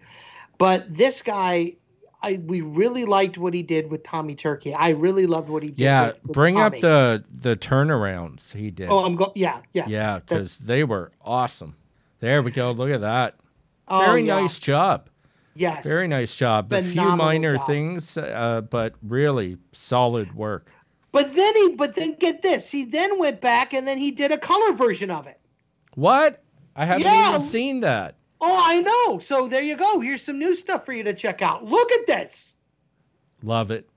But 0.57 0.93
this 0.93 1.21
guy, 1.21 1.75
I 2.23 2.39
we 2.45 2.61
really 2.61 3.05
liked 3.05 3.37
what 3.37 3.53
he 3.53 3.61
did 3.61 3.91
with 3.91 4.01
Tommy 4.03 4.33
Turkey. 4.33 4.73
I 4.73 4.89
really 4.89 5.27
loved 5.27 5.49
what 5.49 5.61
he 5.61 5.69
did. 5.69 5.79
Yeah. 5.79 6.07
with, 6.07 6.23
with 6.23 6.31
Bring 6.33 6.59
up 6.59 6.79
the 6.79 7.23
the 7.31 7.55
turnarounds 7.55 8.51
he 8.53 8.71
did. 8.71 8.89
Oh, 8.89 9.03
I'm 9.05 9.15
going. 9.15 9.31
Yeah, 9.35 9.59
yeah. 9.73 9.85
yeah, 9.87 10.19
because 10.19 10.57
they 10.57 10.83
were 10.83 11.11
awesome. 11.21 11.75
There 12.19 12.41
we 12.41 12.51
go. 12.51 12.71
Look 12.71 12.89
at 12.89 13.01
that. 13.01 13.35
Oh, 13.89 13.99
Very 14.05 14.23
yeah. 14.23 14.39
nice 14.39 14.57
job. 14.59 15.09
Yes. 15.55 15.83
Very 15.85 16.07
nice 16.07 16.35
job. 16.35 16.71
A 16.73 16.81
few 16.81 17.01
minor 17.15 17.57
job. 17.57 17.67
things, 17.67 18.17
uh, 18.17 18.61
but 18.69 18.93
really 19.03 19.57
solid 19.71 20.33
work. 20.33 20.71
But 21.11 21.35
then 21.35 21.55
he, 21.55 21.75
but 21.75 21.93
then 21.95 22.15
get 22.15 22.41
this, 22.41 22.71
he 22.71 22.85
then 22.85 23.19
went 23.19 23.39
back 23.39 23.73
and 23.73 23.87
then 23.87 23.99
he 23.99 24.09
did 24.09 24.31
a 24.31 24.37
color 24.37 24.73
version 24.73 25.11
of 25.11 25.27
it. 25.27 25.39
What? 25.93 26.41
I 26.75 26.85
haven't 26.85 27.03
Yeah. 27.03 27.29
even 27.29 27.41
seen 27.41 27.81
that. 27.81 28.15
Oh, 28.45 28.61
I 28.61 28.81
know. 28.81 29.19
So 29.19 29.47
there 29.47 29.61
you 29.61 29.77
go. 29.77 29.99
Here's 30.01 30.21
some 30.21 30.37
new 30.37 30.53
stuff 30.53 30.85
for 30.85 30.91
you 30.91 31.03
to 31.03 31.13
check 31.13 31.41
out. 31.41 31.63
Look 31.63 31.91
at 31.93 32.07
this. 32.07 32.55
Love 33.41 33.71
it. 33.71 33.89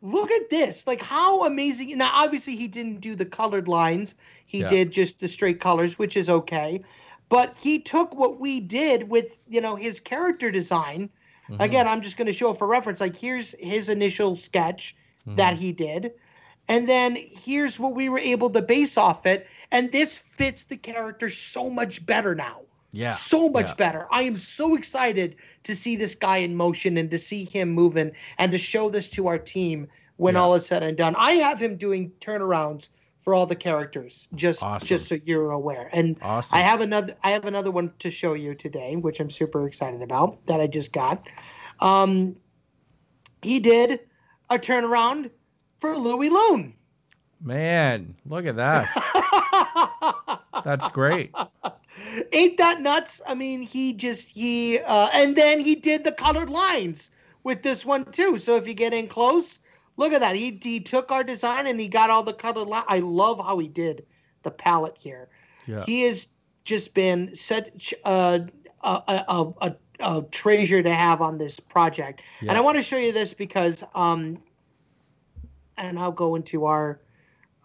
Look 0.00 0.30
at 0.30 0.48
this. 0.48 0.86
Like 0.86 1.02
how 1.02 1.44
amazing. 1.44 1.98
Now, 1.98 2.10
obviously, 2.14 2.54
he 2.54 2.68
didn't 2.68 3.00
do 3.00 3.16
the 3.16 3.24
colored 3.26 3.66
lines. 3.66 4.14
He 4.46 4.60
Yeah. 4.60 4.68
did 4.68 4.92
just 4.92 5.18
the 5.18 5.26
straight 5.26 5.60
colors, 5.60 5.98
which 5.98 6.16
is 6.16 6.30
okay. 6.30 6.80
But 7.28 7.56
he 7.58 7.80
took 7.80 8.14
what 8.14 8.38
we 8.38 8.60
did 8.60 9.10
with, 9.10 9.36
you 9.48 9.60
know, 9.60 9.74
his 9.74 9.98
character 9.98 10.50
design. 10.52 11.10
Mhm. 11.48 11.60
Again, 11.60 11.88
I'm 11.88 12.00
just 12.00 12.16
going 12.16 12.28
to 12.28 12.32
show 12.32 12.50
it 12.52 12.58
for 12.58 12.66
reference. 12.68 13.00
Like 13.00 13.16
here's 13.16 13.56
his 13.58 13.88
initial 13.88 14.36
sketch 14.36 14.94
Mhm. 15.26 15.36
that 15.36 15.54
he 15.54 15.72
did. 15.72 16.12
And 16.68 16.88
then 16.88 17.16
here's 17.16 17.80
what 17.80 17.94
we 17.94 18.08
were 18.08 18.18
able 18.20 18.50
to 18.50 18.62
base 18.62 18.96
off 18.96 19.26
it. 19.26 19.48
And 19.72 19.90
this 19.90 20.18
fits 20.18 20.64
the 20.64 20.76
character 20.76 21.28
so 21.28 21.68
much 21.68 22.06
better 22.06 22.34
now. 22.34 22.60
Yeah. 22.92 23.10
So 23.10 23.48
much 23.50 23.68
yeah. 23.68 23.74
better. 23.74 24.06
I 24.10 24.22
am 24.22 24.36
so 24.36 24.74
excited 24.74 25.36
to 25.64 25.76
see 25.76 25.94
this 25.96 26.14
guy 26.14 26.38
in 26.38 26.56
motion 26.56 26.96
and 26.96 27.10
to 27.10 27.18
see 27.18 27.44
him 27.44 27.70
moving 27.70 28.12
and 28.38 28.50
to 28.52 28.58
show 28.58 28.88
this 28.88 29.08
to 29.10 29.26
our 29.26 29.38
team 29.38 29.88
when 30.16 30.34
Yeah. 30.34 30.40
all 30.40 30.54
is 30.54 30.66
said 30.66 30.82
and 30.82 30.96
done. 30.96 31.14
I 31.16 31.32
have 31.32 31.60
him 31.60 31.76
doing 31.76 32.10
turnarounds 32.20 32.88
for 33.20 33.34
all 33.34 33.44
the 33.44 33.54
characters, 33.56 34.26
just 34.34 34.62
Awesome. 34.62 34.86
just 34.88 35.06
so 35.08 35.18
you're 35.26 35.50
aware. 35.50 35.90
And 35.92 36.16
Awesome. 36.22 36.56
I 36.56 36.62
have 36.62 36.80
another 36.80 37.14
I 37.22 37.30
have 37.32 37.44
another 37.44 37.70
one 37.70 37.92
to 37.98 38.10
show 38.10 38.32
you 38.32 38.54
today, 38.54 38.96
which 38.96 39.20
I'm 39.20 39.28
super 39.30 39.66
excited 39.66 40.00
about 40.00 40.44
that 40.46 40.60
I 40.60 40.66
just 40.66 40.92
got. 40.92 41.26
Um, 41.80 42.36
he 43.42 43.60
did 43.60 44.00
a 44.48 44.58
turnaround 44.58 45.30
for 45.76 45.94
Louis 45.94 46.30
Loon. 46.30 46.72
Man, 47.40 48.16
look 48.26 48.46
at 48.46 48.56
that. 48.56 48.88
That's 50.64 50.88
great. 50.88 51.32
Ain't 52.32 52.56
that 52.58 52.80
nuts? 52.80 53.20
I 53.26 53.34
mean, 53.34 53.62
he 53.62 53.92
just 53.92 54.28
he 54.28 54.78
uh, 54.78 55.08
and 55.12 55.36
then 55.36 55.60
he 55.60 55.74
did 55.74 56.04
the 56.04 56.12
colored 56.12 56.50
lines 56.50 57.10
with 57.44 57.62
this 57.62 57.84
one 57.84 58.04
too. 58.06 58.38
So 58.38 58.56
if 58.56 58.66
you 58.66 58.74
get 58.74 58.92
in 58.92 59.08
close, 59.08 59.58
look 59.96 60.12
at 60.12 60.20
that. 60.20 60.36
He 60.36 60.58
he 60.62 60.80
took 60.80 61.10
our 61.10 61.24
design 61.24 61.66
and 61.66 61.80
he 61.80 61.88
got 61.88 62.10
all 62.10 62.22
the 62.22 62.32
colored 62.32 62.68
lines. 62.68 62.86
I 62.88 62.98
love 63.00 63.38
how 63.38 63.58
he 63.58 63.68
did 63.68 64.06
the 64.42 64.50
palette 64.50 64.96
here. 64.98 65.28
Yeah. 65.66 65.84
He 65.84 66.02
has 66.02 66.28
just 66.64 66.94
been 66.94 67.34
such 67.34 67.94
a 68.04 68.46
a, 68.82 68.90
a, 69.28 69.52
a, 69.60 69.76
a 70.00 70.22
treasure 70.30 70.82
to 70.82 70.94
have 70.94 71.20
on 71.20 71.38
this 71.38 71.58
project. 71.60 72.22
Yeah. 72.40 72.50
And 72.50 72.58
I 72.58 72.60
want 72.60 72.76
to 72.76 72.82
show 72.82 72.98
you 72.98 73.12
this 73.12 73.34
because 73.34 73.84
um 73.94 74.38
and 75.76 75.98
I'll 75.98 76.12
go 76.12 76.34
into 76.34 76.64
our 76.64 77.00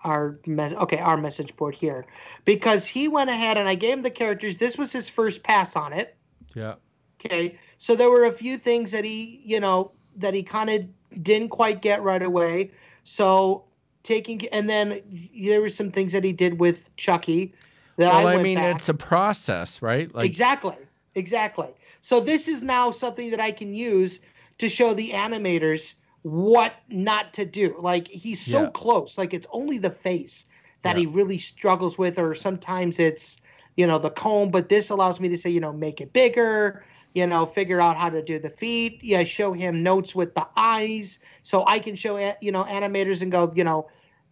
our 0.03 0.37
mes- 0.45 0.73
okay 0.73 0.97
our 0.99 1.17
message 1.17 1.55
board 1.55 1.75
here 1.75 2.05
because 2.45 2.85
he 2.85 3.07
went 3.07 3.29
ahead 3.29 3.57
and 3.57 3.67
I 3.67 3.75
gave 3.75 3.93
him 3.93 4.03
the 4.03 4.11
characters. 4.11 4.57
This 4.57 4.77
was 4.77 4.91
his 4.91 5.09
first 5.09 5.43
pass 5.43 5.75
on 5.75 5.93
it. 5.93 6.15
Yeah. 6.55 6.75
Okay, 7.19 7.57
so 7.77 7.95
there 7.95 8.09
were 8.09 8.25
a 8.25 8.31
few 8.31 8.57
things 8.57 8.91
that 8.91 9.05
he 9.05 9.41
you 9.45 9.59
know 9.59 9.91
that 10.17 10.33
he 10.33 10.43
kind 10.43 10.69
of 10.69 11.23
didn't 11.23 11.49
quite 11.49 11.81
get 11.81 12.01
right 12.03 12.21
away. 12.21 12.71
So 13.03 13.63
taking 14.03 14.47
and 14.49 14.69
then 14.69 15.01
there 15.41 15.61
were 15.61 15.69
some 15.69 15.91
things 15.91 16.13
that 16.13 16.23
he 16.23 16.33
did 16.33 16.59
with 16.59 16.95
Chucky 16.97 17.53
that 17.97 18.13
Well, 18.13 18.27
I 18.27 18.35
I, 18.35 18.43
mean, 18.43 18.57
back. 18.57 18.75
it's 18.75 18.89
a 18.89 18.93
process, 18.93 19.81
right? 19.81 20.13
Like, 20.13 20.25
exactly, 20.25 20.75
exactly. 21.15 21.69
So 22.01 22.19
this 22.19 22.47
is 22.47 22.63
now 22.63 22.91
something 22.91 23.29
that 23.31 23.39
I 23.39 23.51
can 23.51 23.73
use 23.73 24.19
to 24.57 24.67
show 24.67 24.93
the 24.93 25.11
animators 25.11 25.95
what 26.23 26.73
not 26.89 27.33
to 27.33 27.45
do. 27.45 27.75
Like 27.79 28.07
he's 28.07 28.41
so 28.41 28.63
Yeah. 28.63 28.69
close. 28.71 29.17
Like 29.17 29.33
it's 29.33 29.47
only 29.51 29.77
the 29.77 29.89
face 29.91 30.45
that 30.83 30.95
Yeah. 30.95 31.01
he 31.01 31.05
really 31.05 31.37
struggles 31.37 31.97
with, 31.97 32.17
or 32.19 32.33
sometimes 32.35 32.99
it's 32.99 33.37
you 33.77 33.87
know 33.87 33.99
the 33.99 34.09
comb. 34.09 34.49
But 34.49 34.69
this 34.69 34.89
allows 34.89 35.19
me 35.19 35.29
to 35.29 35.37
say 35.37 35.49
you 35.49 35.59
know 35.59 35.73
make 35.73 36.01
it 36.01 36.13
bigger. 36.13 36.83
You 37.13 37.27
know, 37.27 37.45
figure 37.45 37.79
out 37.79 37.95
how 37.97 38.09
to 38.09 38.23
do 38.23 38.39
the 38.39 38.49
feet. 38.49 38.99
Yeah, 39.03 39.23
show 39.23 39.53
him 39.53 39.83
notes 39.83 40.15
with 40.15 40.33
the 40.33 40.47
eyes, 40.57 41.19
so 41.43 41.63
I 41.67 41.77
can 41.79 41.95
show 41.95 42.17
you 42.41 42.51
know 42.51 42.63
animators 42.63 43.21
and 43.21 43.31
go, 43.31 43.51
you 43.55 43.63
know, 43.63 43.87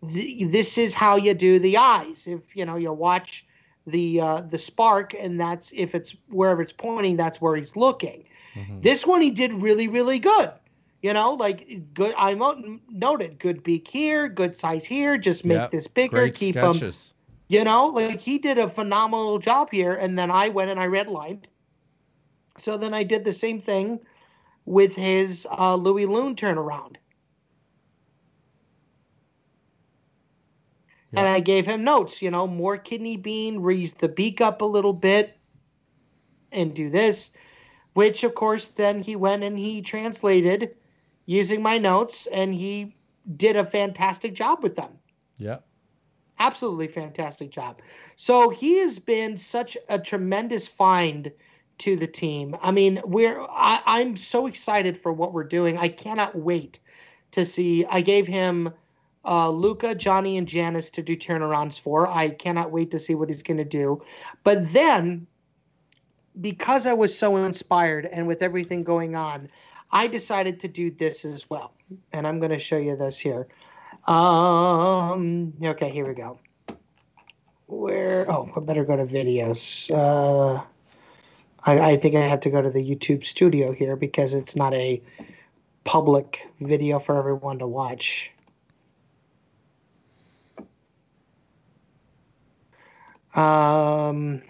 th- 0.08 0.48
this 0.52 0.78
is 0.80 0.94
how 0.96 1.16
you 1.16 1.34
do 1.36 1.60
the 1.60 1.78
eyes. 1.78 2.26
If 2.28 2.56
you 2.56 2.66
know 2.66 2.78
you 2.78 2.92
watch 2.92 3.46
the 3.86 4.20
uh, 4.22 4.42
the 4.42 4.58
spark, 4.58 5.14
and 5.14 5.40
that's 5.40 5.72
if 5.76 5.94
it's 5.94 6.16
wherever 6.30 6.62
it's 6.62 6.74
pointing, 6.74 7.18
that's 7.18 7.40
where 7.40 7.56
he's 7.56 7.76
looking. 7.76 8.24
Mhm. 8.56 8.82
This 8.82 9.06
one 9.06 9.22
he 9.22 9.30
did 9.30 9.54
really 9.54 9.88
really 9.88 10.20
good. 10.20 10.52
You 11.02 11.14
know, 11.14 11.34
like 11.34 11.94
good. 11.94 12.14
I 12.18 12.36
noted 12.90 13.40
good 13.40 13.64
beak 13.64 13.88
here, 13.88 14.30
good 14.30 14.56
size 14.56 14.86
here. 14.86 15.18
Just 15.18 15.46
make 15.46 15.58
Yep, 15.58 15.72
this 15.72 15.88
bigger, 15.88 16.16
great 16.16 16.36
keep 16.36 16.56
him. 16.56 16.74
sketches. 16.74 17.14
You 17.48 17.64
know, 17.64 17.88
like 17.88 18.20
he 18.20 18.38
did 18.38 18.58
a 18.58 18.70
phenomenal 18.70 19.40
job 19.40 19.70
here, 19.72 19.94
and 19.94 20.18
then 20.18 20.30
I 20.30 20.50
went 20.50 20.70
and 20.70 20.80
I 20.80 20.88
redlined. 20.88 21.46
So 22.58 22.78
then 22.78 22.94
I 22.94 23.04
did 23.04 23.26
the 23.26 23.34
same 23.34 23.60
thing 23.60 24.00
with 24.66 24.96
his 24.96 25.48
uh, 25.50 25.76
Louis 25.76 26.06
Loon 26.06 26.36
turnaround. 26.36 26.96
And 31.14 31.28
I 31.28 31.42
gave 31.42 31.66
him 31.66 31.84
notes, 31.84 32.22
you 32.22 32.32
know, 32.32 32.48
more 32.48 32.78
kidney 32.78 33.18
bean, 33.18 33.60
raise 33.60 33.96
the 33.96 34.08
beak 34.08 34.40
up 34.40 34.62
a 34.62 34.66
little 34.66 34.94
bit, 34.94 35.36
and 36.54 36.74
do 36.74 36.90
this. 36.90 37.32
Which, 37.96 38.24
of 38.24 38.34
course, 38.36 38.70
then 38.70 39.02
he 39.02 39.18
went 39.18 39.44
and 39.44 39.60
he 39.60 39.82
translated 39.82 40.74
using 41.32 41.62
my 41.62 41.78
notes, 41.78 42.28
and 42.32 42.54
he 42.54 42.96
did 43.38 43.56
a 43.56 43.66
fantastic 43.66 44.34
job 44.34 44.62
with 44.64 44.76
them 44.76 44.92
Yeah. 45.38 45.60
absolutely 46.40 46.88
fantastic 46.88 47.52
job. 47.52 47.82
So 48.16 48.50
he 48.50 48.80
has 48.80 49.00
been 49.00 49.38
such 49.38 49.78
a 49.90 50.00
tremendous 50.00 50.68
find 50.68 51.32
to 51.80 51.96
the 51.96 52.08
team. 52.08 52.56
I 52.62 52.72
mean, 52.72 53.02
we're 53.06 53.40
I, 53.42 53.80
I'm 53.86 54.18
so 54.18 54.48
excited 54.48 54.98
for 54.98 55.12
what 55.14 55.34
we're 55.34 55.44
doing. 55.60 55.78
I 55.78 55.88
cannot 55.88 56.36
wait 56.36 56.80
to 57.32 57.46
see. 57.46 57.86
I 57.86 58.02
gave 58.02 58.28
him 58.28 58.74
uh, 59.24 59.50
Luca, 59.50 59.96
Johnny, 59.96 60.38
and 60.38 60.48
Janice 60.48 60.90
to 60.92 61.02
do 61.04 61.16
turnarounds 61.16 61.80
for. 61.80 62.08
I 62.08 62.30
cannot 62.30 62.72
wait 62.72 62.92
to 62.92 63.00
see 63.00 63.16
what 63.16 63.30
he's 63.30 63.44
going 63.44 63.58
to 63.58 63.64
do. 63.64 64.02
But 64.44 64.74
then 64.74 65.28
because 66.40 66.86
I 66.88 66.94
was 66.94 67.18
so 67.18 67.36
inspired 67.38 68.06
and 68.06 68.28
with 68.28 68.42
everything 68.42 68.84
going 68.84 69.16
on, 69.16 69.50
I 69.92 70.08
decided 70.08 70.60
to 70.62 70.68
do 70.68 70.92
this 70.92 71.26
as 71.26 71.50
well. 71.50 71.74
And 72.14 72.26
I'm 72.26 72.40
going 72.40 72.52
to 72.52 72.60
show 72.60 72.78
you 72.78 72.96
this 72.96 73.18
here. 73.20 73.48
Um, 74.08 75.54
okay, 75.64 75.90
here 75.90 76.08
we 76.08 76.14
go. 76.14 76.40
Where? 77.68 78.30
Oh, 78.30 78.50
I 78.56 78.60
better 78.60 78.84
go 78.84 78.96
to 78.96 79.06
videos. 79.06 79.92
Uh, 79.92 80.62
I, 81.64 81.92
I 81.92 81.98
think 81.98 82.16
I 82.16 82.22
have 82.22 82.40
to 82.42 82.50
go 82.50 82.62
to 82.62 82.70
the 82.70 82.84
YouTube 82.84 83.24
studio 83.24 83.72
here 83.72 83.96
because 83.96 84.34
it's 84.34 84.56
not 84.56 84.74
a 84.74 85.02
public 85.84 86.48
video 86.60 87.00
for 87.00 87.18
everyone 87.18 87.60
to 87.60 87.68
watch. 87.68 88.32
Um, 93.36 94.42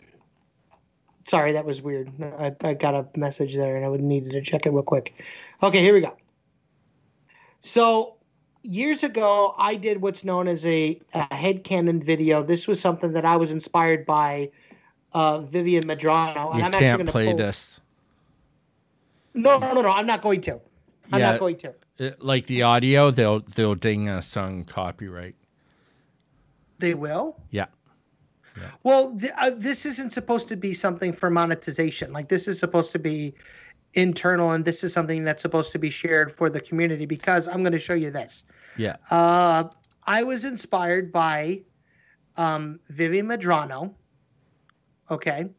sorry, 1.31 1.53
that 1.53 1.65
was 1.65 1.81
weird. 1.81 2.11
I, 2.37 2.53
I 2.61 2.73
got 2.73 2.93
a 2.93 3.05
message 3.17 3.55
there 3.55 3.77
and 3.77 3.85
I 3.85 3.87
would 3.87 4.01
needed 4.01 4.31
to 4.33 4.41
check 4.41 4.65
it 4.65 4.71
real 4.71 4.83
quick. 4.83 5.13
Okay, 5.63 5.81
here 5.81 5.93
we 5.93 6.01
go. 6.01 6.13
So 7.61 8.15
years 8.63 9.03
ago, 9.03 9.55
I 9.57 9.75
did 9.75 10.01
what's 10.01 10.23
known 10.25 10.47
as 10.49 10.65
a, 10.65 10.99
a 11.13 11.21
headcanon 11.27 12.03
video. 12.03 12.43
This 12.43 12.67
was 12.67 12.81
something 12.81 13.13
that 13.13 13.23
I 13.23 13.37
was 13.37 13.49
inspired 13.51 14.05
by 14.05 14.49
uh, 15.13 15.39
Vivienne 15.39 15.83
Medrano. 15.85 16.49
And 16.51 16.59
You 16.59 16.65
I'm 16.65 16.71
can't 16.73 16.97
gonna 16.99 17.11
play 17.11 17.27
pull- 17.27 17.37
this. 17.37 17.79
No, 19.33 19.57
no, 19.57 19.73
no, 19.73 19.81
no. 19.81 19.89
I'm 19.91 20.05
not 20.05 20.21
going 20.21 20.41
to. 20.41 20.59
I'm 21.13 21.19
Yeah. 21.21 21.31
not 21.31 21.39
going 21.39 21.55
to. 21.59 21.73
It- 21.97 22.21
like 22.21 22.47
the 22.47 22.63
audio, 22.63 23.09
they'll 23.09 23.39
they'll 23.39 23.75
ding 23.75 24.09
a 24.09 24.21
song 24.21 24.65
copyright. 24.65 25.35
They 26.79 26.93
will. 26.93 27.37
Yeah. 27.51 27.67
Well, 28.83 29.17
th- 29.17 29.31
uh, 29.37 29.51
this 29.55 29.85
isn't 29.85 30.11
supposed 30.11 30.47
to 30.49 30.55
be 30.55 30.73
something 30.73 31.13
for 31.13 31.29
monetization. 31.29 32.13
Like 32.13 32.29
this 32.29 32.47
is 32.47 32.59
supposed 32.59 32.91
to 32.93 32.99
be 32.99 33.33
internal, 33.93 34.51
and 34.51 34.63
this 34.63 34.83
is 34.83 34.93
something 34.93 35.23
that's 35.23 35.41
supposed 35.41 35.71
to 35.73 35.79
be 35.79 35.89
shared 35.89 36.31
for 36.31 36.49
the 36.49 36.61
community. 36.61 37.05
Because 37.05 37.47
I'm 37.47 37.61
going 37.61 37.73
to 37.73 37.79
show 37.79 37.93
you 37.93 38.11
this. 38.11 38.43
Yeah. 38.77 38.95
Uh, 39.09 39.65
I 40.05 40.23
was 40.23 40.45
inspired 40.45 41.11
by 41.11 41.61
um, 42.37 42.79
Vivienne 42.89 43.27
Medrano. 43.27 43.93
Okay, 45.09 45.49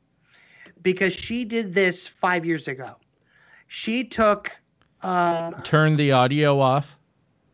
because 0.82 1.12
she 1.12 1.44
did 1.44 1.74
this 1.74 2.08
five 2.08 2.44
years 2.44 2.68
ago. 2.68 2.96
She 3.68 4.04
took. 4.04 4.50
Um, 5.02 5.54
Turn 5.62 5.96
the 5.96 6.12
audio 6.12 6.60
off. 6.60 6.96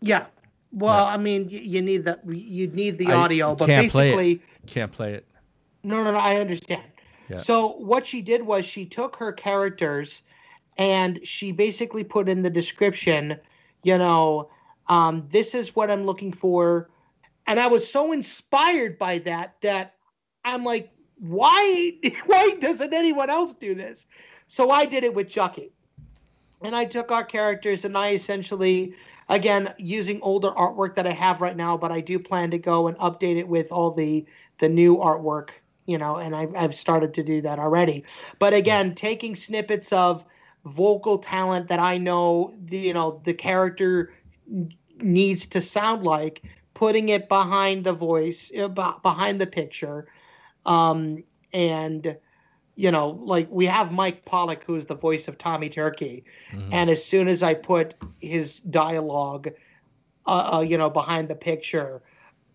yeah. 0.01 0.27
Well, 0.71 1.07
I 1.07 1.17
mean, 1.17 1.49
you 1.49 1.81
need 1.81 2.05
the 2.05 2.19
you 2.27 2.67
need 2.69 2.99
the 2.99 3.07
I 3.07 3.15
audio, 3.15 3.55
but 3.55 3.67
can't 3.67 3.91
play 3.91 4.11
basically. 4.11 4.43
Can't 4.67 4.93
play 4.93 5.15
it. 5.15 5.27
No, 5.83 6.03
no, 6.03 6.13
no. 6.13 6.19
I 6.19 6.37
understand. 6.37 6.83
Yeah. 7.29 7.37
So 7.37 7.75
what 7.79 8.07
she 8.07 8.23
did 8.23 8.43
was 8.43 8.65
she 8.65 8.85
took 8.85 9.17
her 9.17 9.33
characters, 9.33 10.23
and 10.77 11.21
she 11.27 11.53
basically 11.53 12.05
put 12.05 12.29
in 12.29 12.43
the 12.43 12.51
description, 12.51 13.39
you 13.83 13.99
know, 13.99 14.49
um, 14.89 15.27
this 15.31 15.55
is 15.55 15.77
what 15.77 15.91
I'm 15.91 16.05
looking 16.05 16.33
for, 16.33 16.89
and 17.47 17.61
I 17.61 17.67
was 17.67 17.91
so 17.91 18.13
inspired 18.13 18.99
by 18.99 19.19
that 19.21 19.57
that 19.63 19.95
I'm 20.45 20.65
like, 20.65 20.91
why, 21.19 21.93
why 22.27 22.55
doesn't 22.61 22.95
anyone 22.95 23.29
else 23.29 23.53
do 23.53 23.75
this? 23.75 24.07
So 24.47 24.71
I 24.71 24.87
did 24.87 25.05
it 25.05 25.15
with 25.15 25.29
Chucky, 25.29 25.71
and 26.63 26.75
I 26.75 26.85
took 26.85 27.11
our 27.11 27.25
characters 27.25 27.85
and 27.85 27.97
I 27.97 28.13
essentially. 28.13 28.95
Again, 29.31 29.75
using 29.77 30.23
older 30.23 30.53
artwork 30.53 30.95
that 30.95 31.07
I 31.07 31.11
have 31.11 31.43
right 31.43 31.55
now, 31.55 31.77
but 31.77 31.93
I 31.93 32.01
do 32.01 32.19
plan 32.19 32.51
to 32.51 32.57
go 32.57 32.89
and 32.89 32.97
update 32.97 33.37
it 33.37 33.47
with 33.47 33.71
all 33.71 33.91
the 33.91 34.25
the 34.59 34.71
new 34.71 34.97
artwork, 34.97 35.51
you 35.89 35.97
know, 35.97 36.17
and 36.17 36.37
I've, 36.37 36.55
I've 36.55 36.75
started 36.75 37.15
to 37.15 37.25
do 37.25 37.41
that 37.43 37.59
already. 37.59 38.05
But 38.39 38.53
again, 38.53 38.95
taking 38.95 39.35
snippets 39.35 39.91
of 39.93 40.25
vocal 40.65 41.19
talent 41.19 41.69
that 41.69 41.79
I 41.81 41.97
know, 41.97 42.55
the, 42.67 42.79
you 42.79 42.93
know, 42.93 43.21
the 43.25 43.33
character 43.33 44.13
needs 45.01 45.47
to 45.47 45.63
sound 45.63 46.05
like, 46.05 46.43
putting 46.75 47.09
it 47.09 47.29
behind 47.29 47.85
the 47.85 47.93
voice, 47.93 48.53
uh, 48.57 48.69
behind 48.69 49.41
the 49.41 49.47
picture, 49.47 50.07
um, 50.67 51.25
and 51.53 52.17
you 52.77 52.93
know, 52.93 53.09
like 53.25 53.49
we 53.51 53.67
have 53.67 53.91
Mike 53.91 54.25
Pollock, 54.25 54.63
who 54.65 54.77
is 54.77 54.87
the 54.87 54.95
voice 54.95 55.27
of 55.27 55.37
Tommy 55.39 55.69
Turkey, 55.69 56.25
Mhm. 56.53 56.69
and 56.71 56.91
as 56.91 57.05
soon 57.05 57.27
as 57.27 57.43
I 57.43 57.55
put 57.55 57.95
his 58.21 58.61
dialogue, 58.61 59.49
uh, 60.27 60.51
uh, 60.59 60.61
you 60.61 60.79
know, 60.79 60.91
behind 60.91 61.29
the 61.29 61.35
picture, 61.35 62.03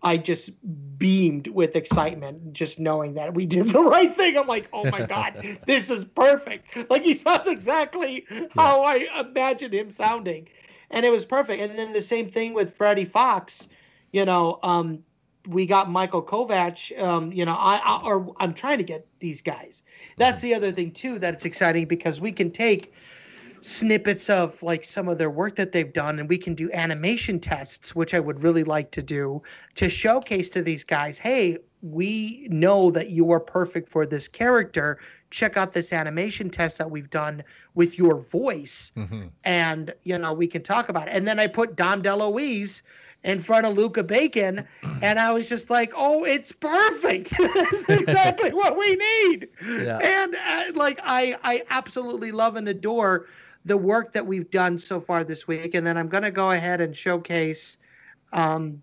I 0.04 0.18
just 0.18 0.50
beamed 0.98 1.48
with 1.48 1.74
excitement 1.76 2.52
just 2.52 2.78
knowing 2.78 3.14
that 3.14 3.34
we 3.34 3.46
did 3.46 3.70
the 3.70 3.80
right 3.82 4.12
thing. 4.12 4.36
I'm 4.36 4.46
like, 4.46 4.68
oh 4.72 4.88
my 4.90 5.06
god, 5.06 5.58
this 5.66 5.90
is 5.90 6.04
perfect. 6.04 6.90
Like 6.90 7.02
he 7.02 7.14
sounds 7.14 7.48
exactly 7.48 8.26
how 8.54 8.82
I 8.82 9.08
imagined 9.18 9.74
him 9.74 9.90
sounding, 9.90 10.48
and 10.90 11.04
it 11.04 11.10
was 11.10 11.24
perfect. 11.24 11.62
And 11.62 11.78
then 11.78 11.92
the 11.92 12.02
same 12.02 12.30
thing 12.30 12.54
with 12.54 12.74
Freddie 12.74 13.06
Fox, 13.06 13.68
you 14.12 14.24
know. 14.24 14.58
Um, 14.62 15.02
we 15.48 15.66
got 15.66 15.90
Michael 15.90 16.22
Kovac. 16.22 16.98
Um, 17.02 17.32
you 17.32 17.44
know, 17.44 17.54
I, 17.54 17.76
I 17.76 18.00
or 18.04 18.34
I'm 18.38 18.54
trying 18.54 18.78
to 18.78 18.84
get 18.84 19.06
these 19.20 19.42
guys. 19.42 19.82
That's 20.16 20.40
the 20.42 20.54
other 20.54 20.72
thing 20.72 20.92
too. 20.92 21.18
That's 21.18 21.44
exciting 21.44 21.86
because 21.86 22.20
we 22.20 22.32
can 22.32 22.50
take 22.50 22.92
snippets 23.64 24.28
of 24.28 24.62
like 24.62 24.84
some 24.84 25.08
of 25.08 25.16
their 25.16 25.30
work 25.30 25.56
that 25.56 25.72
they've 25.72 25.92
done 25.94 26.18
and 26.18 26.28
we 26.28 26.36
can 26.36 26.54
do 26.54 26.70
animation 26.72 27.40
tests 27.40 27.94
which 27.94 28.12
i 28.12 28.20
would 28.20 28.42
really 28.42 28.62
like 28.62 28.90
to 28.90 29.02
do 29.02 29.42
to 29.74 29.88
showcase 29.88 30.50
to 30.50 30.60
these 30.60 30.84
guys 30.84 31.18
hey 31.18 31.56
we 31.80 32.46
know 32.50 32.90
that 32.90 33.08
you 33.10 33.30
are 33.30 33.40
perfect 33.40 33.90
for 33.90 34.06
this 34.06 34.26
character. 34.26 34.98
Check 35.28 35.58
out 35.58 35.74
this 35.74 35.92
animation 35.92 36.48
test 36.48 36.78
that 36.78 36.90
we've 36.90 37.10
done 37.10 37.44
with 37.74 37.98
your 37.98 38.16
voice. 38.22 38.90
Mhm. 38.96 39.28
and 39.44 39.92
you 40.02 40.16
know 40.16 40.32
we 40.32 40.46
can 40.46 40.62
talk 40.62 40.88
about 40.88 41.08
it. 41.08 41.14
And 41.14 41.28
then 41.28 41.38
i 41.38 41.46
put 41.46 41.76
dom 41.76 42.02
deluise 42.02 42.80
in 43.22 43.38
front 43.40 43.66
of 43.66 43.74
luca 43.74 44.02
bacon 44.02 44.66
and 45.02 45.18
i 45.18 45.30
was 45.32 45.48
just 45.48 45.68
like 45.70 45.92
oh 45.96 46.24
it's 46.24 46.52
perfect! 46.52 47.34
It's 47.38 47.88
exactly 47.88 48.52
what 48.60 48.78
we 48.78 48.94
need! 48.96 49.48
Yeah. 49.66 49.98
and 49.98 50.34
uh, 50.36 50.78
like 50.78 51.00
i 51.04 51.36
i 51.42 51.62
absolutely 51.70 52.32
love 52.32 52.56
and 52.56 52.66
adore 52.68 53.26
the 53.64 53.76
work 53.76 54.12
that 54.12 54.26
we've 54.26 54.50
done 54.50 54.76
so 54.76 55.00
far 55.00 55.24
this 55.24 55.46
week 55.48 55.74
and 55.74 55.86
then 55.86 55.96
i'm 55.96 56.08
going 56.08 56.22
to 56.22 56.30
go 56.30 56.50
ahead 56.52 56.80
and 56.80 56.96
showcase 56.96 57.76
um 58.32 58.82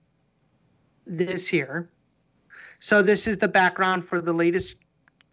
this 1.05 1.47
here 1.47 1.89
so 2.79 3.01
this 3.01 3.27
is 3.27 3.37
the 3.37 3.47
background 3.47 4.03
for 4.05 4.21
the 4.21 4.33
latest 4.33 4.75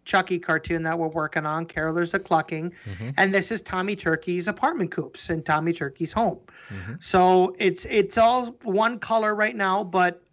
Chucky 0.05 0.39
cartoon 0.39 0.81
that 0.83 0.97
we're 0.97 1.09
working 1.09 1.45
on, 1.45 1.67
Carolers 1.67 2.11
the 2.11 2.19
Clucking, 2.19 2.71
Mhm. 2.87 3.13
and 3.17 3.31
this 3.33 3.51
is 3.51 3.61
Tommy 3.61 3.95
Turkey's 3.95 4.47
apartment 4.47 4.89
coops 4.89 5.29
and 5.29 5.45
Tommy 5.45 5.71
Turkey's 5.71 6.11
home. 6.11 6.39
Mhm. 6.69 7.03
So 7.03 7.55
it's 7.59 7.85
it's 7.85 8.17
all 8.17 8.55
one 8.63 8.97
color 8.97 9.35
right 9.35 9.55
now, 9.55 9.83
but 9.83 10.23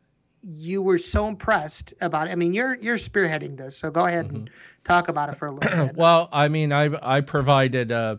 you 0.42 0.80
were 0.80 0.96
so 0.98 1.28
impressed 1.28 1.92
about 2.00 2.28
it. 2.28 2.30
I 2.30 2.36
mean, 2.36 2.54
you're 2.54 2.76
you're 2.76 2.96
spearheading 2.96 3.58
this, 3.58 3.76
so 3.76 3.90
go 3.90 4.06
ahead 4.06 4.30
and 4.30 4.48
talk 4.84 5.08
about 5.08 5.28
it 5.28 5.36
for 5.36 5.46
a 5.46 5.52
little 5.52 5.86
bit. 5.88 5.96
Well, 5.96 6.30
I 6.32 6.48
mean, 6.48 6.72
I 6.72 6.90
I 7.02 7.20
provided 7.20 7.92
uh 7.92 8.16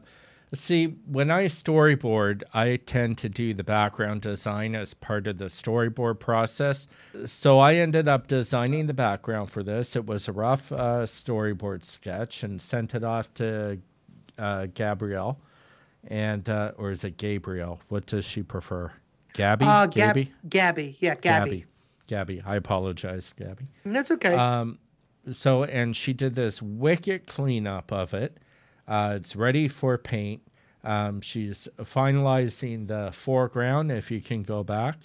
see 0.53 0.85
when 1.05 1.29
I 1.29 1.45
storyboard, 1.45 2.43
I 2.53 2.77
tend 2.77 3.17
to 3.19 3.29
do 3.29 3.53
the 3.53 3.63
background 3.63 4.21
design 4.21 4.75
as 4.75 4.93
part 4.93 5.27
of 5.27 5.37
the 5.37 5.45
storyboard 5.45 6.19
process. 6.19 6.87
So 7.25 7.59
I 7.59 7.75
ended 7.75 8.07
up 8.07 8.27
designing 8.27 8.87
the 8.87 8.93
background 8.93 9.51
for 9.51 9.63
this. 9.63 9.95
It 9.95 10.05
was 10.05 10.27
a 10.27 10.31
rough 10.31 10.71
uh, 10.71 11.05
storyboard 11.05 11.83
sketch 11.83 12.43
and 12.43 12.61
sent 12.61 12.95
it 12.95 13.03
off 13.03 13.33
to 13.35 13.79
uh, 14.37 14.67
Gabrielle, 14.73 15.39
and 16.07 16.47
uh, 16.47 16.71
or 16.77 16.91
is 16.91 17.03
it 17.03 17.17
Gabriel? 17.17 17.81
What 17.89 18.05
does 18.05 18.25
she 18.25 18.43
prefer? 18.43 18.93
Gabby, 19.33 19.65
uh, 19.65 19.85
Gab- 19.85 19.93
Gabby, 19.93 20.33
Gabby, 20.47 20.97
yeah, 20.99 21.15
Gabby. 21.15 21.49
Gabby, 21.49 21.65
Gabby. 22.07 22.41
I 22.45 22.55
apologize, 22.55 23.33
Gabby. 23.37 23.67
That's 23.85 24.11
okay. 24.11 24.33
Um, 24.33 24.79
so 25.31 25.63
and 25.63 25.95
she 25.95 26.13
did 26.13 26.35
this 26.35 26.61
wicked 26.61 27.27
cleanup 27.27 27.91
of 27.91 28.13
it. 28.13 28.37
Uh, 28.87 29.13
it's 29.15 29.35
ready 29.35 29.67
for 29.67 29.97
paint. 29.97 30.41
Um, 30.83 31.19
she's 31.21 31.67
finalizing 31.81 32.87
the 32.87 33.11
foreground. 33.11 33.91
If 33.91 34.09
you 34.11 34.21
can 34.21 34.43
go 34.43 34.63
back 34.63 34.95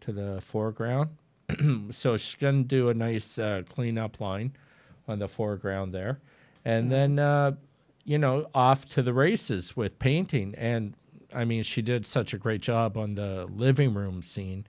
to 0.00 0.12
the 0.12 0.40
foreground, 0.40 1.10
so 1.90 2.16
she's 2.16 2.36
gonna 2.40 2.62
do 2.62 2.88
a 2.88 2.94
nice 2.94 3.38
uh, 3.38 3.62
cleanup 3.68 4.20
line 4.20 4.52
on 5.08 5.18
the 5.18 5.28
foreground 5.28 5.92
there, 5.92 6.18
and 6.64 6.90
then 6.90 7.18
uh, 7.18 7.52
you 8.04 8.16
know 8.16 8.46
off 8.54 8.88
to 8.90 9.02
the 9.02 9.12
races 9.12 9.76
with 9.76 9.98
painting. 9.98 10.54
And 10.56 10.94
I 11.34 11.44
mean, 11.44 11.62
she 11.62 11.82
did 11.82 12.06
such 12.06 12.32
a 12.32 12.38
great 12.38 12.62
job 12.62 12.96
on 12.96 13.14
the 13.14 13.46
living 13.46 13.92
room 13.92 14.22
scene. 14.22 14.64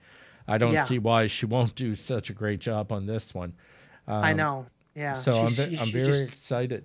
I 0.46 0.58
don't 0.58 0.72
Yeah. 0.74 0.84
see 0.84 0.98
why 0.98 1.26
she 1.26 1.46
won't 1.46 1.74
do 1.74 1.94
such 1.94 2.28
a 2.28 2.34
great 2.34 2.58
job 2.60 2.92
on 2.92 3.06
this 3.06 3.32
one. 3.32 3.54
I 4.06 4.32
um, 4.32 4.36
know. 4.36 4.66
Yeah. 4.94 5.14
So 5.14 5.40
I'm, 5.40 5.48
ve- 5.48 5.70
she- 5.70 5.78
I'm 5.78 5.86
she 5.86 5.92
very 5.92 6.06
just- 6.08 6.22
excited. 6.32 6.84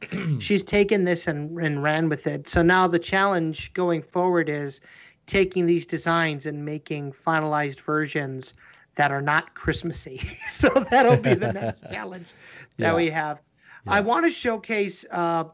she's 0.40 0.62
taken 0.64 1.04
this 1.04 1.26
and, 1.26 1.58
and 1.58 1.82
ran 1.82 2.08
with 2.08 2.26
it. 2.26 2.48
So 2.48 2.62
now 2.62 2.86
the 2.86 2.98
challenge 2.98 3.72
going 3.74 4.02
forward 4.02 4.48
is 4.48 4.80
taking 5.26 5.66
these 5.66 5.86
designs 5.86 6.46
and 6.46 6.64
making 6.64 7.12
finalized 7.12 7.80
versions 7.80 8.54
that 8.96 9.10
are 9.12 9.22
not 9.22 9.54
Christmassy. 9.54 10.18
so 10.48 10.68
that'll 10.90 11.16
be 11.16 11.34
the 11.34 11.52
next 11.52 11.88
challenge 11.92 12.34
that 12.78 12.90
Yeah. 12.90 12.94
we 12.96 13.10
have. 13.10 13.40
I 13.86 14.00
want 14.00 14.24
to 14.26 14.30
showcase. 14.30 15.04
Uh, 15.10 15.44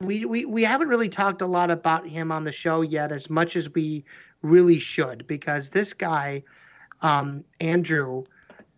we, 0.00 0.24
we 0.24 0.44
we 0.44 0.62
haven't 0.64 0.88
really 0.88 1.08
talked 1.08 1.40
a 1.40 1.46
lot 1.46 1.70
about 1.70 2.06
him 2.06 2.30
on 2.32 2.44
the 2.44 2.52
show 2.52 2.82
yet, 2.82 3.12
as 3.12 3.30
much 3.30 3.56
as 3.56 3.70
we 3.72 4.04
really 4.42 4.78
should, 4.78 5.26
because 5.26 5.70
this 5.70 5.94
guy, 5.94 6.42
um, 7.02 7.44
Andrew, 7.60 8.24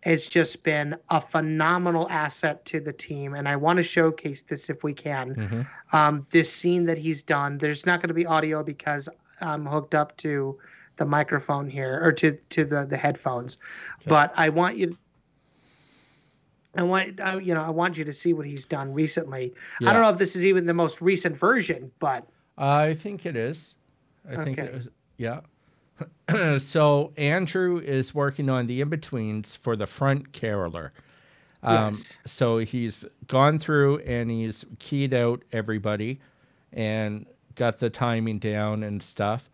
has 0.03 0.27
just 0.27 0.63
been 0.63 0.95
a 1.09 1.19
phenomenal 1.19 2.07
asset 2.09 2.63
to 2.65 2.79
the 2.79 2.93
team, 2.93 3.33
and 3.33 3.47
I 3.47 3.55
want 3.55 3.77
to 3.77 3.83
showcase 3.83 4.43
this 4.43 4.69
if 4.69 4.83
we 4.83 4.93
can. 4.93 5.35
Mhm. 5.35 5.65
Um, 5.93 6.27
this 6.29 6.51
scene 6.51 6.85
that 6.85 6.97
he's 6.97 7.23
done. 7.23 7.57
There's 7.57 7.85
not 7.85 8.01
going 8.01 8.09
to 8.09 8.13
be 8.13 8.25
audio 8.25 8.63
because 8.63 9.09
I'm 9.41 9.65
hooked 9.65 9.95
up 9.95 10.15
to 10.17 10.57
the 10.97 11.05
microphone 11.05 11.69
here 11.69 11.99
or 12.03 12.11
to 12.13 12.31
to 12.49 12.65
the 12.65 12.85
the 12.85 12.97
headphones, 12.97 13.57
but 14.07 14.33
I 14.35 14.49
want 14.49 14.77
you. 14.77 14.97
I 16.75 16.83
want 16.83 17.19
I, 17.19 17.37
you 17.39 17.53
know 17.53 17.61
I 17.63 17.69
want 17.69 17.97
you 17.97 18.03
to 18.03 18.13
see 18.13 18.33
what 18.33 18.45
he's 18.45 18.65
done 18.65 18.93
recently. 18.93 19.53
I 19.81 19.93
don't 19.93 20.01
know 20.01 20.09
if 20.09 20.17
this 20.17 20.35
is 20.35 20.45
even 20.45 20.65
the 20.65 20.73
most 20.73 21.01
recent 21.01 21.35
version, 21.35 21.91
but 21.99 22.27
I 22.57 22.93
think 22.93 23.25
it 23.25 23.35
is. 23.35 23.75
I 24.29 24.43
think 24.43 24.59
Okay. 24.59 24.67
it 24.67 24.73
was, 24.73 24.89
yeah. 25.17 25.41
so 26.57 27.13
Andrew 27.17 27.79
is 27.79 28.13
working 28.13 28.49
on 28.49 28.67
the 28.67 28.81
in 28.81 28.89
betweens 28.89 29.55
for 29.55 29.75
the 29.75 29.87
front 29.87 30.31
caroler. 30.33 30.93
Um, 31.63 31.93
Yes. 31.93 32.17
So 32.25 32.59
he's 32.59 33.05
gone 33.27 33.57
through 33.59 33.99
and 33.99 34.29
he's 34.29 34.65
keyed 34.79 35.13
out 35.13 35.43
everybody 35.51 36.19
and 36.71 37.25
got 37.55 37.79
the 37.79 37.89
timing 37.89 38.39
down 38.39 38.83
and 38.83 39.01
stuff. 39.01 39.49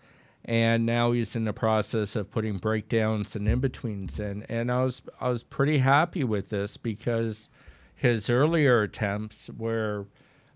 And 0.45 0.85
now 0.85 1.13
he's 1.13 1.37
in 1.37 1.45
the 1.45 1.53
process 1.53 2.17
of 2.17 2.29
putting 2.29 2.57
breakdowns 2.57 3.35
and 3.35 3.47
in 3.47 3.59
betweens 3.59 4.19
in. 4.19 4.43
And 4.49 4.69
I 4.69 4.83
was 4.83 5.01
I 5.21 5.29
was 5.29 5.43
pretty 5.43 5.77
happy 5.77 6.25
with 6.25 6.49
this 6.49 6.75
because 6.75 7.49
his 7.95 8.29
earlier 8.29 8.81
attempts 8.81 9.49
were, 9.57 10.05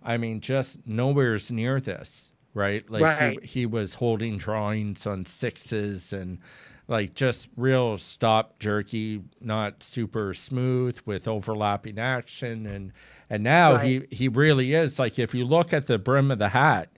I 0.03 0.18
mean, 0.18 0.41
just 0.41 0.85
nowhere's 0.85 1.49
near 1.49 1.80
this, 1.80 2.34
right? 2.58 2.90
Like 2.90 3.04
Right. 3.04 3.40
He, 3.44 3.60
he 3.62 3.66
was 3.66 3.96
holding 3.96 4.38
drawings 4.38 5.08
on 5.08 5.26
sixes 5.26 6.12
and 6.12 6.40
like 6.88 7.14
just 7.14 7.50
real 7.56 7.98
stop 7.98 8.60
jerky, 8.60 9.22
not 9.40 9.84
super 9.84 10.34
smooth 10.34 11.00
with 11.06 11.28
overlapping 11.28 12.00
action 12.00 12.66
and 12.66 12.92
and 13.30 13.44
now 13.44 13.78
he 13.78 14.08
he 14.10 14.28
really 14.28 14.74
is 14.74 14.98
like 14.98 15.20
if 15.20 15.34
you 15.34 15.46
look 15.46 15.74
at 15.74 15.88
the 15.88 15.98
brim 15.98 16.32
of 16.32 16.40
the 16.40 16.50
hat, 16.50 16.90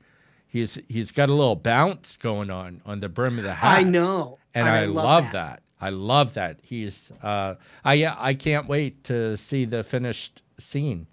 he's 0.48 0.80
he's 0.88 1.12
got 1.12 1.30
a 1.30 1.34
little 1.34 1.56
bounce 1.56 2.16
going 2.18 2.50
on 2.50 2.82
on 2.86 3.00
the 3.00 3.10
brim 3.10 3.38
of 3.38 3.44
the 3.44 3.54
hat. 3.56 3.80
I 3.80 3.84
know, 3.84 4.38
and 4.54 4.68
I, 4.68 4.86
love, 4.86 5.32
that. 5.32 5.64
I 5.82 5.90
love 5.90 6.36
that. 6.36 6.60
He's 6.62 7.12
uh 7.24 7.56
I 7.84 7.96
yeah, 7.96 8.16
I 8.18 8.34
can't 8.36 8.68
wait 8.68 9.04
to 9.06 9.36
see 9.38 9.66
the 9.66 9.84
finished 9.84 10.42
scene. 10.60 11.08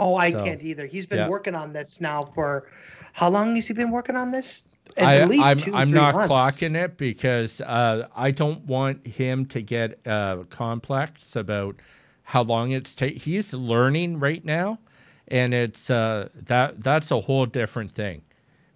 Oh, 0.00 0.16
I 0.16 0.32
So, 0.32 0.38
can't 0.44 0.62
either. 0.64 0.86
He's 0.86 1.06
been 1.06 1.18
yeah. 1.18 1.26
working 1.26 1.54
on 1.54 1.72
this 1.74 2.00
now 2.00 2.24
for 2.24 2.68
how 3.12 3.28
long 3.30 3.56
has 3.56 3.68
he 3.68 3.74
been 3.74 3.92
working 3.92 4.16
on 4.16 4.32
this? 4.32 4.66
At 4.96 5.08
I, 5.08 5.16
least 5.16 5.42
I'm, 5.42 5.58
two, 5.58 5.72
I'm 5.72 5.92
not 5.92 6.14
months. 6.14 6.20
clocking 6.20 6.76
it 6.76 6.96
because 6.96 7.60
uh, 7.62 8.08
I 8.14 8.30
don't 8.32 8.66
want 8.66 9.06
him 9.06 9.46
to 9.46 9.62
get 9.62 10.06
uh, 10.06 10.44
complex 10.50 11.36
about 11.36 11.76
how 12.24 12.42
long 12.42 12.72
it's 12.72 12.94
take. 12.94 13.22
He's 13.22 13.54
learning 13.54 14.20
right 14.20 14.44
now, 14.44 14.80
and 15.28 15.54
it's 15.54 15.90
uh, 15.90 16.28
that 16.34 16.82
that's 16.82 17.10
a 17.10 17.20
whole 17.20 17.46
different 17.46 17.92
thing. 17.92 18.22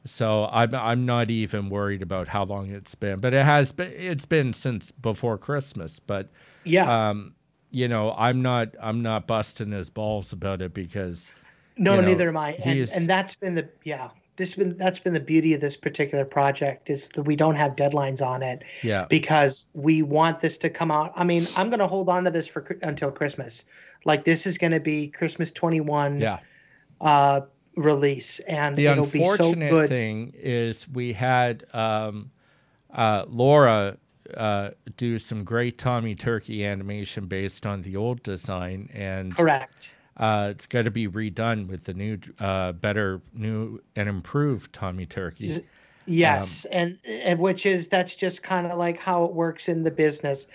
So 0.06 0.46
I'm 0.52 0.74
I'm 0.74 1.06
not 1.06 1.30
even 1.30 1.70
worried 1.70 2.02
about 2.02 2.28
how 2.28 2.44
long 2.44 2.70
it's 2.70 2.94
been, 2.94 3.20
but 3.20 3.34
it 3.34 3.44
has 3.44 3.72
been 3.72 3.92
it's 3.92 4.26
been 4.26 4.52
since 4.54 4.92
before 4.92 5.38
Christmas. 5.38 5.98
But 6.00 6.30
Yeah. 6.64 6.90
um, 7.10 7.34
you 7.74 7.88
know, 7.88 8.14
I'm 8.16 8.40
not 8.40 8.68
I'm 8.80 9.02
not 9.02 9.26
busting 9.26 9.72
his 9.72 9.90
balls 9.90 10.32
about 10.32 10.62
it 10.62 10.72
because 10.72 11.32
No, 11.76 11.96
you 11.96 12.02
know, 12.02 12.08
neither 12.08 12.28
am 12.28 12.36
I. 12.36 12.52
And, 12.52 12.78
he's- 12.78 12.92
and 12.92 13.08
that's 13.08 13.34
been 13.34 13.56
the 13.56 13.68
yeah. 13.84 14.10
This 14.36 14.56
been 14.56 14.76
that's 14.76 14.98
been 14.98 15.12
the 15.12 15.20
beauty 15.20 15.54
of 15.54 15.60
this 15.60 15.76
particular 15.76 16.24
project 16.24 16.90
is 16.90 17.08
that 17.10 17.22
we 17.22 17.36
don't 17.36 17.54
have 17.54 17.76
deadlines 17.76 18.20
on 18.20 18.42
it 18.42 18.64
yeah, 18.82 19.06
because 19.08 19.68
we 19.74 20.02
want 20.02 20.40
this 20.40 20.58
to 20.58 20.70
come 20.70 20.90
out. 20.90 21.12
I 21.14 21.22
mean, 21.22 21.46
I'm 21.56 21.70
going 21.70 21.78
to 21.78 21.86
hold 21.86 22.08
on 22.08 22.24
to 22.24 22.32
this 22.32 22.48
for 22.48 22.76
until 22.82 23.12
Christmas. 23.12 23.64
Like 24.04 24.24
this 24.24 24.44
is 24.44 24.58
going 24.58 24.72
to 24.72 24.80
be 24.80 25.06
Christmas 25.08 25.52
21 25.52 26.20
yeah. 26.20 26.38
uh 27.00 27.42
release 27.76 28.38
and 28.40 28.76
the 28.76 28.86
it'll 28.86 29.04
be 29.06 29.24
so 29.24 29.30
unfortunate 29.32 29.70
good. 29.70 29.88
thing 29.88 30.32
is 30.36 30.88
we 30.88 31.12
had 31.12 31.64
um, 31.72 32.30
uh, 32.92 33.24
Laura 33.28 33.98
uh, 34.36 34.70
do 34.96 35.18
some 35.18 35.44
great 35.44 35.78
Tommy 35.78 36.14
Turkey 36.14 36.64
animation 36.64 37.26
based 37.26 37.66
on 37.66 37.82
the 37.82 37.96
old 37.96 38.22
design, 38.22 38.88
and 38.92 39.36
Correct. 39.36 39.92
uh, 40.16 40.48
it's 40.50 40.66
got 40.66 40.82
to 40.82 40.90
be 40.90 41.08
redone 41.08 41.68
with 41.68 41.84
the 41.84 41.94
new, 41.94 42.18
uh, 42.38 42.72
better, 42.72 43.20
new 43.32 43.80
and 43.96 44.08
improved 44.08 44.72
Tommy 44.72 45.06
Turkey. 45.06 45.64
Yes, 46.06 46.66
and 46.66 46.98
and 47.06 47.38
which 47.38 47.64
is 47.64 47.88
that's 47.88 48.14
just 48.14 48.42
kind 48.42 48.66
of 48.66 48.78
like 48.78 48.98
how 48.98 49.24
it 49.24 49.32
works 49.32 49.68
in 49.68 49.84
the 49.84 49.90
business. 49.90 50.46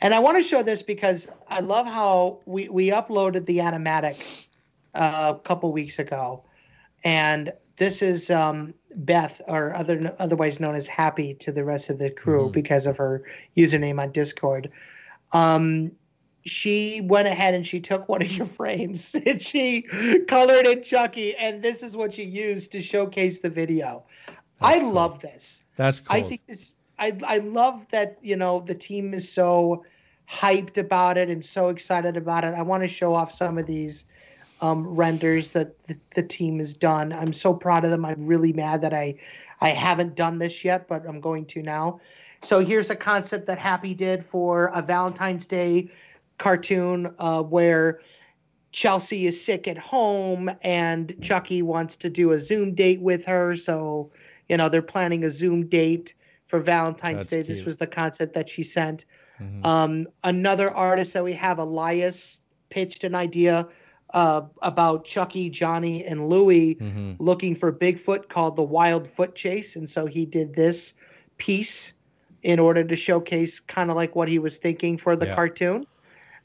And 0.00 0.14
I 0.14 0.18
want 0.18 0.36
to 0.36 0.42
show 0.42 0.62
this 0.62 0.82
because 0.82 1.30
I 1.48 1.60
love 1.60 1.86
how 1.86 2.40
we 2.46 2.68
we 2.68 2.88
uploaded 2.90 3.46
the 3.46 3.58
animatic 3.58 4.46
uh, 4.94 5.34
a 5.36 5.38
couple 5.40 5.72
weeks 5.72 5.98
ago, 5.98 6.44
and 7.04 7.52
this 7.76 8.02
is 8.02 8.30
um, 8.30 8.74
Beth, 8.94 9.40
or 9.48 9.74
other 9.74 10.14
otherwise 10.18 10.60
known 10.60 10.74
as 10.74 10.86
Happy, 10.86 11.34
to 11.34 11.52
the 11.52 11.64
rest 11.64 11.90
of 11.90 11.98
the 11.98 12.10
crew 12.10 12.48
Mhm. 12.48 12.52
because 12.52 12.86
of 12.86 12.96
her 12.96 13.22
username 13.56 14.00
on 14.00 14.12
Discord. 14.12 14.70
Um, 15.32 15.92
she 16.44 17.00
went 17.02 17.28
ahead 17.28 17.52
and 17.54 17.66
she 17.66 17.80
took 17.80 18.08
one 18.08 18.22
of 18.22 18.30
your 18.32 18.46
frames 18.60 19.14
and 19.26 19.40
she 19.42 19.82
colored 20.28 20.66
it 20.66 20.82
Chucky, 20.84 21.36
and 21.36 21.62
this 21.62 21.82
is 21.82 21.96
what 21.96 22.12
she 22.14 22.24
used 22.24 22.72
to 22.72 22.80
showcase 22.82 23.40
the 23.40 23.50
video. 23.50 24.04
I 24.60 24.78
cool. 24.80 24.92
love 24.92 25.20
this. 25.20 25.62
That's 25.76 26.00
cool. 26.00 26.16
I 26.16 26.22
think 26.22 26.42
this. 26.46 26.76
I 26.98 27.16
I 27.26 27.38
love 27.38 27.86
that 27.90 28.18
you 28.22 28.36
know 28.36 28.60
the 28.60 28.74
team 28.74 29.14
is 29.14 29.30
so 29.30 29.84
hyped 30.28 30.76
about 30.78 31.16
it 31.16 31.30
and 31.30 31.44
so 31.44 31.68
excited 31.68 32.16
about 32.16 32.44
it. 32.44 32.54
I 32.54 32.62
want 32.62 32.82
to 32.82 32.88
show 32.88 33.14
off 33.14 33.32
some 33.32 33.56
of 33.58 33.66
these 33.66 34.04
um, 34.60 34.86
renders 34.86 35.52
that 35.52 35.82
the, 35.86 35.98
the 36.14 36.22
team 36.22 36.58
has 36.58 36.74
done. 36.74 37.12
I'm 37.12 37.32
so 37.32 37.54
proud 37.54 37.84
of 37.84 37.90
them. 37.90 38.04
I'm 38.04 38.26
really 38.26 38.52
mad 38.52 38.80
that 38.82 38.92
I 38.94 39.16
I 39.60 39.70
haven't 39.70 40.14
done 40.14 40.38
this 40.38 40.64
yet, 40.64 40.86
but 40.86 41.04
I'm 41.06 41.20
going 41.20 41.44
to 41.46 41.62
now. 41.62 42.00
So 42.42 42.60
here's 42.60 42.90
a 42.90 42.96
concept 42.96 43.46
that 43.46 43.58
Happy 43.58 43.94
did 43.94 44.24
for 44.24 44.66
a 44.74 44.80
Valentine's 44.80 45.46
Day 45.46 45.90
cartoon 46.38 47.12
uh, 47.18 47.42
where 47.42 48.00
Chelsea 48.70 49.26
is 49.26 49.42
sick 49.42 49.66
at 49.66 49.78
home 49.78 50.50
and 50.62 51.16
Chucky 51.20 51.62
wants 51.62 51.96
to 51.96 52.10
do 52.10 52.30
a 52.30 52.38
Zoom 52.38 52.74
date 52.74 53.00
with 53.00 53.24
her. 53.26 53.56
So, 53.56 54.10
you 54.48 54.56
know, 54.56 54.68
they're 54.68 54.82
planning 54.82 55.24
a 55.24 55.30
Zoom 55.30 55.66
date 55.66 56.14
for 56.46 56.60
Valentine's 56.60 57.28
That's 57.28 57.28
Day. 57.28 57.42
This 57.42 57.64
was 57.64 57.78
the 57.78 57.86
concept 57.86 58.34
that 58.34 58.48
she 58.48 58.62
sent. 58.62 59.04
Mhm. 59.40 59.64
Um, 59.64 60.06
another 60.22 60.70
artist 60.70 61.12
that 61.14 61.24
we 61.24 61.32
have, 61.32 61.58
Elias, 61.58 62.40
pitched 62.70 63.04
an 63.04 63.14
idea 63.14 63.66
uh, 64.14 64.42
about 64.62 65.04
Chucky, 65.04 65.50
Johnny, 65.50 66.04
and 66.04 66.26
Louie 66.28 66.76
Mhm. 66.76 67.16
looking 67.18 67.54
for 67.54 67.72
Bigfoot 67.72 68.28
called 68.28 68.56
the 68.56 68.62
Wild 68.62 69.06
Foot 69.06 69.34
Chase. 69.34 69.76
And 69.76 69.88
so 69.88 70.06
he 70.06 70.24
did 70.24 70.54
this 70.54 70.94
piece 71.36 71.92
in 72.42 72.58
order 72.58 72.84
to 72.84 72.96
showcase 72.96 73.60
kind 73.60 73.90
of 73.90 73.96
like 73.96 74.14
what 74.16 74.28
he 74.28 74.38
was 74.38 74.58
thinking 74.58 74.96
for 74.96 75.16
the 75.16 75.26
Yeah. 75.26 75.34
cartoon. 75.34 75.86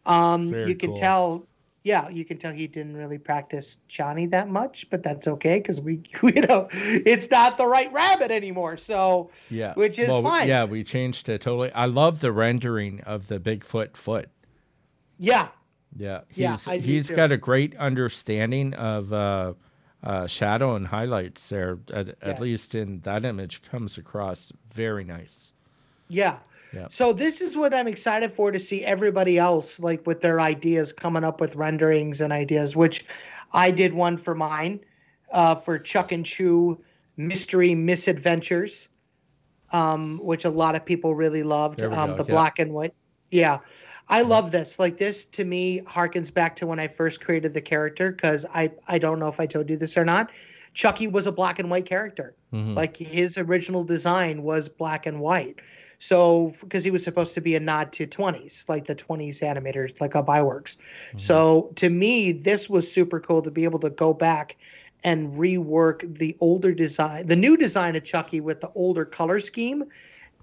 Um, 0.06 0.49
Very 0.49 0.69
you 0.69 0.76
can 0.76 0.90
cool. 0.90 0.98
tell, 0.98 1.48
yeah, 1.84 2.10
you 2.10 2.26
can 2.26 2.38
tell 2.38 2.52
he 2.52 2.68
didn't 2.68 2.98
really 2.98 3.18
practice 3.18 3.77
Johnny 3.88 4.26
that 4.27 4.49
much, 4.49 4.88
but 4.90 5.03
that's 5.03 5.27
okay 5.27 5.60
because 5.60 5.80
we, 5.80 6.02
you 6.23 6.41
know, 6.41 6.68
it's 6.72 7.30
not 7.31 7.57
the 7.57 7.65
right 7.65 7.91
rabbit 7.94 8.31
anymore. 8.31 8.76
So, 8.76 9.30
Yeah, 9.49 9.73
which 9.76 9.99
is 9.99 10.10
well, 10.10 10.23
fine. 10.23 10.48
Yeah, 10.48 10.65
we 10.65 10.84
changed 10.84 11.30
it 11.30 11.41
totally. 11.41 11.72
I 11.72 11.85
love 11.85 12.19
the 12.19 12.31
rendering 12.34 13.02
of 13.02 13.27
the 13.27 13.40
Bigfoot 13.40 13.95
foot. 13.95 14.30
yeah, 15.19 15.48
Yeah, 15.98 16.22
he's 16.30 16.38
Yeah, 16.38 16.57
I 16.68 16.78
he's 16.78 17.10
got 17.10 17.32
a 17.32 17.38
great 17.38 17.76
understanding 17.78 18.74
of 18.76 19.14
uh, 19.14 19.53
uh, 20.03 20.28
shadow 20.28 20.76
and 20.76 20.88
highlights 20.88 21.49
there. 21.49 21.80
At, 21.94 22.15
at 22.22 22.40
least 22.40 22.76
in 22.76 22.99
that 23.02 23.26
image, 23.26 23.61
comes 23.64 23.98
across 23.98 24.52
very 24.72 25.03
nice. 25.03 25.53
Yeah. 26.10 26.38
Yeah. 26.74 26.88
So 26.90 27.14
this 27.14 27.40
is 27.40 27.56
what 27.56 27.74
I'm 27.74 27.88
excited 27.88 28.32
for 28.32 28.52
to 28.52 28.60
see 28.60 28.84
everybody 28.84 29.38
else 29.38 29.80
like 29.80 30.06
with 30.07 30.22
their 30.22 30.41
ideas 30.41 30.91
coming 30.91 31.24
up 31.24 31.40
with 31.40 31.56
renderings 31.56 32.20
and 32.20 32.34
ideas, 32.34 32.76
which 32.76 33.06
I 33.53 33.70
did 33.70 33.94
one 33.94 34.18
for 34.18 34.34
mine, 34.34 34.80
uh, 35.32 35.53
for 35.56 35.78
Chuck 35.78 36.11
and 36.11 36.26
Chew 36.26 36.84
Mystery 37.15 37.76
Misadventures, 37.76 38.90
um, 39.72 40.20
which 40.24 40.45
a 40.45 40.49
lot 40.49 40.76
of 40.76 40.84
people 40.84 41.14
really 41.14 41.44
loved. 41.44 41.84
Um, 41.84 42.18
the 42.18 42.26
yeah. 42.26 42.32
black 42.32 42.57
and 42.57 42.74
white. 42.74 42.95
Yeah. 43.30 43.60
I 44.10 44.22
love 44.22 44.52
this. 44.52 44.80
Like 44.80 44.98
this 44.98 45.26
to 45.26 45.46
me 45.46 45.82
harkens 45.82 46.34
back 46.34 46.56
to 46.58 46.68
when 46.68 46.80
I 46.80 46.88
first 46.88 47.22
created 47.24 47.54
the 47.54 47.62
character 47.62 48.12
because 48.12 48.46
I 48.54 48.72
I 48.88 48.98
don't 49.00 49.20
know 49.20 49.28
if 49.28 49.40
I 49.40 49.46
told 49.46 49.70
you 49.70 49.78
this 49.78 49.98
or 49.98 50.06
not. 50.06 50.30
Chucky 50.74 51.08
was 51.08 51.28
a 51.28 51.32
black 51.32 51.60
and 51.60 51.70
white 51.70 51.86
character. 51.86 52.36
Mhm. 52.54 52.76
Like 52.76 52.98
his 52.98 53.38
original 53.38 53.84
design 53.84 54.44
was 54.44 54.68
black 54.70 55.06
and 55.06 55.20
white. 55.20 55.60
So 56.00 56.54
because 56.60 56.84
he 56.84 56.92
was 56.92 57.04
supposed 57.04 57.34
to 57.36 57.42
be 57.42 57.56
a 57.56 57.60
nod 57.60 57.94
to 57.94 58.06
20s, 58.06 58.66
like 58.68 58.86
the 58.86 58.96
20s 58.96 59.40
animators, 59.40 60.02
like 60.02 60.16
Ub 60.16 60.28
Iwerks. 60.28 60.78
So 61.16 61.72
to 61.76 61.90
me, 61.90 62.34
this 62.34 62.70
was 62.70 62.92
super 62.92 63.20
cool 63.22 63.42
to 63.42 63.52
be 63.52 63.64
able 63.64 63.80
to 63.80 63.90
go 63.90 64.14
back 64.14 64.58
and 65.06 65.32
rework 65.34 66.18
the 66.18 66.36
older 66.40 66.74
design, 66.74 67.28
the 67.28 67.36
new 67.36 67.56
design 67.56 67.96
of 67.96 68.04
Chucky 68.04 68.42
with 68.42 68.60
the 68.62 68.72
older 68.76 69.06
color 69.06 69.40
scheme. 69.40 69.86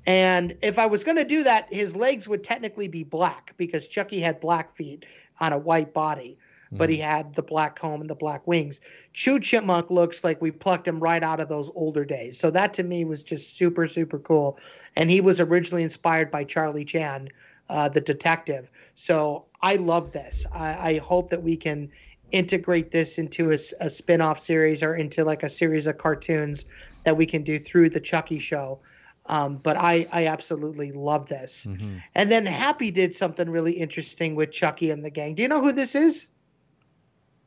And 0.07 0.57
if 0.63 0.79
I 0.79 0.87
was 0.87 1.05
going 1.05 1.19
to 1.19 1.25
do 1.25 1.45
that, 1.45 1.73
his 1.73 1.95
legs 1.95 2.27
would 2.27 2.43
technically 2.43 2.89
be 2.89 3.05
black 3.05 3.55
because 3.57 3.87
Chucky 3.87 4.21
had 4.21 4.41
black 4.41 4.75
feet 4.75 5.05
on 5.41 5.53
a 5.53 5.59
white 5.59 5.93
body, 5.93 6.39
but 6.73 6.89
he 6.89 6.97
had 6.97 7.35
the 7.35 7.43
black 7.43 7.77
comb 7.77 8.01
and 8.01 8.09
the 8.09 8.15
black 8.15 8.47
wings. 8.47 8.81
Chew 9.13 9.41
Chipmunk 9.41 9.91
looks 9.91 10.23
like 10.23 10.41
we 10.41 10.51
plucked 10.51 10.87
him 10.87 11.01
right 11.01 11.23
out 11.23 11.41
of 11.41 11.49
those 11.49 11.71
older 11.75 12.05
days. 12.05 12.39
So 12.39 12.51
that 12.53 12.73
to 12.75 12.85
me 12.85 13.05
was 13.05 13.25
just 13.25 13.57
super, 13.57 13.87
super 13.87 14.19
cool. 14.21 14.59
And 14.95 15.11
he 15.11 15.21
was 15.21 15.41
originally 15.41 15.83
inspired 15.83 16.31
by 16.31 16.45
Charlie 16.45 16.85
Chan, 16.85 17.29
uh, 17.69 17.89
the 17.89 18.01
detective. 18.01 18.71
So 18.95 19.47
I 19.63 19.77
love 19.77 20.13
this. 20.13 20.47
I, 20.53 20.93
I 20.93 20.99
hope 20.99 21.31
that 21.31 21.43
we 21.43 21.57
can 21.57 21.91
integrate 22.31 22.93
this 22.93 23.19
into 23.19 23.51
a 23.51 23.59
spin-off 23.59 24.39
series 24.39 24.83
or 24.83 24.95
into 24.95 25.25
like 25.25 25.43
a 25.43 25.49
series 25.49 25.89
of 25.89 25.99
cartoons 25.99 26.67
that 27.03 27.17
we 27.17 27.27
can 27.27 27.43
do 27.43 27.59
through 27.59 27.91
the 27.91 28.01
Chucky 28.01 28.39
show. 28.39 28.79
Um, 29.27 29.57
but 29.59 29.77
I, 29.77 30.07
I 30.13 30.27
absolutely 30.27 30.93
love 30.93 31.29
this. 31.29 31.67
Mm-hmm. 31.69 31.99
And 32.15 32.31
then 32.31 32.47
Happy 32.47 32.91
did 32.91 33.15
something 33.15 33.49
really 33.51 33.73
interesting 33.73 34.35
with 34.35 34.51
Chucky 34.51 34.91
and 34.91 35.05
the 35.05 35.11
gang. 35.11 35.35
Do 35.35 35.43
you 35.43 35.49
know 35.49 35.61
who 35.61 35.73
this 35.73 35.95
is? 35.95 36.29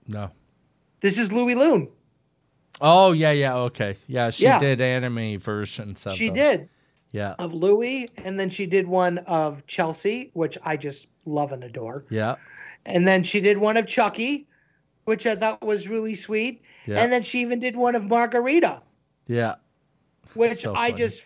No. 0.08 0.30
This 1.02 1.18
is 1.18 1.32
Louis 1.32 1.56
Loon. 1.56 1.90
Oh 2.82 3.12
yeah, 3.12 3.32
yeah, 3.32 3.56
okay, 3.56 3.96
yeah. 4.08 4.30
She 4.30 4.44
Yeah. 4.44 4.60
did 4.60 4.82
anime 4.82 5.40
versions 5.40 6.06
of 6.06 6.14
She 6.14 6.28
them. 6.28 6.36
did 6.36 6.70
Yeah, 7.12 7.36
of 7.40 7.54
Louis, 7.54 8.10
and 8.24 8.40
then 8.40 8.50
she 8.50 8.66
did 8.66 8.88
one 8.88 9.20
of 9.20 9.66
Chelsea, 9.68 10.32
which 10.34 10.58
I 10.64 10.76
just 10.78 11.08
love 11.26 11.52
and 11.52 11.64
adore. 11.64 12.06
yeah, 12.10 12.36
And 12.86 13.08
then 13.08 13.24
she 13.24 13.40
did 13.40 13.58
one 13.60 13.78
of 13.78 13.86
Chucky, 13.88 14.48
which 15.06 15.28
I 15.28 15.36
thought 15.36 15.62
was 15.64 15.88
really 15.88 16.16
sweet. 16.16 16.64
yeah, 16.88 17.02
And 17.02 17.12
then 17.12 17.22
she 17.22 17.42
even 17.42 17.60
did 17.60 17.76
one 17.76 17.96
of 17.96 18.06
Margarita, 18.08 18.82
yeah. 19.28 19.56
which 20.34 20.62
So 20.62 20.74
I 20.74 20.90
funny. 20.90 21.04
just, 21.04 21.24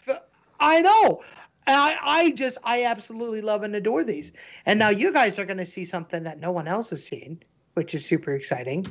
I 0.59 0.81
know. 0.81 1.23
And 1.67 1.75
I, 1.75 1.97
I 2.01 2.31
just, 2.31 2.57
I 2.63 2.85
absolutely 2.85 3.41
love 3.41 3.63
and 3.63 3.75
adore 3.75 4.03
these. 4.03 4.31
And 4.65 4.79
now 4.79 4.89
you 4.89 5.11
guys 5.11 5.37
are 5.37 5.45
going 5.45 5.57
to 5.57 5.65
see 5.65 5.83
something 5.83 6.23
that 6.23 6.39
no 6.39 6.51
one 6.51 6.67
else 6.67 6.89
has 6.91 7.05
seen, 7.05 7.43
which 7.73 7.93
is 7.93 8.05
super 8.05 8.31
exciting. 8.31 8.85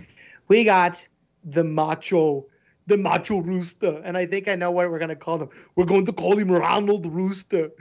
We 0.48 0.64
got 0.64 1.06
the 1.42 1.64
macho, 1.64 2.46
the 2.86 2.98
macho 2.98 3.40
rooster. 3.40 4.02
And 4.04 4.18
I 4.18 4.26
think 4.26 4.48
I 4.48 4.56
know 4.56 4.70
what 4.70 4.90
we're 4.90 4.98
going 4.98 5.08
to 5.08 5.16
call 5.16 5.42
him. 5.42 5.48
We're 5.74 5.86
going 5.86 6.04
to 6.04 6.12
call 6.12 6.38
him 6.38 6.50
Ronald 6.50 7.06
Rooster. 7.06 7.70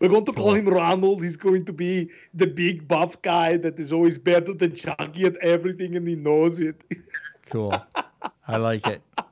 We're 0.00 0.08
going 0.08 0.24
to 0.26 0.32
call 0.32 0.54
him 0.54 0.68
Ronald. 0.68 1.22
He's 1.22 1.36
going 1.36 1.64
to 1.64 1.72
be 1.72 2.10
the 2.34 2.46
big 2.46 2.86
buff 2.86 3.20
guy 3.22 3.56
that 3.56 3.80
is 3.80 3.90
always 3.90 4.18
better 4.18 4.52
than 4.52 4.74
Chucky 4.76 5.24
at 5.24 5.36
everything 5.38 5.96
and 5.96 6.06
he 6.06 6.14
knows 6.14 6.60
it. 6.60 6.80
Cool. 7.50 7.74
I 8.46 8.56
like 8.56 8.86
it. 8.86 9.02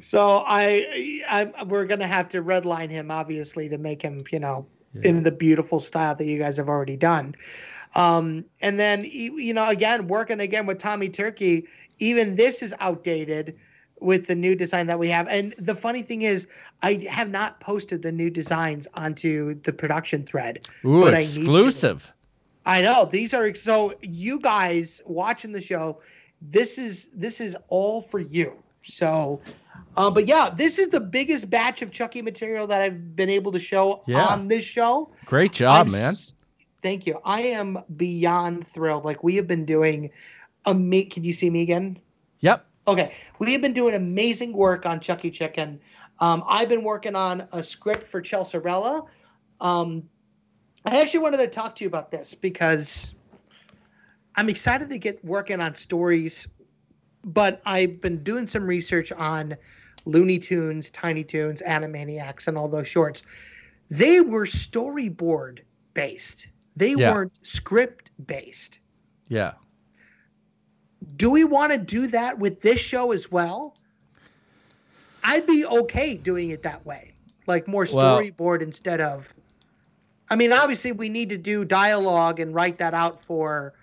So 0.00 0.44
I, 0.46 1.22
I 1.28 1.64
we're 1.64 1.86
gonna 1.86 2.06
have 2.06 2.28
to 2.30 2.42
redline 2.42 2.90
him 2.90 3.10
obviously 3.10 3.68
to 3.68 3.78
make 3.78 4.02
him, 4.02 4.24
you 4.30 4.40
know, 4.40 4.66
Yeah. 4.94 5.10
in 5.10 5.22
the 5.22 5.32
beautiful 5.32 5.78
style 5.78 6.14
that 6.14 6.26
you 6.26 6.38
guys 6.38 6.56
have 6.58 6.68
already 6.68 6.96
done. 6.96 7.34
Um, 7.94 8.44
and 8.60 8.78
then 8.78 9.04
you 9.04 9.54
know, 9.54 9.68
again, 9.68 10.08
working 10.08 10.40
again 10.40 10.66
with 10.66 10.78
Tommy 10.78 11.08
Turkey, 11.08 11.66
even 11.98 12.34
this 12.36 12.62
is 12.62 12.74
outdated 12.80 13.56
with 14.00 14.26
the 14.26 14.34
new 14.34 14.54
design 14.56 14.86
that 14.88 14.98
we 14.98 15.08
have. 15.08 15.28
And 15.28 15.54
the 15.58 15.74
funny 15.74 16.02
thing 16.02 16.22
is, 16.22 16.46
I 16.82 16.94
have 17.08 17.30
not 17.30 17.60
posted 17.60 18.02
the 18.02 18.12
new 18.12 18.30
designs 18.30 18.88
onto 18.94 19.60
the 19.62 19.72
production 19.72 20.24
thread. 20.24 20.66
Ooh, 20.84 21.02
but 21.02 21.14
I 21.14 21.20
exclusive. 21.20 22.12
I 22.66 22.82
know 22.82 23.08
these 23.10 23.34
are 23.34 23.54
so 23.54 23.94
you 24.02 24.40
guys 24.40 25.00
watching 25.06 25.52
the 25.52 25.60
show. 25.60 26.00
This 26.40 26.78
is 26.78 27.08
this 27.14 27.40
is 27.40 27.56
all 27.68 28.02
for 28.02 28.18
you. 28.18 28.61
So, 28.84 29.40
uh, 29.96 30.10
but 30.10 30.26
yeah, 30.26 30.50
this 30.54 30.78
is 30.78 30.88
the 30.88 31.00
biggest 31.00 31.50
batch 31.50 31.82
of 31.82 31.90
Chucky 31.90 32.22
material 32.22 32.66
that 32.66 32.80
I've 32.82 33.14
been 33.16 33.30
able 33.30 33.52
to 33.52 33.60
show 33.60 34.02
Yeah. 34.06 34.24
on 34.26 34.48
this 34.48 34.64
show. 34.64 35.10
Great 35.26 35.52
job, 35.52 35.86
I'm 35.86 35.92
man. 35.92 36.14
Thank 36.82 37.06
you. 37.06 37.20
I 37.24 37.42
am 37.42 37.78
beyond 37.96 38.66
thrilled. 38.66 39.04
Like 39.04 39.22
we 39.22 39.36
have 39.36 39.46
been 39.46 39.64
doing. 39.64 40.10
Ama- 40.66 41.04
can 41.04 41.24
you 41.24 41.32
see 41.32 41.50
me 41.50 41.62
again? 41.62 41.98
Yep. 42.40 42.64
Okay, 42.88 43.14
we 43.38 43.52
have 43.52 43.62
been 43.62 43.72
doing 43.72 43.94
amazing 43.94 44.52
work 44.52 44.86
on 44.86 44.98
Chucky 44.98 45.30
Chicken. 45.30 45.78
Um, 46.18 46.42
I've 46.48 46.68
been 46.68 46.82
working 46.82 47.14
on 47.14 47.46
a 47.52 47.62
script 47.62 48.06
for 48.06 48.20
Chelsarella. 48.20 49.06
Um, 49.60 50.02
I 50.84 51.00
actually 51.00 51.20
wanted 51.20 51.36
to 51.38 51.46
talk 51.46 51.76
to 51.76 51.84
you 51.84 51.88
about 51.88 52.10
this 52.10 52.34
because 52.34 53.14
I'm 54.34 54.48
excited 54.48 54.90
to 54.90 54.98
get 54.98 55.24
working 55.24 55.60
on 55.60 55.74
stories, 55.76 56.48
but 57.24 57.60
I've 57.64 58.00
been 58.00 58.22
doing 58.22 58.46
some 58.46 58.64
research 58.66 59.12
on 59.12 59.56
Looney 60.04 60.38
Tunes, 60.38 60.90
Tiny 60.90 61.24
Toons, 61.24 61.62
Animaniacs, 61.62 62.48
and 62.48 62.58
all 62.58 62.68
those 62.68 62.88
shorts. 62.88 63.22
They 63.90 64.20
were 64.20 64.46
storyboard 64.46 65.60
based. 65.94 66.48
They 66.76 66.94
Yeah. 66.94 67.12
weren't 67.12 67.32
script 67.46 68.10
based 68.26 68.80
Yeah. 69.28 69.52
do 71.16 71.30
we 71.30 71.44
want 71.44 71.72
to 71.72 71.78
do 71.78 72.06
that 72.08 72.38
with 72.38 72.60
this 72.60 72.80
show 72.80 73.12
as 73.12 73.30
well? 73.30 73.74
I'd 75.24 75.46
be 75.46 75.64
okay 75.66 76.14
doing 76.14 76.50
it 76.50 76.62
that 76.62 76.84
way, 76.84 77.12
like 77.46 77.68
more 77.68 77.86
Well- 77.92 78.18
storyboard 78.20 78.62
instead 78.62 79.00
of. 79.00 79.32
I 80.30 80.36
mean, 80.36 80.52
obviously, 80.52 80.92
we 80.92 81.08
need 81.08 81.28
to 81.30 81.36
do 81.36 81.64
dialogue 81.64 82.40
and 82.40 82.54
write 82.54 82.78
that 82.78 82.94
out 82.94 83.22
for, 83.24 83.74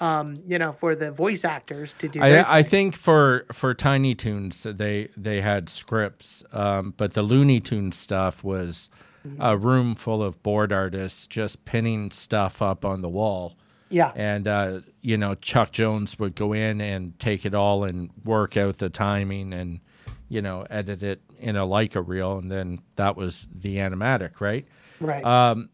um, 0.00 0.34
you 0.46 0.58
know, 0.58 0.72
for 0.72 0.94
the 0.94 1.10
voice 1.12 1.44
actors 1.44 1.94
to 1.94 2.08
do. 2.08 2.20
I, 2.20 2.58
I 2.58 2.62
think 2.62 2.96
for 2.96 3.46
for 3.52 3.74
Tiny 3.74 4.14
Toons 4.14 4.62
they 4.62 5.08
they 5.16 5.40
had 5.40 5.68
scripts, 5.68 6.42
um, 6.52 6.94
but 6.96 7.14
the 7.14 7.22
Looney 7.22 7.60
Tunes 7.60 7.96
stuff 7.96 8.42
was 8.42 8.90
Mm-hmm. 9.28 9.42
a 9.42 9.54
room 9.54 9.94
full 9.96 10.22
of 10.22 10.42
board 10.42 10.72
artists 10.72 11.26
just 11.26 11.66
pinning 11.66 12.10
stuff 12.10 12.62
up 12.62 12.86
on 12.86 13.02
the 13.02 13.08
wall. 13.10 13.54
Yeah, 13.90 14.12
and 14.14 14.48
uh, 14.48 14.80
you 15.02 15.18
know 15.18 15.34
Chuck 15.34 15.72
Jones 15.72 16.18
would 16.18 16.34
go 16.34 16.54
in 16.54 16.80
and 16.80 17.18
take 17.18 17.44
it 17.44 17.52
all 17.52 17.84
and 17.84 18.08
work 18.24 18.56
out 18.56 18.78
the 18.78 18.88
timing 18.88 19.52
and 19.52 19.80
you 20.30 20.40
know 20.40 20.66
edit 20.70 21.02
it 21.02 21.20
in 21.38 21.56
a 21.56 21.66
Leica 21.66 22.02
reel, 22.02 22.38
and 22.38 22.50
then 22.50 22.80
that 22.96 23.14
was 23.14 23.46
the 23.54 23.76
animatic, 23.76 24.40
right? 24.40 24.66
right. 25.00 25.22
Um, 25.22 25.68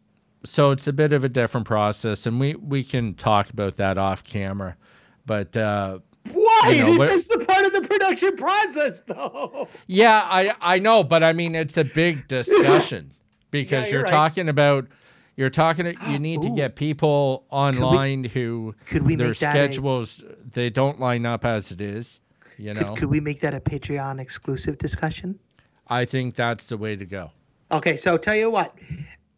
so 0.47 0.70
it's 0.70 0.86
a 0.86 0.93
bit 0.93 1.12
of 1.12 1.24
a 1.24 1.28
different 1.28 1.66
process, 1.66 2.27
and 2.27 2.40
we 2.40 2.55
we 2.55 2.82
can 2.85 3.14
talk 3.14 3.51
about 3.51 3.77
that 3.77 3.98
off 3.98 4.24
camera, 4.24 4.77
but. 5.27 5.56
Uh, 5.56 5.98
Why? 6.32 6.73
you 6.74 6.82
know, 6.98 7.06
That's 7.06 7.28
the 7.28 7.44
part 7.44 7.64
of 7.66 7.73
the 7.73 7.82
production 7.82 8.36
process, 8.36 9.02
though. 9.06 9.68
Yeah, 9.86 10.23
I 10.24 10.55
I 10.60 10.78
know, 10.81 11.05
but 11.05 11.23
I 11.23 11.32
mean 11.32 11.55
it's 11.55 11.77
a 11.77 11.85
big 11.85 12.27
discussion 12.36 13.12
because 13.52 13.70
Yeah, 13.86 13.90
you're 13.90 13.90
you're 13.93 14.02
right. 14.05 14.10
talking 14.10 14.48
about 14.48 14.89
you're 15.36 15.51
talking 15.51 15.94
you 16.09 16.18
need 16.28 16.43
to 16.43 16.51
get 16.51 16.74
people 16.74 17.44
online 17.51 18.24
who 18.24 18.74
could 18.86 19.02
we 19.02 19.14
their 19.14 19.28
make 19.28 19.39
that 19.39 19.55
a- 19.56 19.73
schedules 19.73 20.24
they 20.52 20.68
don't 20.68 20.98
line 20.98 21.27
up 21.27 21.44
as 21.44 21.70
it 21.70 21.81
is, 21.81 22.20
you 22.59 22.74
know. 22.74 22.90
Could, 22.94 22.98
could 22.98 23.10
we 23.10 23.20
make 23.20 23.39
that 23.40 23.55
a 23.55 23.60
Patreon 23.60 24.18
exclusive 24.20 24.78
discussion? 24.78 25.39
I 25.86 26.05
think 26.06 26.35
that's 26.35 26.68
the 26.68 26.77
way 26.77 26.97
to 26.97 27.05
go. 27.06 27.31
Okay, 27.70 27.97
so 27.97 28.16
tell 28.18 28.35
you 28.35 28.51
what. 28.51 28.77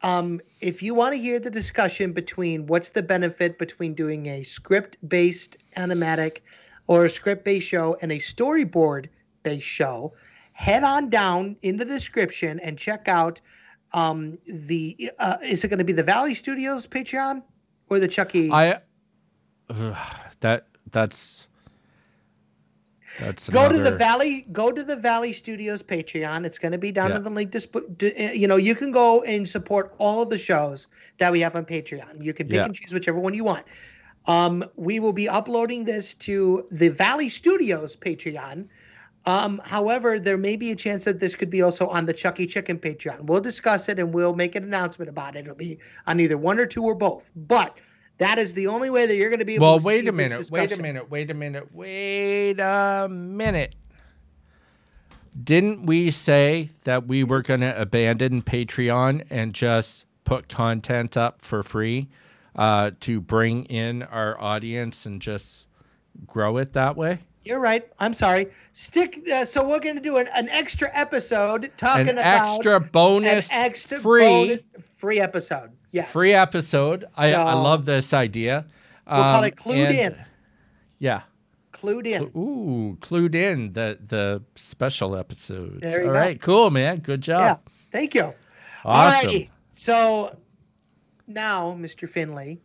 Um, 0.03 0.41
if 0.61 0.83
you 0.83 0.95
want 0.95 1.15
to 1.15 1.21
hear 1.21 1.41
the 1.41 1.51
discussion 1.51 2.13
between 2.13 2.67
what's 2.67 2.91
the 2.91 3.03
benefit 3.03 3.59
between 3.59 3.95
doing 3.95 4.27
a 4.27 4.43
script-based 4.43 5.57
animatic 5.77 6.41
or 6.87 7.05
a 7.05 7.11
script-based 7.11 7.67
show 7.67 7.97
and 8.01 8.13
a 8.13 8.19
storyboard-based 8.19 9.67
show, 9.67 10.13
head 10.53 10.85
on 10.85 11.11
down 11.11 11.57
in 11.63 11.77
the 11.77 11.85
description 11.85 12.61
and 12.61 12.79
check 12.79 13.09
out 13.09 13.41
um, 13.93 14.39
the. 14.47 15.11
Uh, 15.19 15.39
is 15.43 15.65
it 15.65 15.69
going 15.69 15.79
to 15.79 15.85
be 15.85 15.93
the 15.93 16.03
Valley 16.03 16.35
Studios 16.35 16.87
Patreon 16.87 17.43
or 17.89 17.99
the 17.99 18.09
Chucky? 18.09 18.51
I 18.53 18.81
that 20.41 20.67
that's 20.91 21.48
that's 23.19 23.49
go 23.49 23.69
to 23.69 23.79
the 23.79 23.91
valley 23.91 24.47
go 24.53 24.71
to 24.71 24.83
the 24.83 24.97
valley 24.97 25.33
studios 25.33 25.83
patreon. 25.83 26.45
It's 26.47 26.59
going 26.59 26.73
to 26.73 26.79
be 26.79 26.93
down 26.93 27.11
Yeah. 27.11 27.17
in 27.17 27.25
the 27.25 27.31
link. 27.31 27.51
Disp- 27.51 27.77
uh, 27.77 27.81
you 28.33 28.47
know 28.47 28.57
you 28.57 28.75
can 28.75 28.91
go 28.93 29.23
and 29.23 29.47
support 29.47 29.95
all 29.99 30.23
of 30.23 30.31
the 30.31 30.39
shows 30.39 30.87
that 31.19 31.33
we 31.33 31.41
have 31.41 31.57
on 31.57 31.65
patreon. 31.65 32.23
You 32.23 32.33
can 32.33 32.47
pick 32.47 32.57
Yeah. 32.57 32.65
and 32.65 32.75
choose 32.75 32.93
whichever 32.93 33.19
one 33.19 33.35
you 33.35 33.45
want. 33.45 33.67
Um, 34.27 34.65
we 34.77 35.01
will 35.01 35.13
be 35.13 35.29
uploading 35.29 35.85
this 35.85 36.15
to 36.17 36.67
the 36.71 36.89
valley 36.89 37.29
studios 37.29 37.97
patreon. 37.97 38.67
Um, 39.27 39.61
however 39.65 40.19
there 40.19 40.39
may 40.39 40.57
be 40.57 40.71
a 40.71 40.77
chance 40.77 41.05
that 41.05 41.19
this 41.21 41.35
could 41.35 41.51
be 41.51 41.61
also 41.61 41.87
on 41.89 42.07
the 42.07 42.13
chucky 42.13 42.47
chicken 42.47 42.79
patreon. 42.79 43.23
We'll 43.23 43.41
discuss 43.41 43.89
it 43.89 43.99
and 43.99 44.15
we'll 44.15 44.35
make 44.35 44.55
an 44.55 44.65
announcement 44.65 45.09
about 45.09 45.37
it. 45.37 45.41
It'll 45.41 45.55
be 45.55 45.79
on 46.07 46.21
either 46.21 46.39
one 46.39 46.59
or 46.59 46.67
two 46.67 46.83
or 46.85 46.95
both. 46.95 47.31
But 47.37 47.77
that 48.19 48.39
is 48.39 48.53
the 48.55 48.67
only 48.67 48.91
way 48.91 49.07
that 49.07 49.17
you're 49.17 49.31
going 49.31 49.39
to 49.39 49.45
be 49.45 49.55
able 49.55 49.67
to 49.67 49.71
Well, 49.71 49.79
to 49.81 49.87
wait 49.87 50.09
a 50.09 50.13
minute. 50.13 50.51
Wait 50.51 50.73
a 50.73 50.81
minute. 50.81 51.11
Wait 51.11 51.31
a 51.31 51.35
minute. 51.35 51.75
Wait 51.75 52.61
a 52.61 53.09
minute. 53.09 53.75
didn't 55.45 55.87
we 55.87 56.11
say 56.11 56.69
that 56.85 57.07
we 57.07 57.25
were 57.25 57.43
going 57.43 57.61
to 57.61 57.81
abandon 57.81 58.43
Patreon 58.43 59.25
and 59.31 59.55
just 59.55 60.07
put 60.25 60.49
content 60.49 61.17
up 61.17 61.41
for 61.43 61.63
free 61.63 62.09
uh, 62.57 62.91
to 63.01 63.21
bring 63.21 63.65
in 63.67 64.03
our 64.03 64.41
audience 64.41 65.07
and 65.07 65.23
just 65.23 65.67
grow 66.27 66.57
it 66.57 66.73
that 66.73 66.97
way? 66.97 67.21
You're 67.45 67.61
right. 67.61 67.89
I'm 67.99 68.13
sorry. 68.13 68.49
Stick. 68.73 69.27
Uh, 69.33 69.45
so 69.45 69.67
we're 69.67 69.79
going 69.79 69.95
to 69.95 70.03
do 70.03 70.17
an, 70.19 70.29
an 70.35 70.49
extra 70.51 70.91
episode 70.93 71.71
talking 71.77 72.09
An 72.09 72.19
about 72.19 72.57
extra 72.57 72.81
bonus, 72.81 73.51
an 73.51 73.59
extra 73.59 73.99
free, 74.01 74.25
bonus, 74.25 74.61
free 74.97 75.21
episode. 75.21 75.71
Yes. 75.91 76.11
free 76.13 76.33
episode. 76.35 77.05
I, 77.17 77.33
I 77.35 77.55
love 77.55 77.85
this 77.87 78.13
idea. 78.13 78.67
We'll 79.07 79.17
call 79.17 79.39
Um, 79.39 79.45
it 79.45 79.57
Clued 79.57 79.87
and- 79.89 79.95
In. 80.15 80.25
Yeah. 80.99 81.23
Clued 81.73 82.07
in. 82.07 82.25
Ooh, 82.37 82.97
clued 83.01 83.35
in 83.35 83.73
the 83.73 83.99
the 84.05 84.43
special 84.57 85.15
episode. 85.17 85.81
There 85.81 86.01
you 86.01 86.07
All 86.09 86.13
go. 86.13 86.19
right, 86.19 86.41
cool, 86.41 86.71
man. 86.71 86.99
Good 86.99 87.21
job. 87.21 87.41
Yeah. 87.41 87.57
Thank 87.93 88.15
you. 88.17 88.35
Awesome. 88.85 89.29
Alrighty. 89.31 89.49
So 89.73 90.37
now, 91.29 91.77
Mr. 91.79 92.09
Finley, 92.09 92.61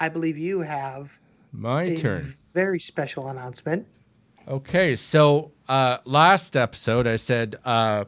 I 0.00 0.08
believe 0.08 0.38
you 0.38 0.60
have 0.60 1.18
My 1.52 1.82
a 1.82 1.96
turn. 1.98 2.22
very 2.54 2.80
special 2.80 3.28
announcement. 3.28 3.86
Okay, 4.46 4.96
so 4.96 5.52
uh 5.68 5.98
last 6.06 6.56
episode 6.56 7.06
I 7.06 7.16
said 7.16 7.56
uh 7.66 8.04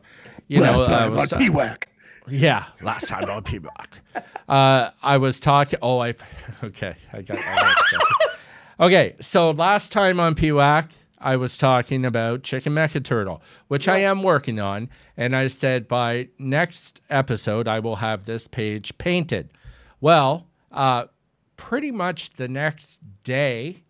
you 0.48 0.60
know 0.60 0.84
I 0.88 1.08
was, 1.10 1.30
PWAC. 1.32 1.84
Yeah, 2.28 2.66
last 2.82 3.08
time 3.08 3.28
on 3.30 3.42
P-Rock. 3.42 4.00
Uh 4.48 4.90
I 5.02 5.16
was 5.18 5.40
talking 5.40 5.78
oh 5.82 6.00
I 6.00 6.14
okay, 6.64 6.96
I 7.12 7.22
got 7.22 7.38
all 7.38 7.42
that 7.56 7.76
stuff. 7.86 8.38
Okay, 8.80 9.16
so 9.20 9.50
last 9.50 9.92
time 9.92 10.18
on 10.20 10.34
PWAC 10.34 10.90
I 11.18 11.36
was 11.36 11.58
talking 11.58 12.04
about 12.06 12.42
Chicken 12.42 12.74
Mecha 12.74 13.04
Turtle, 13.04 13.42
which 13.68 13.88
I 13.88 13.98
am 13.98 14.22
working 14.22 14.58
on, 14.58 14.88
and 15.16 15.36
I 15.36 15.48
said 15.48 15.86
by 15.86 16.28
next 16.38 17.00
episode 17.10 17.68
I 17.68 17.78
will 17.80 17.96
have 17.96 18.24
this 18.24 18.48
page 18.48 18.96
painted. 18.98 19.50
Well, 20.00 20.48
uh 20.72 21.06
pretty 21.56 21.90
much 21.90 22.30
the 22.30 22.48
next 22.48 23.00
day 23.22 23.84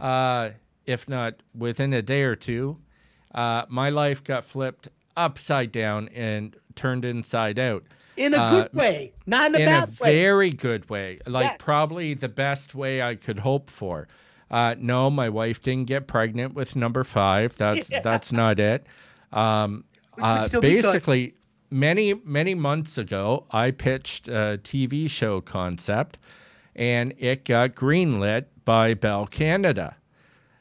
uh, 0.00 0.50
if 0.86 1.08
not 1.08 1.34
within 1.54 1.92
a 1.92 2.02
day 2.02 2.22
or 2.22 2.36
two, 2.36 2.78
uh, 3.34 3.64
my 3.68 3.90
life 3.90 4.22
got 4.22 4.44
flipped 4.44 4.88
upside 5.16 5.72
down 5.72 6.08
and 6.14 6.56
turned 6.78 7.04
inside 7.04 7.58
out 7.58 7.82
In 8.16 8.34
a 8.34 8.38
Uh, 8.38 8.50
good 8.62 8.74
way, 8.74 9.12
not 9.26 9.48
in 9.48 9.54
a 9.54 9.58
in 9.58 9.62
a 9.68 9.70
bad 9.70 9.88
way. 10.00 10.12
very 10.16 10.50
good 10.50 10.88
way, 10.90 11.18
like 11.26 11.44
Yes. 11.50 11.56
probably 11.58 12.14
the 12.14 12.28
best 12.28 12.74
way 12.74 13.02
I 13.02 13.14
could 13.14 13.40
hope 13.40 13.70
for. 13.70 14.08
Uh, 14.50 14.74
no, 14.78 15.10
my 15.10 15.28
wife 15.28 15.60
didn't 15.62 15.86
get 15.88 16.06
pregnant 16.06 16.54
with 16.54 16.74
number 16.74 17.04
five. 17.04 17.56
That's 17.56 17.90
Yeah. 17.92 18.00
that's 18.00 18.32
not 18.32 18.58
it. 18.58 18.86
Um, 19.32 19.84
uh, 20.20 20.42
still 20.42 20.60
be 20.60 20.72
good. 20.72 20.82
basically, 20.82 21.34
many 21.70 22.14
many 22.24 22.54
months 22.54 22.96
ago, 22.98 23.44
I 23.50 23.70
pitched 23.72 24.26
a 24.28 24.58
TV 24.64 25.06
show 25.08 25.40
concept, 25.40 26.18
and 26.74 27.12
it 27.18 27.44
got 27.44 27.74
greenlit 27.74 28.46
by 28.64 28.94
Bell 28.94 29.26
Canada. 29.26 29.96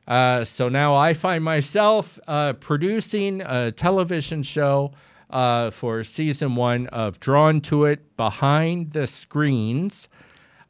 Uh, 0.08 0.44
so 0.44 0.70
now 0.70 0.96
I 0.96 1.14
find 1.14 1.44
myself 1.44 2.20
uh, 2.28 2.54
producing 2.54 3.42
a 3.42 3.72
television 3.72 4.44
show 4.44 4.94
uh, 5.30 5.70
for 5.72 6.04
season 6.04 6.56
one 6.56 6.88
of 6.88 7.20
Drawn 7.20 7.62
to 7.62 7.86
It 7.86 8.16
Behind 8.18 8.92
the 8.94 9.08
Screens. 9.08 10.10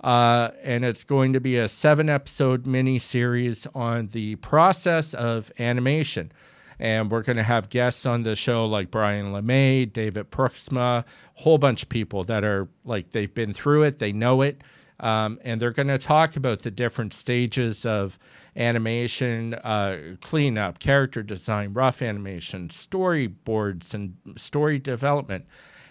Uh, 0.01 0.51
and 0.63 0.85
it's 0.85 1.03
going 1.03 1.33
to 1.33 1.39
be 1.39 1.57
a 1.57 1.67
seven 1.67 2.09
episode 2.09 2.67
mini 2.67 2.99
series 2.99 3.65
on 3.73 4.07
the 4.07 4.35
process 4.37 5.13
of 5.13 5.51
animation. 5.59 6.31
And 6.79 7.09
we're 7.09 7.23
going 7.23 7.37
to 7.37 7.43
have 7.43 7.69
guests 7.69 8.05
on 8.05 8.21
the 8.21 8.35
show 8.35 8.67
like 8.67 8.91
Brian 8.91 9.33
LeMay, 9.33 9.91
David 9.91 10.29
Brooksma, 10.29 10.99
a 10.99 11.05
whole 11.33 11.57
bunch 11.57 11.83
of 11.83 11.89
people 11.89 12.23
that 12.25 12.43
are 12.43 12.67
like 12.85 13.09
they've 13.09 13.33
been 13.33 13.53
through 13.53 13.83
it, 13.83 13.97
they 13.97 14.11
know 14.11 14.43
it. 14.43 14.61
Um, 14.99 15.39
and 15.43 15.61
they're 15.61 15.71
going 15.71 15.89
to 15.89 15.99
talk 15.99 16.35
about 16.35 16.63
the 16.63 16.71
different 16.71 17.13
stages 17.13 17.85
of 17.85 18.17
animation, 18.55 19.53
uh, 19.53 20.15
cleanup, 20.21 20.79
character 20.79 21.21
design, 21.21 21.73
rough 21.73 22.01
animation, 22.01 22.69
storyboards, 22.69 23.93
and 23.93 24.15
story 24.35 24.79
development. 24.79 25.45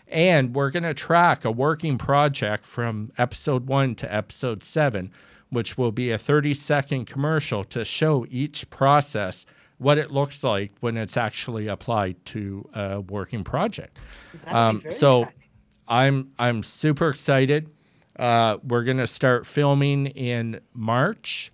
And 0.08 0.54
we're 0.54 0.70
going 0.70 0.84
to 0.84 0.94
track 0.94 1.44
a 1.44 1.50
working 1.50 1.98
project 1.98 2.64
from 2.64 3.12
episode 3.18 3.66
one 3.66 3.94
to 3.96 4.12
episode 4.12 4.62
seven, 4.64 5.12
which 5.50 5.78
will 5.78 5.92
be 5.92 6.10
a 6.10 6.18
30 6.18 6.54
second 6.54 7.06
commercial 7.06 7.64
to 7.64 7.84
show 7.84 8.26
each 8.28 8.68
process, 8.70 9.46
what 9.78 9.98
it 9.98 10.10
looks 10.10 10.42
like 10.42 10.72
when 10.80 10.96
it's 10.96 11.16
actually 11.16 11.66
applied 11.68 12.24
to 12.24 12.68
a 12.74 13.00
working 13.00 13.44
project. 13.44 13.98
Um, 14.46 14.82
so 14.90 15.22
exciting. 15.22 15.42
I'm 15.88 16.32
I'm 16.38 16.62
super 16.62 17.08
excited. 17.10 17.70
Uh, 18.18 18.58
we're 18.66 18.82
gonna 18.84 19.06
start 19.06 19.46
filming 19.46 20.06
in 20.06 20.60
March, 20.72 21.52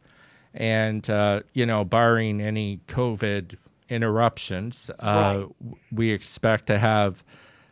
and 0.55 1.09
uh, 1.11 1.41
you 1.55 1.67
know, 1.67 1.85
barring 1.85 2.41
any 2.41 2.81
COVID 2.89 3.57
interruptions, 3.89 4.91
uh, 5.01 5.45
Right. 5.47 5.77
we 5.91 6.11
expect 6.11 6.67
to 6.67 6.79
have 6.79 7.23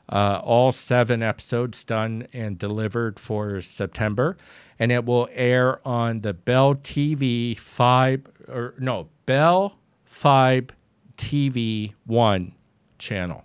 uh, 0.08 0.40
all 0.42 0.72
seven 0.72 1.22
episodes 1.22 1.84
done 1.84 2.26
and 2.32 2.58
delivered 2.58 3.20
for 3.20 3.60
September, 3.60 4.36
and 4.78 4.90
it 4.90 5.04
will 5.04 5.28
air 5.32 5.86
on 5.86 6.20
the 6.22 6.34
Bell 6.34 6.74
TV 6.74 7.56
five 7.56 8.22
or 8.48 8.74
no 8.78 9.08
Bell 9.26 9.78
Fibe 10.06 10.70
TV 11.16 11.92
One 12.06 12.54
channel. 12.98 13.44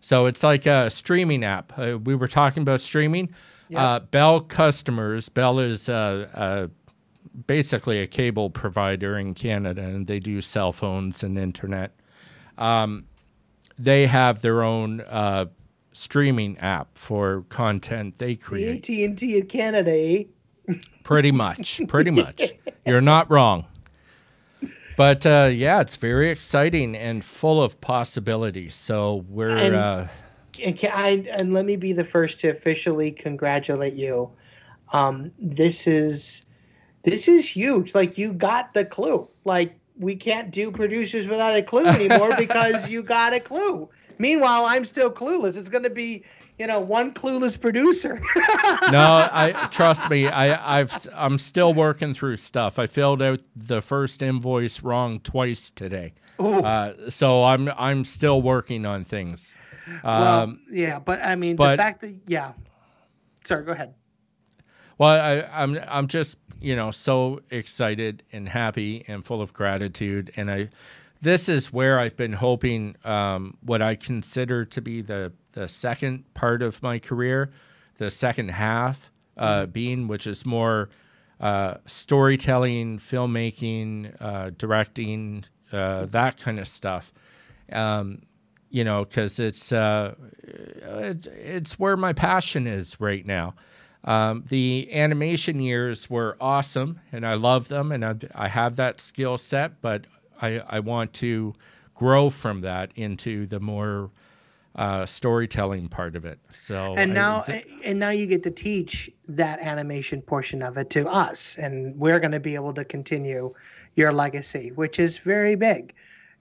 So 0.00 0.26
it's 0.26 0.42
like 0.42 0.66
a 0.66 0.88
streaming 0.88 1.44
app. 1.44 1.72
Uh, 1.78 1.98
we 2.02 2.14
were 2.14 2.28
talking 2.28 2.62
about 2.62 2.80
streaming. 2.80 3.28
Uh, 3.74 4.00
Bell 4.00 4.40
customers, 4.40 5.28
Bell 5.28 5.58
is 5.58 5.88
uh, 5.88 6.28
uh, 6.34 6.66
basically 7.46 8.00
a 8.00 8.06
cable 8.06 8.50
provider 8.50 9.18
in 9.18 9.34
Canada, 9.34 9.82
and 9.82 10.06
they 10.06 10.18
do 10.20 10.40
cell 10.40 10.72
phones 10.72 11.22
and 11.22 11.38
internet. 11.38 11.92
Um, 12.58 13.06
they 13.78 14.06
have 14.06 14.40
their 14.40 14.62
own 14.62 15.02
uh, 15.02 15.46
streaming 15.92 16.58
app 16.58 16.96
for 16.96 17.44
content 17.48 18.18
they 18.18 18.36
create. 18.36 18.88
AT 18.88 18.96
and 19.04 19.18
T 19.18 19.36
in 19.36 19.46
Canada. 19.46 19.92
Eh? 19.92 20.24
Pretty 21.04 21.32
much, 21.32 21.80
pretty 21.88 22.10
much. 22.10 22.42
You're 22.84 23.00
not 23.00 23.30
wrong. 23.30 23.66
But 24.96 25.26
uh, 25.26 25.50
yeah, 25.52 25.82
it's 25.82 25.96
very 25.96 26.30
exciting 26.30 26.96
and 26.96 27.22
full 27.22 27.62
of 27.62 27.80
possibilities. 27.82 28.74
So 28.76 29.26
we're 29.28 29.74
uh, 29.74 30.08
And, 30.64 30.78
can 30.78 30.90
I, 30.92 31.26
and 31.30 31.52
let 31.52 31.66
me 31.66 31.76
be 31.76 31.92
the 31.92 32.04
first 32.04 32.40
to 32.40 32.48
officially 32.48 33.10
congratulate 33.10 33.94
you. 33.94 34.30
Um, 34.92 35.32
this 35.38 35.86
is 35.86 36.46
this 37.02 37.28
is 37.28 37.48
huge. 37.48 37.94
Like 37.94 38.18
you 38.18 38.32
got 38.32 38.74
the 38.74 38.84
clue. 38.84 39.28
Like 39.44 39.78
we 39.98 40.16
can't 40.16 40.50
do 40.50 40.70
producers 40.70 41.26
without 41.26 41.56
a 41.56 41.62
clue 41.62 41.86
anymore 41.86 42.34
because 42.38 42.88
you 42.88 43.02
got 43.02 43.32
a 43.32 43.40
clue. 43.40 43.88
Meanwhile, 44.18 44.64
I'm 44.66 44.84
still 44.84 45.10
clueless. 45.10 45.56
It's 45.56 45.68
going 45.68 45.84
to 45.84 45.90
be, 45.90 46.24
you 46.58 46.66
know, 46.66 46.80
one 46.80 47.12
clueless 47.12 47.60
producer. 47.60 48.20
no, 48.90 49.28
I 49.30 49.68
trust 49.70 50.10
me. 50.10 50.26
I, 50.26 50.80
I've 50.80 51.08
I'm 51.14 51.38
still 51.38 51.74
working 51.74 52.14
through 52.14 52.38
stuff. 52.38 52.78
I 52.78 52.86
filled 52.86 53.22
out 53.22 53.40
the 53.54 53.80
first 53.82 54.22
invoice 54.22 54.82
wrong 54.82 55.20
twice 55.20 55.70
today, 55.70 56.14
uh, 56.38 56.92
so 57.08 57.44
I'm 57.44 57.68
I'm 57.76 58.04
still 58.04 58.40
working 58.40 58.86
on 58.86 59.04
things. 59.04 59.54
Well, 60.04 60.42
Um, 60.42 60.60
yeah, 60.70 60.98
but 60.98 61.22
I 61.22 61.36
mean, 61.36 61.56
but- 61.56 61.72
the 61.72 61.76
fact 61.82 62.00
that 62.02 62.14
yeah. 62.26 62.52
Sorry, 63.44 63.64
go 63.64 63.72
ahead. 63.72 63.94
well, 64.98 65.10
I, 65.10 65.62
I'm 65.62 65.78
I'm 65.88 66.06
just 66.08 66.38
you 66.60 66.74
know 66.74 66.90
so 66.90 67.40
excited 67.50 68.22
and 68.32 68.48
happy 68.48 69.04
and 69.06 69.24
full 69.24 69.40
of 69.40 69.52
gratitude, 69.52 70.32
and 70.36 70.50
I 70.50 70.68
this 71.20 71.48
is 71.48 71.72
where 71.72 71.98
I've 72.00 72.16
been 72.16 72.32
hoping 72.32 72.96
um, 73.04 73.56
what 73.62 73.80
I 73.82 73.94
consider 73.94 74.64
to 74.64 74.80
be 74.80 75.00
the 75.02 75.32
the 75.52 75.68
second 75.68 76.24
part 76.34 76.60
of 76.62 76.82
my 76.82 76.98
career, 76.98 77.50
the 77.98 78.10
second 78.10 78.50
half 78.50 79.10
uh, 79.36 79.66
being, 79.66 80.08
which 80.08 80.26
is 80.26 80.44
more 80.44 80.88
uh, 81.40 81.74
storytelling, 81.86 82.98
filmmaking, 82.98 84.14
uh, 84.20 84.50
directing, 84.58 85.44
uh, 85.72 86.06
that 86.06 86.36
kind 86.38 86.58
of 86.58 86.66
stuff. 86.66 87.12
Um, 87.72 88.22
you 88.70 88.84
know, 88.84 89.04
because 89.04 89.38
it's 89.38 89.72
uh, 89.72 90.14
it, 90.42 91.26
it's 91.26 91.78
where 91.78 91.96
my 91.96 92.12
passion 92.12 92.66
is 92.66 93.00
right 93.00 93.24
now. 93.24 93.54
Um, 94.04 94.44
the 94.48 94.88
animation 94.92 95.58
years 95.58 96.08
were 96.08 96.36
awesome, 96.40 97.00
and 97.10 97.26
I 97.26 97.34
love 97.34 97.68
them, 97.68 97.90
and 97.90 98.04
I, 98.04 98.14
I 98.34 98.48
have 98.48 98.76
that 98.76 99.00
skill 99.00 99.36
set. 99.38 99.80
But 99.80 100.06
I, 100.40 100.60
I 100.68 100.80
want 100.80 101.12
to 101.14 101.54
grow 101.94 102.30
from 102.30 102.60
that 102.60 102.92
into 102.94 103.46
the 103.46 103.58
more 103.58 104.10
uh, 104.76 105.06
storytelling 105.06 105.88
part 105.88 106.14
of 106.16 106.24
it. 106.24 106.38
So 106.52 106.94
and 106.96 107.14
now 107.14 107.40
th- 107.40 107.66
and 107.84 107.98
now 107.98 108.10
you 108.10 108.26
get 108.26 108.42
to 108.42 108.50
teach 108.50 109.10
that 109.26 109.58
animation 109.60 110.20
portion 110.20 110.62
of 110.62 110.76
it 110.76 110.90
to 110.90 111.08
us 111.08 111.56
and 111.56 111.96
we're 111.98 112.20
going 112.20 112.32
to 112.32 112.40
be 112.40 112.54
able 112.54 112.74
to 112.74 112.84
continue 112.84 113.52
your 113.94 114.12
legacy 114.12 114.72
which 114.72 114.98
is 114.98 115.18
very 115.18 115.54
big 115.54 115.94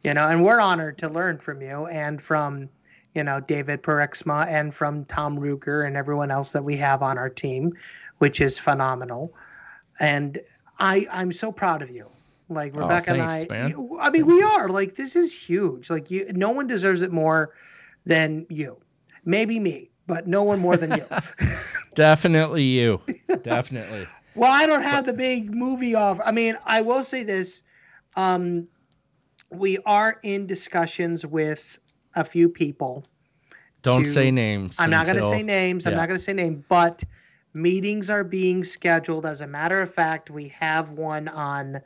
You 0.05 0.13
know, 0.13 0.27
and 0.27 0.43
we're 0.43 0.59
honored 0.59 0.99
to 0.99 1.09
learn 1.09 1.39
from 1.39 1.61
you 1.61 1.87
and 1.87 2.21
from, 2.21 2.69
you 3.15 3.23
know, 3.23 3.39
David 3.39 3.81
Perexma 3.81 4.45
and 4.47 4.71
from 4.71 5.03
Tom 5.05 5.35
Ruger 5.39 5.87
and 5.87 5.97
everyone 5.97 6.29
else 6.29 6.51
that 6.51 6.63
we 6.63 6.77
have 6.77 7.01
on 7.01 7.17
our 7.17 7.29
team, 7.29 7.73
which 8.19 8.39
is 8.39 8.59
phenomenal. 8.59 9.33
And 9.99 10.39
I 10.77 11.07
I'm 11.11 11.33
so 11.33 11.51
proud 11.51 11.81
of 11.81 11.89
you. 11.89 12.07
Like 12.49 12.75
Rebecca 12.75 13.13
Oh, 13.13 13.15
thanks, 13.15 13.45
and 13.49 13.63
I 13.63 13.67
you- 13.67 13.97
I 13.99 14.11
mean 14.11 14.27
we 14.27 14.43
are 14.43 14.69
like 14.69 14.93
this 14.93 15.15
is 15.15 15.33
huge. 15.33 15.89
Like 15.89 16.11
you 16.11 16.31
no 16.33 16.51
one 16.51 16.67
deserves 16.67 17.01
it 17.01 17.11
more 17.11 17.55
than 18.05 18.45
you. 18.49 18.77
Maybe 19.23 19.59
me, 19.59 19.89
but 20.05 20.27
no 20.27 20.43
one 20.43 20.59
more 20.59 20.77
than 20.77 20.91
you. 20.91 21.05
Definitely 21.95 22.61
you. 22.61 23.01
Definitely. 23.41 24.05
Well, 24.35 24.51
I 24.51 24.67
don't 24.67 24.83
have 24.83 25.07
the 25.07 25.13
big 25.13 25.55
movie 25.55 25.95
offer. 25.95 26.21
I 26.23 26.31
mean, 26.31 26.57
I 26.63 26.81
will 26.81 27.03
say 27.03 27.23
this. 27.23 27.63
Um, 28.17 28.67
we 29.51 29.77
are 29.85 30.19
in 30.23 30.47
discussions 30.47 31.25
with 31.25 31.79
a 32.15 32.23
few 32.23 32.49
people. 32.49 33.03
Don't 33.81 34.05
To- 34.05 34.11
say 34.11 34.31
names. 34.31 34.77
I'm 34.79 34.89
not 34.89 35.05
going 35.05 35.17
to 35.17 35.29
say 35.29 35.43
names. 35.43 35.85
I'm 35.85 35.95
not 35.95 36.07
going 36.07 36.17
to 36.17 36.23
say 36.23 36.33
names, 36.33 36.63
but 36.67 37.03
meetings 37.53 38.09
are 38.09 38.23
being 38.23 38.63
scheduled. 38.63 39.25
As 39.25 39.41
a 39.41 39.47
matter 39.47 39.81
of 39.81 39.93
fact, 39.93 40.29
we 40.29 40.47
have 40.49 40.91
one 40.91 41.27
on 41.27 41.81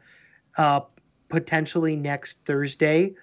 uh, 0.57 0.81
potentially 1.29 1.95
next 1.95 2.39
Thursday 2.45 3.13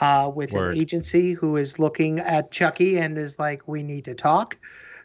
uh, 0.00 0.30
with 0.34 0.52
Word. 0.52 0.74
an 0.74 0.80
agency 0.80 1.32
who 1.32 1.56
is 1.56 1.78
looking 1.78 2.20
at 2.20 2.50
Chucky 2.50 2.98
and 2.98 3.18
is 3.18 3.38
like, 3.38 3.66
we 3.66 3.82
need 3.82 4.04
to 4.04 4.14
talk. 4.14 4.58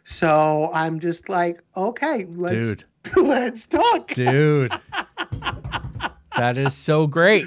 So 0.04 0.70
I'm 0.72 1.00
just 1.00 1.28
like, 1.28 1.60
okay, 1.76 2.26
let's 2.30 2.54
Dude. 2.54 2.84
let's 3.16 3.66
talk. 3.66 4.08
Dude. 4.08 4.72
that 6.36 6.56
is 6.56 6.74
so 6.74 7.06
great. 7.06 7.46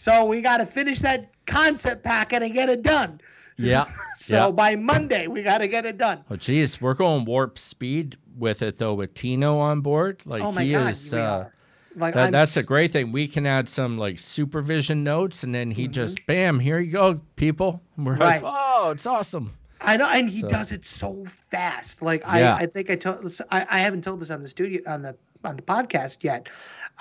So 0.00 0.24
we 0.24 0.40
got 0.40 0.58
to 0.60 0.66
finish 0.66 1.00
that 1.00 1.28
concept 1.46 2.02
packet 2.04 2.42
and 2.42 2.54
get 2.54 2.70
it 2.70 2.82
done. 2.82 3.20
Yeah. 3.58 3.84
So 4.16 4.46
Yeah. 4.46 4.50
by 4.50 4.76
Monday, 4.76 5.26
we 5.28 5.42
got 5.42 5.58
to 5.58 5.66
get 5.68 5.84
it 5.86 5.96
done. 5.98 6.24
Oh, 6.30 6.36
geez, 6.36 6.80
we're 6.80 6.94
going 6.94 7.24
warp 7.24 7.58
speed 7.58 8.16
with 8.36 8.62
it 8.62 8.76
though. 8.78 8.94
With 8.94 9.12
Tino 9.14 9.56
on 9.58 9.80
board, 9.82 10.22
like 10.26 10.42
oh 10.42 10.52
my 10.52 10.62
he 10.64 10.72
God, 10.72 10.90
is. 10.90 11.12
we 11.12 11.18
Uh, 11.18 11.22
are. 11.24 11.54
Like 11.96 12.14
that, 12.14 12.30
that's 12.32 12.56
a 12.56 12.62
great 12.62 12.92
thing. 12.92 13.12
We 13.12 13.26
can 13.28 13.46
add 13.46 13.68
some 13.68 13.98
like 13.98 14.18
supervision 14.18 15.02
notes, 15.04 15.42
and 15.42 15.54
then 15.54 15.70
he 15.70 15.84
Mm-hmm. 15.84 15.92
just 15.92 16.26
bam, 16.26 16.60
here 16.60 16.78
you 16.78 16.92
go, 16.92 17.20
people. 17.36 17.82
And 17.96 18.06
we're 18.06 18.16
Right. 18.16 18.42
like, 18.42 18.52
oh, 18.54 18.90
it's 18.92 19.06
awesome. 19.06 19.52
I 19.80 19.96
know, 19.96 20.08
and 20.08 20.28
he 20.30 20.40
So- 20.42 20.48
does 20.48 20.70
it 20.72 20.84
so 20.86 21.24
fast. 21.26 22.00
Like 22.02 22.20
Yeah. 22.22 22.54
I, 22.54 22.60
I 22.60 22.66
think 22.66 22.88
I 22.90 22.96
told, 22.96 23.34
I, 23.50 23.66
I 23.68 23.80
haven't 23.80 24.02
told 24.04 24.20
this 24.20 24.30
on 24.30 24.40
the 24.40 24.48
studio 24.48 24.80
on 24.86 25.02
the 25.02 25.16
on 25.44 25.56
the 25.56 25.62
podcast 25.62 26.22
yet. 26.22 26.48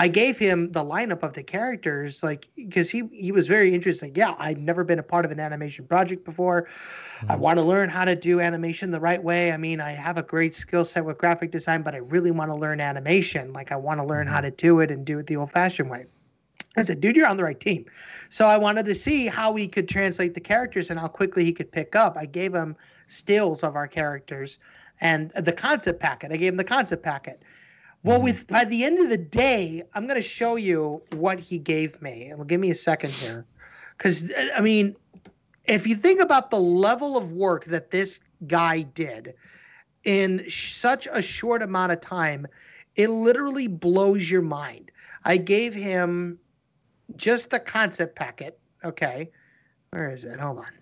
I 0.01 0.07
gave 0.07 0.37
him 0.39 0.71
the 0.71 0.83
lineup 0.83 1.23
of 1.23 1.33
the 1.33 1.43
characters, 1.43 2.23
like 2.23 2.49
because 2.55 2.89
he 2.89 3.03
he 3.11 3.31
was 3.33 3.47
very 3.47 3.73
interested. 3.73 4.17
Yeah, 4.17 4.35
I've 4.39 4.57
never 4.57 4.83
been 4.85 4.99
a 4.99 5.03
part 5.03 5.25
of 5.25 5.31
an 5.31 5.39
animation 5.39 5.85
project 5.87 6.23
before. 6.25 6.67
I 7.27 7.35
Mm-hmm. 7.35 7.37
want 7.37 7.57
to 7.59 7.63
learn 7.63 7.89
how 7.89 8.05
to 8.05 8.15
do 8.15 8.39
animation 8.39 8.91
the 8.91 8.99
right 8.99 9.21
way. 9.23 9.51
I 9.51 9.57
mean, 9.57 9.81
I 9.81 9.91
have 9.91 10.17
a 10.17 10.23
great 10.23 10.55
skill 10.55 10.85
set 10.85 11.05
with 11.05 11.17
graphic 11.17 11.51
design, 11.51 11.83
but 11.83 11.95
I 11.95 11.99
really 11.99 12.31
want 12.31 12.51
to 12.51 12.55
learn 12.55 12.79
animation. 12.81 13.53
Like 13.53 13.71
I 13.71 13.75
want 13.77 13.99
to 13.99 14.05
learn 14.05 14.27
Mm-hmm. 14.27 14.35
how 14.35 14.41
to 14.41 14.51
do 14.51 14.79
it 14.79 14.91
and 14.91 15.05
do 15.05 15.19
it 15.19 15.27
the 15.27 15.35
old-fashioned 15.37 15.89
way. 15.89 16.05
I 16.77 16.83
said, 16.83 17.01
dude, 17.01 17.15
you're 17.15 17.27
on 17.27 17.37
the 17.37 17.43
right 17.43 17.59
team. 17.59 17.85
So 18.29 18.47
I 18.47 18.57
wanted 18.57 18.85
to 18.85 18.95
see 18.95 19.27
how 19.27 19.53
he 19.55 19.67
could 19.67 19.87
translate 19.89 20.33
the 20.33 20.39
characters 20.39 20.89
and 20.89 20.99
how 20.99 21.07
quickly 21.07 21.43
he 21.43 21.51
could 21.51 21.71
pick 21.71 21.95
up. 21.95 22.15
I 22.17 22.25
gave 22.25 22.53
him 22.53 22.75
stills 23.07 23.63
of 23.63 23.75
our 23.75 23.87
characters 23.87 24.59
and 25.01 25.31
the 25.31 25.51
concept 25.51 25.99
packet. 25.99 26.31
I 26.31 26.37
gave 26.37 26.53
him 26.53 26.57
the 26.57 26.63
concept 26.63 27.03
packet. 27.03 27.41
Well, 28.03 28.17
mm-hmm. 28.17 28.25
with 28.25 28.47
by 28.47 28.65
the 28.65 28.83
end 28.83 28.99
of 28.99 29.09
the 29.09 29.17
day, 29.17 29.83
I'm 29.93 30.07
going 30.07 30.15
to 30.15 30.21
show 30.21 30.55
you 30.55 31.01
what 31.13 31.39
he 31.39 31.57
gave 31.57 32.01
me. 32.01 32.27
And 32.27 32.47
give 32.47 32.59
me 32.59 32.71
a 32.71 32.75
second 32.75 33.11
here, 33.11 33.45
because 33.97 34.31
uh, 34.31 34.49
I 34.55 34.61
mean, 34.61 34.95
if 35.65 35.85
you 35.85 35.95
think 35.95 36.21
about 36.21 36.49
the 36.49 36.59
level 36.59 37.17
of 37.17 37.33
work 37.33 37.65
that 37.65 37.91
this 37.91 38.19
guy 38.47 38.81
did 38.81 39.35
in 40.03 40.49
such 40.49 41.07
a 41.11 41.21
short 41.21 41.61
amount 41.61 41.91
of 41.91 42.01
time, 42.01 42.47
it 42.95 43.09
literally 43.09 43.67
blows 43.67 44.31
your 44.31 44.41
mind. 44.41 44.91
I 45.25 45.37
gave 45.37 45.73
him 45.73 46.39
just 47.17 47.49
the 47.49 47.59
concept 47.59 48.15
packet. 48.15 48.57
Okay. 48.83 49.29
Where 49.91 50.09
is 50.09 50.23
it? 50.23 50.39
Hold 50.39 50.59
on. 50.59 50.78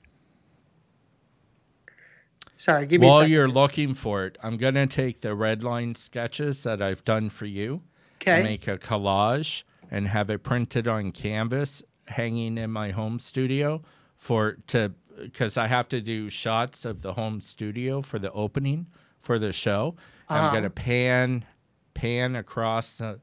Sorry, 2.57 2.85
give 2.88 3.01
me 3.01 3.07
a 3.07 3.09
While 3.09 3.27
you're 3.27 3.47
looking 3.47 3.93
for 3.93 4.25
it, 4.25 4.38
I'm 4.43 4.57
gonna 4.57 4.88
take 4.88 5.21
the 5.21 5.34
red 5.35 5.63
line 5.63 5.95
sketches 5.95 6.63
that 6.63 6.81
I've 6.81 7.05
done 7.05 7.29
for 7.29 7.45
you, 7.45 7.84
Okay. 8.21 8.41
make 8.43 8.67
a 8.67 8.77
collage, 8.77 9.63
and 9.91 10.07
have 10.07 10.29
it 10.29 10.43
printed 10.43 10.88
on 10.88 11.11
canvas, 11.11 11.84
hanging 12.07 12.57
in 12.57 12.71
my 12.71 12.89
home 12.91 13.19
studio 13.19 13.81
for 14.17 14.57
to 14.67 14.93
because 15.19 15.57
I 15.57 15.65
have 15.67 15.88
to 15.89 16.01
do 16.01 16.29
shots 16.29 16.84
of 16.85 17.01
the 17.01 17.13
home 17.13 17.41
studio 17.41 18.01
for 18.01 18.19
the 18.19 18.31
opening 18.34 18.88
for 19.19 19.39
the 19.39 19.51
show. 19.53 19.95
I'm 20.29 20.45
Uh-huh. 20.45 20.53
gonna 20.55 20.69
pan 20.69 21.45
pan 21.93 22.35
across 22.35 22.99
a, 23.01 23.19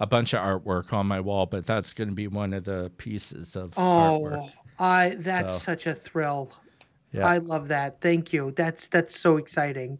a 0.00 0.06
bunch 0.06 0.32
of 0.34 0.40
artwork 0.40 0.92
on 0.92 1.06
my 1.06 1.20
wall, 1.20 1.46
but 1.46 1.64
that's 1.66 1.92
gonna 1.92 2.12
be 2.12 2.28
one 2.28 2.52
of 2.52 2.64
the 2.64 2.90
pieces 2.98 3.56
of 3.56 3.70
artwork. 3.72 4.38
Oh, 4.44 4.50
I 4.78 5.16
that's 5.18 5.54
So- 5.54 5.58
such 5.72 5.86
a 5.86 5.94
thrill. 5.94 6.52
Yeah. 7.12 7.26
I 7.26 7.38
love 7.38 7.68
that. 7.68 8.00
Thank 8.00 8.32
you. 8.32 8.52
That's 8.52 8.88
that's 8.88 9.18
so 9.18 9.36
exciting. 9.36 9.98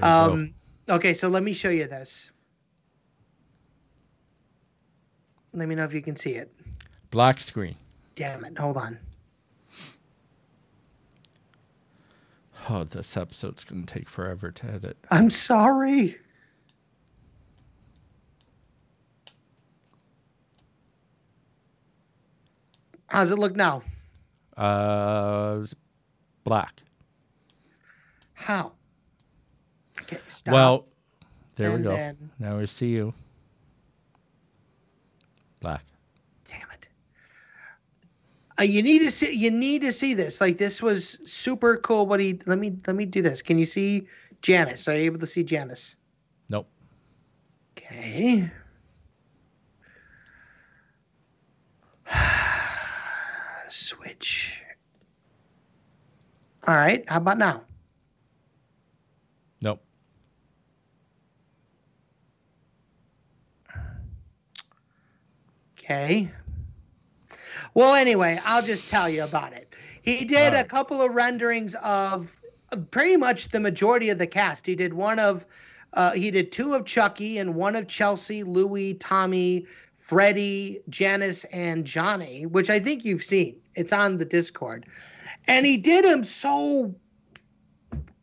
Go. 0.00 0.06
Um 0.06 0.54
okay, 0.88 1.14
so 1.14 1.28
let 1.28 1.42
me 1.42 1.52
show 1.52 1.70
you 1.70 1.86
this. 1.86 2.30
Let 5.52 5.68
me 5.68 5.74
know 5.74 5.84
if 5.84 5.92
you 5.92 6.02
can 6.02 6.16
see 6.16 6.32
it. 6.32 6.50
Black 7.10 7.40
screen. 7.40 7.76
Damn 8.16 8.44
it. 8.44 8.56
Hold 8.58 8.76
on. 8.76 8.98
Oh, 12.70 12.84
this 12.84 13.16
episode's 13.16 13.64
gonna 13.64 13.86
take 13.86 14.08
forever 14.08 14.50
to 14.50 14.66
edit. 14.66 14.96
I'm 15.10 15.30
sorry. 15.30 16.16
How's 23.08 23.30
it 23.30 23.38
look 23.38 23.54
now? 23.54 23.82
Uh, 24.56 25.66
black. 26.44 26.82
How? 28.34 28.72
Okay, 30.00 30.18
stop. 30.28 30.52
Well, 30.54 30.86
there 31.56 31.76
we 31.76 31.82
go. 31.82 31.90
then- 31.90 32.30
Now 32.38 32.58
we 32.58 32.66
see 32.66 32.88
you. 32.88 33.14
Black. 35.60 35.84
damn 36.48 36.68
it. 36.72 36.88
Uh, 38.58 38.64
you 38.64 38.82
need 38.82 38.98
to 39.00 39.10
see. 39.12 39.32
You 39.32 39.50
need 39.50 39.82
to 39.82 39.92
see 39.92 40.12
this. 40.14 40.40
Like 40.40 40.56
this 40.56 40.82
was 40.82 41.18
super 41.30 41.76
cool. 41.76 42.06
What 42.06 42.18
he? 42.18 42.40
Let 42.46 42.58
me 42.58 42.76
let 42.86 42.96
me 42.96 43.06
do 43.06 43.22
this. 43.22 43.42
Can 43.42 43.58
you 43.60 43.66
see 43.66 44.08
Janice? 44.40 44.88
Are 44.88 44.96
you 44.96 45.02
able 45.04 45.20
to 45.20 45.26
see 45.26 45.44
Janice? 45.44 45.94
Nope. 46.50 46.66
Okay. 47.78 48.50
Switch. 53.68 54.61
All 56.66 56.76
right. 56.76 57.04
How 57.08 57.16
about 57.16 57.38
now? 57.38 57.62
Nope. 59.60 59.82
Okay. 65.78 66.30
Well, 67.74 67.94
anyway, 67.94 68.40
I'll 68.44 68.62
just 68.62 68.88
tell 68.88 69.08
you 69.08 69.24
about 69.24 69.52
it. 69.52 69.74
He 70.02 70.24
did 70.24 70.52
a 70.52 70.64
couple 70.64 71.00
of 71.00 71.12
renderings 71.12 71.74
of 71.76 72.34
uh, 72.70 72.76
pretty 72.90 73.16
much 73.16 73.48
the 73.48 73.60
majority 73.60 74.10
of 74.10 74.18
the 74.18 74.26
cast. 74.26 74.66
He 74.66 74.74
did 74.74 74.94
one 74.94 75.18
of, 75.18 75.46
uh, 75.94 76.12
he 76.12 76.30
did 76.30 76.52
two 76.52 76.74
of 76.74 76.84
Chucky 76.84 77.38
and 77.38 77.54
one 77.54 77.76
of 77.76 77.88
Chelsea, 77.88 78.42
Louie, 78.42 78.94
Tommy, 78.94 79.66
Freddie, 79.96 80.80
Janice, 80.88 81.44
and 81.44 81.84
Johnny, 81.84 82.46
which 82.46 82.68
I 82.68 82.78
think 82.78 83.04
you've 83.04 83.22
seen. 83.22 83.56
It's 83.74 83.92
on 83.92 84.18
the 84.18 84.24
Discord. 84.24 84.86
And 85.48 85.66
he 85.66 85.76
did 85.76 86.04
them 86.04 86.24
so 86.24 86.94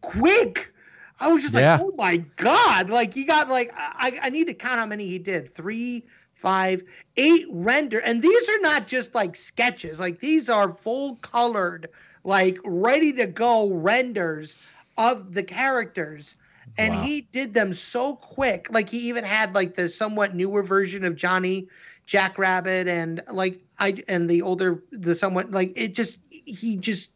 quick. 0.02 0.74
I 1.20 1.32
was 1.32 1.42
just 1.42 1.54
Yeah. 1.54 1.54
like, 1.54 1.70
oh 1.76 1.92
my 1.96 2.18
God. 2.38 2.90
Like, 2.90 3.14
he 3.14 3.26
got 3.26 3.50
like, 3.50 3.72
I, 3.76 4.20
I 4.22 4.30
need 4.30 4.48
to 4.48 4.54
count 4.54 4.80
how 4.80 4.86
many 4.86 5.06
he 5.06 5.20
did. 5.20 5.54
Three, 5.54 6.06
five, 6.34 6.84
eight 7.18 7.46
render. 7.52 8.00
And 8.00 8.22
these 8.22 8.50
are 8.50 8.60
not 8.60 8.88
just 8.88 9.14
like 9.14 9.36
sketches, 9.36 10.00
like, 10.00 10.20
these 10.20 10.50
are 10.50 10.72
full 10.72 11.18
colored, 11.18 11.90
like, 12.24 12.58
ready 12.64 13.12
to 13.14 13.28
go 13.28 13.70
renders 13.74 14.56
of 14.98 15.34
the 15.34 15.44
characters. 15.44 16.36
And 16.78 16.96
Wow. 16.96 17.02
he 17.04 17.22
did 17.34 17.54
them 17.54 17.74
so 17.74 18.16
quick. 18.16 18.72
Like, 18.72 18.90
he 18.90 19.00
even 19.10 19.26
had 19.26 19.54
like 19.54 19.76
the 19.76 19.90
somewhat 19.90 20.36
newer 20.36 20.64
version 20.64 21.04
of 21.04 21.16
Johnny 21.18 21.68
Jackrabbit 22.06 22.88
and 22.88 23.22
like, 23.32 23.60
I, 23.78 24.02
and 24.08 24.30
the 24.30 24.42
older, 24.42 24.84
the 24.92 25.14
somewhat 25.16 25.52
like, 25.52 25.74
it 25.76 25.94
just, 25.94 26.20
he 26.46 26.76
just 26.78 27.10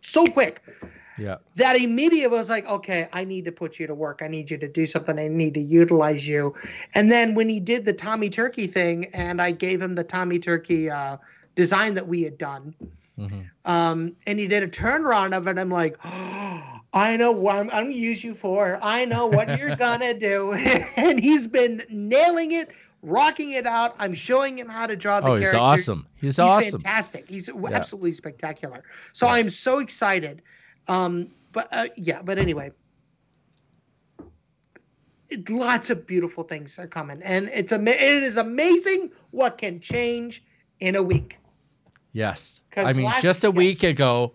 so 0.00 0.26
quick 0.26 0.62
Yeah. 1.18 1.36
that 1.56 1.76
immediately 1.76 2.28
was 2.36 2.50
like, 2.50 2.66
okay, 2.68 3.08
I 3.12 3.24
need 3.24 3.44
to 3.46 3.52
put 3.52 3.78
you 3.78 3.86
to 3.86 3.94
work. 3.94 4.20
I 4.22 4.28
need 4.28 4.50
you 4.50 4.58
to 4.58 4.68
do 4.68 4.86
something. 4.86 5.18
I 5.18 5.28
need 5.28 5.54
to 5.54 5.60
utilize 5.60 6.28
you. 6.28 6.54
And 6.94 7.10
then 7.10 7.34
when 7.34 7.48
he 7.48 7.58
did 7.60 7.84
the 7.84 7.92
Tommy 7.92 8.28
Turkey 8.30 8.66
thing, 8.66 9.06
and 9.14 9.40
I 9.40 9.50
gave 9.50 9.80
him 9.80 9.94
the 9.94 10.04
Tommy 10.04 10.38
Turkey 10.38 10.90
uh, 10.90 11.16
design 11.54 11.94
that 11.94 12.06
we 12.06 12.22
had 12.22 12.38
done. 12.38 12.74
Um, 13.64 14.14
and 14.26 14.38
he 14.38 14.46
did 14.46 14.62
a 14.62 14.68
turnaround 14.68 15.34
of 15.34 15.48
it. 15.48 15.58
I'm 15.58 15.70
like, 15.70 15.96
oh, 16.04 16.80
I 16.92 17.16
know 17.16 17.32
what 17.32 17.56
I'm, 17.56 17.70
I'm 17.70 17.84
going 17.84 17.92
to 17.92 17.98
use 17.98 18.22
you 18.22 18.32
for. 18.34 18.78
I 18.82 19.04
know 19.06 19.26
what 19.26 19.58
you're 19.58 19.76
going 19.86 20.00
to 20.00 20.14
do. 20.14 20.52
and 20.96 21.18
he's 21.18 21.46
been 21.46 21.82
nailing 21.90 22.52
it, 22.52 22.68
rocking 23.06 23.52
it 23.52 23.66
out. 23.66 23.94
I'm 23.98 24.12
showing 24.12 24.58
him 24.58 24.68
how 24.68 24.86
to 24.86 24.96
draw 24.96 25.20
the 25.20 25.28
Oh, 25.28 25.36
he's 25.36 25.54
awesome. 25.54 26.04
He's 26.16 26.38
awesome. 26.38 26.72
fantastic. 26.80 27.26
He's 27.28 27.48
absolutely 27.48 28.12
spectacular. 28.12 28.82
So 29.12 29.28
I'm 29.28 29.48
so 29.48 29.78
excited. 29.78 30.42
Um, 30.88 31.28
but 31.52 31.68
uh, 31.72 31.86
yeah, 31.96 32.20
but 32.22 32.38
anyway, 32.38 32.72
it, 35.28 35.48
lots 35.48 35.90
of 35.90 36.06
beautiful 36.06 36.44
things 36.44 36.78
are 36.78 36.86
coming, 36.86 37.20
and 37.22 37.48
it's 37.52 37.72
ama- 37.72 37.90
it 37.90 38.22
is 38.22 38.36
amazing 38.36 39.10
what 39.30 39.58
can 39.58 39.80
change 39.80 40.44
in 40.80 40.94
a 40.96 41.02
week. 41.02 41.38
Yes. 42.12 42.62
I 42.76 42.92
mean, 42.92 43.10
just 43.20 43.44
a 43.44 43.48
yeah. 43.48 43.52
week 43.52 43.82
ago, 43.82 44.34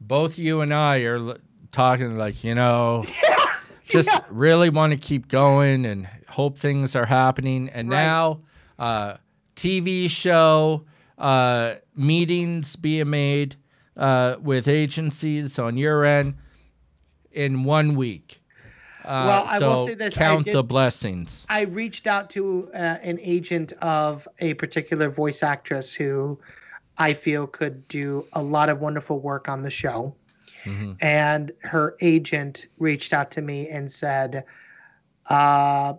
both 0.00 0.38
you 0.38 0.60
and 0.62 0.72
I 0.74 0.98
are 1.02 1.16
l- 1.16 1.36
talking 1.72 2.16
like, 2.18 2.42
you 2.42 2.54
know, 2.54 3.04
just 3.84 4.08
Yeah. 4.08 4.20
really 4.30 4.68
want 4.70 4.92
to 4.92 4.98
keep 4.98 5.28
going 5.28 5.84
and 5.86 6.08
hope 6.30 6.58
things 6.58 6.96
are 6.96 7.06
happening. 7.06 7.68
And 7.68 7.90
Right. 7.90 7.96
now, 8.02 8.40
uh, 8.78 9.16
TV 9.56 10.08
show, 10.08 10.84
uh, 11.18 11.74
meetings 11.94 12.76
being 12.76 13.10
made 13.10 13.56
uh, 13.96 14.36
with 14.40 14.66
agencies 14.68 15.58
on 15.58 15.76
your 15.76 16.04
end 16.04 16.34
in 17.32 17.64
one 17.64 17.94
week. 17.94 18.40
Uh, 19.04 19.24
Well, 19.26 19.44
I 19.48 19.58
will 19.58 19.86
say 19.86 19.94
this, 19.94 20.14
Count 20.14 20.44
did- 20.46 20.54
the 20.54 20.62
blessings. 20.62 21.44
I 21.48 21.62
reached 21.62 22.06
out 22.06 22.30
to 22.30 22.70
uh, 22.72 22.76
an 23.02 23.18
agent 23.20 23.72
of 23.82 24.26
a 24.38 24.54
particular 24.54 25.08
voice 25.10 25.42
actress 25.42 25.92
who 25.92 26.38
I 26.98 27.12
feel 27.14 27.46
could 27.46 27.86
do 27.88 28.26
a 28.34 28.42
lot 28.42 28.68
of 28.68 28.80
wonderful 28.80 29.20
work 29.20 29.48
on 29.48 29.62
the 29.62 29.70
show. 29.70 30.14
Mhm. 30.64 30.96
And 31.02 31.52
her 31.62 31.96
agent 32.02 32.66
reached 32.78 33.12
out 33.14 33.30
to 33.32 33.40
me 33.42 33.68
and 33.68 33.90
said, 33.90 34.44
uh, 35.30 35.94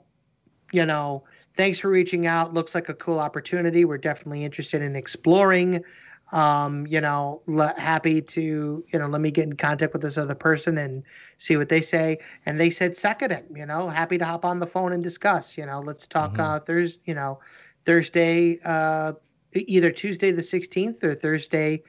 you 0.72 0.86
know, 0.86 1.24
thanks 1.56 1.80
for 1.80 1.90
reaching 1.90 2.28
out. 2.28 2.54
Looks 2.54 2.74
like 2.76 2.90
a 2.90 2.94
cool 2.94 3.20
opportunity. 3.20 3.86
We're 3.86 3.98
definitely 3.98 4.44
interested 4.46 4.82
in 4.82 4.96
exploring. 4.96 5.84
Um, 6.32 6.88
you 6.88 7.02
know, 7.02 7.42
happy 7.78 8.22
to, 8.22 8.86
you 8.88 9.00
know, 9.00 9.08
let 9.08 9.20
me 9.20 9.32
get 9.32 9.44
in 9.46 9.58
contact 9.58 9.92
with 9.92 10.02
this 10.02 10.18
other 10.18 10.36
person 10.36 10.78
and 10.78 11.04
see 11.38 11.58
what 11.58 11.68
they 11.68 11.82
say. 11.82 12.20
And 12.46 12.58
they 12.58 12.70
said, 12.70 12.96
second 12.96 13.32
it, 13.32 13.46
you 13.54 13.66
know, 13.66 13.90
happy 13.90 14.18
to 14.18 14.24
hop 14.24 14.46
on 14.46 14.60
the 14.60 14.68
phone 14.68 14.94
and 14.94 15.04
discuss, 15.04 15.58
you 15.58 15.66
know, 15.66 15.80
let's 15.82 16.08
talk, 16.08 16.36
Mhm. 16.36 16.40
uh, 16.40 16.60
Thursday, 16.62 17.02
you 17.06 17.14
know, 17.16 17.40
Thursday, 17.84 18.60
uh, 18.64 19.14
either 19.54 19.92
Tuesday 19.92 20.32
the 20.32 20.44
16th 20.44 21.04
or 21.04 21.14
Thursday 21.16 21.84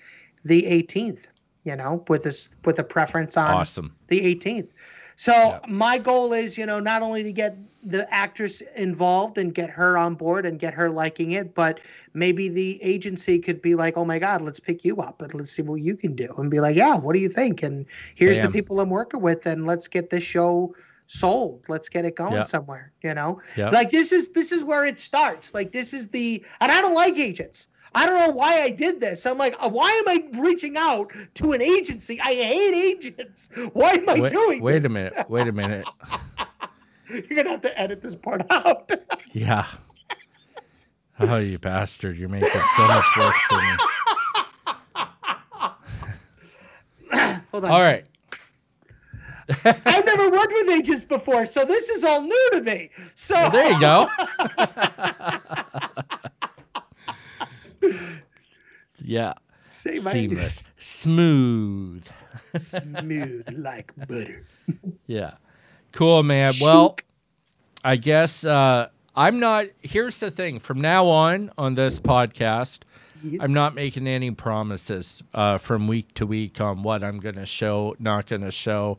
the 0.44 0.66
18th, 0.66 1.28
you 1.62 1.76
know, 1.76 2.04
with 2.09 2.24
this, 2.24 2.48
with 2.64 2.80
a 2.80 2.84
preference 2.84 3.36
on 3.36 3.54
Awesome. 3.54 3.94
the 4.09 4.22
18th. 4.22 4.70
So 5.22 5.32
Yeah. 5.32 5.60
my 5.68 5.98
goal 5.98 6.32
is, 6.32 6.58
you 6.58 6.66
know, 6.66 6.80
not 6.80 7.00
only 7.00 7.22
to 7.22 7.32
get 7.32 7.56
the 7.84 8.12
actress 8.12 8.60
involved 8.74 9.38
and 9.38 9.54
get 9.54 9.70
her 9.70 9.96
on 9.96 10.14
board 10.16 10.44
and 10.44 10.58
get 10.58 10.74
her 10.74 10.90
liking 10.90 11.30
it, 11.30 11.54
but 11.54 11.78
maybe 12.12 12.48
the 12.48 12.82
agency 12.82 13.38
could 13.38 13.62
be 13.62 13.76
like, 13.76 13.96
"Oh 13.96 14.04
my 14.04 14.18
God, 14.18 14.42
let's 14.42 14.58
pick 14.58 14.84
you 14.84 14.96
up 14.96 15.22
and 15.22 15.32
let's 15.34 15.52
see 15.52 15.62
what 15.62 15.80
you 15.80 15.96
can 15.96 16.16
do," 16.16 16.34
and 16.38 16.50
be 16.50 16.58
like, 16.58 16.74
"Yeah, 16.76 16.96
what 16.96 17.14
do 17.14 17.20
you 17.20 17.28
think?" 17.28 17.62
And 17.62 17.86
here's 18.16 18.40
Bam. 18.40 18.46
the 18.46 18.48
people 18.48 18.80
I'm 18.80 18.90
working 18.90 19.20
with, 19.20 19.46
and 19.46 19.64
let's 19.64 19.86
get 19.88 20.10
this 20.10 20.24
show 20.24 20.74
sold. 21.12 21.66
Let's 21.68 21.89
get 21.89 22.05
it 22.05 22.16
going 22.16 22.32
Yeah. 22.32 22.43
somewhere. 22.44 22.93
You 23.02 23.14
know, 23.14 23.40
Yeah. 23.56 23.68
like 23.70 23.90
this 23.90 24.12
is 24.12 24.30
this 24.30 24.51
is 24.52 24.64
where 24.64 24.84
it 24.86 24.98
starts. 24.98 25.52
Like 25.55 25.72
this 25.72 25.93
is 25.93 26.09
the, 26.09 26.44
and 26.60 26.72
I 26.72 26.80
don't 26.80 26.94
like 26.94 27.16
agents. 27.18 27.68
I 27.94 28.06
don't 28.06 28.18
know 28.18 28.30
why 28.34 28.62
I 28.62 28.70
did 28.70 29.01
this. 29.01 29.26
I'm 29.26 29.36
like, 29.36 29.55
uh, 29.60 29.68
why 29.68 29.90
am 29.90 30.09
I 30.09 30.40
reaching 30.40 30.78
out 30.78 31.12
to 31.34 31.52
an 31.52 31.60
agency? 31.60 32.18
I 32.22 32.32
hate 32.34 32.74
agents. 32.74 33.51
Why 33.74 33.90
am 33.93 34.09
I 34.09 34.18
Wait, 34.20 34.32
doing 34.32 34.62
wait 34.62 34.78
this? 34.78 34.90
a 34.90 34.94
minute. 34.94 35.28
Wait 35.28 35.47
a 35.47 35.52
minute. 35.52 35.86
You're 37.10 37.36
gonna 37.36 37.51
have 37.51 37.60
to 37.62 37.78
edit 37.78 38.01
this 38.02 38.16
part 38.16 38.40
out. 38.51 38.90
Yeah. 39.32 39.66
Oh, 41.20 41.36
you 41.36 41.59
bastard. 41.59 42.16
You're 42.16 42.30
making 42.30 42.48
so 42.48 42.89
much 42.89 43.05
work 43.18 43.34
for 43.51 43.56
me. 43.60 43.76
Hold 47.52 47.64
on. 47.66 47.70
All 47.70 47.80
right. 47.82 48.06
I've 49.64 50.05
never 50.06 50.31
worked 50.31 50.52
with 50.52 50.70
agents 50.70 51.05
before, 51.05 51.47
so 51.47 51.64
this 51.64 51.89
is 51.89 52.05
all 52.05 52.23
new 52.23 52.51
to 52.52 52.60
me. 52.62 52.90
So 53.14 53.35
Well, 53.35 53.51
there 53.51 53.70
you 53.73 53.81
go. 53.81 54.09
yeah. 59.02 59.35
Seamless. 59.69 60.70
Smooth. 60.78 62.06
smooth 62.56 63.48
like 63.56 63.93
butter. 64.09 64.47
Yeah. 65.06 65.35
Cool, 65.93 66.23
man. 66.23 66.52
Well, 66.60 66.97
I 67.85 67.97
guess 67.97 68.44
uh, 68.44 68.89
I'm 69.14 69.40
not. 69.40 69.66
Here's 69.81 70.19
the 70.20 70.31
thing 70.31 70.59
from 70.60 70.81
now 70.81 71.06
on 71.06 71.51
on 71.59 71.74
this 71.74 71.98
podcast, 72.01 72.81
Yes. 73.24 73.40
I'm 73.43 73.52
not 73.52 73.74
making 73.74 74.06
any 74.06 74.31
promises 74.31 75.23
uh, 75.35 75.59
from 75.59 75.86
week 75.86 76.14
to 76.14 76.27
week 76.27 76.60
on 76.60 76.82
what 76.82 77.05
I'm 77.05 77.20
going 77.20 77.35
to 77.36 77.47
show, 77.47 77.94
not 77.98 78.27
going 78.27 78.43
to 78.43 78.51
show. 78.51 78.98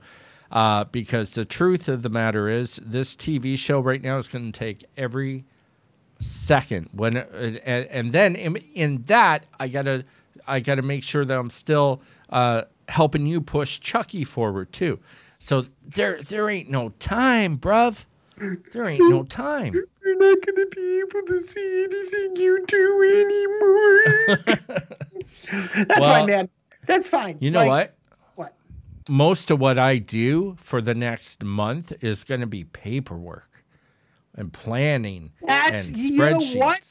Uh, 0.53 0.84
because 0.85 1.34
the 1.34 1.43
truth 1.45 1.88
of 1.89 2.03
the 2.03 2.09
matter 2.09 2.47
is, 2.47 2.80
this 2.85 3.15
TV 3.15 3.57
show 3.57 3.80
right 3.80 4.03
now 4.03 4.17
is 4.17 4.27
going 4.27 4.51
to 4.51 4.57
take 4.57 4.85
every 4.95 5.43
second. 6.19 6.89
When 6.93 7.17
uh, 7.17 7.25
and, 7.65 7.85
and 7.88 8.11
then 8.13 8.35
in, 8.35 8.57
in 8.75 9.03
that, 9.07 9.45
I 9.59 9.67
gotta 9.67 10.05
I 10.47 10.59
gotta 10.59 10.84
make 10.84 11.03
sure 11.03 11.25
that 11.25 11.38
I'm 11.38 11.49
still 11.49 12.03
uh, 12.30 12.63
helping 12.88 13.25
you 13.25 13.41
push 13.41 13.80
Chucky 13.80 14.23
forward 14.23 14.71
too. 14.71 14.99
So 15.39 15.63
there 15.95 16.21
there 16.21 16.47
ain't 16.49 16.69
no 16.69 16.89
time, 16.99 17.57
bruv. 17.57 18.05
There 18.38 18.88
ain't 18.88 19.09
no 19.09 19.23
time. 19.23 19.73
You're 20.03 20.17
not 20.17 20.38
gonna 20.45 20.67
be 20.67 20.99
able 20.99 21.25
to 21.27 21.41
see 21.41 21.84
anything 21.85 22.35
you 22.35 22.63
do 22.67 24.38
anymore. 24.38 24.57
That's 25.88 25.99
Well, 25.99 26.09
fine, 26.09 26.25
man. 26.27 26.49
That's 26.85 27.07
fine. 27.07 27.38
You 27.39 27.51
know 27.51 27.59
Like, 27.59 27.69
what? 27.69 27.95
Most 29.09 29.51
of 29.51 29.59
what 29.59 29.77
I 29.77 29.97
do 29.97 30.55
for 30.59 30.81
the 30.81 30.93
next 30.95 31.43
month 31.43 31.91
is 32.03 32.23
going 32.23 32.41
to 32.41 32.47
be 32.47 32.63
paperwork 32.63 33.63
and 34.35 34.51
planning 34.51 35.31
That's 35.41 35.89
and 35.89 35.97
you 35.97 36.17
know 36.17 36.39
what? 36.55 36.81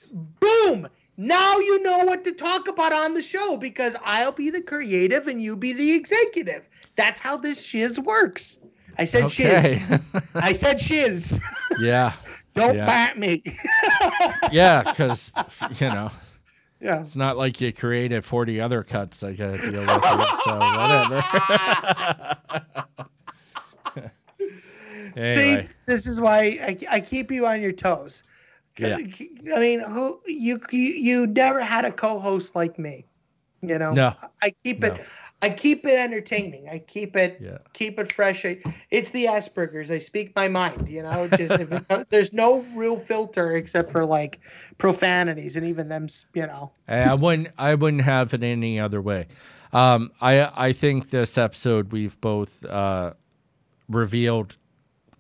Boom. 0.41 0.89
Now 1.17 1.59
you 1.59 1.83
know 1.83 2.05
what 2.05 2.25
to 2.25 2.33
talk 2.33 2.69
about 2.69 2.93
on 2.93 3.15
the 3.15 3.23
show 3.23 3.57
because 3.57 3.97
I'll 4.05 4.33
be 4.33 4.51
the 4.51 4.63
creative 4.63 5.27
and 5.27 5.43
you 5.43 5.57
be 5.57 5.73
the 5.73 5.93
executive. 5.95 6.69
That's 6.97 7.21
how 7.21 7.37
this 7.37 7.63
shiz 7.65 7.99
works. 7.99 8.59
I 8.99 9.05
said 9.05 9.25
Okay. 9.25 9.81
shiz. 9.89 10.23
I 10.35 10.53
said 10.53 10.81
shiz. 10.81 11.41
yeah. 11.79 12.13
Don't 12.55 12.77
Yeah. 12.77 12.87
bat 12.87 13.19
me. 13.19 13.43
Yeah, 14.53 14.83
because 14.83 15.33
you 15.81 15.89
know 15.89 16.11
yeah. 16.83 17.01
it's 17.01 17.17
not 17.17 17.37
like 17.37 17.61
you 17.61 17.73
created 17.73 18.25
forty 18.25 18.61
other 18.61 18.83
cuts 18.83 19.23
I 19.23 19.33
got 19.33 19.57
to 19.57 19.71
deal 19.71 19.81
with. 19.81 19.89
so 20.45 20.59
whatever. 20.59 21.25
anyway, 25.17 25.69
See, 25.69 25.69
this 25.87 26.07
is 26.07 26.21
why 26.21 26.59
I, 26.63 26.77
I 26.91 27.01
keep 27.01 27.31
you 27.31 27.47
on 27.47 27.61
your 27.61 27.73
toes. 27.73 28.25
Yeah. 28.79 28.99
I 29.55 29.59
mean, 29.59 29.81
who 29.81 30.21
you, 30.27 30.61
you 30.71 30.93
you 30.95 31.27
never 31.27 31.61
had 31.61 31.85
a 31.85 31.93
co-host 31.93 32.57
like 32.57 32.79
me. 32.79 33.05
You 33.61 33.79
know. 33.79 33.93
No. 33.93 34.15
I 34.43 34.53
keep 34.65 34.81
No. 34.81 34.99
I 35.43 35.51
keep 35.51 35.85
it 35.85 35.99
entertaining. 35.99 36.69
I 36.69 36.79
keep 36.79 37.17
it. 37.17 37.39
Yeah. 37.41 37.59
Keep 37.73 37.99
it 37.99 38.13
fresh. 38.13 38.45
I, 38.45 38.63
it's 38.91 39.11
the 39.11 39.25
Asperger's. 39.25 39.91
I 39.91 39.99
speak 39.99 40.35
my 40.37 40.47
mind. 40.49 40.89
You 40.89 41.03
know. 41.03 41.29
Just 41.29 41.61
if 41.61 41.73
it- 41.73 42.07
there's 42.11 42.33
no 42.33 42.61
real 42.77 42.97
filter 42.97 43.57
except 43.57 43.91
for 43.91 44.05
like 44.05 44.41
profanities, 44.79 45.57
and 45.57 45.67
even 45.67 45.89
them. 45.89 46.07
You 46.35 46.47
know. 46.47 46.71
I 46.89 47.01
I 47.01 47.15
wouldn't. 47.15 47.49
I 47.59 47.75
wouldn't 47.75 48.03
have 48.05 48.33
it 48.35 48.43
any 48.43 48.79
other 48.81 49.03
way. 49.03 49.27
Um, 49.73 50.13
I 50.21 50.69
I 50.69 50.73
think 50.73 51.11
this 51.11 51.37
episode 51.37 51.93
we've 51.93 52.21
both 52.21 52.65
uh, 52.65 53.15
revealed 53.89 54.57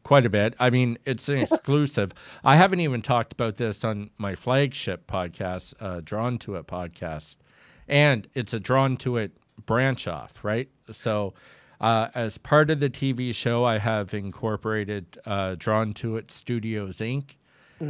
quite 0.04 0.26
a 0.26 0.30
bit. 0.30 0.54
I 0.60 0.70
mean, 0.70 0.98
it's 1.04 1.28
an 1.28 1.38
exclusive. 1.42 2.12
I 2.44 2.56
haven't 2.56 2.80
even 2.80 3.02
talked 3.02 3.32
about 3.32 3.56
this 3.56 3.84
on 3.84 4.10
my 4.18 4.34
flagship 4.34 5.06
podcast, 5.06 5.74
uh, 5.80 6.00
Drawn 6.04 6.38
to 6.38 6.56
It 6.56 6.66
podcast, 6.66 7.36
and 7.88 8.28
it's 8.34 8.52
a 8.54 8.60
Drawn 8.60 8.96
to 8.98 9.16
It 9.16 9.36
branch 9.66 10.06
off, 10.08 10.44
right? 10.44 10.68
So. 10.90 11.34
Uh, 11.80 12.08
as 12.14 12.38
part 12.38 12.70
of 12.70 12.78
the 12.78 12.88
TV 12.88 13.34
show, 13.34 13.64
I 13.64 13.78
have 13.78 14.14
incorporated 14.14 15.18
uh, 15.26 15.56
Drawn 15.58 15.94
to 15.94 16.16
It 16.16 16.30
Studios 16.30 16.98
Inc 16.98 17.34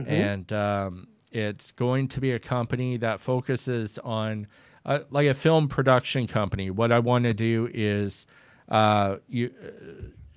and 0.06 0.52
um, 0.52 1.08
it's 1.30 1.70
going 1.72 2.08
to 2.08 2.20
be 2.20 2.32
a 2.32 2.38
company 2.38 2.96
that 2.98 3.20
focuses 3.20 3.98
on 3.98 4.46
uh, 4.84 5.00
like 5.10 5.26
a 5.26 5.34
film 5.34 5.68
production 5.68 6.26
company. 6.26 6.70
What 6.70 6.92
I 6.92 6.98
want 6.98 7.24
to 7.24 7.34
do 7.34 7.68
is 7.72 8.26
uh, 8.68 9.16
you 9.28 9.50
uh, 9.62 9.70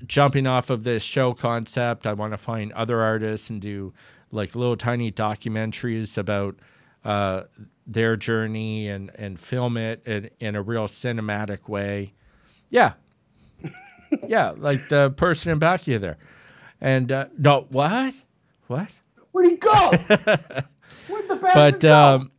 jumping 0.06 0.46
off 0.46 0.70
of 0.70 0.84
this 0.84 1.04
show 1.04 1.34
concept. 1.34 2.06
I 2.06 2.14
want 2.14 2.34
to 2.34 2.38
find 2.38 2.72
other 2.74 3.02
artists 3.02 3.50
and 3.50 3.62
do 3.62 3.94
like 4.32 4.56
little 4.56 4.78
tiny 4.78 5.12
documentaries 5.12 6.18
about 6.18 6.56
uh, 7.06 7.44
their 7.88 8.18
journey 8.18 8.90
and 8.90 9.12
and 9.16 9.40
film 9.40 9.78
it 9.78 10.02
in, 10.06 10.30
in 10.40 10.56
a 10.56 10.62
real 10.62 10.88
cinematic 10.88 11.70
way. 11.70 12.14
Yeah, 12.70 12.94
yeah, 14.28 14.54
like 14.58 14.90
the 14.90 15.12
person 15.12 15.52
in 15.52 15.60
back 15.60 15.82
of 15.82 15.88
you 15.88 16.00
there. 16.00 16.18
And 16.82 17.12
uh, 17.12 17.28
no, 17.38 17.68
what, 17.70 18.14
what? 18.68 18.92
Where'd 19.32 19.50
he 19.50 19.56
go? 19.56 19.92
Where'd 21.08 21.28
the 21.30 21.36
bastard 21.36 21.54
But 21.54 21.80
go? 21.80 21.96
um, 21.96 22.32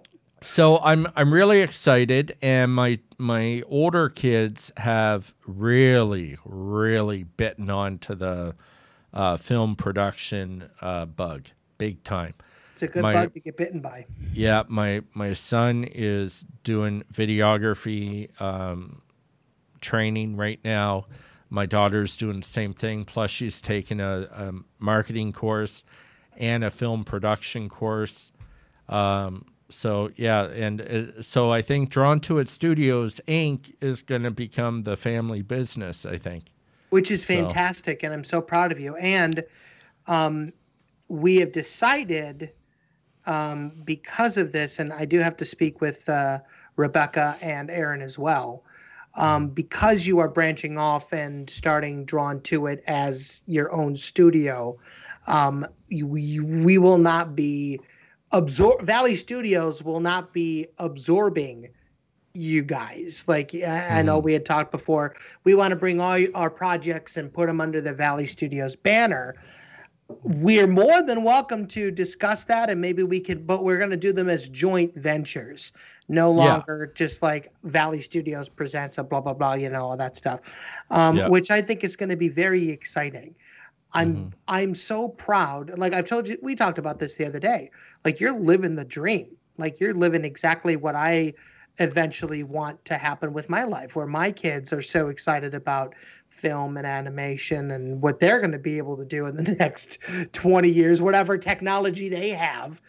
so 0.42 0.78
I'm 0.78 1.06
I'm 1.14 1.32
really 1.32 1.60
excited, 1.60 2.36
and 2.42 2.74
my 2.74 2.98
my 3.16 3.62
older 3.68 4.08
kids 4.08 4.72
have 4.76 5.34
really 5.46 6.36
really 6.44 7.22
bitten 7.22 7.70
onto 7.70 8.14
the 8.14 8.56
uh, 9.14 9.36
film 9.36 9.76
production 9.76 10.68
uh, 10.80 11.04
bug 11.06 11.46
big 11.78 12.02
time. 12.02 12.34
It's 12.82 12.90
a 12.90 12.92
good 12.94 13.02
my- 13.02 13.12
bug 13.12 13.34
to 13.34 13.40
get 13.40 13.56
bitten 13.56 13.80
by. 13.80 14.06
Yeah, 14.32 14.62
my 14.68 15.02
my 15.14 15.32
son 15.32 15.84
is 15.84 16.44
doing 16.62 17.02
videography 17.12 18.28
um, 18.40 19.02
training 19.80 20.36
right 20.36 20.60
now. 20.64 21.06
My 21.50 21.66
daughter's 21.66 22.16
doing 22.16 22.38
the 22.40 22.46
same 22.46 22.72
thing. 22.74 23.04
Plus, 23.04 23.30
she's 23.30 23.60
taking 23.60 24.00
a, 24.00 24.28
a 24.30 24.52
marketing 24.78 25.32
course 25.32 25.82
and 26.36 26.62
a 26.62 26.70
film 26.70 27.04
production 27.04 27.68
course. 27.68 28.32
Um, 28.88 29.46
so 29.70 30.10
yeah, 30.16 30.44
and 30.44 30.80
uh, 30.80 31.22
so 31.22 31.50
I 31.52 31.62
think 31.62 31.90
Drawn 31.90 32.20
to 32.20 32.38
It 32.38 32.48
Studios 32.48 33.20
Inc. 33.26 33.74
is 33.80 34.02
going 34.02 34.22
to 34.22 34.30
become 34.30 34.82
the 34.84 34.96
family 34.96 35.42
business. 35.42 36.06
I 36.06 36.16
think. 36.18 36.44
which 36.90 37.10
is 37.10 37.20
So- 37.22 37.26
fantastic 37.34 38.02
and 38.04 38.14
i'm 38.14 38.24
so 38.24 38.40
proud 38.40 38.72
of 38.72 38.80
you 38.80 38.96
and 38.96 39.44
um, 40.06 40.52
we 41.08 41.36
have 41.36 41.52
decided 41.52 42.50
um, 43.28 43.72
because 43.84 44.36
of 44.38 44.52
this 44.52 44.78
and 44.80 44.92
i 44.92 45.04
do 45.04 45.20
have 45.20 45.36
to 45.36 45.44
speak 45.44 45.80
with 45.80 46.08
uh, 46.08 46.38
rebecca 46.76 47.36
and 47.42 47.70
aaron 47.70 48.02
as 48.02 48.18
well 48.18 48.64
um, 49.16 49.48
because 49.48 50.06
you 50.06 50.18
are 50.20 50.28
branching 50.28 50.78
off 50.78 51.12
and 51.12 51.50
starting 51.50 52.04
drawn 52.04 52.40
to 52.42 52.66
it 52.66 52.82
as 52.86 53.42
your 53.46 53.72
own 53.72 53.96
studio 53.96 54.78
um, 55.26 55.66
you, 55.88 56.06
we, 56.06 56.40
we 56.40 56.78
will 56.78 56.98
not 56.98 57.36
be 57.36 57.80
absorb 58.32 58.82
valley 58.82 59.16
studios 59.16 59.82
will 59.82 60.00
not 60.00 60.32
be 60.32 60.66
absorbing 60.78 61.68
you 62.34 62.62
guys 62.62 63.24
like 63.28 63.54
I, 63.54 63.98
I 63.98 64.02
know 64.02 64.18
Mhm. 64.18 64.24
we 64.24 64.32
had 64.34 64.44
talked 64.46 64.70
before 64.70 65.14
we 65.44 65.54
want 65.54 65.70
to 65.72 65.76
bring 65.76 66.00
all 66.00 66.18
our 66.34 66.50
projects 66.50 67.16
and 67.16 67.32
put 67.32 67.46
them 67.46 67.60
under 67.60 67.80
the 67.80 67.92
valley 67.92 68.26
studios 68.26 68.76
banner 68.76 69.34
we're 70.08 70.66
more 70.66 71.02
than 71.02 71.22
welcome 71.22 71.66
to 71.66 71.90
discuss 71.90 72.44
that 72.44 72.70
and 72.70 72.80
maybe 72.80 73.02
we 73.02 73.20
could 73.20 73.46
but 73.46 73.62
we're 73.62 73.76
going 73.76 73.90
to 73.90 73.96
do 73.96 74.10
them 74.12 74.28
as 74.28 74.48
joint 74.48 74.94
ventures 74.94 75.72
no 76.08 76.30
Yeah. 76.30 76.54
longer 76.54 76.90
just 76.94 77.22
like 77.22 77.52
valley 77.64 78.00
studios 78.00 78.48
presents 78.48 78.96
a 78.96 79.04
blah 79.04 79.20
blah 79.20 79.34
blah 79.34 79.52
you 79.52 79.68
know 79.68 79.84
all 79.84 79.96
that 79.98 80.16
stuff 80.16 80.40
um, 80.90 81.16
Yeah. 81.16 81.28
which 81.28 81.50
i 81.50 81.60
think 81.60 81.84
is 81.84 81.94
going 81.94 82.08
to 82.08 82.16
be 82.16 82.28
very 82.28 82.70
exciting 82.70 83.34
i'm 83.92 84.16
Mhm. 84.16 84.32
i'm 84.48 84.74
so 84.74 85.08
proud 85.08 85.78
like 85.78 85.92
i've 85.92 86.06
told 86.06 86.26
you 86.26 86.38
we 86.42 86.54
talked 86.54 86.78
about 86.78 86.98
this 86.98 87.16
the 87.16 87.26
other 87.26 87.40
day 87.40 87.70
like 88.04 88.18
you're 88.18 88.32
living 88.32 88.76
the 88.76 88.84
dream 88.86 89.36
like 89.58 89.78
you're 89.78 89.94
living 89.94 90.24
exactly 90.24 90.74
what 90.76 90.94
i 90.94 91.34
eventually 91.78 92.42
want 92.42 92.84
to 92.86 92.94
happen 92.98 93.32
with 93.32 93.48
my 93.48 93.64
life 93.64 93.94
where 93.96 94.06
my 94.06 94.30
kids 94.32 94.72
are 94.72 94.82
so 94.82 95.08
excited 95.08 95.54
about 95.54 95.94
film 96.28 96.76
and 96.76 96.86
animation 96.86 97.70
and 97.70 98.02
what 98.02 98.20
they're 98.20 98.38
going 98.38 98.52
to 98.52 98.58
be 98.58 98.78
able 98.78 98.96
to 98.96 99.04
do 99.04 99.26
in 99.26 99.36
the 99.36 99.42
next 99.58 99.98
20 100.32 100.68
years 100.68 101.00
whatever 101.00 101.38
technology 101.38 102.08
they 102.08 102.30
have 102.30 102.80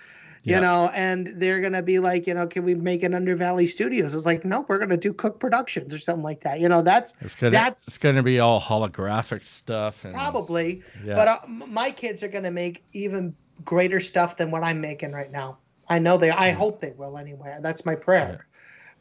Yeah. 0.43 0.55
you 0.55 0.61
know? 0.61 0.89
And 0.93 1.27
they're 1.35 1.59
going 1.59 1.73
to 1.73 1.81
be 1.81 1.99
like 1.99 2.27
you 2.27 2.33
know 2.33 2.47
can 2.47 2.63
we 2.63 2.75
make 2.75 3.03
it 3.03 3.13
under 3.13 3.35
valley 3.35 3.67
studios? 3.67 4.13
It's 4.13 4.25
like 4.25 4.43
no 4.45 4.65
we're 4.67 4.77
going 4.77 4.89
to 4.89 4.97
do 4.97 5.13
cook 5.13 5.39
productions 5.39 5.93
or 5.93 5.99
something 5.99 6.23
like 6.23 6.41
that. 6.41 6.59
You 6.59 6.69
know 6.69 6.81
that's 6.81 7.13
It's 7.21 7.35
gonna 7.35 7.51
That's- 7.51 7.87
it's 7.87 7.97
gonna 7.97 8.23
be 8.23 8.39
all 8.39 8.59
holographic 8.59 9.45
stuff 9.45 10.03
and 10.05 10.13
probably. 10.13 10.81
Yeah. 11.03 11.15
but 11.15 11.27
uh, 11.27 11.39
my 11.47 11.91
kids 11.91 12.23
are 12.23 12.27
going 12.29 12.43
to 12.45 12.51
make 12.51 12.83
even 12.93 13.35
greater 13.65 13.99
stuff 13.99 14.37
than 14.37 14.51
what 14.51 14.63
i'm 14.63 14.79
making 14.79 15.11
right 15.11 15.31
now. 15.31 15.57
I 15.89 15.99
know 15.99 16.17
they 16.17 16.29
i 16.31 16.51
hope 16.51 16.79
they 16.79 16.91
will 16.91 17.17
anyway. 17.17 17.57
That's 17.61 17.83
my 17.85 17.95
prayer. 17.95 18.29
Yeah. 18.39 18.45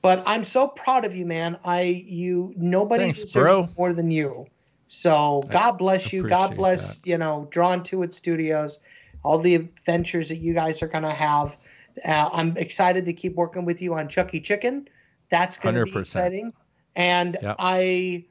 But 0.03 0.23
i'm 0.27 0.45
so 0.45 0.69
proud 0.69 1.05
of 1.05 1.15
you 1.15 1.27
man. 1.27 1.59
I 1.65 2.05
you 2.07 2.53
nobody 2.57 3.05
Thanks, 3.05 3.21
deserves 3.21 3.69
more 3.77 3.93
than 3.93 4.11
you. 4.11 4.47
So 4.87 5.43
I 5.49 5.53
god 5.53 5.73
bless 5.73 6.13
you. 6.13 6.27
God 6.29 6.57
bless 6.57 7.05
you 7.05 7.19
know 7.19 7.47
drawn 7.51 7.83
to 7.85 8.03
it 8.03 8.15
studios 8.15 8.79
all 9.25 9.39
the 9.39 9.55
adventures 9.55 10.29
that 10.29 10.37
you 10.37 10.55
guys 10.55 10.83
are 10.83 10.89
going 10.89 11.05
to 11.05 11.11
have. 11.11 11.57
Uh, 12.05 12.29
i'm 12.33 12.57
excited 12.57 13.05
to 13.05 13.13
keep 13.13 13.35
working 13.35 13.65
with 13.65 13.83
you 13.83 13.95
on 13.95 14.09
chucky 14.09 14.41
chicken. 14.41 14.89
That's 15.31 15.59
going 15.59 15.75
to 15.75 15.85
be 15.85 15.91
100%. 15.91 16.01
exciting. 16.01 16.53
And 16.97 17.37
Yep. 17.43 17.57
i 17.59 18.25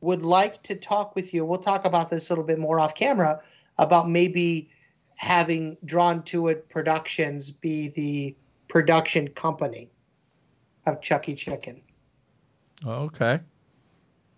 would 0.00 0.22
like 0.22 0.62
to 0.64 0.74
talk 0.74 1.14
with 1.14 1.32
you. 1.32 1.44
We'll 1.44 1.60
talk 1.60 1.84
about 1.84 2.10
this 2.10 2.28
a 2.28 2.32
little 2.32 2.44
bit 2.44 2.58
more 2.58 2.80
off 2.80 2.92
camera 2.94 3.40
about 3.78 4.10
maybe 4.10 4.68
having 5.14 5.76
drawn 5.84 6.24
to 6.24 6.48
it 6.48 6.68
productions 6.68 7.52
be 7.52 7.88
the 7.88 8.34
production 8.68 9.28
company 9.28 9.91
of 10.86 11.00
chucky 11.00 11.34
chicken 11.34 11.80
Okay. 12.84 13.38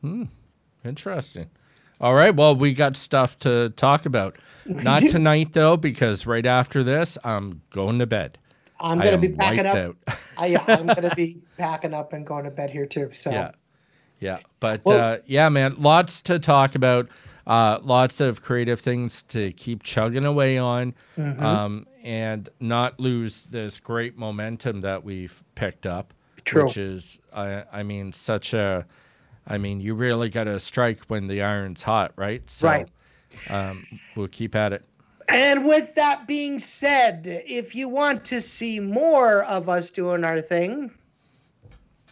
Hmm. 0.02 0.24
Interesting. 0.84 1.48
All 1.98 2.12
right. 2.14 2.34
Well, 2.36 2.54
we 2.54 2.74
got 2.74 2.94
stuff 2.94 3.38
to 3.38 3.70
talk 3.70 4.04
about. 4.04 4.36
Not 4.66 5.00
tonight 5.00 5.54
though, 5.54 5.78
because 5.78 6.26
right 6.26 6.44
after 6.44 6.82
this, 6.84 7.16
I'm 7.24 7.62
going 7.70 7.98
to 8.00 8.06
bed. 8.06 8.36
i'm 8.80 8.98
going 8.98 9.12
to 9.12 9.28
be 9.28 9.34
packing 9.34 9.64
up. 9.64 9.96
I, 10.36 10.56
I'm 10.68 10.86
going 10.86 11.08
to 11.08 11.14
be 11.16 11.38
packing 11.56 11.94
up 11.94 12.12
and 12.12 12.26
going 12.26 12.44
to 12.44 12.50
bed 12.50 12.68
here 12.68 12.84
too 12.84 13.10
so 13.12 13.30
yeah. 13.30 13.52
Yeah. 14.20 14.40
But 14.60 14.82
Well- 14.84 15.00
uh, 15.14 15.18
yeah, 15.24 15.48
man, 15.48 15.76
lots 15.78 16.20
to 16.22 16.38
talk 16.38 16.74
about. 16.74 17.08
Uh, 17.46 17.78
lots 17.82 18.20
of 18.22 18.40
creative 18.42 18.80
things 18.80 19.22
to 19.24 19.52
keep 19.52 19.82
chugging 19.82 20.24
away 20.24 20.56
on, 20.58 20.94
Mhm. 21.16 21.40
um, 21.42 21.86
and 22.02 22.48
not 22.58 22.98
lose 22.98 23.44
this 23.44 23.78
great 23.78 24.16
momentum 24.18 24.80
that 24.80 25.04
we've 25.04 25.42
picked 25.54 25.86
up. 25.86 26.12
True. 26.44 26.64
Which 26.64 26.76
is, 26.76 27.20
I, 27.32 27.64
I 27.72 27.82
mean, 27.82 28.12
such 28.12 28.54
a, 28.54 28.86
I 29.46 29.58
mean, 29.58 29.80
you 29.80 29.94
really 29.94 30.28
got 30.28 30.44
to 30.44 30.58
strike 30.60 31.00
when 31.08 31.26
the 31.26 31.42
iron's 31.42 31.82
hot, 31.82 32.12
right? 32.16 32.48
So, 32.48 32.68
Right. 32.68 32.88
Um, 33.50 33.84
we'll 34.14 34.28
keep 34.28 34.54
at 34.54 34.72
it. 34.72 34.84
And 35.28 35.64
with 35.66 35.94
that 35.94 36.26
being 36.26 36.58
said, 36.58 37.42
if 37.46 37.74
you 37.74 37.88
want 37.88 38.24
to 38.26 38.40
see 38.40 38.78
more 38.78 39.42
of 39.44 39.68
us 39.68 39.90
doing 39.90 40.22
our 40.22 40.40
thing, 40.40 40.90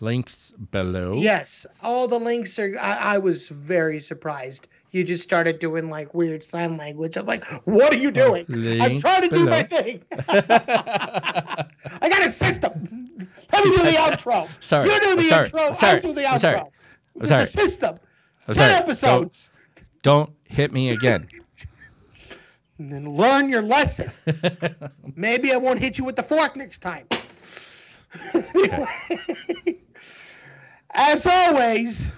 Links 0.01 0.53
below. 0.73 1.13
yes, 1.15 1.65
all 1.81 2.09
the 2.09 2.19
links 2.19 2.59
are. 2.59 2.77
I, 2.81 3.15
I 3.15 3.19
was 3.19 3.49
very 3.49 4.01
surprised. 4.01 4.67
You 4.91 5.05
just 5.05 5.23
started 5.23 5.61
doing 5.61 5.91
like 5.91 6.13
weird 6.13 6.43
sign 6.43 6.77
language. 6.77 7.17
I'm 7.17 7.25
like, 7.27 7.45
what 7.67 7.93
are 7.93 7.97
you 7.97 8.11
doing? 8.11 8.45
I'm 8.83 8.99
trying 8.99 9.23
to 9.23 9.29
do 9.29 9.47
my 9.47 9.63
thing. 9.63 10.03
I 10.29 11.67
got 12.01 12.25
a 12.27 12.31
system. 12.31 13.29
Me 13.65 13.71
do 13.77 13.83
the 13.85 13.91
outro. 13.99 14.49
Sorry, 14.61 14.89
You 14.89 15.01
do 15.01 15.17
the 15.17 15.23
sorry, 15.25 15.45
intro. 15.47 15.75
Sorry, 15.75 15.97
I 15.97 16.01
do 16.01 16.13
the 16.13 16.27
I'm 16.27 16.39
sorry, 16.39 16.57
I'm 16.59 16.67
it's 17.17 17.29
sorry. 17.29 17.43
a 17.43 17.47
system. 17.47 17.99
I'm 18.49 18.55
Ten 18.55 18.55
sorry. 18.55 18.71
Don't, 18.73 18.83
episodes. 18.83 19.51
don't 20.03 20.31
hit 20.45 20.73
me 20.73 20.91
again. 20.91 21.29
And 22.79 22.93
then 22.93 23.05
learn 23.15 23.49
your 23.49 23.63
lesson. 23.63 24.11
Maybe 25.17 25.53
I 25.53 25.57
won't 25.57 25.79
hit 25.79 25.99
you 25.99 26.05
with 26.05 26.17
the 26.17 26.23
fork 26.23 26.57
next 26.57 26.81
time. 26.81 27.07
As 30.95 31.27
always, 31.27 32.13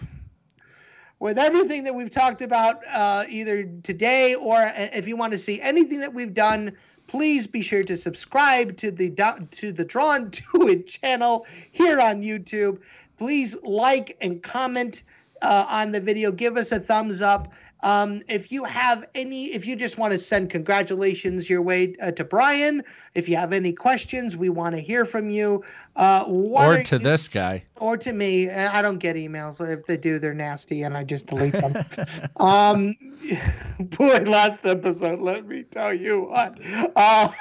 with 1.21 1.39
everything 1.39 1.85
that 1.85 1.95
we've 1.95 2.11
talked 2.11 2.43
about, 2.43 2.81
uh, 2.93 3.25
either 3.29 3.65
today 3.85 4.35
or 4.35 4.57
uh, 4.57 4.73
if 4.93 5.07
you 5.07 5.17
want 5.17 5.33
to 5.33 5.39
see 5.39 5.61
anything 5.61 6.01
that 6.01 6.13
we've 6.13 6.35
done, 6.35 6.73
please 7.15 7.47
be 7.47 7.63
sure 7.63 7.85
to 7.85 7.97
subscribe 7.97 8.77
to 8.77 8.91
the 8.91 9.09
to 9.53 9.71
the 9.71 9.85
Drawn 9.85 10.31
to 10.33 10.67
It 10.67 10.89
channel 10.89 11.47
here 11.71 12.01
on 12.01 12.23
YouTube. 12.23 12.81
Please 13.19 13.57
like 13.63 14.17
and 14.21 14.43
comment 14.43 15.05
uh, 15.41 15.65
on 15.69 15.93
the 15.93 16.01
video. 16.01 16.33
Give 16.33 16.57
us 16.57 16.73
a 16.73 16.81
thumbs 16.81 17.23
up. 17.23 17.53
Um, 17.85 18.23
if 18.29 18.51
you 18.51 18.65
have 18.65 19.05
any, 19.15 19.53
if 19.53 19.67
you 19.67 19.77
just 19.77 19.99
want 19.99 20.15
to 20.15 20.19
send 20.19 20.49
congratulations 20.49 21.51
your 21.51 21.61
way 21.61 21.95
uh, 22.01 22.13
to 22.13 22.25
Brian, 22.25 22.83
if 23.15 23.29
you 23.29 23.37
have 23.37 23.53
any 23.53 23.75
questions, 23.75 24.39
we 24.39 24.49
want 24.49 24.75
to 24.75 24.81
hear 24.81 25.05
from 25.05 25.29
you. 25.29 25.63
Uh, 25.95 26.25
or 26.27 26.83
to 26.83 26.97
you- 26.97 26.99
this 26.99 27.29
guy. 27.29 27.63
or 27.77 27.99
to 27.99 28.15
me. 28.15 28.49
I 28.51 28.81
don't 28.81 28.99
get 28.99 29.17
emails. 29.17 29.61
If 29.61 29.85
they 29.85 29.99
do, 29.99 30.19
they're 30.19 30.33
nasty, 30.33 30.83
and 30.83 30.97
I 30.97 31.05
just 31.05 31.27
delete 31.27 31.53
them. 31.53 31.77
um, 32.41 32.97
boy, 33.81 34.17
last 34.23 34.65
episode, 34.65 35.21
let 35.21 35.47
me 35.47 35.65
tell 35.65 35.93
you 35.93 36.23
what. 36.23 36.59
Uh, 36.97 37.33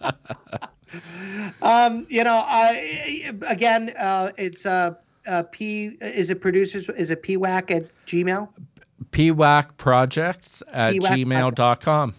um, 1.62 2.06
you 2.08 2.24
know, 2.24 2.42
I 2.46 3.30
again, 3.46 3.92
uh, 3.98 4.32
it's 4.38 4.64
uh, 4.64 4.94
uh, 5.26 5.42
P. 5.52 5.98
Is 6.00 6.30
it 6.30 6.40
producers? 6.40 6.88
Is 6.90 7.10
it 7.10 7.22
PWAC 7.22 7.70
at 7.70 8.06
Gmail? 8.06 8.48
PWAC 9.10 9.76
projects 9.76 10.62
at 10.72 10.94
PWAC 10.94 11.24
gmail.com. 11.24 12.14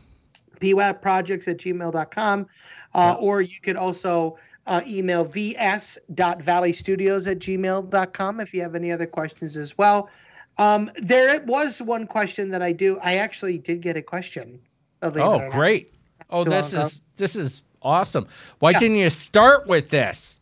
pwapprojects 0.59 1.47
at 1.47 1.57
gmail.com. 1.57 2.47
Uh, 2.93 3.15
Or 3.19 3.41
you 3.41 3.59
could 3.61 3.77
also 3.77 4.37
uh, 4.67 4.81
email 4.85 5.23
vs.valleystudios 5.23 7.29
at 7.29 7.39
gmail.com 7.39 8.39
if 8.39 8.53
you 8.53 8.61
have 8.61 8.75
any 8.75 8.91
other 8.91 9.07
questions 9.07 9.57
as 9.57 9.77
well. 9.77 10.09
Um, 10.57 10.91
there 10.95 11.41
was 11.45 11.81
one 11.81 12.05
question 12.05 12.49
that 12.49 12.61
I 12.61 12.71
do. 12.71 12.99
I 13.01 13.17
actually 13.17 13.57
did 13.57 13.81
get 13.81 13.95
a 13.95 14.01
question. 14.01 14.59
Oh, 15.01 15.49
great. 15.49 15.93
Oh, 16.29 16.43
this 16.43 16.73
long 16.73 16.81
ago. 16.83 16.87
is 16.87 17.01
this 17.15 17.35
is 17.35 17.63
awesome. 17.81 18.27
Why 18.59 18.71
Yeah. 18.71 18.79
didn't 18.79 18.97
you 18.97 19.09
start 19.09 19.67
with 19.67 19.89
this? 19.89 20.39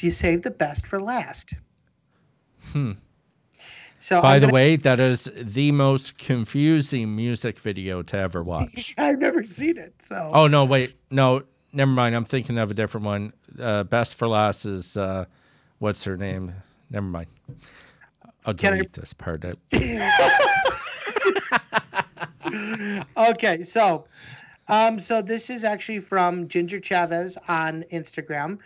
You 0.00 0.10
saved 0.10 0.44
the 0.44 0.50
best 0.50 0.86
for 0.86 1.00
last. 1.00 1.54
Hmm. 2.72 2.92
So 4.02 4.22
By 4.22 4.36
I'm 4.36 4.40
the 4.40 4.46
gonna- 4.46 4.54
way, 4.54 4.76
that 4.76 4.98
is 4.98 5.30
the 5.36 5.72
most 5.72 6.16
confusing 6.18 7.14
music 7.14 7.58
video 7.58 8.02
to 8.02 8.16
ever 8.16 8.42
watch. 8.52 8.94
I've 8.96 9.18
never 9.18 9.44
seen 9.44 9.76
it. 9.78 9.92
So 10.00 10.30
Oh 10.34 10.46
no, 10.46 10.64
wait, 10.64 10.94
no, 11.10 11.42
never 11.72 11.90
mind. 11.90 12.14
I'm 12.14 12.24
thinking 12.24 12.56
of 12.58 12.70
a 12.70 12.74
different 12.74 13.04
one. 13.06 13.32
Uh, 13.60 13.84
Best 13.84 14.14
for 14.14 14.26
last 14.26 14.64
is 14.64 14.96
uh, 14.96 15.26
what's 15.80 16.02
her 16.04 16.16
name? 16.16 16.54
Never 16.88 17.06
mind. 17.06 17.26
I'll 18.46 18.54
Can 18.54 18.72
I- 18.72 18.76
delete 18.78 18.94
this 18.94 19.12
part. 19.12 19.44
out. 19.44 19.56
okay, 23.16 23.62
so 23.62 24.06
um, 24.68 24.98
so 24.98 25.20
this 25.20 25.50
is 25.50 25.64
actually 25.64 25.98
from 25.98 26.48
Ginger 26.48 26.80
Chavez 26.80 27.36
on 27.48 27.84
Instagram. 27.92 28.58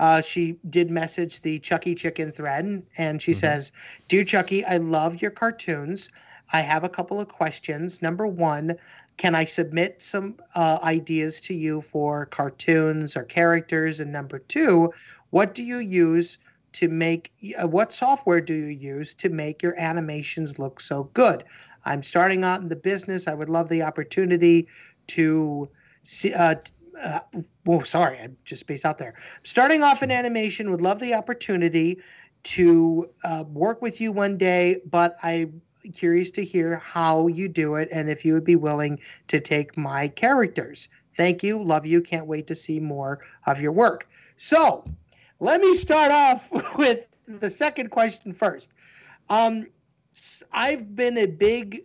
Uh, 0.00 0.22
she 0.22 0.56
did 0.70 0.90
message 0.90 1.42
the 1.42 1.58
Chucky 1.58 1.94
Chicken 1.94 2.32
thread, 2.32 2.82
and 2.96 3.20
she 3.20 3.34
says, 3.34 3.70
"Dear 4.08 4.24
Chucky, 4.24 4.64
I 4.64 4.78
love 4.78 5.20
your 5.20 5.30
cartoons. 5.30 6.08
I 6.54 6.62
have 6.62 6.84
a 6.84 6.88
couple 6.88 7.20
of 7.20 7.28
questions. 7.28 8.00
Number 8.00 8.26
one, 8.26 8.76
can 9.18 9.34
I 9.34 9.44
submit 9.44 10.00
some 10.00 10.36
uh, 10.54 10.78
ideas 10.82 11.38
to 11.42 11.54
you 11.54 11.82
for 11.82 12.24
cartoons 12.24 13.14
or 13.14 13.24
characters? 13.24 14.00
And 14.00 14.10
number 14.10 14.38
two, 14.38 14.90
what 15.28 15.54
do 15.54 15.62
you 15.62 15.76
use 15.76 16.38
to 16.72 16.88
make? 16.88 17.30
Uh, 17.60 17.68
what 17.68 17.92
software 17.92 18.40
do 18.40 18.54
you 18.54 18.68
use 18.68 19.12
to 19.16 19.28
make 19.28 19.62
your 19.62 19.78
animations 19.78 20.58
look 20.58 20.80
so 20.80 21.04
good? 21.12 21.44
I'm 21.84 22.02
starting 22.02 22.42
out 22.42 22.62
in 22.62 22.68
the 22.68 22.76
business. 22.76 23.28
I 23.28 23.34
would 23.34 23.50
love 23.50 23.68
the 23.68 23.82
opportunity 23.82 24.66
to 25.08 25.68
see. 26.04 26.32
Uh, 26.32 26.54
uh, 27.02 27.20
whoa, 27.64 27.82
sorry, 27.82 28.18
I 28.18 28.28
just 28.44 28.60
spaced 28.60 28.84
out 28.84 28.98
there. 28.98 29.14
Starting 29.42 29.82
off 29.82 30.02
in 30.02 30.10
animation, 30.10 30.70
would 30.70 30.80
love 30.80 31.00
the 31.00 31.14
opportunity 31.14 32.00
to 32.42 33.10
uh, 33.24 33.44
work 33.48 33.82
with 33.82 34.00
you 34.00 34.12
one 34.12 34.36
day, 34.36 34.80
but 34.90 35.16
I'm 35.22 35.60
curious 35.94 36.30
to 36.32 36.44
hear 36.44 36.76
how 36.76 37.26
you 37.26 37.48
do 37.48 37.76
it 37.76 37.88
and 37.90 38.10
if 38.10 38.24
you 38.24 38.34
would 38.34 38.44
be 38.44 38.56
willing 38.56 38.98
to 39.28 39.40
take 39.40 39.76
my 39.76 40.08
characters. 40.08 40.88
Thank 41.16 41.42
you, 41.42 41.62
love 41.62 41.86
you, 41.86 42.00
can't 42.00 42.26
wait 42.26 42.46
to 42.48 42.54
see 42.54 42.80
more 42.80 43.20
of 43.46 43.60
your 43.60 43.72
work. 43.72 44.08
So, 44.36 44.84
let 45.40 45.60
me 45.60 45.74
start 45.74 46.12
off 46.12 46.50
with 46.78 47.08
the 47.26 47.50
second 47.50 47.90
question 47.90 48.32
first. 48.32 48.70
Um, 49.28 49.66
I've 50.52 50.94
been 50.94 51.18
a 51.18 51.26
big 51.26 51.84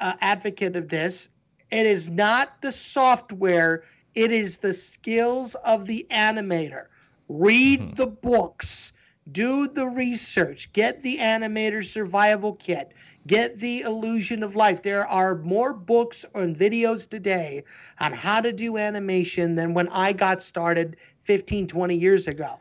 uh, 0.00 0.14
advocate 0.20 0.76
of 0.76 0.88
this. 0.88 1.28
It 1.70 1.86
is 1.86 2.08
not 2.08 2.62
the 2.62 2.72
software, 2.72 3.84
it 4.16 4.32
is 4.32 4.58
the 4.58 4.72
skills 4.72 5.54
of 5.56 5.86
the 5.86 6.04
animator. 6.10 6.86
Read 7.28 7.80
Mhm. 7.80 7.96
the 7.96 8.06
books, 8.06 8.92
do 9.32 9.68
the 9.68 9.86
research, 9.86 10.72
get 10.72 11.02
the 11.02 11.18
animator 11.18 11.84
survival 11.84 12.54
kit, 12.54 12.92
get 13.26 13.58
the 13.58 13.80
illusion 13.82 14.42
of 14.42 14.56
life. 14.56 14.82
There 14.82 15.06
are 15.06 15.36
more 15.36 15.74
books 15.74 16.24
and 16.34 16.56
videos 16.56 17.08
today 17.08 17.62
on 18.00 18.12
how 18.12 18.40
to 18.40 18.52
do 18.52 18.78
animation 18.78 19.54
than 19.56 19.74
when 19.74 19.88
I 19.88 20.12
got 20.12 20.42
started 20.42 20.96
15, 21.24 21.66
20 21.66 21.94
years 21.96 22.26
ago. 22.26 22.56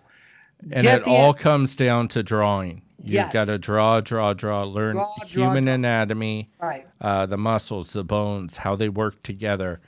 And 0.72 0.84
Get 0.84 1.00
it 1.02 1.06
the- 1.06 1.12
all 1.12 1.34
comes 1.34 1.76
down 1.76 2.08
to 2.10 2.24
drawing. 2.24 2.82
You've 3.04 3.14
Yes. 3.14 3.34
got 3.34 3.46
to 3.48 3.60
draw, 3.60 4.02
draw, 4.02 4.34
draw, 4.34 4.64
learn 4.64 4.96
draw, 4.96 5.14
human 5.28 5.66
draw. 5.66 5.74
anatomy, 5.76 6.50
Right. 6.60 6.88
uh, 7.00 7.28
the 7.28 7.38
muscles, 7.38 7.94
the 7.94 8.04
bones, 8.04 8.58
how 8.58 8.76
they 8.76 8.90
work 8.90 9.22
together, 9.22 9.80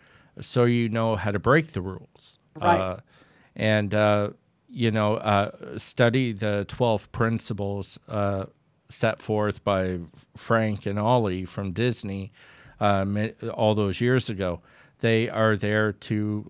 so 0.42 0.66
you 0.66 0.90
know 0.90 1.16
how 1.16 1.32
to 1.32 1.40
break 1.40 1.72
the 1.74 1.82
rules. 1.82 2.40
Right. 2.56 2.80
Uh, 2.80 2.98
and, 3.56 3.94
uh, 3.94 4.30
you 4.70 4.92
know, 4.92 5.16
uh, 5.16 5.78
study 5.78 6.34
the 6.34 6.66
12 6.68 7.12
principles 7.12 8.00
uh, 8.08 8.46
set 8.90 9.22
forth 9.22 9.64
by 9.64 10.00
Frank 10.36 10.86
and 10.86 11.00
Ollie 11.00 11.46
from 11.46 11.72
Disney 11.72 12.32
uh, 12.80 13.06
mi- 13.06 13.34
all 13.54 13.76
those 13.76 14.02
years 14.02 14.30
ago. 14.30 14.62
They 15.00 15.30
are 15.30 15.56
there 15.56 15.94
to 15.94 16.50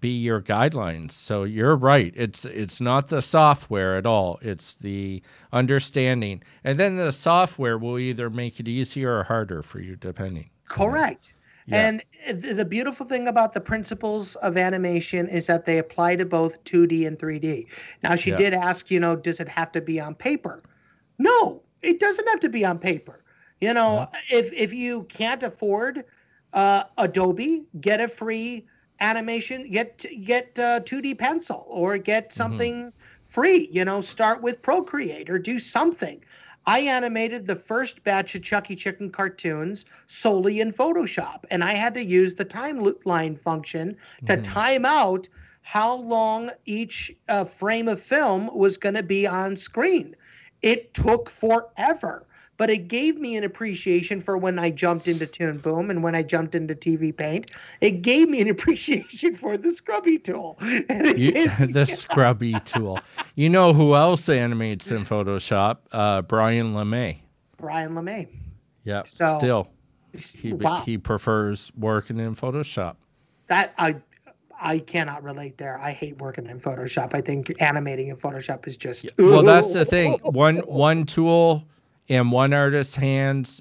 be 0.00 0.16
your 0.16 0.40
guidelines. 0.42 1.12
So 1.12 1.44
you're 1.44 1.76
right. 1.76 2.12
It's 2.16 2.44
it's 2.44 2.80
not 2.80 3.08
the 3.08 3.22
software 3.22 3.96
at 3.96 4.04
all. 4.04 4.38
It's 4.42 4.74
the 4.74 5.22
understanding, 5.52 6.42
and 6.64 6.78
then 6.78 6.96
the 6.96 7.12
software 7.12 7.78
will 7.78 7.98
either 7.98 8.28
make 8.28 8.60
it 8.60 8.68
easier 8.68 9.18
or 9.18 9.24
harder 9.24 9.62
for 9.62 9.80
you, 9.80 9.96
depending. 9.96 10.50
Correct. 10.68 11.34
Yeah. 11.66 11.86
And 11.86 12.02
th- 12.26 12.56
the 12.56 12.64
beautiful 12.64 13.06
thing 13.06 13.28
about 13.28 13.52
the 13.52 13.60
principles 13.60 14.36
of 14.36 14.56
animation 14.56 15.28
is 15.28 15.46
that 15.46 15.64
they 15.66 15.78
apply 15.78 16.16
to 16.16 16.24
both 16.24 16.62
2D 16.64 17.06
and 17.06 17.18
3D. 17.18 17.66
Now, 18.02 18.16
she 18.16 18.30
Yeah. 18.30 18.36
did 18.36 18.54
ask, 18.54 18.90
you 18.90 19.00
know, 19.00 19.16
does 19.16 19.40
it 19.40 19.48
have 19.48 19.72
to 19.72 19.80
be 19.80 20.00
on 20.00 20.14
paper? 20.14 20.62
No, 21.18 21.62
it 21.82 22.00
doesn't 22.00 22.28
have 22.28 22.40
to 22.40 22.48
be 22.48 22.64
on 22.64 22.78
paper. 22.78 23.22
You 23.60 23.72
know, 23.74 24.06
if 24.30 24.52
if 24.52 24.72
you 24.72 25.04
can't 25.04 25.42
afford 25.42 26.04
uh, 26.52 26.84
Adobe, 26.98 27.64
get 27.80 28.00
a 28.00 28.08
free 28.08 28.66
animation, 29.00 29.68
get 29.70 30.04
get 30.24 30.58
uh, 30.58 30.80
2D 30.80 31.14
pencil 31.14 31.64
or 31.68 31.98
get 31.98 32.32
something 32.32 32.92
free. 33.26 33.68
You 33.72 33.84
know, 33.84 34.00
start 34.00 34.42
with 34.42 34.62
Procreate 34.62 35.30
or 35.30 35.38
do 35.38 35.58
something. 35.58 36.22
I 36.66 36.80
animated 36.80 37.46
the 37.46 37.54
first 37.56 38.02
batch 38.04 38.34
of 38.34 38.42
Chucky 38.42 38.74
Chicken 38.76 39.10
cartoons 39.10 39.84
solely 40.06 40.60
in 40.60 40.72
Photoshop, 40.72 41.44
and 41.50 41.62
I 41.64 41.74
had 41.74 41.94
to 41.94 42.04
use 42.04 42.34
the 42.34 42.44
timeline 42.44 43.38
function 43.38 43.96
to 44.26 44.36
Mhm. 44.36 44.42
time 44.42 44.84
out 44.84 45.28
how 45.62 45.96
long 45.96 46.50
each 46.64 47.12
uh, 47.28 47.44
frame 47.44 47.88
of 47.88 48.00
film 48.00 48.50
was 48.56 48.76
going 48.76 48.94
to 48.96 49.02
be 49.02 49.26
on 49.26 49.56
screen. 49.56 50.14
It 50.62 50.92
took 50.94 51.30
forever, 51.30 52.26
but 52.56 52.70
it 52.70 52.88
gave 52.88 53.18
me 53.18 53.36
an 53.36 53.44
appreciation 53.44 54.20
for 54.20 54.36
when 54.38 54.58
I 54.58 54.70
jumped 54.70 55.08
into 55.08 55.26
Toon 55.26 55.58
Boom 55.58 55.90
and 55.90 56.02
when 56.02 56.14
I 56.14 56.22
jumped 56.22 56.54
into 56.54 56.74
TV 56.74 57.16
Paint. 57.16 57.50
It 57.80 58.02
gave 58.02 58.28
me 58.28 58.40
an 58.40 58.48
appreciation 58.56 59.34
for 59.34 59.56
the 59.56 59.72
scrubby 59.72 60.18
tool. 60.18 60.58
You, 61.16 61.32
me- 61.32 61.46
the 61.72 61.84
scrubby 61.86 62.54
tool. 62.64 62.98
You 63.34 63.48
know 63.48 63.72
who 63.72 63.94
else 63.94 64.28
animates 64.28 64.90
in 64.90 65.04
Photoshop? 65.04 65.78
Uh, 65.92 66.22
Brian 66.22 66.74
LeMay. 66.74 67.18
Brian 67.58 67.92
LeMay. 67.94 68.28
Yeah, 68.84 69.02
So- 69.04 69.38
still 69.38 69.68
he 70.38 70.52
wow. 70.54 70.80
he 70.80 70.96
prefers 70.96 71.70
working 71.78 72.18
in 72.18 72.34
Photoshop. 72.34 72.96
that 73.48 73.74
I 73.78 73.96
I 74.58 74.78
cannot 74.78 75.22
relate 75.22 75.58
there. 75.58 75.78
I 75.78 75.90
hate 75.92 76.16
working 76.18 76.46
in 76.46 76.58
Photoshop. 76.58 77.14
I 77.14 77.20
think 77.20 77.52
animating 77.60 78.08
in 78.08 78.16
Photoshop 78.16 78.66
is 78.66 78.76
just 78.78 79.06
Well, 79.18 79.42
that's 79.42 79.74
the 79.74 79.84
thing. 79.84 80.18
One 80.22 80.56
one 80.60 81.04
tool 81.04 81.64
in 82.08 82.30
one 82.30 82.52
artist's 82.52 82.96
hands. 82.96 83.60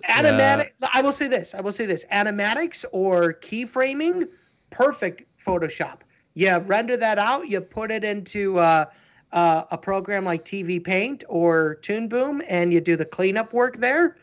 uh, 0.82 0.90
I 0.94 1.02
will 1.02 1.12
say 1.12 1.28
this. 1.28 1.54
I 1.56 1.62
will 1.62 1.72
say 1.72 1.86
this. 1.86 2.06
Animatics 2.12 2.86
or 2.92 3.34
keyframing, 3.34 4.28
perfect 4.70 5.24
Photoshop. 5.44 6.00
You 6.34 6.58
render 6.60 6.98
that 6.98 7.18
out. 7.18 7.48
You 7.48 7.62
put 7.62 7.92
it 7.92 8.04
into 8.04 8.60
uh, 8.60 8.86
uh, 9.32 9.64
a 9.72 9.78
program 9.78 10.26
like 10.26 10.44
TV 10.46 10.84
Paint 10.84 11.24
or 11.30 11.76
Toon 11.76 12.08
Boom, 12.08 12.42
and 12.48 12.74
you 12.74 12.82
do 12.82 12.96
the 12.96 13.06
cleanup 13.06 13.54
work 13.54 13.78
there. 13.78 14.18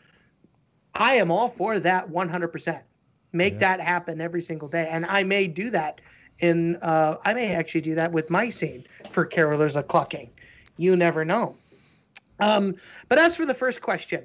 I 0.95 1.15
am 1.15 1.31
all 1.31 1.49
for 1.49 1.79
that 1.79 2.07
100%. 2.09 2.81
Make 3.31 3.53
Yeah. 3.53 3.59
that 3.59 3.79
happen 3.79 4.21
every 4.21 4.43
single 4.43 4.67
day, 4.67 4.87
and 4.89 5.05
I 5.07 5.23
may 5.23 5.47
do 5.47 5.69
that. 5.71 6.01
In 6.39 6.77
uh, 6.77 7.17
I 7.23 7.33
may 7.33 7.53
actually 7.53 7.81
do 7.81 7.95
that 7.95 8.11
with 8.11 8.29
my 8.29 8.49
scene 8.49 8.85
for 9.11 9.25
Carolers 9.25 9.75
of 9.75 9.87
Clucking. 9.87 10.31
You 10.77 10.95
never 10.95 11.23
know. 11.23 11.55
Um, 12.39 12.75
but 13.09 13.19
as 13.19 13.35
for 13.35 13.45
the 13.45 13.53
first 13.53 13.81
question, 13.81 14.23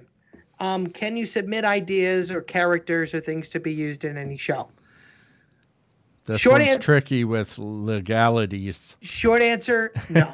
um, 0.60 0.88
can 0.88 1.16
you 1.16 1.26
submit 1.26 1.64
ideas 1.64 2.30
or 2.30 2.40
characters 2.40 3.14
or 3.14 3.20
things 3.20 3.48
to 3.50 3.60
be 3.60 3.72
used 3.72 4.04
in 4.04 4.16
any 4.16 4.36
show? 4.36 4.68
This 6.24 6.40
Short 6.40 6.60
one's 6.60 6.74
an- 6.74 6.80
tricky 6.80 7.24
with 7.24 7.56
legalities. 7.58 8.96
Short 9.00 9.40
answer 9.40 9.92
no. 10.10 10.32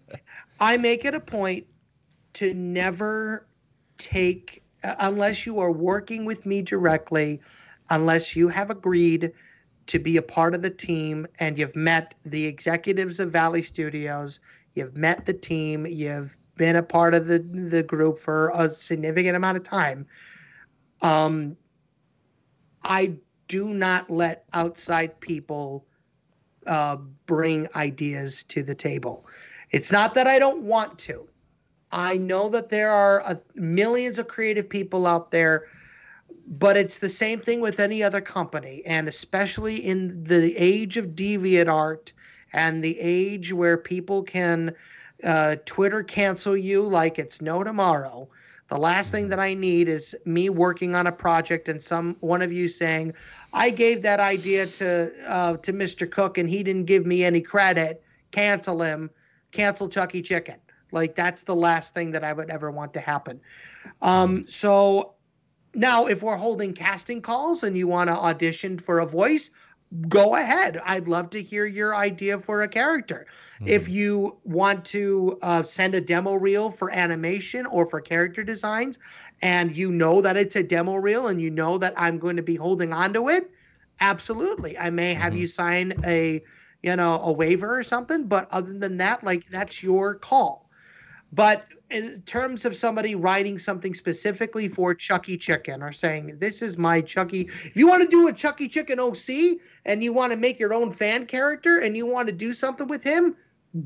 I 0.60 0.76
make 0.76 1.04
it 1.04 1.14
a 1.14 1.20
point 1.20 1.66
to 2.34 2.54
never 2.54 3.46
take, 3.98 4.62
uh, 4.82 4.96
unless 4.98 5.46
you 5.46 5.60
are 5.60 5.70
working 5.70 6.24
with 6.24 6.44
me 6.44 6.62
directly, 6.62 7.40
unless 7.90 8.34
you 8.34 8.48
have 8.48 8.70
agreed 8.70 9.32
to 9.86 9.98
be 9.98 10.16
a 10.16 10.22
part 10.22 10.54
of 10.54 10.62
the 10.62 10.70
team 10.70 11.26
and 11.38 11.58
you've 11.58 11.76
met 11.76 12.14
the 12.24 12.44
executives 12.44 13.20
of 13.20 13.30
Valley 13.30 13.62
Studios, 13.62 14.40
you've 14.74 14.96
met 14.96 15.24
the 15.24 15.32
team, 15.32 15.86
you've 15.86 16.36
been 16.58 16.76
a 16.76 16.82
part 16.82 17.14
of 17.14 17.26
the, 17.26 17.38
the 17.38 17.82
group 17.82 18.18
for 18.18 18.52
a 18.54 18.68
significant 18.68 19.34
amount 19.34 19.56
of 19.56 19.62
time. 19.62 20.06
Um, 21.00 21.56
I 22.82 23.14
do 23.46 23.72
not 23.72 24.10
let 24.10 24.44
outside 24.52 25.18
people 25.20 25.86
uh, 26.66 26.96
bring 27.24 27.66
ideas 27.74 28.44
to 28.44 28.62
the 28.62 28.74
table. 28.74 29.26
It's 29.70 29.90
not 29.90 30.12
that 30.14 30.26
I 30.26 30.38
don't 30.38 30.62
want 30.62 30.98
to. 31.00 31.26
I 31.90 32.18
know 32.18 32.50
that 32.50 32.68
there 32.68 32.90
are 32.90 33.22
uh, 33.22 33.36
millions 33.54 34.18
of 34.18 34.28
creative 34.28 34.68
people 34.68 35.06
out 35.06 35.30
there, 35.30 35.66
but 36.46 36.76
it's 36.76 36.98
the 36.98 37.08
same 37.08 37.40
thing 37.40 37.60
with 37.60 37.80
any 37.80 38.02
other 38.02 38.20
company. 38.20 38.82
And 38.84 39.08
especially 39.08 39.76
in 39.76 40.22
the 40.24 40.54
age 40.56 40.98
of 40.98 41.14
deviant 41.14 41.72
art 41.72 42.12
and 42.52 42.84
the 42.84 42.98
age 43.00 43.52
where 43.52 43.76
people 43.78 44.22
can 44.22 44.74
uh, 45.24 45.56
Twitter 45.64 46.02
cancel 46.02 46.56
you 46.56 46.82
like 46.82 47.18
it's 47.18 47.40
no 47.40 47.64
tomorrow. 47.64 48.28
The 48.68 48.76
last 48.76 49.10
thing 49.10 49.28
that 49.30 49.38
I 49.38 49.54
need 49.54 49.88
is 49.88 50.14
me 50.26 50.50
working 50.50 50.94
on 50.94 51.06
a 51.06 51.12
project 51.12 51.68
and 51.68 51.82
some 51.82 52.16
one 52.20 52.42
of 52.42 52.52
you 52.52 52.68
saying, 52.68 53.14
"I 53.52 53.70
gave 53.70 54.02
that 54.02 54.20
idea 54.20 54.66
to 54.66 55.12
uh, 55.26 55.56
to 55.58 55.72
Mr. 55.72 56.10
Cook 56.10 56.38
and 56.38 56.48
he 56.48 56.62
didn't 56.62 56.84
give 56.84 57.06
me 57.06 57.24
any 57.24 57.40
credit. 57.40 58.02
Cancel 58.30 58.82
him. 58.82 59.10
Cancel 59.52 59.88
Chucky 59.88 60.20
Chicken." 60.22 60.56
Like 60.92 61.14
that's 61.14 61.42
the 61.42 61.56
last 61.56 61.94
thing 61.94 62.10
that 62.12 62.24
I 62.24 62.32
would 62.32 62.50
ever 62.50 62.70
want 62.70 62.92
to 62.94 63.00
happen. 63.00 63.40
Um, 64.02 64.46
so 64.46 65.14
now, 65.74 66.06
if 66.06 66.22
we're 66.22 66.36
holding 66.36 66.72
casting 66.72 67.20
calls 67.20 67.62
and 67.62 67.76
you 67.76 67.86
want 67.86 68.08
to 68.08 68.14
audition 68.14 68.78
for 68.78 69.00
a 69.00 69.06
voice, 69.06 69.50
go 70.08 70.36
ahead. 70.36 70.80
I'd 70.84 71.08
love 71.08 71.30
to 71.30 71.42
hear 71.42 71.66
your 71.66 71.94
idea 71.94 72.38
for 72.38 72.62
a 72.62 72.68
character. 72.68 73.26
Mm-hmm. 73.56 73.68
If 73.68 73.88
you 73.88 74.36
want 74.44 74.84
to 74.86 75.38
uh, 75.42 75.62
send 75.62 75.94
a 75.94 76.00
demo 76.00 76.34
reel 76.34 76.70
for 76.70 76.90
animation 76.90 77.66
or 77.66 77.86
for 77.86 78.00
character 78.00 78.42
designs, 78.42 78.98
and 79.42 79.74
you 79.74 79.90
know 79.90 80.20
that 80.20 80.36
it's 80.36 80.56
a 80.56 80.62
demo 80.62 80.96
reel 80.96 81.28
and 81.28 81.40
you 81.40 81.50
know 81.50 81.78
that 81.78 81.94
I'm 81.96 82.18
going 82.18 82.36
to 82.36 82.42
be 82.42 82.56
holding 82.56 82.92
on 82.92 83.12
to 83.14 83.28
it, 83.28 83.50
absolutely. 84.00 84.76
I 84.78 84.90
may 84.90 85.14
have 85.14 85.32
mm-hmm. 85.32 85.42
you 85.42 85.46
sign 85.46 85.92
a 86.04 86.42
you 86.82 86.94
know 86.94 87.20
a 87.22 87.32
waiver 87.32 87.76
or 87.76 87.82
something 87.82 88.26
but 88.26 88.48
other 88.50 88.72
than 88.72 88.96
that 88.98 89.24
like 89.24 89.46
that's 89.46 89.82
your 89.82 90.14
call 90.14 90.70
but 91.32 91.66
in 91.90 92.20
terms 92.22 92.64
of 92.64 92.76
somebody 92.76 93.14
writing 93.14 93.58
something 93.58 93.94
specifically 93.94 94.68
for 94.68 94.94
Chucky 94.94 95.36
Chicken 95.36 95.82
or 95.82 95.92
saying, 95.92 96.38
This 96.38 96.60
is 96.60 96.76
my 96.76 97.00
Chucky. 97.00 97.42
If 97.42 97.76
you 97.76 97.88
want 97.88 98.02
to 98.02 98.08
do 98.08 98.28
a 98.28 98.32
Chucky 98.32 98.68
Chicken 98.68 99.00
OC 99.00 99.58
and 99.86 100.04
you 100.04 100.12
want 100.12 100.32
to 100.32 100.38
make 100.38 100.58
your 100.58 100.74
own 100.74 100.90
fan 100.90 101.26
character 101.26 101.78
and 101.78 101.96
you 101.96 102.06
want 102.06 102.28
to 102.28 102.32
do 102.32 102.52
something 102.52 102.88
with 102.88 103.02
him, 103.02 103.34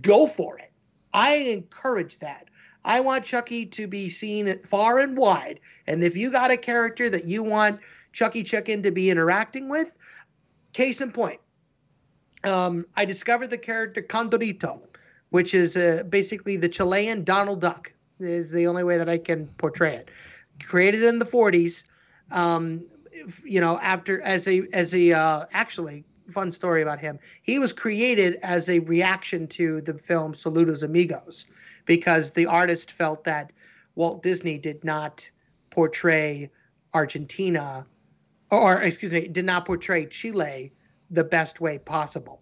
go 0.00 0.26
for 0.26 0.58
it. 0.58 0.72
I 1.14 1.34
encourage 1.34 2.18
that. 2.18 2.48
I 2.84 2.98
want 3.00 3.24
Chucky 3.24 3.64
to 3.66 3.86
be 3.86 4.08
seen 4.08 4.58
far 4.64 4.98
and 4.98 5.16
wide. 5.16 5.60
And 5.86 6.02
if 6.02 6.16
you 6.16 6.32
got 6.32 6.50
a 6.50 6.56
character 6.56 7.08
that 7.10 7.24
you 7.24 7.44
want 7.44 7.78
Chucky 8.12 8.42
Chicken 8.42 8.82
to 8.82 8.90
be 8.90 9.10
interacting 9.10 9.68
with, 9.68 9.94
case 10.72 11.00
in 11.00 11.12
point, 11.12 11.40
um, 12.42 12.84
I 12.96 13.04
discovered 13.04 13.50
the 13.50 13.58
character 13.58 14.02
Condorito 14.02 14.80
which 15.32 15.54
is 15.54 15.76
uh, 15.76 16.04
basically 16.08 16.56
the 16.56 16.68
Chilean 16.68 17.24
Donald 17.24 17.60
Duck. 17.60 17.92
Is 18.20 18.52
the 18.52 18.68
only 18.68 18.84
way 18.84 18.98
that 18.98 19.08
I 19.08 19.18
can 19.18 19.48
portray 19.58 19.96
it. 19.96 20.10
Created 20.64 21.02
in 21.02 21.18
the 21.18 21.24
40s, 21.24 21.82
um, 22.30 22.84
you 23.44 23.60
know, 23.60 23.80
after 23.80 24.20
as 24.20 24.46
a 24.46 24.62
as 24.72 24.94
a 24.94 25.12
uh, 25.12 25.46
actually 25.52 26.04
fun 26.28 26.52
story 26.52 26.82
about 26.82 27.00
him. 27.00 27.18
He 27.42 27.58
was 27.58 27.72
created 27.72 28.38
as 28.42 28.68
a 28.68 28.78
reaction 28.80 29.48
to 29.48 29.80
the 29.80 29.94
film 29.94 30.34
Saludos 30.34 30.84
Amigos, 30.84 31.46
because 31.84 32.30
the 32.30 32.46
artist 32.46 32.92
felt 32.92 33.24
that 33.24 33.50
Walt 33.96 34.22
Disney 34.22 34.58
did 34.58 34.84
not 34.84 35.28
portray 35.70 36.50
Argentina, 36.94 37.86
or 38.50 38.80
excuse 38.82 39.12
me, 39.12 39.26
did 39.26 39.46
not 39.46 39.64
portray 39.64 40.06
Chile 40.06 40.72
the 41.10 41.24
best 41.24 41.60
way 41.60 41.78
possible, 41.78 42.40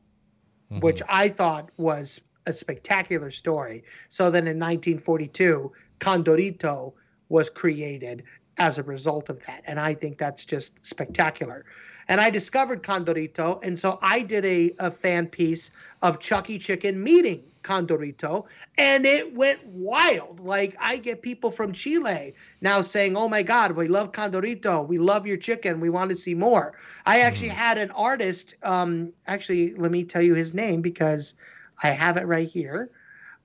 mm-hmm. 0.71 0.81
which 0.81 1.01
I 1.09 1.29
thought 1.29 1.71
was 1.79 2.21
a 2.51 2.59
spectacular 2.59 3.31
story. 3.31 3.85
So 4.09 4.31
then 4.31 4.47
in 4.47 4.59
1942, 4.59 5.73
Condorito 6.01 6.93
was 7.29 7.49
created 7.49 8.25
as 8.59 8.79
a 8.79 8.83
result 8.83 9.31
of 9.31 9.45
that. 9.47 9.63
And 9.67 9.81
I 9.81 9.95
think 9.95 10.19
that's 10.19 10.45
just 10.45 10.85
spectacular. 10.85 11.65
And 12.09 12.21
I 12.21 12.29
discovered 12.29 12.83
Condorito. 12.83 13.61
And 13.63 13.79
so 13.79 13.99
I 14.03 14.21
did 14.21 14.45
a, 14.45 14.73
a 14.79 14.91
fan 14.91 15.29
piece 15.29 15.71
of 16.03 16.19
Chucky 16.19 16.59
Chicken 16.59 17.03
meeting 17.03 17.43
Condorito. 17.63 18.47
And 18.77 19.07
it 19.07 19.35
went 19.35 19.65
wild. 19.65 20.41
Like 20.41 20.77
I 20.79 20.97
get 20.97 21.23
people 21.23 21.51
from 21.51 21.73
Chile 21.73 22.35
now 22.61 22.83
saying, 22.83 23.17
oh 23.17 23.29
my 23.29 23.43
God, 23.43 23.73
we 23.73 23.89
love 23.89 24.13
Condorito. 24.13 24.87
We 24.87 24.99
love 24.99 25.27
your 25.27 25.37
chicken. 25.37 25.81
We 25.81 25.89
want 25.89 26.11
to 26.11 26.17
see 26.17 26.35
more. 26.35 26.75
I 27.07 27.21
actually 27.21 27.51
mm. 27.51 27.55
had 27.55 27.79
an 27.79 27.93
artist, 27.93 28.57
um, 28.63 29.13
actually, 29.27 29.75
let 29.75 29.91
me 29.91 30.05
tell 30.05 30.23
you 30.23 30.35
his 30.35 30.53
name 30.53 30.83
because 30.83 31.35
I 31.83 31.91
have 31.91 32.17
it 32.17 32.27
right 32.27 32.49
here. 32.49 32.91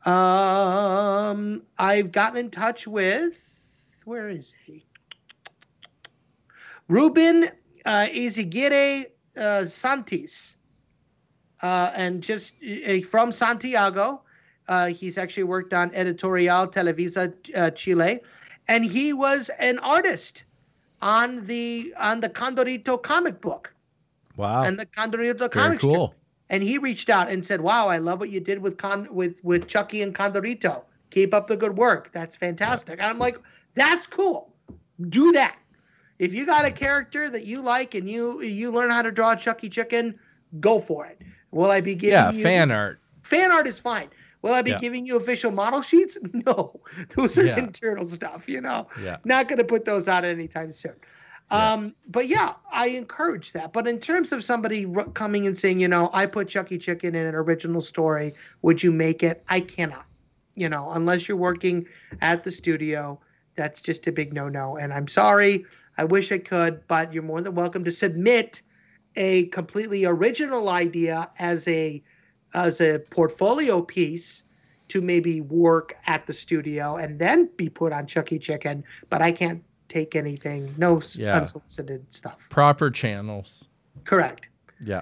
Um, 0.05 1.63
I've 1.77 2.11
gotten 2.11 2.37
in 2.37 2.51
touch 2.51 2.87
with 2.87 3.97
where 4.05 4.29
is 4.29 4.53
he? 4.65 4.85
Ruben 6.87 7.45
uh, 7.85 8.07
Izagirre 8.11 9.05
uh, 9.35 9.39
Santis, 9.63 10.55
uh, 11.63 11.91
and 11.95 12.21
just 12.21 12.53
uh, 12.63 12.99
from 13.01 13.31
Santiago. 13.31 14.21
Uh, 14.67 14.87
he's 14.87 15.17
actually 15.17 15.43
worked 15.43 15.73
on 15.73 15.93
Editorial 15.93 16.67
Televisa 16.67 17.33
uh, 17.55 17.71
Chile, 17.71 18.19
and 18.67 18.85
he 18.85 19.13
was 19.13 19.49
an 19.59 19.79
artist 19.79 20.43
on 21.01 21.45
the 21.45 21.93
on 21.97 22.19
the 22.19 22.29
Condorito 22.29 23.01
comic 23.01 23.41
book. 23.41 23.73
Wow! 24.37 24.63
And 24.63 24.77
the 24.79 24.85
Condorito 24.85 25.39
Very 25.39 25.49
comic 25.49 25.79
cool. 25.79 26.07
strip 26.07 26.24
and 26.49 26.63
he 26.63 26.77
reached 26.77 27.09
out 27.09 27.29
and 27.29 27.45
said, 27.45 27.61
"Wow, 27.61 27.87
I 27.87 27.97
love 27.97 28.19
what 28.19 28.29
you 28.29 28.39
did 28.39 28.59
with 28.59 28.77
Con 28.77 29.07
with 29.11 29.43
with 29.43 29.67
Chucky 29.67 30.01
and 30.01 30.13
Condorito. 30.13 30.83
Keep 31.09 31.33
up 31.33 31.47
the 31.47 31.57
good 31.57 31.77
work. 31.77 32.11
That's 32.11 32.35
fantastic." 32.35 32.99
And 32.99 33.07
I'm 33.07 33.19
like, 33.19 33.39
"That's 33.73 34.07
cool. 34.07 34.53
Do 35.09 35.31
that. 35.33 35.57
If 36.19 36.33
you 36.33 36.45
got 36.45 36.65
a 36.65 36.71
character 36.71 37.29
that 37.29 37.45
you 37.45 37.61
like 37.61 37.95
and 37.95 38.09
you 38.09 38.41
you 38.41 38.71
learn 38.71 38.91
how 38.91 39.01
to 39.01 39.11
draw 39.11 39.35
Chucky 39.35 39.69
Chicken, 39.69 40.17
go 40.59 40.79
for 40.79 41.05
it. 41.05 41.21
Will 41.51 41.71
I 41.71 41.81
be 41.81 41.95
giving 41.95 42.13
yeah, 42.13 42.31
you 42.31 42.43
fan 42.43 42.71
art? 42.71 42.99
Fan 43.23 43.51
art 43.51 43.67
is 43.67 43.79
fine. 43.79 44.09
Will 44.41 44.53
I 44.53 44.61
be 44.61 44.71
yeah. 44.71 44.77
giving 44.77 45.05
you 45.05 45.17
official 45.17 45.51
model 45.51 45.81
sheets? 45.81 46.17
No, 46.33 46.79
those 47.15 47.37
are 47.39 47.45
yeah. 47.45 47.57
internal 47.57 48.05
stuff. 48.05 48.47
You 48.47 48.61
know, 48.61 48.87
yeah. 49.01 49.17
not 49.25 49.47
going 49.47 49.57
to 49.57 49.63
put 49.63 49.85
those 49.85 50.07
out 50.07 50.23
anytime 50.23 50.71
soon. 50.71 50.95
Um, 51.51 51.93
but 52.07 52.27
yeah, 52.27 52.53
I 52.71 52.87
encourage 52.87 53.53
that. 53.53 53.71
But 53.71 53.87
in 53.87 53.99
terms 53.99 54.31
of 54.31 54.43
somebody 54.43 54.91
coming 55.13 55.45
and 55.45 55.57
saying, 55.57 55.79
you 55.79 55.87
know, 55.87 56.09
I 56.11 56.25
put 56.25 56.47
Chucky 56.47 56.77
Chicken 56.77 57.13
in 57.15 57.25
an 57.25 57.35
original 57.35 57.81
story, 57.81 58.33
would 58.61 58.81
you 58.81 58.91
make 58.91 59.21
it? 59.23 59.43
I 59.47 59.59
cannot. 59.59 60.05
You 60.55 60.69
know, 60.69 60.89
unless 60.91 61.27
you're 61.27 61.37
working 61.37 61.85
at 62.21 62.43
the 62.43 62.51
studio, 62.51 63.19
that's 63.55 63.81
just 63.81 64.07
a 64.07 64.11
big 64.11 64.33
no-no. 64.33 64.77
And 64.77 64.93
I'm 64.93 65.07
sorry. 65.07 65.65
I 65.97 66.03
wish 66.05 66.31
I 66.31 66.39
could, 66.39 66.85
but 66.87 67.13
you're 67.13 67.23
more 67.23 67.41
than 67.41 67.55
welcome 67.55 67.83
to 67.83 67.91
submit 67.91 68.61
a 69.15 69.45
completely 69.47 70.05
original 70.05 70.69
idea 70.69 71.29
as 71.39 71.67
a 71.67 72.03
as 72.53 72.79
a 72.79 72.99
portfolio 73.09 73.81
piece 73.81 74.43
to 74.87 75.01
maybe 75.01 75.41
work 75.41 75.97
at 76.07 76.25
the 76.25 76.33
studio 76.33 76.95
and 76.95 77.19
then 77.19 77.49
be 77.57 77.69
put 77.69 77.91
on 77.91 78.07
Chucky 78.07 78.39
Chicken. 78.39 78.83
But 79.09 79.21
I 79.21 79.31
can't 79.31 79.63
take 79.89 80.15
anything. 80.15 80.73
No 80.77 81.01
yeah. 81.13 81.37
unsolicited 81.37 82.05
stuff. 82.13 82.37
Proper 82.49 82.89
channels. 82.89 83.67
Correct. 84.03 84.49
Yeah. 84.81 85.01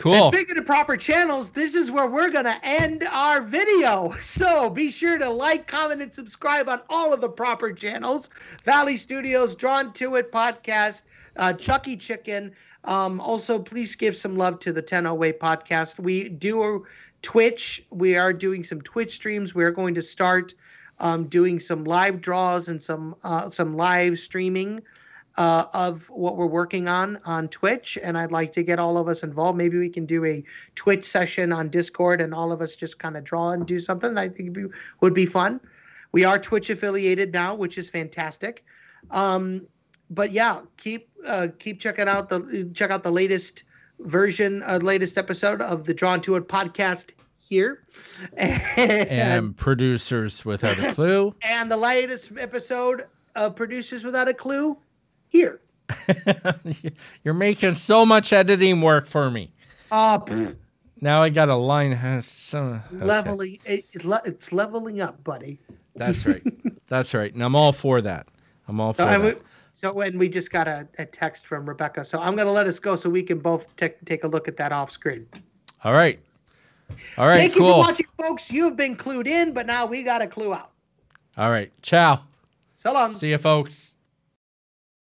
Cool. 0.00 0.14
And 0.14 0.34
speaking 0.34 0.56
of 0.56 0.64
proper 0.64 0.96
channels, 0.96 1.50
this 1.50 1.74
is 1.74 1.90
where 1.90 2.06
we're 2.06 2.30
going 2.30 2.46
to 2.46 2.58
end 2.64 3.06
our 3.10 3.42
video. 3.42 4.14
So 4.20 4.70
be 4.70 4.90
sure 4.90 5.18
to 5.18 5.28
like, 5.28 5.66
comment, 5.66 6.02
and 6.02 6.14
subscribe 6.14 6.68
on 6.68 6.80
all 6.88 7.12
of 7.12 7.20
the 7.20 7.28
proper 7.28 7.72
channels 7.72 8.30
Valley 8.64 8.96
Studios, 8.96 9.54
Drawn 9.54 9.92
to 9.94 10.14
It 10.14 10.32
podcast, 10.32 11.02
uh, 11.36 11.52
Chucky 11.52 11.96
Chicken. 11.96 12.52
Um, 12.84 13.20
also, 13.20 13.58
please 13.58 13.94
give 13.94 14.16
some 14.16 14.36
love 14.36 14.58
to 14.60 14.72
the 14.72 14.80
1008 14.80 15.38
podcast. 15.38 16.00
We 16.00 16.30
do 16.30 16.62
a 16.62 16.80
Twitch. 17.20 17.84
We 17.90 18.16
are 18.16 18.32
doing 18.32 18.64
some 18.64 18.80
Twitch 18.80 19.12
streams. 19.16 19.54
We're 19.54 19.72
going 19.72 19.94
to 19.94 20.02
start 20.02 20.54
um, 21.00 21.24
doing 21.24 21.58
some 21.58 21.84
live 21.84 22.20
draws 22.20 22.68
and 22.68 22.80
some 22.80 23.16
uh, 23.24 23.50
some 23.50 23.76
live 23.76 24.18
streaming 24.18 24.82
uh, 25.36 25.66
of 25.72 26.08
what 26.10 26.36
we're 26.36 26.46
working 26.46 26.88
on 26.88 27.18
on 27.24 27.48
Twitch. 27.48 27.98
And 28.02 28.16
I'd 28.16 28.32
like 28.32 28.52
to 28.52 28.62
get 28.62 28.78
all 28.78 28.98
of 28.98 29.08
us 29.08 29.22
involved. 29.22 29.56
Maybe 29.58 29.78
we 29.78 29.88
can 29.88 30.06
do 30.06 30.24
a 30.24 30.44
Twitch 30.74 31.04
session 31.04 31.52
on 31.52 31.68
Discord 31.68 32.20
and 32.20 32.34
all 32.34 32.52
of 32.52 32.60
us 32.60 32.76
just 32.76 32.98
kind 32.98 33.16
of 33.16 33.24
draw 33.24 33.50
and 33.50 33.66
do 33.66 33.78
something. 33.78 34.16
I 34.16 34.28
think 34.28 34.56
would 35.00 35.14
be 35.14 35.26
fun. 35.26 35.60
We 36.12 36.24
are 36.24 36.38
Twitch 36.38 36.70
affiliated 36.70 37.32
now, 37.32 37.54
which 37.54 37.78
is 37.78 37.88
fantastic. 37.88 38.64
Um, 39.10 39.66
but 40.10 40.32
yeah, 40.32 40.60
keep 40.76 41.08
uh, 41.26 41.48
keep 41.58 41.80
checking 41.80 42.08
out 42.08 42.28
the 42.28 42.68
check 42.74 42.90
out 42.90 43.02
the 43.02 43.12
latest 43.12 43.64
version, 44.00 44.62
uh, 44.64 44.78
latest 44.82 45.18
episode 45.18 45.60
of 45.60 45.84
the 45.84 45.94
Drawn 45.94 46.20
to 46.22 46.36
It 46.36 46.48
podcast 46.48 47.10
here. 47.50 47.82
And, 48.36 49.08
and 49.08 49.56
Producers 49.56 50.44
Without 50.44 50.78
a 50.78 50.94
Clue. 50.94 51.34
And 51.42 51.70
the 51.70 51.76
latest 51.76 52.32
episode 52.38 53.06
of 53.34 53.56
Producers 53.56 54.04
Without 54.04 54.28
a 54.28 54.34
Clue 54.34 54.78
here. 55.28 55.60
You're 57.24 57.34
making 57.34 57.74
so 57.74 58.06
much 58.06 58.32
editing 58.32 58.80
work 58.80 59.04
for 59.04 59.30
me. 59.30 59.52
Pfft, 59.90 60.56
Now 61.00 61.22
I 61.22 61.28
got 61.28 61.48
a 61.48 61.56
line. 61.56 61.92
uh, 61.94 62.22
okay. 62.54 62.80
leveling. 62.92 63.58
It, 63.64 63.84
it 63.92 64.04
it's 64.24 64.52
leveling 64.52 65.00
up, 65.00 65.22
buddy. 65.24 65.58
That's 65.96 66.24
right. 66.24 66.42
That's 66.88 67.12
right. 67.12 67.34
And 67.34 67.42
I'm 67.42 67.56
all 67.56 67.72
for 67.72 68.00
that. 68.00 68.28
I'm 68.68 68.80
all 68.80 68.92
for 68.92 69.02
So, 69.02 69.08
and 69.08 69.24
we, 69.24 69.30
that. 69.30 69.42
so 69.72 69.92
when 69.92 70.16
we 70.16 70.28
just 70.28 70.52
got 70.52 70.68
a, 70.68 70.86
a 70.98 71.04
text 71.04 71.46
from 71.48 71.68
Rebecca, 71.68 72.04
so 72.04 72.20
I'm 72.20 72.36
gonna 72.36 72.52
let 72.52 72.68
us 72.68 72.78
go 72.78 72.94
so 72.94 73.10
we 73.10 73.24
can 73.24 73.40
both 73.40 73.74
take 73.74 74.02
take 74.04 74.22
a 74.22 74.28
look 74.28 74.46
at 74.46 74.56
that 74.58 74.70
off 74.70 74.92
screen. 74.92 75.26
All 75.82 75.92
right. 75.92 76.20
All 77.18 77.26
right. 77.26 77.38
Thank 77.38 77.56
you 77.56 77.62
for 77.62 77.78
watching, 77.78 78.06
folks. 78.18 78.50
You've 78.50 78.76
been 78.76 78.96
clued 78.96 79.26
in, 79.26 79.52
but 79.52 79.66
now 79.66 79.86
we 79.86 80.02
got 80.02 80.22
a 80.22 80.26
clue 80.26 80.54
out. 80.54 80.70
All 81.36 81.50
right. 81.50 81.72
Ciao. 81.82 82.20
So 82.76 82.92
long. 82.92 83.12
See 83.12 83.30
you, 83.30 83.38
folks. 83.38 83.96